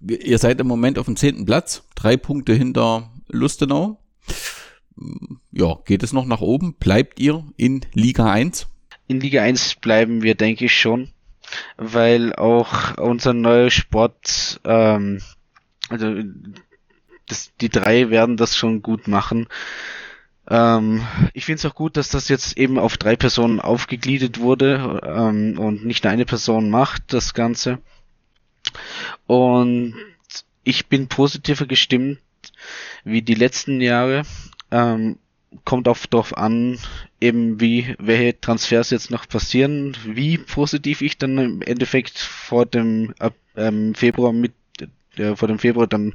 [0.06, 3.98] ihr seid im Moment auf dem zehnten Platz, drei Punkte hinter Lustenau.
[5.50, 6.74] Ja, geht es noch nach oben?
[6.74, 8.66] Bleibt ihr in Liga 1?
[9.08, 11.10] In Liga 1 bleiben wir, denke ich schon,
[11.76, 15.20] weil auch unser neuer Sport, ähm,
[15.88, 16.14] also
[17.26, 19.48] das, die drei werden das schon gut machen.
[20.48, 25.00] Ähm, ich finde es auch gut, dass das jetzt eben auf drei Personen aufgegliedert wurde
[25.04, 27.78] ähm, und nicht eine Person macht das Ganze.
[29.26, 29.94] Und
[30.62, 32.18] ich bin positiver gestimmt
[33.04, 34.22] wie die letzten Jahre.
[34.70, 35.18] Ähm,
[35.64, 36.78] kommt auch darauf an,
[37.20, 43.14] eben wie, welche Transfers jetzt noch passieren, wie positiv ich dann im Endeffekt vor dem
[43.56, 44.54] ähm, Februar mit,
[45.16, 46.14] äh, vor dem Februar dann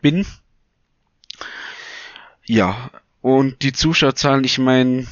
[0.00, 0.26] bin.
[2.44, 2.90] Ja,
[3.20, 5.06] und die Zuschauerzahlen, ich meine,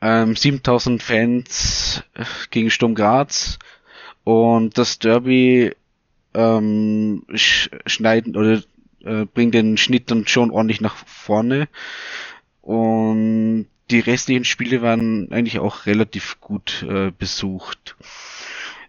[0.00, 3.58] ähm, 7000 Fans äh, gegen Sturm Graz
[4.24, 5.74] und das Derby
[6.34, 8.62] ähm, sch schneiden oder
[9.04, 11.68] äh, bringt den Schnitt dann schon ordentlich nach vorne.
[12.66, 17.94] Und die restlichen Spiele waren eigentlich auch relativ gut äh, besucht.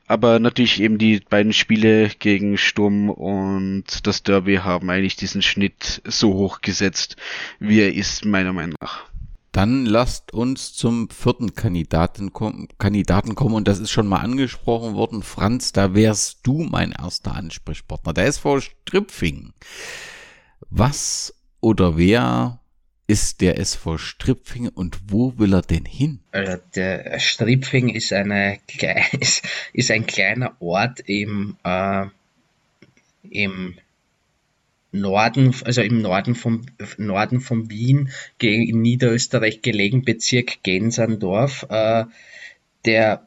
[0.07, 6.01] Aber natürlich eben die beiden Spiele gegen Sturm und das Derby haben eigentlich diesen Schnitt
[6.05, 7.17] so hoch gesetzt,
[7.59, 9.05] wie er ist, meiner Meinung nach.
[9.51, 14.95] Dann lasst uns zum vierten Kandidaten, kom Kandidaten kommen und das ist schon mal angesprochen
[14.95, 15.21] worden.
[15.21, 18.13] Franz, da wärst du mein erster Ansprechpartner.
[18.13, 19.53] Der SV Stripfing.
[20.71, 22.59] Was oder wer
[23.07, 26.19] ist der SV Stripfing und wo will er denn hin?
[26.31, 28.59] Also der Stripfing ist, eine,
[29.73, 32.05] ist, ein kleiner Ort im, äh,
[33.29, 33.75] im
[34.91, 36.65] Norden, also im Norden vom
[36.97, 38.11] Norden von Wien,
[38.41, 41.65] in Niederösterreich gelegen, Bezirk Genserndorf.
[41.69, 42.05] Äh,
[42.85, 43.25] der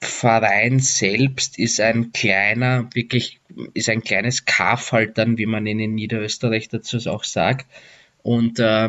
[0.00, 3.40] Verein selbst ist ein kleiner, wirklich,
[3.74, 7.66] ist ein kleines Kaff halt dann, wie man ihn in Niederösterreich dazu auch sagt.
[8.22, 8.88] Und äh,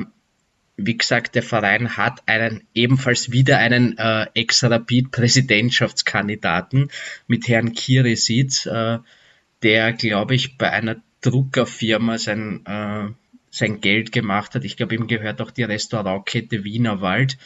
[0.86, 6.90] wie gesagt, der Verein hat einen ebenfalls wieder einen äh, Ex-Rapid-Präsidentschaftskandidaten
[7.28, 9.00] mit Herrn Kirisit, äh,
[9.62, 13.10] der, glaube ich, bei einer Druckerfirma sein, äh,
[13.52, 14.64] sein Geld gemacht hat.
[14.64, 17.38] Ich glaube, ihm gehört auch die Restaurantkette Wienerwald.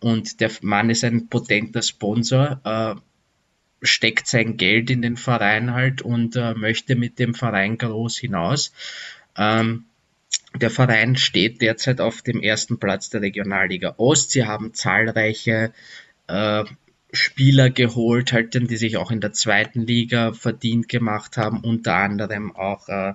[0.00, 2.96] Und der Mann ist ein potenter Sponsor, äh,
[3.84, 8.72] steckt sein Geld in den Verein halt und äh, möchte mit dem Verein groß hinaus.
[9.36, 9.86] Ähm,
[10.54, 14.30] der Verein steht derzeit auf dem ersten Platz der Regionalliga Ost.
[14.32, 15.72] Sie haben zahlreiche
[16.28, 16.64] äh,
[17.12, 22.56] Spieler geholt, halt, die sich auch in der zweiten Liga verdient gemacht haben, unter anderem
[22.56, 23.12] auch äh,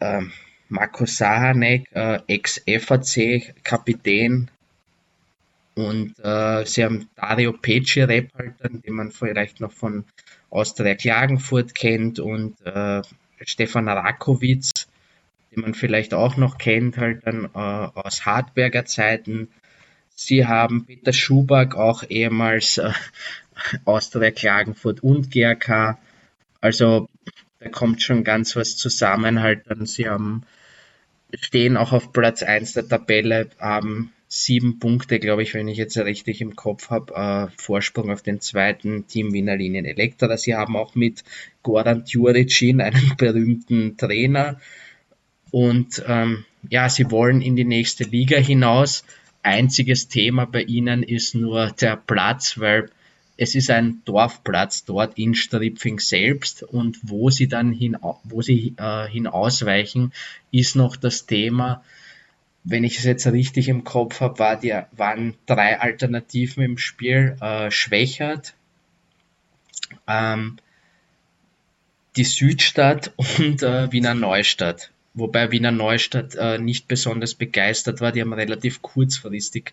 [0.00, 0.22] äh,
[0.68, 4.50] Marco Sahanek, äh, Ex-FAC-Kapitän.
[5.74, 10.04] Und äh, sie haben Dario Pecirep, halt, den man vielleicht noch von
[10.50, 13.00] Austria Klagenfurt kennt, und äh,
[13.46, 14.79] Stefan Rakowitz,
[15.50, 19.48] den man vielleicht auch noch kennt, halt dann äh, aus Hartberger Zeiten.
[20.14, 22.92] Sie haben Peter Schuback, auch ehemals äh,
[23.84, 25.98] Austria Klagenfurt und GRK.
[26.60, 27.08] Also
[27.58, 29.42] da kommt schon ganz was zusammen.
[29.42, 30.42] Halt dann, sie haben,
[31.40, 35.98] stehen auch auf Platz 1 der Tabelle, haben sieben Punkte, glaube ich, wenn ich jetzt
[35.98, 40.36] richtig im Kopf habe, äh, Vorsprung auf den zweiten Team Wiener Linien Elektra.
[40.36, 41.24] Sie haben auch mit
[41.64, 44.60] Goran Djuricin einen berühmten Trainer,
[45.50, 49.04] und ähm, ja, sie wollen in die nächste Liga hinaus.
[49.42, 52.90] Einziges Thema bei ihnen ist nur der Platz, weil
[53.38, 58.74] es ist ein Dorfplatz dort in Stripfing selbst und wo sie dann hin, wo sie
[58.76, 60.12] äh, hinausweichen,
[60.50, 61.82] ist noch das Thema,
[62.64, 64.60] wenn ich es jetzt richtig im Kopf habe, war
[64.92, 67.36] waren drei Alternativen im Spiel.
[67.40, 68.52] Äh, Schwächert,
[70.06, 70.58] ähm,
[72.16, 78.12] die Südstadt und äh, Wiener Neustadt wobei Wiener Neustadt äh, nicht besonders begeistert war.
[78.12, 79.72] Die haben relativ kurzfristig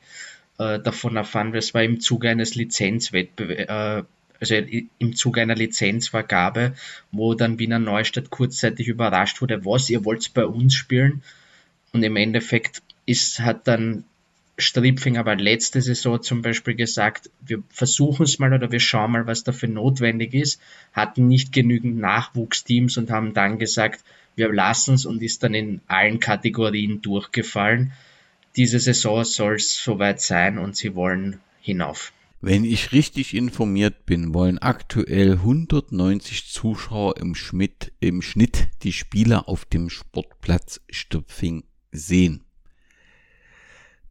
[0.57, 4.03] äh, davon erfahren, es war im Zuge eines Lizenzwettbewerbs, äh,
[4.39, 4.55] also
[4.99, 6.73] im Zuge einer Lizenzvergabe,
[7.11, 11.23] wo dann Wiener Neustadt kurzzeitig überrascht wurde, was, ihr wollt bei uns spielen?
[11.91, 14.03] Und im Endeffekt ist, hat dann
[14.59, 19.27] Stripfing aber letzte Saison zum Beispiel gesagt, wir versuchen es mal oder wir schauen mal,
[19.27, 20.59] was dafür notwendig ist,
[20.93, 24.03] hatten nicht genügend Nachwuchsteams und haben dann gesagt,
[24.37, 27.91] wir lassen es und ist dann in allen Kategorien durchgefallen.
[28.55, 32.13] Diese Saison soll es soweit sein und sie wollen hinauf.
[32.39, 39.49] Wenn ich richtig informiert bin, wollen aktuell 190 Zuschauer im, Schmidt, im Schnitt die Spieler
[39.49, 42.43] auf dem Sportplatz Stöpfing sehen.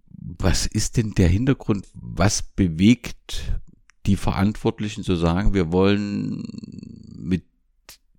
[0.09, 1.87] Was ist denn der Hintergrund?
[1.95, 3.53] Was bewegt
[4.07, 6.43] die Verantwortlichen zu sagen, wir wollen
[7.17, 7.45] mit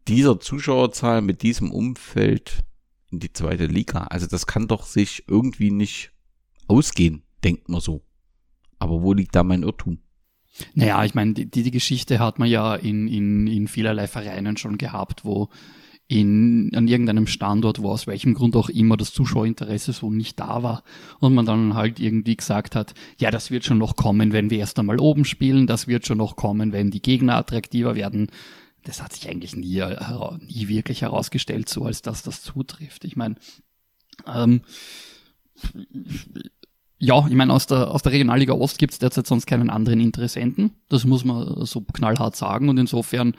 [0.07, 2.63] dieser Zuschauerzahl, mit diesem Umfeld
[3.11, 4.03] in die zweite Liga.
[4.03, 6.11] Also das kann doch sich irgendwie nicht
[6.67, 8.03] ausgehen, denkt man so.
[8.79, 9.99] Aber wo liegt da mein Irrtum?
[10.73, 14.77] Naja, ich meine, die, die Geschichte hat man ja in, in, in vielerlei Vereinen schon
[14.77, 15.49] gehabt, wo
[16.07, 20.63] in, an irgendeinem Standort, wo aus welchem Grund auch immer das Zuschauerinteresse so nicht da
[20.63, 20.83] war
[21.19, 24.59] und man dann halt irgendwie gesagt hat, ja, das wird schon noch kommen, wenn wir
[24.59, 28.29] erst einmal oben spielen, das wird schon noch kommen, wenn die Gegner attraktiver werden,
[28.87, 29.83] das hat sich eigentlich nie,
[30.39, 33.03] nie wirklich herausgestellt, so als dass das zutrifft.
[33.03, 33.35] Ich meine,
[34.25, 34.61] ähm,
[36.99, 39.99] ja, ich meine, aus der, aus der Regionalliga Ost gibt es derzeit sonst keinen anderen
[39.99, 40.71] Interessenten.
[40.89, 42.69] Das muss man so knallhart sagen.
[42.69, 43.35] Und insofern,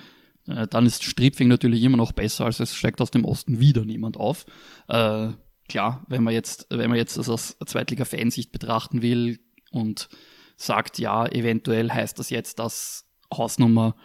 [0.46, 3.84] äh, dann ist Stripfing natürlich immer noch besser, als es steigt aus dem Osten wieder
[3.84, 4.44] niemand auf.
[4.86, 5.30] Äh,
[5.68, 10.08] klar, wenn man jetzt, wenn man jetzt das aus Zweitliga-Fansicht betrachten will und
[10.56, 13.96] sagt, ja, eventuell heißt das jetzt, dass Hausnummer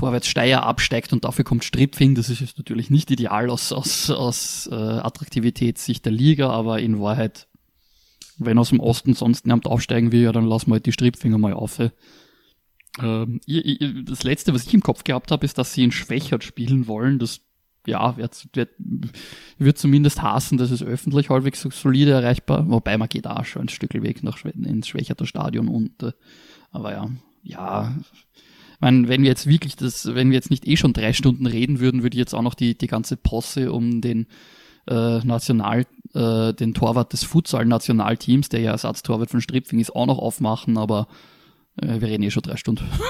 [0.00, 2.14] Vorwärts Steyr absteigt und dafür kommt Stripfing.
[2.14, 7.00] Das ist jetzt natürlich nicht ideal aus, aus, aus äh, Attraktivitätssicht der Liga, aber in
[7.00, 7.48] Wahrheit,
[8.38, 11.36] wenn aus dem Osten sonst niemand aufsteigen will, ja, dann lassen wir halt die Stripfinger
[11.36, 11.78] mal auf.
[12.98, 13.40] Ähm,
[14.06, 17.18] das letzte, was ich im Kopf gehabt habe, ist, dass sie in Schwächert spielen wollen.
[17.18, 17.42] Das
[17.86, 23.62] ja, wird, zumindest hassen, dass es öffentlich halbwegs solide erreichbar, wobei man geht auch schon
[23.62, 26.14] ein Stück Weg nach ins Schwächerter Stadion und
[26.72, 27.10] aber ja,
[27.42, 27.94] ja,
[28.80, 31.80] meine, wenn wir jetzt wirklich das, wenn wir jetzt nicht eh schon drei Stunden reden
[31.80, 34.26] würden, würde ich jetzt auch noch die, die ganze Posse um den
[34.88, 40.18] äh, National, äh, den Torwart des Futsal-Nationalteams, der ja Ersatztorwart von Stripfing ist, auch noch
[40.18, 41.08] aufmachen, aber
[41.80, 42.84] äh, wir reden eh schon drei Stunden.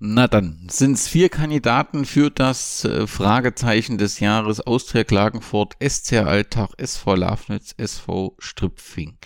[0.00, 6.18] Na dann, sind es vier Kandidaten für das äh, Fragezeichen des Jahres Austria Klagenfurt, SC
[6.18, 9.18] Alltag, SV Lafnitz, SV Stripfing.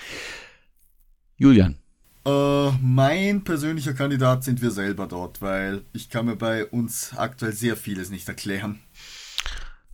[1.37, 1.82] Julian.
[2.25, 7.53] Äh, mein persönlicher Kandidat sind wir selber dort, weil ich kann mir bei uns aktuell
[7.53, 8.81] sehr vieles nicht erklären.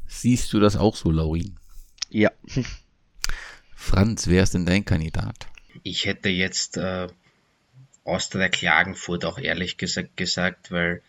[0.06, 1.56] Siehst du das auch so, Laurin?
[2.10, 2.30] Ja.
[3.74, 5.46] Franz, wer ist denn dein Kandidat?
[5.82, 7.06] Ich hätte jetzt äh,
[8.04, 11.02] Austria Klagenfurt auch ehrlich gesagt gesagt, weil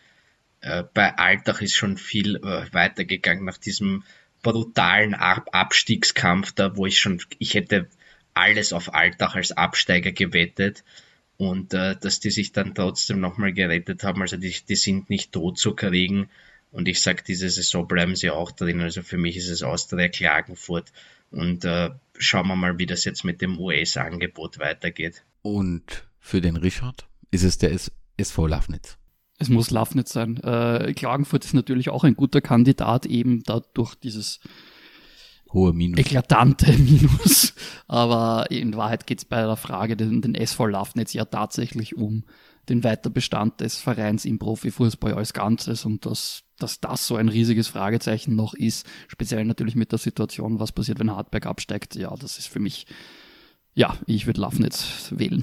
[0.62, 4.04] äh, bei Altach ist schon viel äh, weitergegangen nach diesem
[4.42, 7.88] brutalen Ab Abstiegskampf da, wo ich schon, ich hätte
[8.32, 10.82] alles auf Altach als Absteiger gewettet
[11.40, 14.20] und äh, dass die sich dann trotzdem nochmal gerettet haben.
[14.20, 16.28] Also die, die sind nicht tot zu kriegen.
[16.70, 18.82] Und ich sage, diese Saison bleiben sie auch drin.
[18.82, 20.92] Also für mich ist es Austria Klagenfurt.
[21.30, 25.24] Und äh, schauen wir mal, wie das jetzt mit dem US-Angebot weitergeht.
[25.40, 27.74] Und für den Richard ist es der
[28.18, 28.98] SV Lafnitz.
[29.38, 30.36] Es muss Lafnitz sein.
[30.42, 34.40] Äh, Klagenfurt ist natürlich auch ein guter Kandidat, eben dadurch dieses
[35.52, 35.98] hohe Minus.
[35.98, 37.54] Eklatante Minus.
[37.88, 42.24] Aber in Wahrheit geht es bei der Frage den, den SV Lafnitz ja tatsächlich um
[42.68, 47.68] den Weiterbestand des Vereins im Profifußball als Ganzes und dass, dass das so ein riesiges
[47.68, 52.38] Fragezeichen noch ist, speziell natürlich mit der Situation, was passiert, wenn Hartberg absteigt, ja, das
[52.38, 52.86] ist für mich,
[53.74, 55.42] ja, ich würde Lafnitz wählen.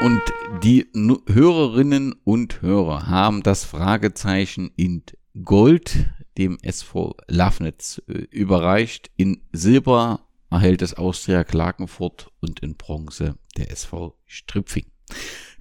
[0.00, 0.22] Und
[0.62, 5.02] die Hörerinnen und Hörer haben das Fragezeichen in
[5.44, 6.06] Gold
[6.38, 9.10] dem SV Lafnitz äh, überreicht.
[9.18, 14.86] In Silber erhält es Austria Klagenfurt und in Bronze der SV Stripfing.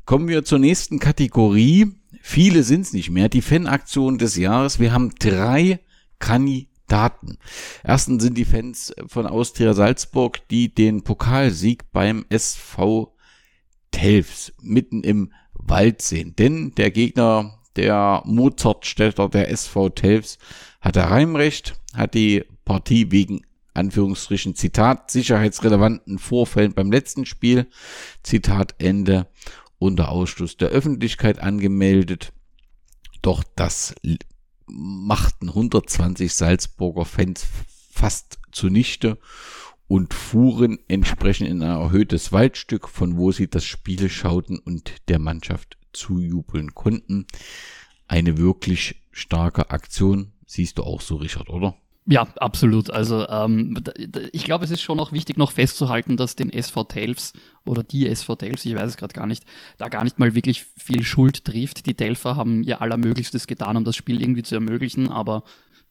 [0.06, 1.92] Kommen wir zur nächsten Kategorie.
[2.22, 3.27] Viele sind es nicht mehr.
[3.27, 4.80] Die Fanaktion des Jahres.
[4.80, 5.82] Wir haben drei
[6.19, 7.40] Kandidaten.
[7.84, 13.14] Erstens sind die Fans von Austria Salzburg, die den Pokalsieg beim SV
[13.92, 16.35] Telfs mitten im Wald sehen.
[16.38, 20.38] Denn der Gegner der Mozartstädter der SV Telfs
[20.82, 23.42] hatte Heimrecht, hat die Partie wegen
[23.74, 27.68] Anführungsstrichen Zitat sicherheitsrelevanten Vorfällen beim letzten Spiel
[28.24, 29.27] Zitat Ende
[29.77, 32.34] unter Ausschluss der Öffentlichkeit angemeldet.
[33.22, 33.95] Doch das
[34.68, 37.45] machten 120 Salzburger Fans
[37.92, 39.18] fast zunichte
[39.90, 45.18] und fuhren entsprechend in ein erhöhtes Waldstück, von wo sie das Spiel schauten und der
[45.18, 47.26] Mannschaft zujubeln konnten.
[48.08, 50.32] Eine wirklich starke Aktion.
[50.45, 51.76] Siehst du auch so, Richard, oder?
[52.06, 52.92] Ja, absolut.
[52.92, 53.77] Also ähm,
[54.32, 57.34] ich glaube, es ist schon auch wichtig noch festzuhalten, dass den SV Telfs
[57.66, 59.43] oder die SV Telfs, ich weiß es gerade gar nicht,
[59.80, 61.88] da gar nicht mal wirklich viel Schuld trifft.
[61.88, 65.43] Die Telfer haben ihr Allermöglichstes getan, um das Spiel irgendwie zu ermöglichen, aber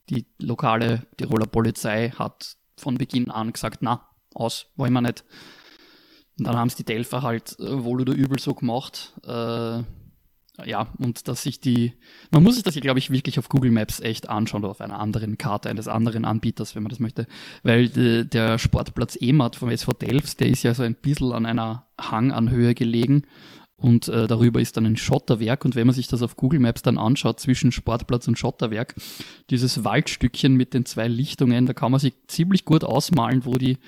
[0.08, 5.24] die lokale Tiroler Polizei hat von Beginn an gesagt, na, aus, wollen wir nicht.
[6.38, 9.14] Und dann haben es die Delfer halt äh, wohl oder übel so gemacht.
[9.24, 9.82] Äh,
[10.64, 11.92] ja, und dass sich die,
[12.32, 14.80] man muss sich das hier, glaube ich, wirklich auf Google Maps echt anschauen oder auf
[14.80, 17.26] einer anderen Karte eines anderen Anbieters, wenn man das möchte.
[17.62, 21.46] Weil de, der Sportplatz Emat vom SV Delfs, der ist ja so ein bisschen an
[21.46, 23.22] einer Hanganhöhe gelegen
[23.80, 25.64] und äh, darüber ist dann ein Schotterwerk.
[25.64, 28.94] Und wenn man sich das auf Google Maps dann anschaut zwischen Sportplatz und Schotterwerk,
[29.50, 33.78] dieses Waldstückchen mit den zwei Lichtungen, da kann man sich ziemlich gut ausmalen, wo die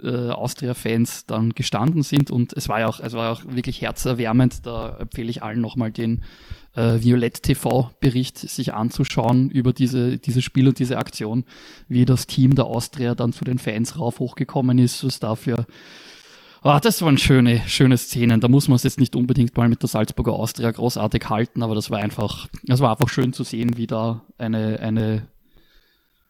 [0.00, 2.30] äh, Austria-Fans dann gestanden sind.
[2.30, 5.90] Und es war ja auch, es war auch wirklich herzerwärmend, da empfehle ich allen nochmal
[5.90, 6.22] den
[6.76, 11.44] äh, Violett TV-Bericht sich anzuschauen über diese, dieses Spiel und diese Aktion,
[11.88, 15.66] wie das Team der Austria dann zu den Fans rauf hochgekommen ist, was dafür
[16.62, 18.40] Ah, das waren schöne, schöne Szenen.
[18.40, 21.74] Da muss man es jetzt nicht unbedingt mal mit der Salzburger Austria großartig halten, aber
[21.74, 25.28] das war einfach, das war einfach schön zu sehen, wie da eine, eine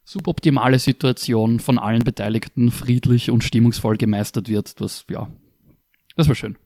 [0.05, 4.81] suboptimale Situation von allen Beteiligten friedlich und stimmungsvoll gemeistert wird.
[4.81, 5.29] Das, ja,
[6.17, 6.57] das war schön.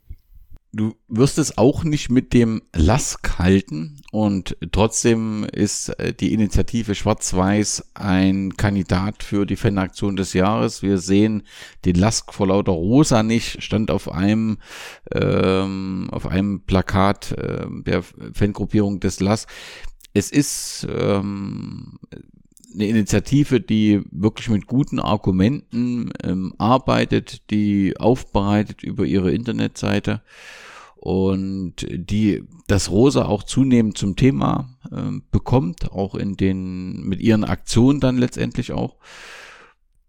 [0.73, 6.95] Du wirst es auch nicht mit dem Lask halten und trotzdem ist äh, die Initiative
[6.95, 10.83] Schwarz-Weiß ein Kandidat für die Fanaktion des Jahres.
[10.83, 11.43] Wir sehen
[11.85, 14.59] den Lask vor lauter Rosa nicht, stand auf einem
[15.13, 19.49] ähm, auf einem Plakat äh, der Fangruppierung des Lask.
[20.15, 21.99] Es ist ähm,
[22.73, 30.23] eine Initiative, die wirklich mit guten Argumenten ähm, arbeitet, die aufbereitet über ihre Internetseite
[30.97, 37.45] und die das Rosa auch zunehmend zum Thema äh, bekommt, auch in den mit ihren
[37.45, 38.97] Aktionen dann letztendlich auch.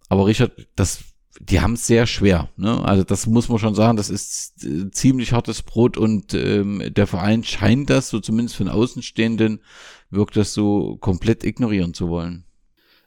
[0.10, 1.06] Aber Richard, das
[1.40, 2.50] die haben es sehr schwer.
[2.58, 2.84] Ne?
[2.84, 7.08] Also das muss man schon sagen, das ist äh, ziemlich hartes Brot und ähm, der
[7.08, 9.62] Verein scheint das, so zumindest für den Außenstehenden,
[10.10, 12.44] wirkt das so komplett ignorieren zu wollen.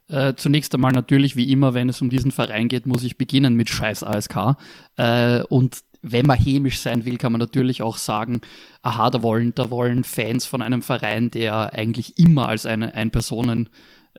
[0.07, 3.55] Äh, zunächst einmal natürlich, wie immer, wenn es um diesen Verein geht, muss ich beginnen
[3.55, 4.57] mit Scheiß ASK.
[4.97, 8.41] Äh, und wenn man hämisch sein will, kann man natürlich auch sagen,
[8.83, 13.69] aha, da wollen, da wollen Fans von einem Verein, der eigentlich immer als eine Ein-Personen-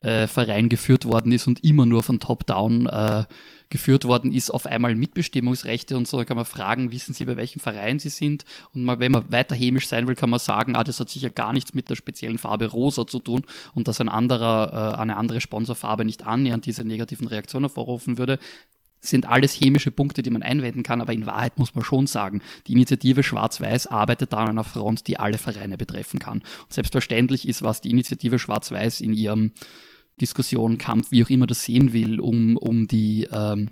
[0.03, 0.27] äh,
[0.69, 3.23] geführt worden ist und immer nur von Top-Down äh,
[3.69, 7.37] geführt worden ist, auf einmal Mitbestimmungsrechte und so, da kann man fragen, wissen Sie, bei
[7.37, 8.45] welchem Verein Sie sind?
[8.73, 11.29] Und mal, wenn man weiter hämisch sein will, kann man sagen, ah, das hat sicher
[11.29, 15.17] gar nichts mit der speziellen Farbe rosa zu tun und dass ein anderer, äh, eine
[15.17, 18.39] andere Sponsorfarbe nicht annähernd diese negativen Reaktionen hervorrufen würde.
[18.99, 22.41] sind alles chemische Punkte, die man einwenden kann, aber in Wahrheit muss man schon sagen,
[22.65, 26.39] die Initiative Schwarz-Weiß arbeitet da an einer Front, die alle Vereine betreffen kann.
[26.39, 29.51] Und selbstverständlich ist, was die Initiative Schwarz-Weiß in ihrem
[30.21, 33.69] Diskussion, Kampf, wie auch immer das sehen will, um, um die ähm,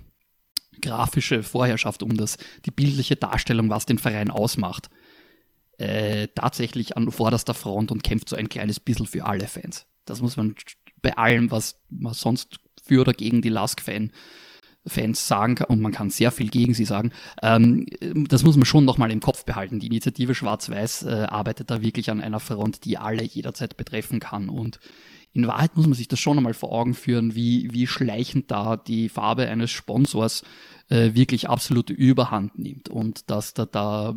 [0.80, 4.88] grafische Vorherrschaft, um das, die bildliche Darstellung, was den Verein ausmacht,
[5.78, 9.86] äh, tatsächlich an vorderster Front und kämpft so ein kleines bisschen für alle Fans.
[10.04, 10.54] Das muss man
[11.02, 14.12] bei allem, was man sonst für oder gegen die Lask-Fan
[14.86, 17.10] Fans sagen kann, und man kann sehr viel gegen sie sagen,
[17.42, 17.86] ähm,
[18.28, 19.80] das muss man schon nochmal im Kopf behalten.
[19.80, 24.48] Die Initiative Schwarz-Weiß äh, arbeitet da wirklich an einer Front, die alle jederzeit betreffen kann.
[24.48, 24.78] Und
[25.36, 28.78] in Wahrheit muss man sich das schon einmal vor Augen führen, wie, wie schleichend da
[28.78, 30.42] die Farbe eines Sponsors
[30.88, 32.88] äh, wirklich absolute Überhand nimmt.
[32.88, 34.14] Und dass da da,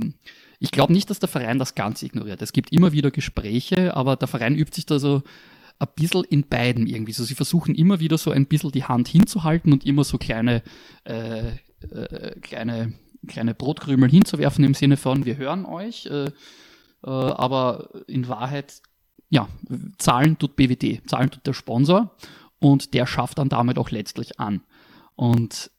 [0.60, 2.42] ich glaube nicht, dass der Verein das ganz ignoriert.
[2.42, 5.22] Es gibt immer wieder Gespräche, aber der Verein übt sich da so
[5.78, 7.12] ein bisschen in beiden irgendwie.
[7.12, 10.64] So, sie versuchen immer wieder so ein bisschen die Hand hinzuhalten und immer so kleine,
[11.04, 11.50] äh,
[11.82, 12.94] äh, kleine,
[13.28, 16.32] kleine Brotkrümel hinzuwerfen im Sinne von, wir hören euch, äh, äh,
[17.04, 18.82] aber in Wahrheit,
[19.30, 19.48] ja,
[19.98, 22.16] zahlen tut BWD, zahlen tut der Sponsor
[22.60, 24.62] und der schafft dann damit auch letztlich an.
[25.16, 25.72] Und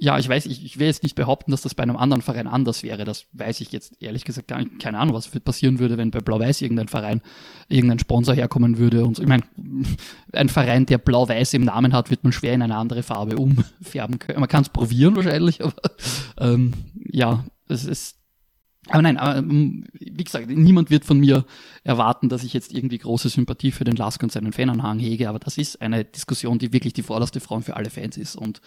[0.00, 2.46] ja, ich weiß, ich, ich will jetzt nicht behaupten, dass das bei einem anderen Verein
[2.46, 3.04] anders wäre.
[3.04, 4.78] Das weiß ich jetzt ehrlich gesagt gar nicht.
[4.78, 7.20] Keine Ahnung, was passieren würde, wenn bei Blau-Weiß irgendein Verein,
[7.68, 9.04] irgendein Sponsor herkommen würde.
[9.04, 9.22] Und so.
[9.22, 9.42] ich meine,
[10.32, 14.18] ein Verein, der Blau-Weiß im Namen hat, wird man schwer in eine andere Farbe umfärben
[14.18, 14.40] können.
[14.40, 15.74] Man kann es probieren wahrscheinlich, aber
[16.38, 18.17] ähm, ja, es ist.
[18.86, 21.44] Aber nein, aber, ähm, wie gesagt, niemand wird von mir
[21.84, 25.38] erwarten, dass ich jetzt irgendwie große Sympathie für den Lask und seinen Fananhang hege, aber
[25.38, 28.36] das ist eine Diskussion, die wirklich die vorderste Front für alle Fans ist.
[28.36, 28.60] Und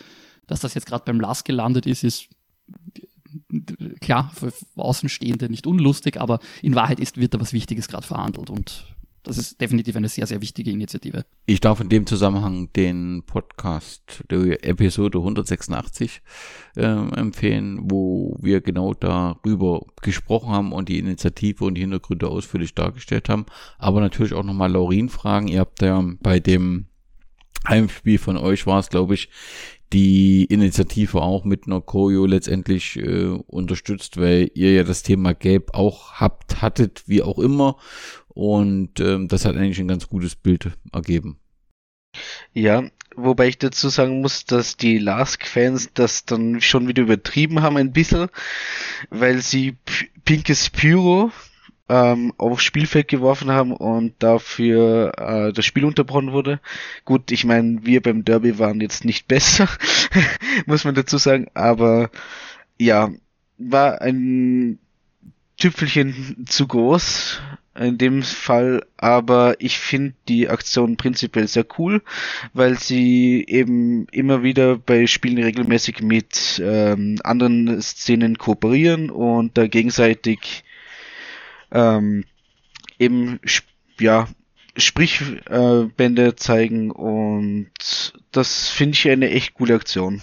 [0.48, 2.30] dass das jetzt gerade beim LAS gelandet ist, ist
[4.02, 8.50] klar für Außenstehende nicht unlustig, aber in Wahrheit ist, wird da was Wichtiges gerade verhandelt
[8.50, 8.86] und
[9.24, 11.26] das ist definitiv eine sehr, sehr wichtige Initiative.
[11.46, 16.22] Ich darf in dem Zusammenhang den Podcast, der Episode 186
[16.76, 22.74] äh, empfehlen, wo wir genau darüber gesprochen haben und die Initiative und die Hintergründe ausführlich
[22.74, 23.46] dargestellt haben.
[23.78, 25.48] Aber natürlich auch nochmal Laurin fragen.
[25.48, 26.88] Ihr habt ja bei dem
[27.68, 29.30] Heimspiel von euch war es, glaube ich,
[29.94, 35.74] die Initiative auch mit einer Choreo letztendlich äh, unterstützt, weil ihr ja das Thema Gelb
[35.74, 37.76] auch habt, hattet, wie auch immer.
[38.34, 41.38] Und ähm, das hat eigentlich ein ganz gutes Bild ergeben.
[42.54, 42.84] Ja,
[43.16, 47.94] wobei ich dazu sagen muss, dass die Lask-Fans das dann schon wieder übertrieben haben ein
[47.94, 48.30] bisschen,
[49.10, 49.78] weil sie
[50.26, 51.32] pinkes Pyro
[51.90, 56.60] ähm, aufs Spielfeld geworfen haben und dafür äh, das Spiel unterbrochen wurde.
[57.06, 59.68] Gut, ich meine, wir beim Derby waren jetzt nicht besser,
[60.66, 62.10] muss man dazu sagen, aber
[62.78, 63.12] ja,
[63.58, 64.80] war ein
[65.58, 67.42] Tüpfelchen zu groß
[67.76, 72.02] in dem Fall, aber ich finde die Aktion prinzipiell sehr cool,
[72.54, 79.68] weil sie eben immer wieder bei Spielen regelmäßig mit ähm, anderen Szenen kooperieren und da
[79.68, 80.64] gegenseitig
[81.72, 82.26] ähm,
[83.00, 83.40] eben
[84.00, 84.28] ja
[84.76, 87.72] Sprichbände äh, zeigen und
[88.32, 90.22] das finde ich eine echt coole Aktion.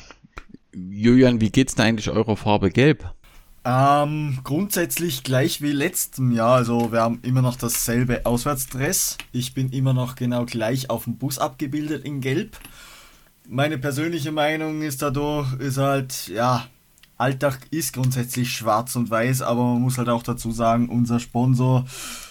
[0.74, 3.10] Julian, wie geht's denn eigentlich eurer Farbe Gelb?
[3.70, 6.54] Ähm, grundsätzlich gleich wie letztem Jahr.
[6.54, 9.18] Also wir haben immer noch dasselbe Auswärtsdress.
[9.30, 12.56] Ich bin immer noch genau gleich auf dem Bus abgebildet in Gelb.
[13.46, 16.66] Meine persönliche Meinung ist dadurch, ist halt, ja,
[17.18, 21.84] Alltag ist grundsätzlich schwarz und weiß, aber man muss halt auch dazu sagen, unser Sponsor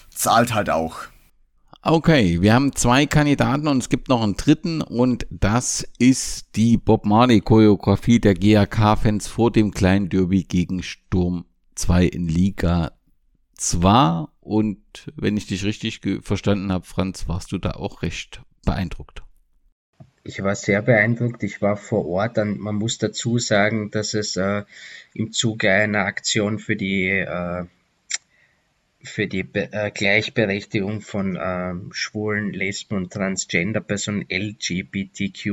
[0.09, 1.01] zahlt halt auch.
[1.89, 6.75] Okay, wir haben zwei Kandidaten und es gibt noch einen dritten und das ist die
[6.75, 12.91] Bob Marley Choreografie der GAK-Fans vor dem kleinen Derby gegen Sturm 2 in Liga
[13.55, 19.23] 2 und wenn ich dich richtig verstanden habe, Franz, warst du da auch recht beeindruckt.
[20.25, 21.41] Ich war sehr beeindruckt.
[21.43, 22.37] Ich war vor Ort.
[22.37, 24.65] Und man muss dazu sagen, dass es äh,
[25.13, 27.63] im Zuge einer Aktion für die, äh,
[29.07, 35.45] für die Be äh, Gleichberechtigung von ähm, schwulen, Lesben und Transgender-Personen, LGBTQ,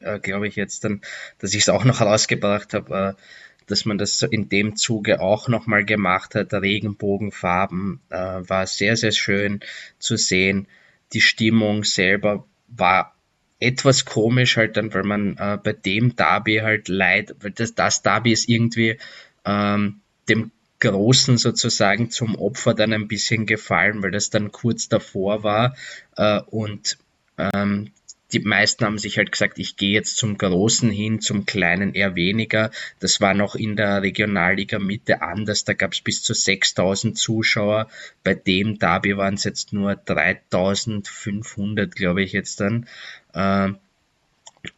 [0.00, 1.02] äh, glaube ich jetzt dann,
[1.38, 3.22] dass ich es auch noch herausgebracht habe, äh,
[3.66, 6.52] dass man das in dem Zuge auch nochmal gemacht hat.
[6.52, 9.60] Regenbogenfarben äh, war sehr, sehr schön
[9.98, 10.66] zu sehen.
[11.12, 13.14] Die Stimmung selber war
[13.60, 18.02] etwas komisch halt dann, weil man äh, bei dem Derby halt leid, weil das, das
[18.02, 18.98] Derby ist irgendwie
[19.44, 20.50] ähm, dem
[20.82, 25.76] Großen sozusagen zum Opfer dann ein bisschen gefallen, weil das dann kurz davor war
[26.16, 26.98] äh, und
[27.38, 27.92] ähm,
[28.32, 32.14] die meisten haben sich halt gesagt, ich gehe jetzt zum Großen hin, zum Kleinen eher
[32.14, 32.70] weniger.
[32.98, 35.64] Das war noch in der Regionalliga Mitte anders.
[35.64, 37.88] Da gab es bis zu 6000 Zuschauer.
[38.24, 42.88] Bei dem Derby waren es jetzt nur 3500, glaube ich jetzt dann.
[43.34, 43.76] Ähm,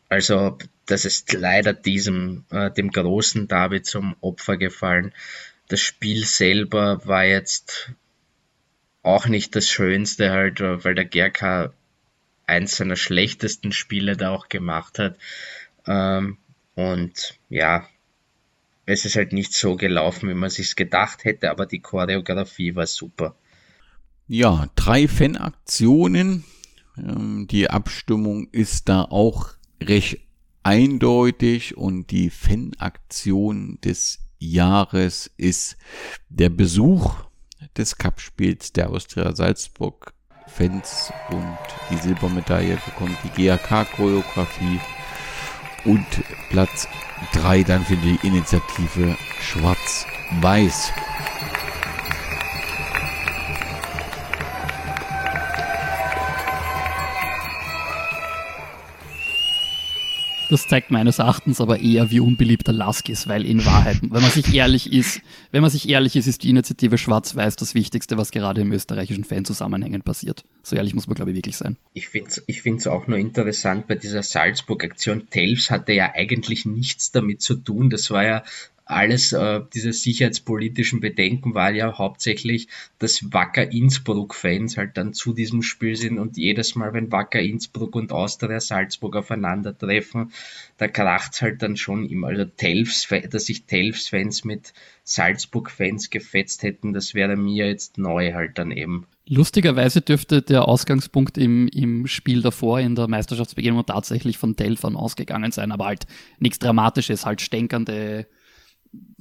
[0.09, 5.13] also das ist leider diesem, äh, dem großen David zum Opfer gefallen.
[5.69, 7.93] Das Spiel selber war jetzt
[9.03, 11.73] auch nicht das Schönste halt, weil der GRK
[12.47, 15.17] eins seiner schlechtesten Spiele da auch gemacht hat.
[15.87, 16.39] Ähm,
[16.75, 17.87] und ja,
[18.87, 22.87] es ist halt nicht so gelaufen, wie man sich gedacht hätte, aber die Choreografie war
[22.87, 23.35] super.
[24.27, 26.45] Ja, drei Fanaktionen.
[26.97, 29.51] Ähm, die Abstimmung ist da auch
[29.83, 30.21] recht
[30.63, 35.77] eindeutig und die Fanaktion des Jahres ist
[36.29, 37.15] der Besuch
[37.77, 40.13] des Cup-Spiels der Austria Salzburg
[40.47, 41.59] Fans und
[41.91, 44.81] die Silbermedaille bekommt die GAK-Choreografie
[45.85, 46.07] und
[46.51, 46.87] Platz
[47.33, 50.93] 3 dann für die Initiative Schwarz-Weiß.
[60.55, 64.31] Das zeigt meines Erachtens aber eher, wie unbeliebt Lask ist, weil in Wahrheit, wenn man
[64.31, 68.31] sich ehrlich ist, wenn man sich ehrlich ist, ist die Initiative Schwarz-Weiß das Wichtigste, was
[68.31, 70.45] gerade im österreichischen Fanzusammenhängen passiert.
[70.63, 71.77] So ehrlich muss man, glaube ich, wirklich sein.
[71.93, 75.29] Ich finde es ich find's auch nur interessant bei dieser Salzburg-Aktion.
[75.29, 77.91] Telfs hatte ja eigentlich nichts damit zu tun.
[77.91, 78.45] Das war ja
[78.87, 85.63] alles äh, diese sicherheitspolitischen Bedenken war ja hauptsächlich, dass Wacker Innsbruck-Fans halt dann zu diesem
[85.63, 90.33] Spiel sind und jedes Mal, wenn Wacker Innsbruck und Austria Salzburg aufeinandertreffen,
[90.77, 92.29] da kracht's halt dann schon immer.
[92.29, 98.59] Also Telfs, dass sich Telfs-Fans mit Salzburg-Fans gefetzt hätten, das wäre mir jetzt neu halt
[98.59, 99.07] dann eben.
[99.27, 105.51] Lustigerweise dürfte der Ausgangspunkt im, im Spiel davor in der Meisterschaftsbegegnung tatsächlich von Telfern ausgegangen
[105.51, 106.07] sein, aber halt
[106.39, 108.27] nichts Dramatisches, halt stänkernde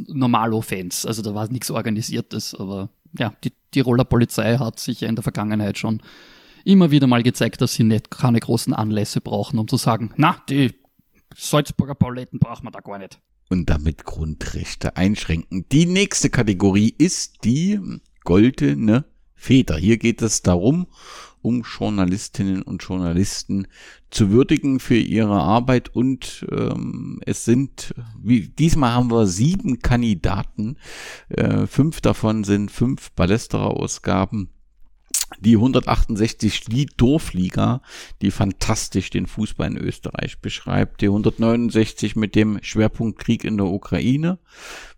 [0.07, 1.05] Normalo-Fans.
[1.05, 5.23] Also da war nichts Organisiertes, aber ja, die Tiroler Polizei hat sich ja in der
[5.23, 6.01] Vergangenheit schon
[6.65, 10.37] immer wieder mal gezeigt, dass sie nicht keine großen Anlässe brauchen, um zu sagen, na,
[10.49, 10.73] die
[11.35, 13.19] Salzburger Pauletten brauchen wir da gar nicht.
[13.49, 15.65] Und damit Grundrechte einschränken.
[15.71, 17.79] Die nächste Kategorie ist die
[18.23, 19.05] goldene
[19.43, 19.75] Feder.
[19.75, 20.87] Hier geht es darum,
[21.41, 23.67] um Journalistinnen und Journalisten
[24.09, 30.77] zu würdigen für ihre Arbeit und ähm, es sind, wie, diesmal haben wir sieben Kandidaten,
[31.27, 34.52] äh, fünf davon sind fünf Ballesterer-Ausgaben
[35.39, 37.81] die 168 die Dorfliga,
[38.21, 41.01] die fantastisch den Fußball in Österreich beschreibt.
[41.01, 44.39] Die 169 mit dem Schwerpunkt Krieg in der Ukraine.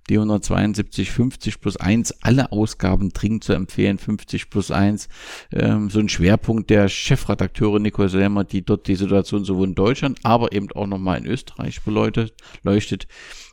[0.08, 5.10] Die 172 50 plus 1, alle Ausgaben dringend zu empfehlen, 50 plus 1.
[5.52, 10.20] Ähm, so ein Schwerpunkt der Chefredakteure Nico Selmer, die dort die Situation sowohl in Deutschland,
[10.22, 13.08] aber eben auch nochmal in Österreich beleuchtet, leuchtet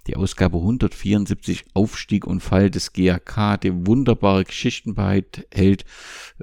[0.06, 5.84] die Ausgabe 174 Aufstieg und Fall des GAK, die wunderbare Geschichten behält,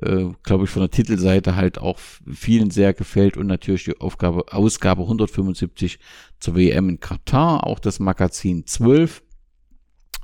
[0.02, 2.00] äh, glaube ich von der Titelseite halt auch
[2.32, 6.00] vielen sehr gefällt und natürlich die Aufgabe, Ausgabe 175
[6.40, 9.22] zur WM in Katar, auch das Magazin 12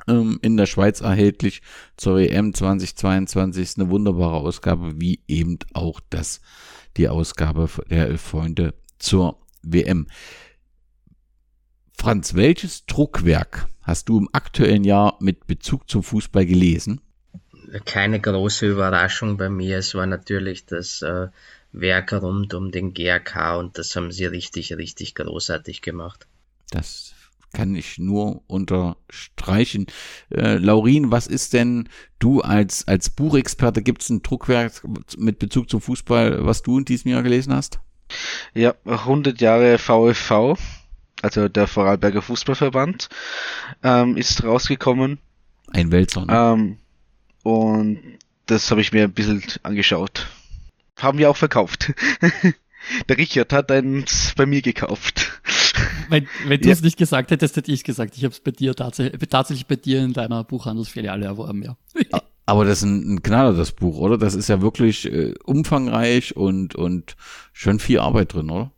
[0.07, 1.61] ähm, in der Schweiz erhältlich
[1.97, 6.41] zur WM 2022 ist eine wunderbare Ausgabe, wie eben auch das
[6.97, 10.07] die Ausgabe der Elf Freunde zur WM.
[11.97, 17.01] Franz, welches Druckwerk hast du im aktuellen Jahr mit Bezug zum Fußball gelesen?
[17.85, 19.79] Keine große Überraschung bei mir.
[19.79, 21.29] Es war natürlich das äh,
[21.71, 26.27] Werk rund um den GRK und das haben sie richtig, richtig großartig gemacht.
[26.69, 27.13] Das
[27.53, 29.87] kann ich nur unterstreichen.
[30.29, 33.81] Äh, Laurin, was ist denn du als, als Buchexperte?
[33.81, 34.83] Gibt es ein Druckwerk
[35.17, 37.79] mit Bezug zum Fußball, was du in diesem Jahr gelesen hast?
[38.53, 40.57] Ja, 100 Jahre VfV
[41.21, 43.09] also der Vorarlberger Fußballverband,
[43.83, 45.19] ähm, ist rausgekommen.
[45.71, 45.89] Ein.
[45.89, 46.07] Ne?
[46.29, 46.77] Ähm,
[47.43, 47.99] und
[48.45, 50.27] das habe ich mir ein bisschen angeschaut.
[50.97, 51.93] Haben wir auch verkauft.
[53.09, 55.41] der Richard hat eins bei mir gekauft.
[56.09, 58.15] Wenn, wenn du es nicht gesagt hättest, hätte ich es gesagt.
[58.15, 61.77] Ich habe es bei dir tatsächlich, tatsächlich bei dir in deiner Buchhandelsfiliale erworben, ja.
[62.45, 64.17] Aber das ist ein, ein Knaller, das Buch, oder?
[64.17, 67.15] Das ist ja wirklich äh, umfangreich und, und
[67.53, 68.71] schon viel Arbeit drin, oder?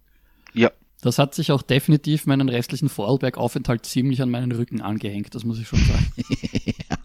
[1.08, 5.58] Das hat sich auch definitiv meinen restlichen Vorarlberg-Aufenthalt ziemlich an meinen Rücken angehängt, das muss
[5.58, 6.12] ich schon sagen.
[6.66, 6.98] ja,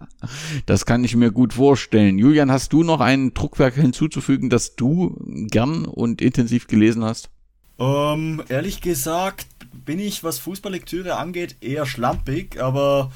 [0.66, 2.18] das kann ich mir gut vorstellen.
[2.18, 5.16] Julian, hast du noch ein Druckwerk hinzuzufügen, das du
[5.48, 7.30] gern und intensiv gelesen hast?
[7.78, 13.12] Ähm, ehrlich gesagt bin ich, was Fußballlektüre angeht, eher schlampig, aber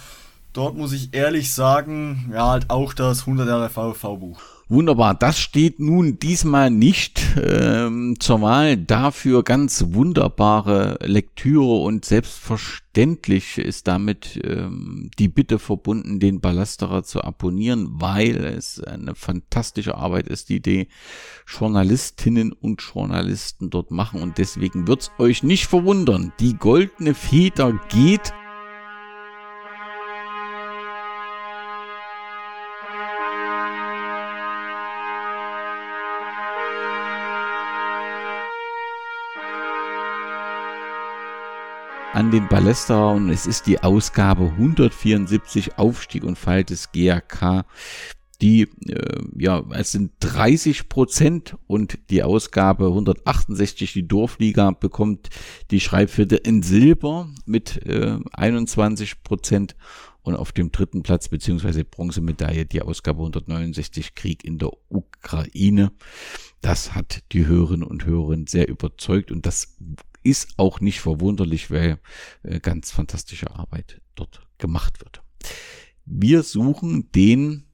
[0.52, 4.40] dort muss ich ehrlich sagen, ja, halt auch das 100 Jahre VV-Buch.
[4.68, 8.76] Wunderbar, das steht nun diesmal nicht ähm, zur Wahl.
[8.76, 17.22] Dafür ganz wunderbare Lektüre und selbstverständlich ist damit ähm, die Bitte verbunden, den Ballasterer zu
[17.22, 20.88] abonnieren, weil es eine fantastische Arbeit ist, die die
[21.46, 26.32] Journalistinnen und Journalisten dort machen und deswegen wird's euch nicht verwundern.
[26.40, 28.32] Die goldene Feder geht
[42.16, 47.66] an den Ballester und es ist die Ausgabe 174 Aufstieg und Fall des GAK.
[48.40, 55.28] Die, äh, ja, es sind 30 Prozent und die Ausgabe 168, die Dorfliga, bekommt
[55.70, 59.76] die Schreibvierte in Silber mit äh, 21 Prozent
[60.22, 65.92] und auf dem dritten Platz beziehungsweise Bronzemedaille die Ausgabe 169 Krieg in der Ukraine.
[66.62, 69.76] Das hat die Hörerinnen und Hörer sehr überzeugt und das
[70.26, 71.98] ist auch nicht verwunderlich, weil
[72.42, 75.22] äh, ganz fantastische Arbeit dort gemacht wird.
[76.04, 77.64] Wir suchen den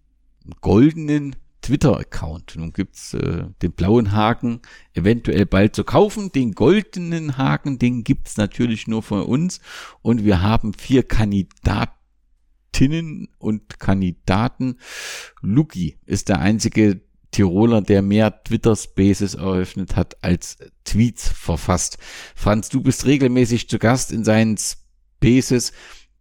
[0.60, 2.56] goldenen Twitter-Account.
[2.56, 4.60] Nun gibt's äh, den blauen Haken
[4.92, 6.30] eventuell bald zu kaufen.
[6.32, 9.60] Den goldenen Haken, den gibt's natürlich nur von uns.
[10.02, 14.78] Und wir haben vier Kandidatinnen und Kandidaten.
[15.40, 17.00] Luki ist der einzige
[17.32, 21.98] Tiroler, der mehr Twitter Spaces eröffnet hat als Tweets verfasst.
[22.36, 25.72] Franz, du bist regelmäßig zu Gast in seinen Spaces.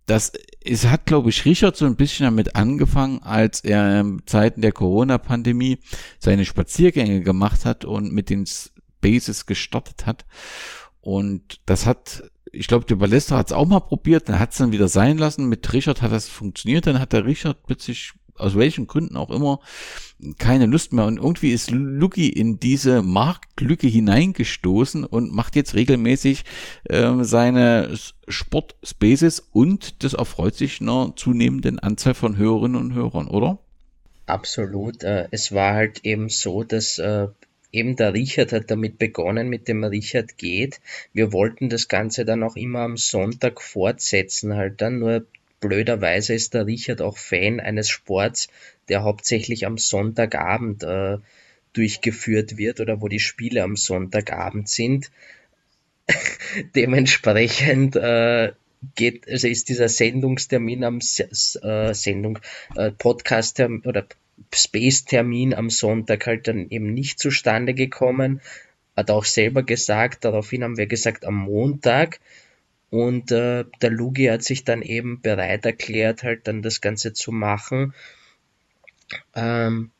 [0.07, 0.31] Das
[0.63, 4.71] es hat, glaube ich, Richard so ein bisschen damit angefangen, als er in Zeiten der
[4.71, 5.79] Corona-Pandemie
[6.19, 10.25] seine Spaziergänge gemacht hat und mit den Spaces gestartet hat.
[11.01, 14.57] Und das hat, ich glaube, der Ballester hat es auch mal probiert, dann hat es
[14.59, 15.49] dann wieder sein lassen.
[15.49, 19.59] Mit Richard hat das funktioniert, dann hat der Richard plötzlich aus welchen Gründen auch immer,
[20.37, 21.05] keine Lust mehr.
[21.05, 26.43] Und irgendwie ist Lucky in diese Marktlücke hineingestoßen und macht jetzt regelmäßig
[26.85, 27.97] äh, seine
[28.27, 33.59] Sportspaces und das erfreut sich einer zunehmenden Anzahl von Hörerinnen und Hörern, oder?
[34.25, 35.03] Absolut.
[35.03, 37.27] Äh, es war halt eben so, dass äh,
[37.71, 40.79] eben der Richard hat damit begonnen, mit dem Richard geht.
[41.13, 45.25] Wir wollten das Ganze dann auch immer am Sonntag fortsetzen, halt dann nur
[45.61, 48.49] blöderweise ist der Richard auch Fan eines Sports,
[48.89, 51.19] der hauptsächlich am Sonntagabend äh,
[51.71, 55.09] durchgeführt wird oder wo die Spiele am Sonntagabend sind.
[56.75, 58.51] Dementsprechend äh,
[58.95, 62.39] geht, also ist dieser Sendungstermin am äh, Sendung,
[62.75, 64.05] äh, Podcast oder
[64.53, 68.41] Space-Termin am Sonntag halt dann eben nicht zustande gekommen.
[68.97, 72.19] Hat auch selber gesagt, daraufhin haben wir gesagt, am Montag
[72.91, 77.31] und äh, der Lugi hat sich dann eben bereit erklärt, halt dann das Ganze zu
[77.31, 77.93] machen.
[79.33, 79.91] Ähm,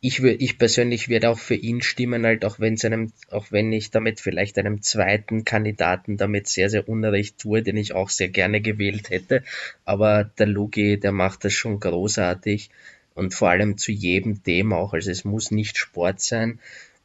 [0.00, 3.90] ich, ich persönlich werde auch für ihn stimmen, halt auch wenn einem, auch wenn ich
[3.90, 8.60] damit vielleicht einem zweiten Kandidaten damit sehr, sehr unrecht tue, den ich auch sehr gerne
[8.60, 9.42] gewählt hätte.
[9.84, 12.70] Aber der Lugi, der macht das schon großartig
[13.14, 14.92] und vor allem zu jedem Thema auch.
[14.92, 16.60] Also es muss nicht Sport sein.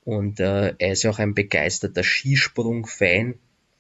[0.06, 3.36] Und äh, er ist auch ein begeisterter Skisprung-Fan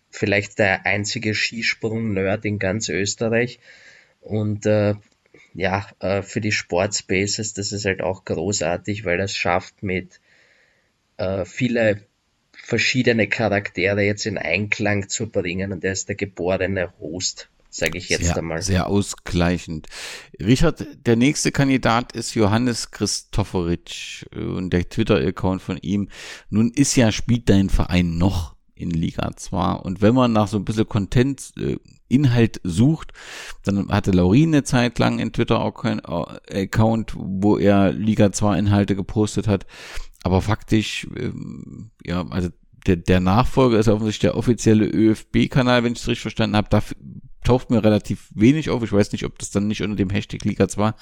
[0.09, 3.59] vielleicht der einzige Skisprung-Nerd in ganz Österreich.
[4.21, 4.95] Und äh,
[5.53, 10.19] ja, äh, für die Sportspaces, das ist halt auch großartig, weil das schafft mit
[11.17, 12.01] äh, viele
[12.51, 18.09] verschiedene Charaktere jetzt in Einklang zu bringen und er ist der geborene Host, sage ich
[18.09, 18.61] jetzt sehr, einmal.
[18.61, 19.87] Sehr ausgleichend.
[20.39, 26.09] Richard, der nächste Kandidat ist Johannes Christofferitsch und der Twitter-Account von ihm.
[26.49, 29.73] Nun ist ja, spielt dein Verein noch in Liga 2.
[29.73, 31.77] Und wenn man nach so ein bisschen Content, äh,
[32.09, 33.11] Inhalt sucht,
[33.63, 39.65] dann hatte Laurin eine Zeit lang einen Twitter-Account, wo er Liga 2 Inhalte gepostet hat.
[40.23, 42.49] Aber faktisch, ähm, ja, also
[42.85, 46.69] der, der Nachfolger ist offensichtlich der offizielle ÖFB-Kanal, wenn ich es richtig verstanden habe.
[46.69, 46.81] Da
[47.43, 48.83] taucht mir relativ wenig auf.
[48.83, 50.93] Ich weiß nicht, ob das dann nicht unter dem Hashtag Liga 2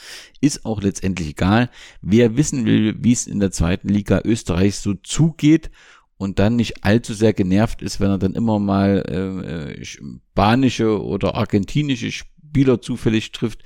[0.41, 1.69] ist auch letztendlich egal.
[2.01, 5.71] Wer wissen will, wie es in der zweiten Liga Österreich so zugeht
[6.17, 11.03] und dann nicht allzu sehr genervt ist, wenn er dann immer mal äh, äh, spanische
[11.03, 13.63] oder argentinische Spieler zufällig trifft,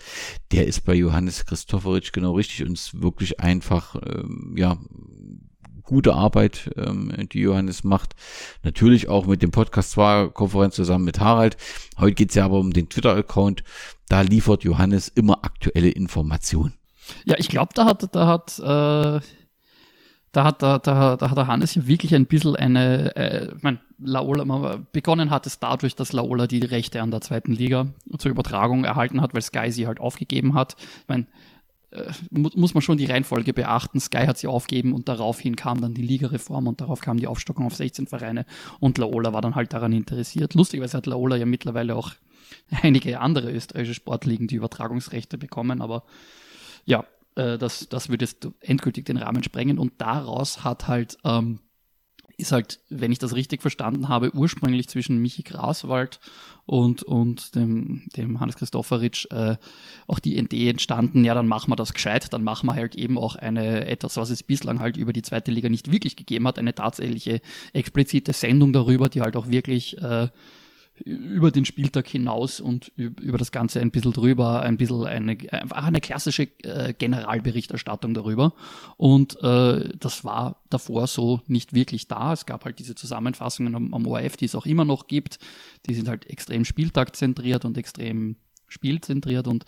[0.52, 4.78] der ist bei Johannes Christofferitsch genau richtig und ist wirklich einfach, ähm, ja,
[5.84, 8.16] gute Arbeit, ähm, die Johannes macht.
[8.64, 11.58] Natürlich auch mit dem Podcast 2 Konferenz zusammen mit Harald.
[11.98, 13.64] Heute geht's ja aber um den Twitter-Account.
[14.08, 16.76] Da liefert Johannes immer aktuelle Informationen.
[17.26, 19.26] Ja, ich glaube, da hat, da hat äh,
[20.32, 23.80] da hat, da, da, da hat der Hannes ja wirklich ein bisschen eine, äh, mein,
[23.98, 28.32] Laola, man, begonnen hat es dadurch, dass Laola die Rechte an der zweiten Liga zur
[28.32, 30.76] Übertragung erhalten hat, weil Sky sie halt aufgegeben hat.
[30.80, 31.26] Ich meine,
[31.92, 34.00] äh, muss man schon die Reihenfolge beachten.
[34.00, 37.66] Sky hat sie aufgeben und daraufhin kam dann die Ligareform und darauf kam die Aufstockung
[37.66, 38.46] auf 16 Vereine
[38.80, 40.54] und Laola war dann halt daran interessiert.
[40.54, 42.14] Lustigerweise hat Laola ja mittlerweile auch
[42.84, 46.04] einige andere österreichische Sportligen die Übertragungsrechte bekommen, aber
[46.86, 47.06] ja,
[47.40, 49.80] äh, das, das würde jetzt endgültig den Rahmen sprengen.
[49.80, 51.60] Und daraus hat halt ähm,
[52.40, 56.20] ist halt, wenn ich das richtig verstanden habe, ursprünglich zwischen Michi Graswald
[56.66, 59.58] und, und dem, dem Hannes Christopheritsch äh,
[60.08, 63.18] auch die Idee entstanden, ja, dann machen wir das gescheit, dann machen wir halt eben
[63.18, 66.58] auch eine, etwas, was es bislang halt über die zweite Liga nicht wirklich gegeben hat,
[66.58, 67.42] eine tatsächliche
[67.74, 70.30] explizite Sendung darüber, die halt auch wirklich äh,
[71.06, 75.84] über den Spieltag hinaus und über das Ganze ein bisschen drüber, ein bisschen eine, einfach
[75.84, 78.54] eine klassische äh, Generalberichterstattung darüber.
[78.98, 82.34] Und äh, das war davor so nicht wirklich da.
[82.34, 85.40] Es gab halt diese Zusammenfassungen am, am ORF, die es auch immer noch gibt.
[85.88, 88.38] Die sind halt extrem spieltagzentriert und extrem
[88.68, 89.66] spielzentriert und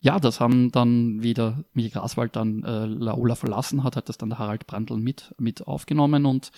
[0.00, 4.28] ja, das haben dann wieder Michael Graswald dann äh, Laola verlassen hat, hat das dann
[4.28, 6.52] der Harald Brandl mit, mit aufgenommen und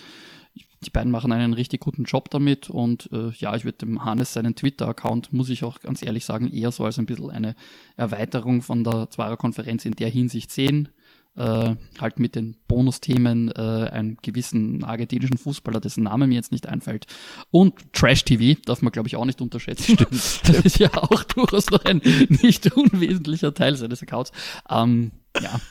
[0.83, 4.33] die beiden machen einen richtig guten Job damit und äh, ja, ich würde dem Hannes
[4.33, 7.55] seinen Twitter-Account, muss ich auch ganz ehrlich sagen, eher so als ein bisschen eine
[7.97, 10.89] Erweiterung von der Zweier-Konferenz in der Hinsicht sehen.
[11.37, 16.67] Äh, halt mit den Bonusthemen äh, einen gewissen argentinischen Fußballer, dessen Name mir jetzt nicht
[16.67, 17.05] einfällt.
[17.51, 19.93] Und Trash TV darf man, glaube ich, auch nicht unterschätzen.
[19.93, 20.11] Stimmt.
[20.11, 22.01] Das ist ja auch durchaus noch ein
[22.41, 24.33] nicht unwesentlicher Teil seines Accounts.
[24.69, 25.61] Ähm, ja,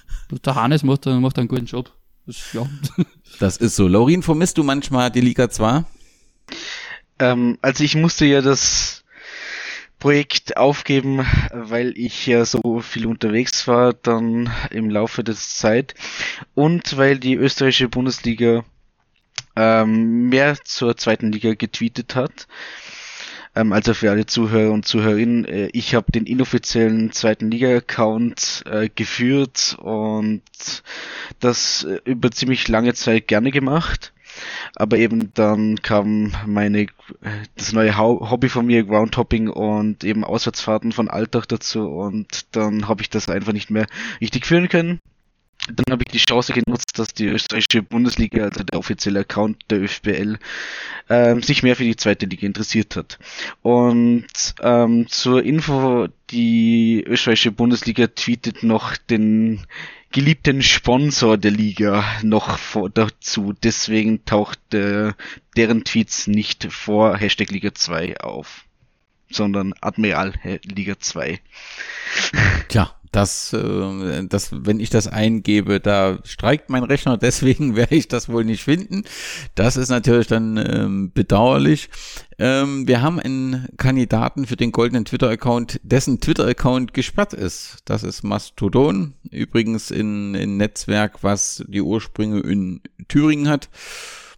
[0.46, 1.92] der Hannes macht, macht einen guten Job.
[2.30, 2.64] Das, ja.
[3.40, 3.88] das ist so.
[3.88, 5.84] Laurin, vermisst du manchmal die Liga 2?
[7.18, 9.02] Ähm, also ich musste ja das
[9.98, 15.96] Projekt aufgeben, weil ich ja so viel unterwegs war dann im Laufe der Zeit
[16.54, 18.64] und weil die österreichische Bundesliga
[19.56, 22.46] ähm, mehr zur zweiten Liga getweetet hat.
[23.54, 28.88] Ähm, also für alle Zuhörer und Zuhörerinnen, äh, ich habe den inoffiziellen zweiten Liga-Account äh,
[28.94, 30.42] geführt und
[31.40, 34.12] das äh, über ziemlich lange Zeit gerne gemacht.
[34.76, 36.86] Aber eben dann kam meine
[37.56, 43.02] das neue Hobby von mir, Groundhopping und eben Auswärtsfahrten von Alltag dazu und dann habe
[43.02, 43.86] ich das einfach nicht mehr
[44.20, 45.00] richtig führen können
[45.66, 49.82] dann habe ich die Chance genutzt, dass die österreichische Bundesliga, also der offizielle Account der
[49.82, 50.38] ÖFBL,
[51.08, 53.18] ähm, sich mehr für die zweite Liga interessiert hat.
[53.62, 54.26] Und
[54.62, 59.66] ähm, zur Info, die österreichische Bundesliga tweetet noch den
[60.12, 63.52] geliebten Sponsor der Liga noch vor, dazu.
[63.52, 65.12] Deswegen taucht äh,
[65.56, 68.64] deren Tweets nicht vor Hashtag Liga 2 auf,
[69.30, 70.34] sondern Admiral
[70.64, 71.40] Liga 2.
[72.68, 78.08] Tja, das, äh, das, wenn ich das eingebe, da streikt mein Rechner, deswegen werde ich
[78.08, 79.04] das wohl nicht finden.
[79.54, 81.90] Das ist natürlich dann ähm, bedauerlich.
[82.38, 87.78] Ähm, wir haben einen Kandidaten für den goldenen Twitter-Account, dessen Twitter-Account gesperrt ist.
[87.84, 93.68] Das ist Mastodon, übrigens in, in Netzwerk, was die Ursprünge in Thüringen hat.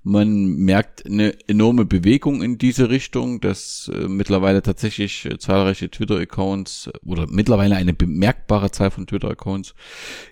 [0.05, 6.91] Man merkt eine enorme Bewegung in diese Richtung, dass äh, mittlerweile tatsächlich äh, zahlreiche Twitter-Accounts
[7.05, 9.75] oder mittlerweile eine bemerkbare Zahl von Twitter-Accounts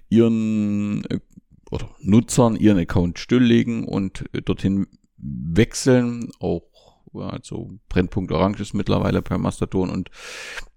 [0.09, 1.21] ihren äh,
[1.71, 6.31] oder Nutzern ihren Account stilllegen und äh, dorthin wechseln.
[6.41, 6.63] Auch
[7.15, 10.11] also Brennpunkt Orange ist mittlerweile per Mastodon und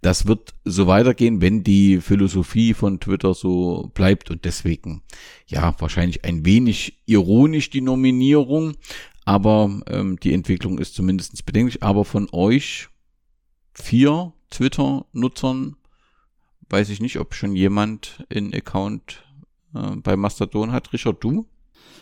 [0.01, 5.03] das wird so weitergehen, wenn die Philosophie von Twitter so bleibt und deswegen
[5.47, 8.75] ja wahrscheinlich ein wenig ironisch die Nominierung,
[9.25, 11.83] aber ähm, die Entwicklung ist zumindest bedenklich.
[11.83, 12.89] Aber von euch
[13.73, 15.77] vier Twitter-Nutzern
[16.69, 19.23] weiß ich nicht, ob schon jemand einen Account
[19.73, 20.91] äh, bei Mastodon hat.
[20.93, 21.47] Richard, du?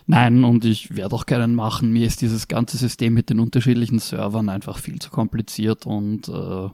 [0.08, 1.92] Nein, und ich werde auch keinen machen.
[1.92, 6.70] Mir ist dieses ganze System mit den unterschiedlichen Servern einfach viel zu kompliziert und äh,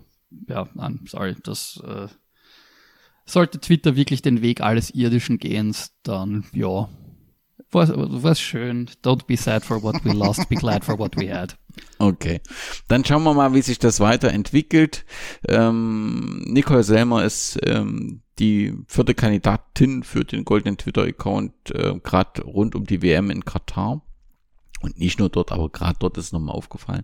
[0.48, 2.08] ja, nein, sorry, das äh,
[3.26, 6.90] sollte Twitter wirklich den Weg alles Irdischen gehen, dann ja,
[7.72, 8.90] war, war schön.
[9.04, 11.58] Don't be sad for what we lost, be glad for what we had.
[12.00, 12.42] Okay,
[12.88, 15.06] dann schauen wir mal, wie sich das weiterentwickelt.
[15.48, 22.76] Ähm, Nicole Selmer ist ähm, die vierte Kandidatin für den goldenen Twitter-Account, äh, gerade rund
[22.76, 24.02] um die WM in Katar.
[24.80, 27.04] Und nicht nur dort, aber gerade dort ist nochmal aufgefallen,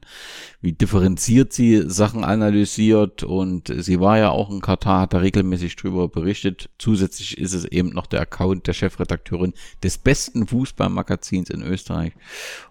[0.61, 3.23] wie differenziert sie Sachen analysiert.
[3.23, 6.69] Und sie war ja auch in Katar, hat da regelmäßig drüber berichtet.
[6.77, 12.13] Zusätzlich ist es eben noch der Account der Chefredakteurin des besten Fußballmagazins in Österreich.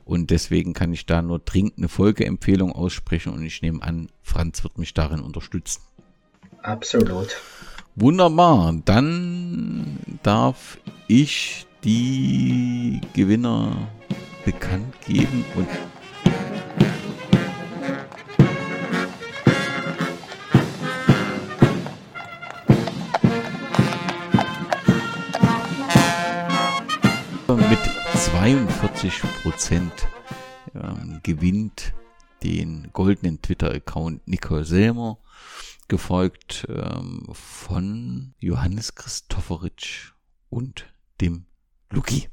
[0.05, 3.33] Und deswegen kann ich da nur dringend eine Folgeempfehlung aussprechen.
[3.33, 5.83] Und ich nehme an, Franz wird mich darin unterstützen.
[6.63, 7.37] Absolut.
[7.95, 13.77] Wunderbar, dann darf ich die Gewinner
[14.47, 15.69] bekannt geben und
[27.69, 27.79] mit
[28.17, 29.93] 42 Prozent
[30.75, 31.93] ähm, gewinnt
[32.43, 35.19] den goldenen Twitter-Account Nicole Selmer
[35.89, 40.13] gefolgt ähm, von Johannes Christopheritsch
[40.51, 41.47] und dem
[41.91, 42.29] Luki.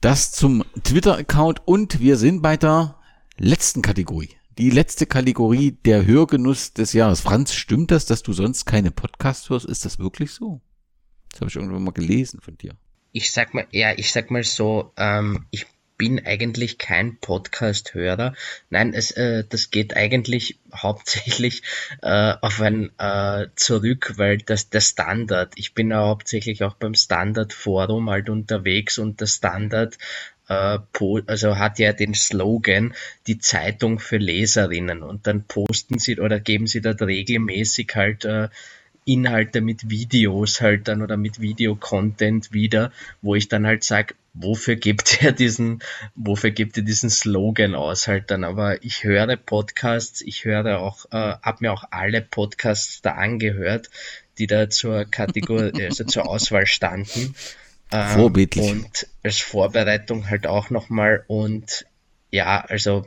[0.00, 2.98] Das zum Twitter-Account und wir sind bei der
[3.36, 4.36] letzten Kategorie.
[4.58, 7.20] Die letzte Kategorie, der Hörgenuss des Jahres.
[7.20, 9.66] Franz, stimmt das, dass du sonst keine Podcasts hörst?
[9.66, 10.60] Ist das wirklich so?
[11.30, 12.76] Das habe ich irgendwann mal gelesen von dir.
[13.12, 15.66] Ich sag mal, ja, ich sag mal so, ähm, ich
[15.96, 18.34] bin eigentlich kein Podcast-Hörer.
[18.70, 21.62] Nein, es, äh, das geht eigentlich hauptsächlich
[22.02, 25.52] äh, auf ein äh, zurück, weil das der Standard.
[25.56, 29.98] Ich bin ja hauptsächlich auch beim Standard-Forum halt unterwegs und der Standard
[30.48, 30.78] äh,
[31.26, 32.94] also hat ja den Slogan
[33.26, 38.48] die Zeitung für Leserinnen und dann posten sie oder geben sie dort regelmäßig halt äh,
[39.04, 42.90] Inhalte mit Videos halt dann oder mit Videocontent wieder,
[43.22, 45.82] wo ich dann halt sage, wofür gibt er diesen,
[46.14, 48.44] wofür gibt er diesen Slogan aus halt dann?
[48.44, 53.90] Aber ich höre Podcasts, ich höre auch, äh, habe mir auch alle Podcasts da angehört,
[54.38, 57.34] die da zur Kategorie, also zur Auswahl standen.
[57.92, 58.70] Ähm, Vorbildlich.
[58.70, 61.86] Und als Vorbereitung halt auch nochmal und
[62.30, 63.06] ja, also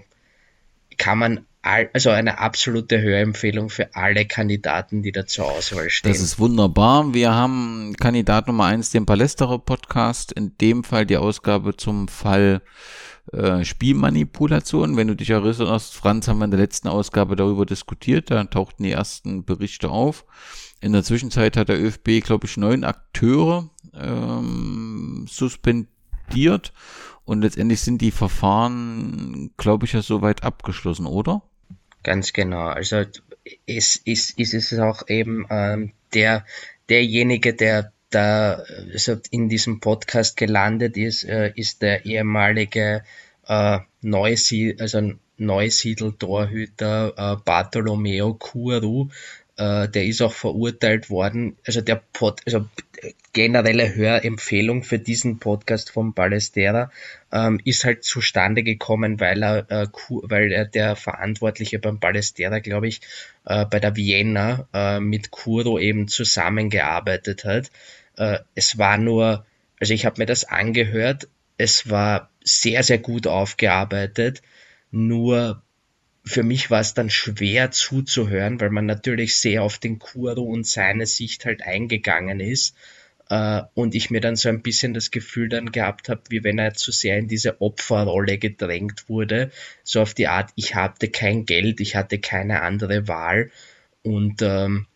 [0.97, 6.11] kann man also eine absolute Hörempfehlung für alle Kandidaten, die da zur Auswahl stehen.
[6.11, 7.13] Das ist wunderbar.
[7.13, 12.61] Wir haben Kandidat Nummer eins, den Palästerer Podcast, in dem Fall die Ausgabe zum Fall
[13.33, 14.95] äh, Spielmanipulation.
[14.97, 18.83] Wenn du dich erinnerst, Franz, haben wir in der letzten Ausgabe darüber diskutiert, da tauchten
[18.83, 20.25] die ersten Berichte auf.
[20.79, 26.71] In der Zwischenzeit hat der ÖFB, glaube ich, neun Akteure ähm, suspendiert
[27.25, 31.41] und letztendlich sind die Verfahren, glaube ich, ja soweit abgeschlossen, oder?
[32.07, 32.67] Ganz genau.
[32.67, 33.03] Also
[33.65, 36.45] es ist, ist es auch eben ähm, der
[36.87, 38.63] derjenige, der da
[38.93, 43.03] also in diesem Podcast gelandet ist, äh, ist der ehemalige
[43.45, 49.09] äh, Neusiedl, also Neusiedl-Torhüter äh, Bartolomeo Kuru,
[49.57, 51.57] äh, der ist auch verurteilt worden.
[51.65, 52.67] Also der Pod, also
[53.33, 56.91] generelle Hörempfehlung für diesen Podcast vom Ballestera
[57.31, 59.87] ähm, ist halt zustande gekommen, weil er, äh,
[60.23, 63.01] weil er der Verantwortliche beim Ballestera, glaube ich,
[63.45, 67.71] äh, bei der Vienna äh, mit Kuro eben zusammengearbeitet hat.
[68.15, 69.45] Äh, es war nur,
[69.79, 71.27] also ich habe mir das angehört,
[71.57, 74.41] es war sehr, sehr gut aufgearbeitet,
[74.91, 75.61] nur
[76.27, 80.65] für mich war es dann schwer zuzuhören, weil man natürlich sehr auf den Kuro und
[80.65, 82.75] seine Sicht halt eingegangen ist.
[83.29, 86.59] Äh, und ich mir dann so ein bisschen das Gefühl dann gehabt habe, wie wenn
[86.59, 89.51] er zu sehr in diese Opferrolle gedrängt wurde.
[89.83, 93.51] So auf die Art, ich hatte kein Geld, ich hatte keine andere Wahl.
[94.03, 94.87] Und ähm,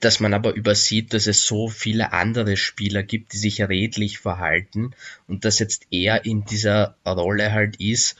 [0.00, 4.92] dass man aber übersieht, dass es so viele andere Spieler gibt, die sich redlich verhalten
[5.26, 8.16] und dass jetzt er in dieser Rolle halt ist,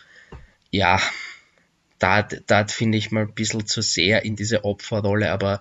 [0.71, 1.01] ja,
[1.99, 5.61] da, da finde ich mal ein bisschen zu sehr in diese Opferrolle, aber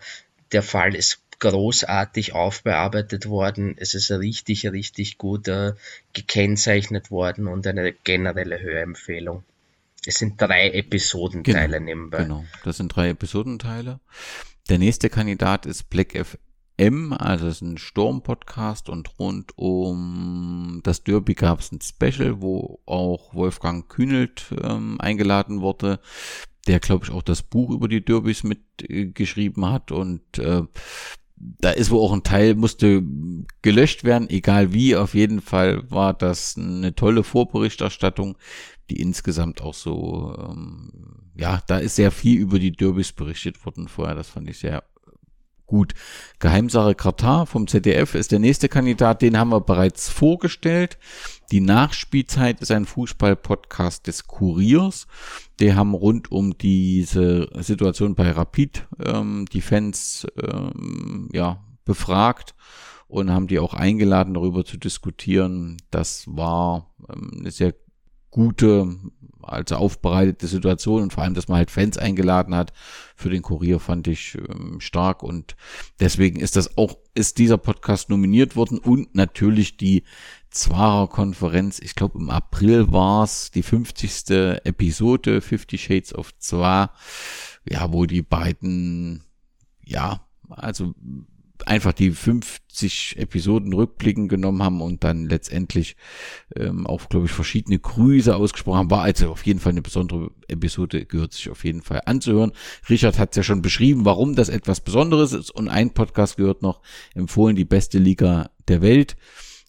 [0.51, 3.75] der Fall ist großartig aufbearbeitet worden.
[3.77, 5.73] Es ist richtig, richtig gut äh,
[6.13, 9.43] gekennzeichnet worden und eine generelle Hörempfehlung.
[10.05, 12.23] Es sind drei Episodenteile genau, nebenbei.
[12.23, 13.99] Genau, das sind drei Episodenteile.
[14.69, 16.15] Der nächste Kandidat ist Black
[16.77, 22.41] FM, also es ist ein Sturm-Podcast und rund um das Derby gab es ein Special,
[22.41, 25.99] wo auch Wolfgang Kühnelt ähm, eingeladen wurde,
[26.67, 30.63] der glaube ich auch das Buch über die Derbys mitgeschrieben äh, hat und äh,
[31.39, 33.03] da ist wohl auch ein Teil, musste
[33.61, 34.95] gelöscht werden, egal wie.
[34.95, 38.37] Auf jeden Fall war das eine tolle Vorberichterstattung,
[38.89, 40.91] die insgesamt auch so, ähm,
[41.35, 44.15] ja, da ist sehr viel über die Derbys berichtet worden vorher.
[44.15, 44.83] Das fand ich sehr
[45.67, 45.93] gut.
[46.39, 50.97] Geheimsache Katar vom ZDF ist der nächste Kandidat, den haben wir bereits vorgestellt.
[51.51, 55.07] Die Nachspielzeit ist ein Fußball-Podcast des Kuriers.
[55.59, 62.55] Die haben rund um diese Situation bei Rapid ähm, die Fans ähm, ja, befragt
[63.07, 65.77] und haben die auch eingeladen, darüber zu diskutieren.
[65.91, 67.73] Das war ähm, eine sehr
[68.37, 68.95] gute,
[69.41, 72.71] also aufbereitete Situation und vor allem, dass man halt Fans eingeladen hat
[73.15, 75.55] für den Kurier, fand ich ähm, stark und
[75.99, 80.03] deswegen ist das auch, ist dieser Podcast nominiert worden und natürlich die
[80.51, 84.29] Zwarer Konferenz, ich glaube im April war's die 50.
[84.65, 86.93] Episode Fifty Shades of Zwar,
[87.67, 89.23] ja, wo die beiden,
[89.83, 90.93] ja, also
[91.65, 95.95] einfach die 50 Episoden rückblicken genommen haben und dann letztendlich
[96.55, 98.91] ähm, auch, glaube ich, verschiedene Grüße ausgesprochen haben.
[98.91, 102.51] War also auf jeden Fall eine besondere Episode, gehört sich auf jeden Fall anzuhören.
[102.89, 106.81] Richard hat ja schon beschrieben, warum das etwas Besonderes ist und ein Podcast gehört noch
[107.15, 109.15] empfohlen, die beste Liga der Welt.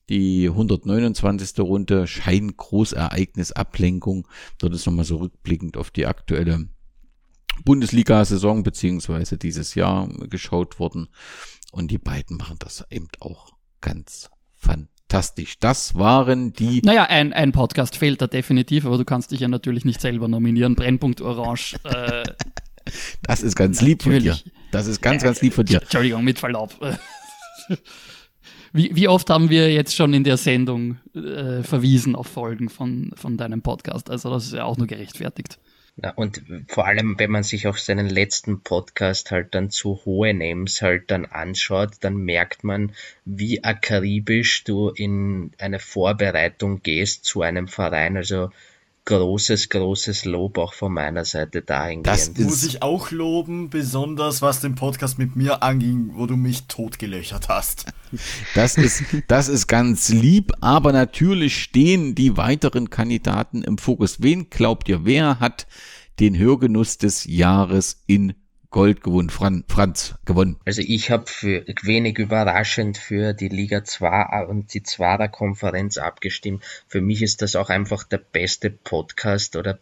[0.08, 1.58] Die 129.
[1.60, 4.26] Runde scheint Großereignis, Ablenkung.
[4.58, 6.68] Dort ist nochmal so rückblickend auf die aktuelle
[7.64, 11.08] Bundesliga-Saison beziehungsweise dieses Jahr geschaut worden.
[11.72, 15.58] Und die beiden machen das eben auch ganz fantastisch.
[15.60, 16.80] Das waren die.
[16.82, 20.28] Naja, ein, ein Podcast fehlt da definitiv, aber du kannst dich ja natürlich nicht selber
[20.28, 20.74] nominieren.
[20.74, 21.76] Brennpunkt Orange.
[21.84, 22.24] Äh,
[23.22, 24.38] das ist ganz lieb von dir.
[24.70, 25.82] Das ist ganz, ganz lieb von dir.
[25.82, 26.74] Entschuldigung, mit Verlaub.
[28.72, 33.12] Wie, wie oft haben wir jetzt schon in der Sendung äh, verwiesen auf Folgen von,
[33.14, 34.10] von deinem Podcast?
[34.10, 35.58] Also das ist ja auch nur gerechtfertigt.
[36.02, 40.32] Ja, und vor allem, wenn man sich auch seinen letzten Podcast halt dann zu hohe
[40.32, 42.92] Names halt dann anschaut, dann merkt man,
[43.24, 48.16] wie akribisch du in eine Vorbereitung gehst zu einem Verein.
[48.16, 48.50] Also
[49.08, 52.06] großes, großes Lob auch von meiner Seite dahingehend.
[52.06, 56.66] Das muss ich auch loben, besonders was den Podcast mit mir anging, wo du mich
[56.66, 57.86] totgelöchert hast.
[58.54, 64.20] Das ist, das ist ganz lieb, aber natürlich stehen die weiteren Kandidaten im Fokus.
[64.20, 65.66] Wen glaubt ihr, wer hat
[66.20, 68.34] den Hörgenuss des Jahres in
[68.70, 70.58] Gold gewonnen, Fran Franz gewonnen.
[70.64, 76.62] Also ich habe für wenig überraschend für die Liga 2 und die Zwarer Konferenz abgestimmt.
[76.86, 79.78] Für mich ist das auch einfach der beste Podcast oder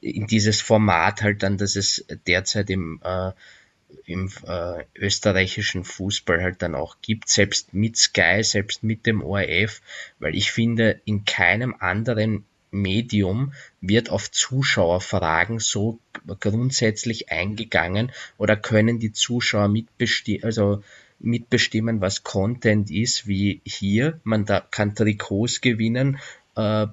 [0.00, 3.32] in dieses Format halt dann, dass es derzeit im äh,
[4.04, 9.80] im äh, österreichischen Fußball halt dann auch gibt, selbst mit Sky, selbst mit dem ORF,
[10.18, 12.44] weil ich finde, in keinem anderen
[12.80, 15.98] Medium wird auf Zuschauerfragen so
[16.40, 20.82] grundsätzlich eingegangen oder können die Zuschauer mitbestimmen, also
[21.18, 24.20] mitbestimmen, was Content ist, wie hier.
[24.24, 26.18] Man da kann Trikots gewinnen.
[26.54, 26.86] Äh,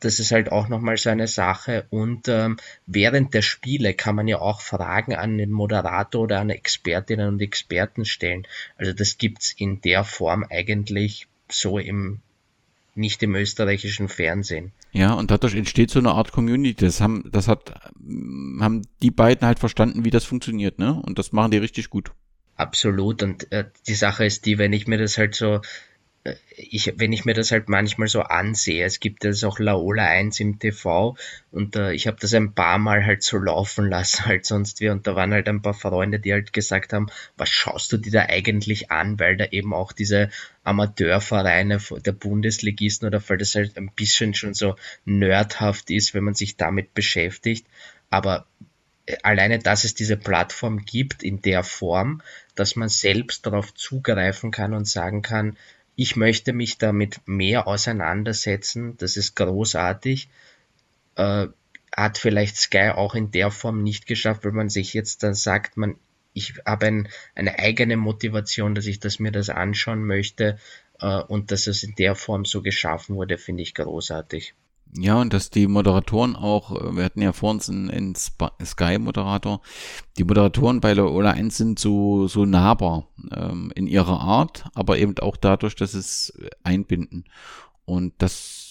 [0.00, 1.86] das ist halt auch nochmal so eine Sache.
[1.90, 6.50] Und ähm, während der Spiele kann man ja auch Fragen an den Moderator oder an
[6.50, 8.46] Expertinnen und Experten stellen.
[8.76, 12.20] Also das gibt's in der Form eigentlich so im
[12.98, 14.72] nicht im österreichischen Fernsehen.
[14.92, 16.84] Ja, und dadurch entsteht so eine Art Community.
[16.84, 17.74] Das haben, das hat,
[18.60, 21.00] haben die beiden halt verstanden, wie das funktioniert, ne?
[21.04, 22.12] Und das machen die richtig gut.
[22.56, 23.22] Absolut.
[23.22, 25.60] Und äh, die Sache ist die, wenn ich mir das halt so
[26.56, 30.40] ich, wenn ich mir das halt manchmal so ansehe, es gibt ja auch Laola 1
[30.40, 31.16] im TV
[31.50, 34.88] und äh, ich habe das ein paar Mal halt so laufen lassen, halt sonst wie.
[34.88, 38.12] Und da waren halt ein paar Freunde, die halt gesagt haben, was schaust du dir
[38.12, 40.30] da eigentlich an, weil da eben auch diese
[40.64, 46.34] Amateurvereine der Bundesligisten oder weil das halt ein bisschen schon so nerdhaft ist, wenn man
[46.34, 47.66] sich damit beschäftigt.
[48.10, 48.46] Aber
[49.06, 52.22] äh, alleine, dass es diese Plattform gibt in der Form,
[52.54, 55.56] dass man selbst darauf zugreifen kann und sagen kann,
[56.00, 58.96] ich möchte mich damit mehr auseinandersetzen.
[58.98, 60.28] Das ist großartig.
[61.16, 61.48] Äh,
[61.92, 65.76] hat vielleicht Sky auch in der Form nicht geschafft, weil man sich jetzt dann sagt,
[65.76, 65.96] man,
[66.34, 70.60] ich habe ein, eine eigene Motivation, dass ich das mir das anschauen möchte
[71.00, 74.54] äh, und dass es in der Form so geschaffen wurde, finde ich großartig.
[74.96, 79.60] Ja, und dass die Moderatoren auch, äh, wir hatten ja vor uns einen, einen Sky-Moderator,
[80.16, 85.18] die Moderatoren bei Ola 1 sind so, so nahbar ähm, in ihrer Art, aber eben
[85.18, 87.24] auch dadurch, dass es einbinden.
[87.84, 88.67] Und das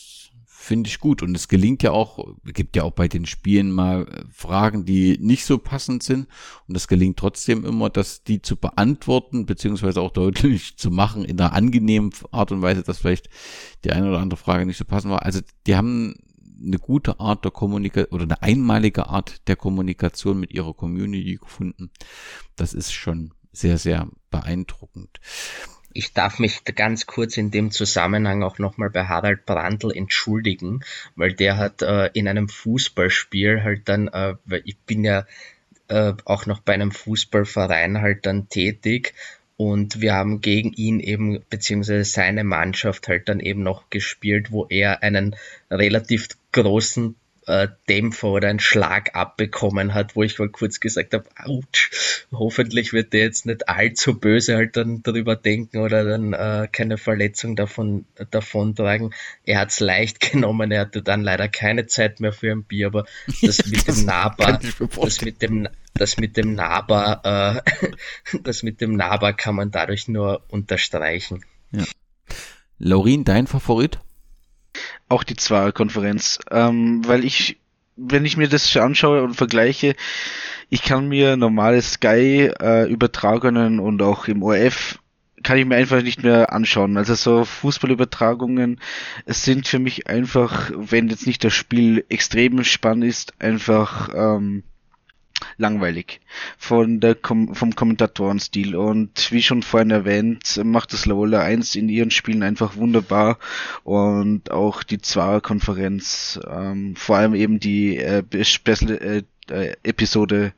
[0.67, 1.23] finde ich gut.
[1.23, 5.17] Und es gelingt ja auch, gibt ja auch bei den Spielen mal äh, Fragen, die
[5.17, 6.27] nicht so passend sind.
[6.67, 11.39] Und es gelingt trotzdem immer, dass die zu beantworten, beziehungsweise auch deutlich zu machen, in
[11.39, 13.29] einer angenehmen Art und Weise, dass vielleicht
[13.85, 15.23] die eine oder andere Frage nicht so passend war.
[15.23, 16.15] Also die haben
[16.61, 21.91] eine gute Art der Kommunikation oder eine einmalige Art der Kommunikation mit ihrer Community gefunden.
[22.55, 25.19] Das ist schon sehr, sehr beeindruckend.
[25.97, 30.81] Ich darf mich ganz kurz in dem Zusammenhang auch nochmal bei Harald Brandl entschuldigen,
[31.15, 35.25] weil der hat äh, in einem Fußballspiel halt dann, äh, weil ich bin ja
[35.87, 39.15] äh, auch noch bei einem Fußballverein halt dann tätig
[39.55, 44.67] und wir haben gegen ihn eben, beziehungsweise seine Mannschaft halt dann eben noch gespielt, wo
[44.67, 45.35] er einen
[45.71, 47.15] relativ großen
[47.47, 51.89] äh, Dämpfer oder einen Schlag abbekommen hat, wo ich mal kurz gesagt habe, ouch,
[52.31, 56.97] hoffentlich wird der jetzt nicht allzu böse halt dann darüber denken oder dann äh, keine
[56.97, 59.13] Verletzung davon davontragen.
[59.45, 62.87] Er hat es leicht genommen, er hatte dann leider keine Zeit mehr für ein Bier,
[62.87, 63.05] aber
[63.41, 64.59] das mit dem Nahbar,
[64.99, 67.61] das mit dem das mit dem Nahbar, äh,
[68.43, 71.43] das mit dem Nahbar kann man dadurch nur unterstreichen.
[71.71, 71.85] Ja.
[72.77, 73.99] Laurin, dein Favorit?
[75.09, 76.39] Auch die Zwarer-Konferenz.
[76.51, 77.57] Ähm, weil ich,
[77.95, 79.95] wenn ich mir das anschaue und vergleiche,
[80.69, 84.99] ich kann mir normale Sky-Übertragungen äh, und auch im ORF
[85.43, 86.97] kann ich mir einfach nicht mehr anschauen.
[86.97, 88.81] Also so Fußballübertragungen
[89.27, 94.63] sind für mich einfach, wenn jetzt nicht das Spiel extrem spannend ist, einfach ähm,
[95.57, 96.21] langweilig.
[96.57, 98.75] Von der Kom vom Kommentatorenstil.
[98.75, 103.37] Und wie schon vorhin erwähnt, macht das Lola 1 in ihren Spielen einfach wunderbar.
[103.83, 110.53] Und auch die Zweier-Konferenz, ähm, vor allem eben die äh, Special äh, äh, Episode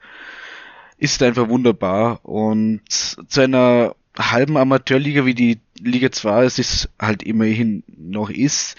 [0.97, 2.25] ist einfach wunderbar.
[2.25, 8.75] Und zu einer halben Amateurliga wie die Liga 2 es ist halt immerhin noch ist,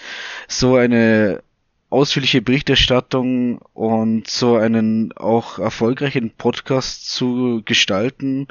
[0.47, 1.41] so eine
[1.91, 8.47] ausführliche Berichterstattung und so einen auch erfolgreichen Podcast zu gestalten.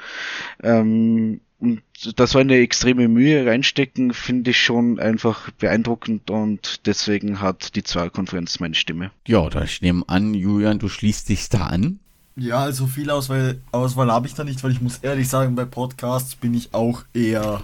[0.63, 1.83] Ähm, und
[2.17, 7.83] das war eine extreme Mühe reinstecken, finde ich schon einfach beeindruckend und deswegen hat die
[7.83, 9.11] Zahlkonferenz meine Stimme.
[9.27, 11.99] Ja, da ich nehme an, Julian, du schließt dich da an.
[12.37, 15.67] Ja, also viel Auswahl, Auswahl habe ich da nicht, weil ich muss ehrlich sagen, bei
[15.67, 17.63] Podcasts bin ich auch eher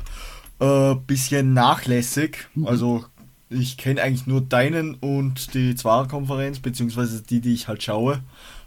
[0.59, 2.49] äh, bisschen nachlässig.
[2.55, 2.67] Mhm.
[2.67, 3.05] Also
[3.49, 8.23] ich kenne eigentlich nur deinen und die Zwarer-Konferenz, beziehungsweise die, die ich halt schaue.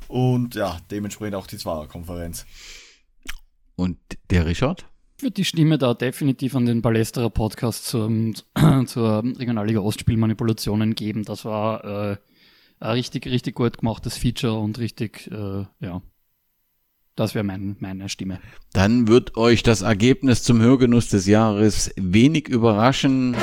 [0.08, 2.45] Und ja, dementsprechend auch die Zwarer-Konferenz.
[3.75, 3.98] Und
[4.30, 4.85] der Richard?
[5.17, 8.09] Ich würde die Stimme da definitiv an den Ballesterer Podcast zur,
[8.85, 11.25] zur Regionalliga Ostspielmanipulationen geben.
[11.25, 12.17] Das war äh,
[12.80, 16.01] ein richtig, richtig gut gemachtes Feature und richtig, äh, ja,
[17.16, 18.40] das wäre mein, meine Stimme.
[18.72, 23.35] Dann wird euch das Ergebnis zum Hörgenuss des Jahres wenig überraschen.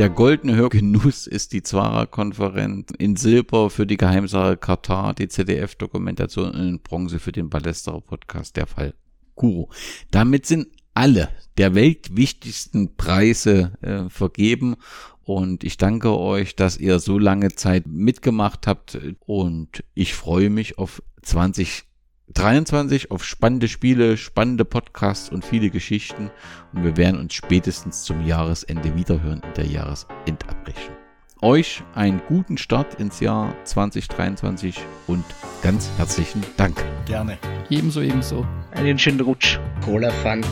[0.00, 6.68] Der goldene Hörgenuss ist die Zwarer-Konferenz, in Silber für die Geheimsache Katar, die ZDF-Dokumentation und
[6.68, 8.94] in Bronze für den Ballesterer-Podcast, der Fall
[9.34, 9.68] Guru.
[10.10, 14.76] Damit sind alle der weltwichtigsten Preise äh, vergeben
[15.22, 20.78] und ich danke euch, dass ihr so lange Zeit mitgemacht habt und ich freue mich
[20.78, 21.84] auf 20
[22.34, 26.30] 23 auf spannende Spiele, spannende Podcasts und viele Geschichten.
[26.72, 30.96] Und wir werden uns spätestens zum Jahresende wiederhören in der Jahresendabrechnung.
[31.42, 35.24] Euch einen guten Start ins Jahr 2023 und
[35.62, 36.84] ganz herzlichen Dank.
[37.06, 37.38] Gerne.
[37.70, 38.46] Ebenso, ebenso.
[38.72, 39.58] Einen schönen Rutsch.
[39.82, 40.44] Cola Fun.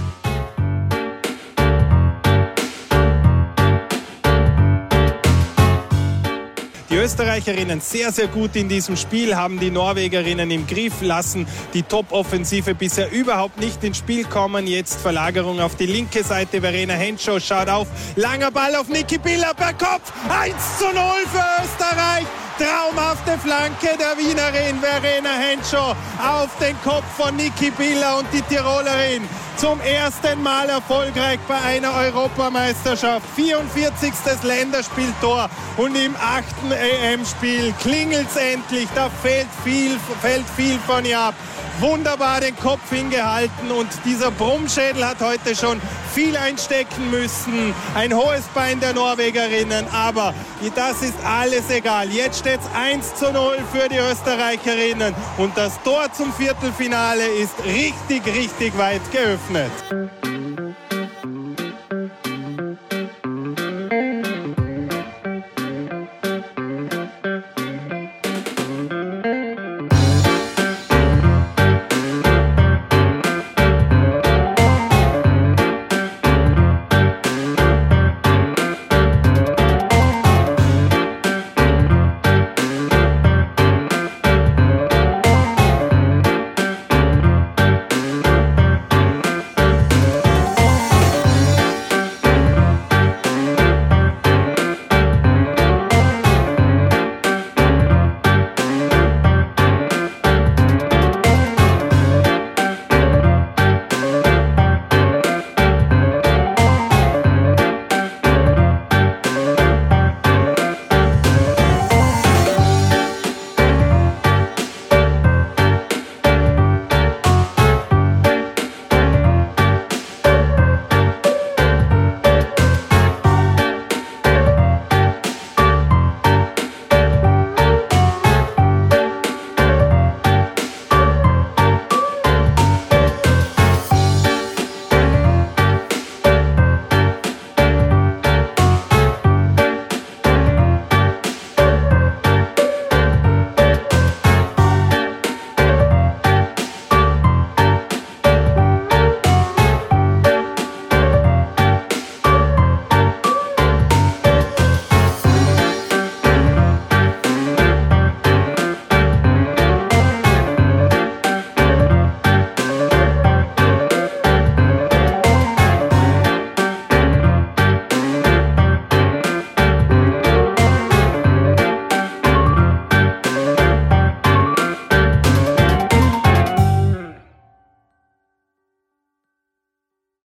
[6.97, 11.47] Österreicherinnen sehr, sehr gut in diesem Spiel, haben die Norwegerinnen im Griff lassen.
[11.75, 14.67] Die Top-Offensive bisher überhaupt nicht ins Spiel kommen.
[14.67, 16.61] Jetzt Verlagerung auf die linke Seite.
[16.61, 17.89] Verena Henschow schaut auf.
[18.17, 20.13] Langer Ball auf Niki Biller per Kopf.
[20.29, 20.95] 1 zu 0
[21.31, 22.48] für Österreich.
[22.59, 29.29] Traumhafte Flanke der Wienerin Verena Henschow auf den Kopf von Niki Biller und die Tirolerin
[29.57, 33.25] zum ersten Mal erfolgreich bei einer Europameisterschaft.
[33.37, 34.13] 44.
[34.43, 38.89] Länderspieltor und im achten EM-Spiel klingelt es endlich.
[38.93, 41.35] Da fällt viel, fällt viel von ihr ab
[41.81, 45.81] wunderbar den Kopf hingehalten und dieser Brummschädel hat heute schon
[46.13, 47.75] viel einstecken müssen.
[47.95, 50.35] Ein hohes Bein der Norwegerinnen, aber
[50.75, 52.11] das ist alles egal.
[52.11, 58.25] Jetzt es 1 zu 0 für die Österreicherinnen und das Tor zum Viertelfinale ist richtig,
[58.27, 59.71] richtig weit geöffnet.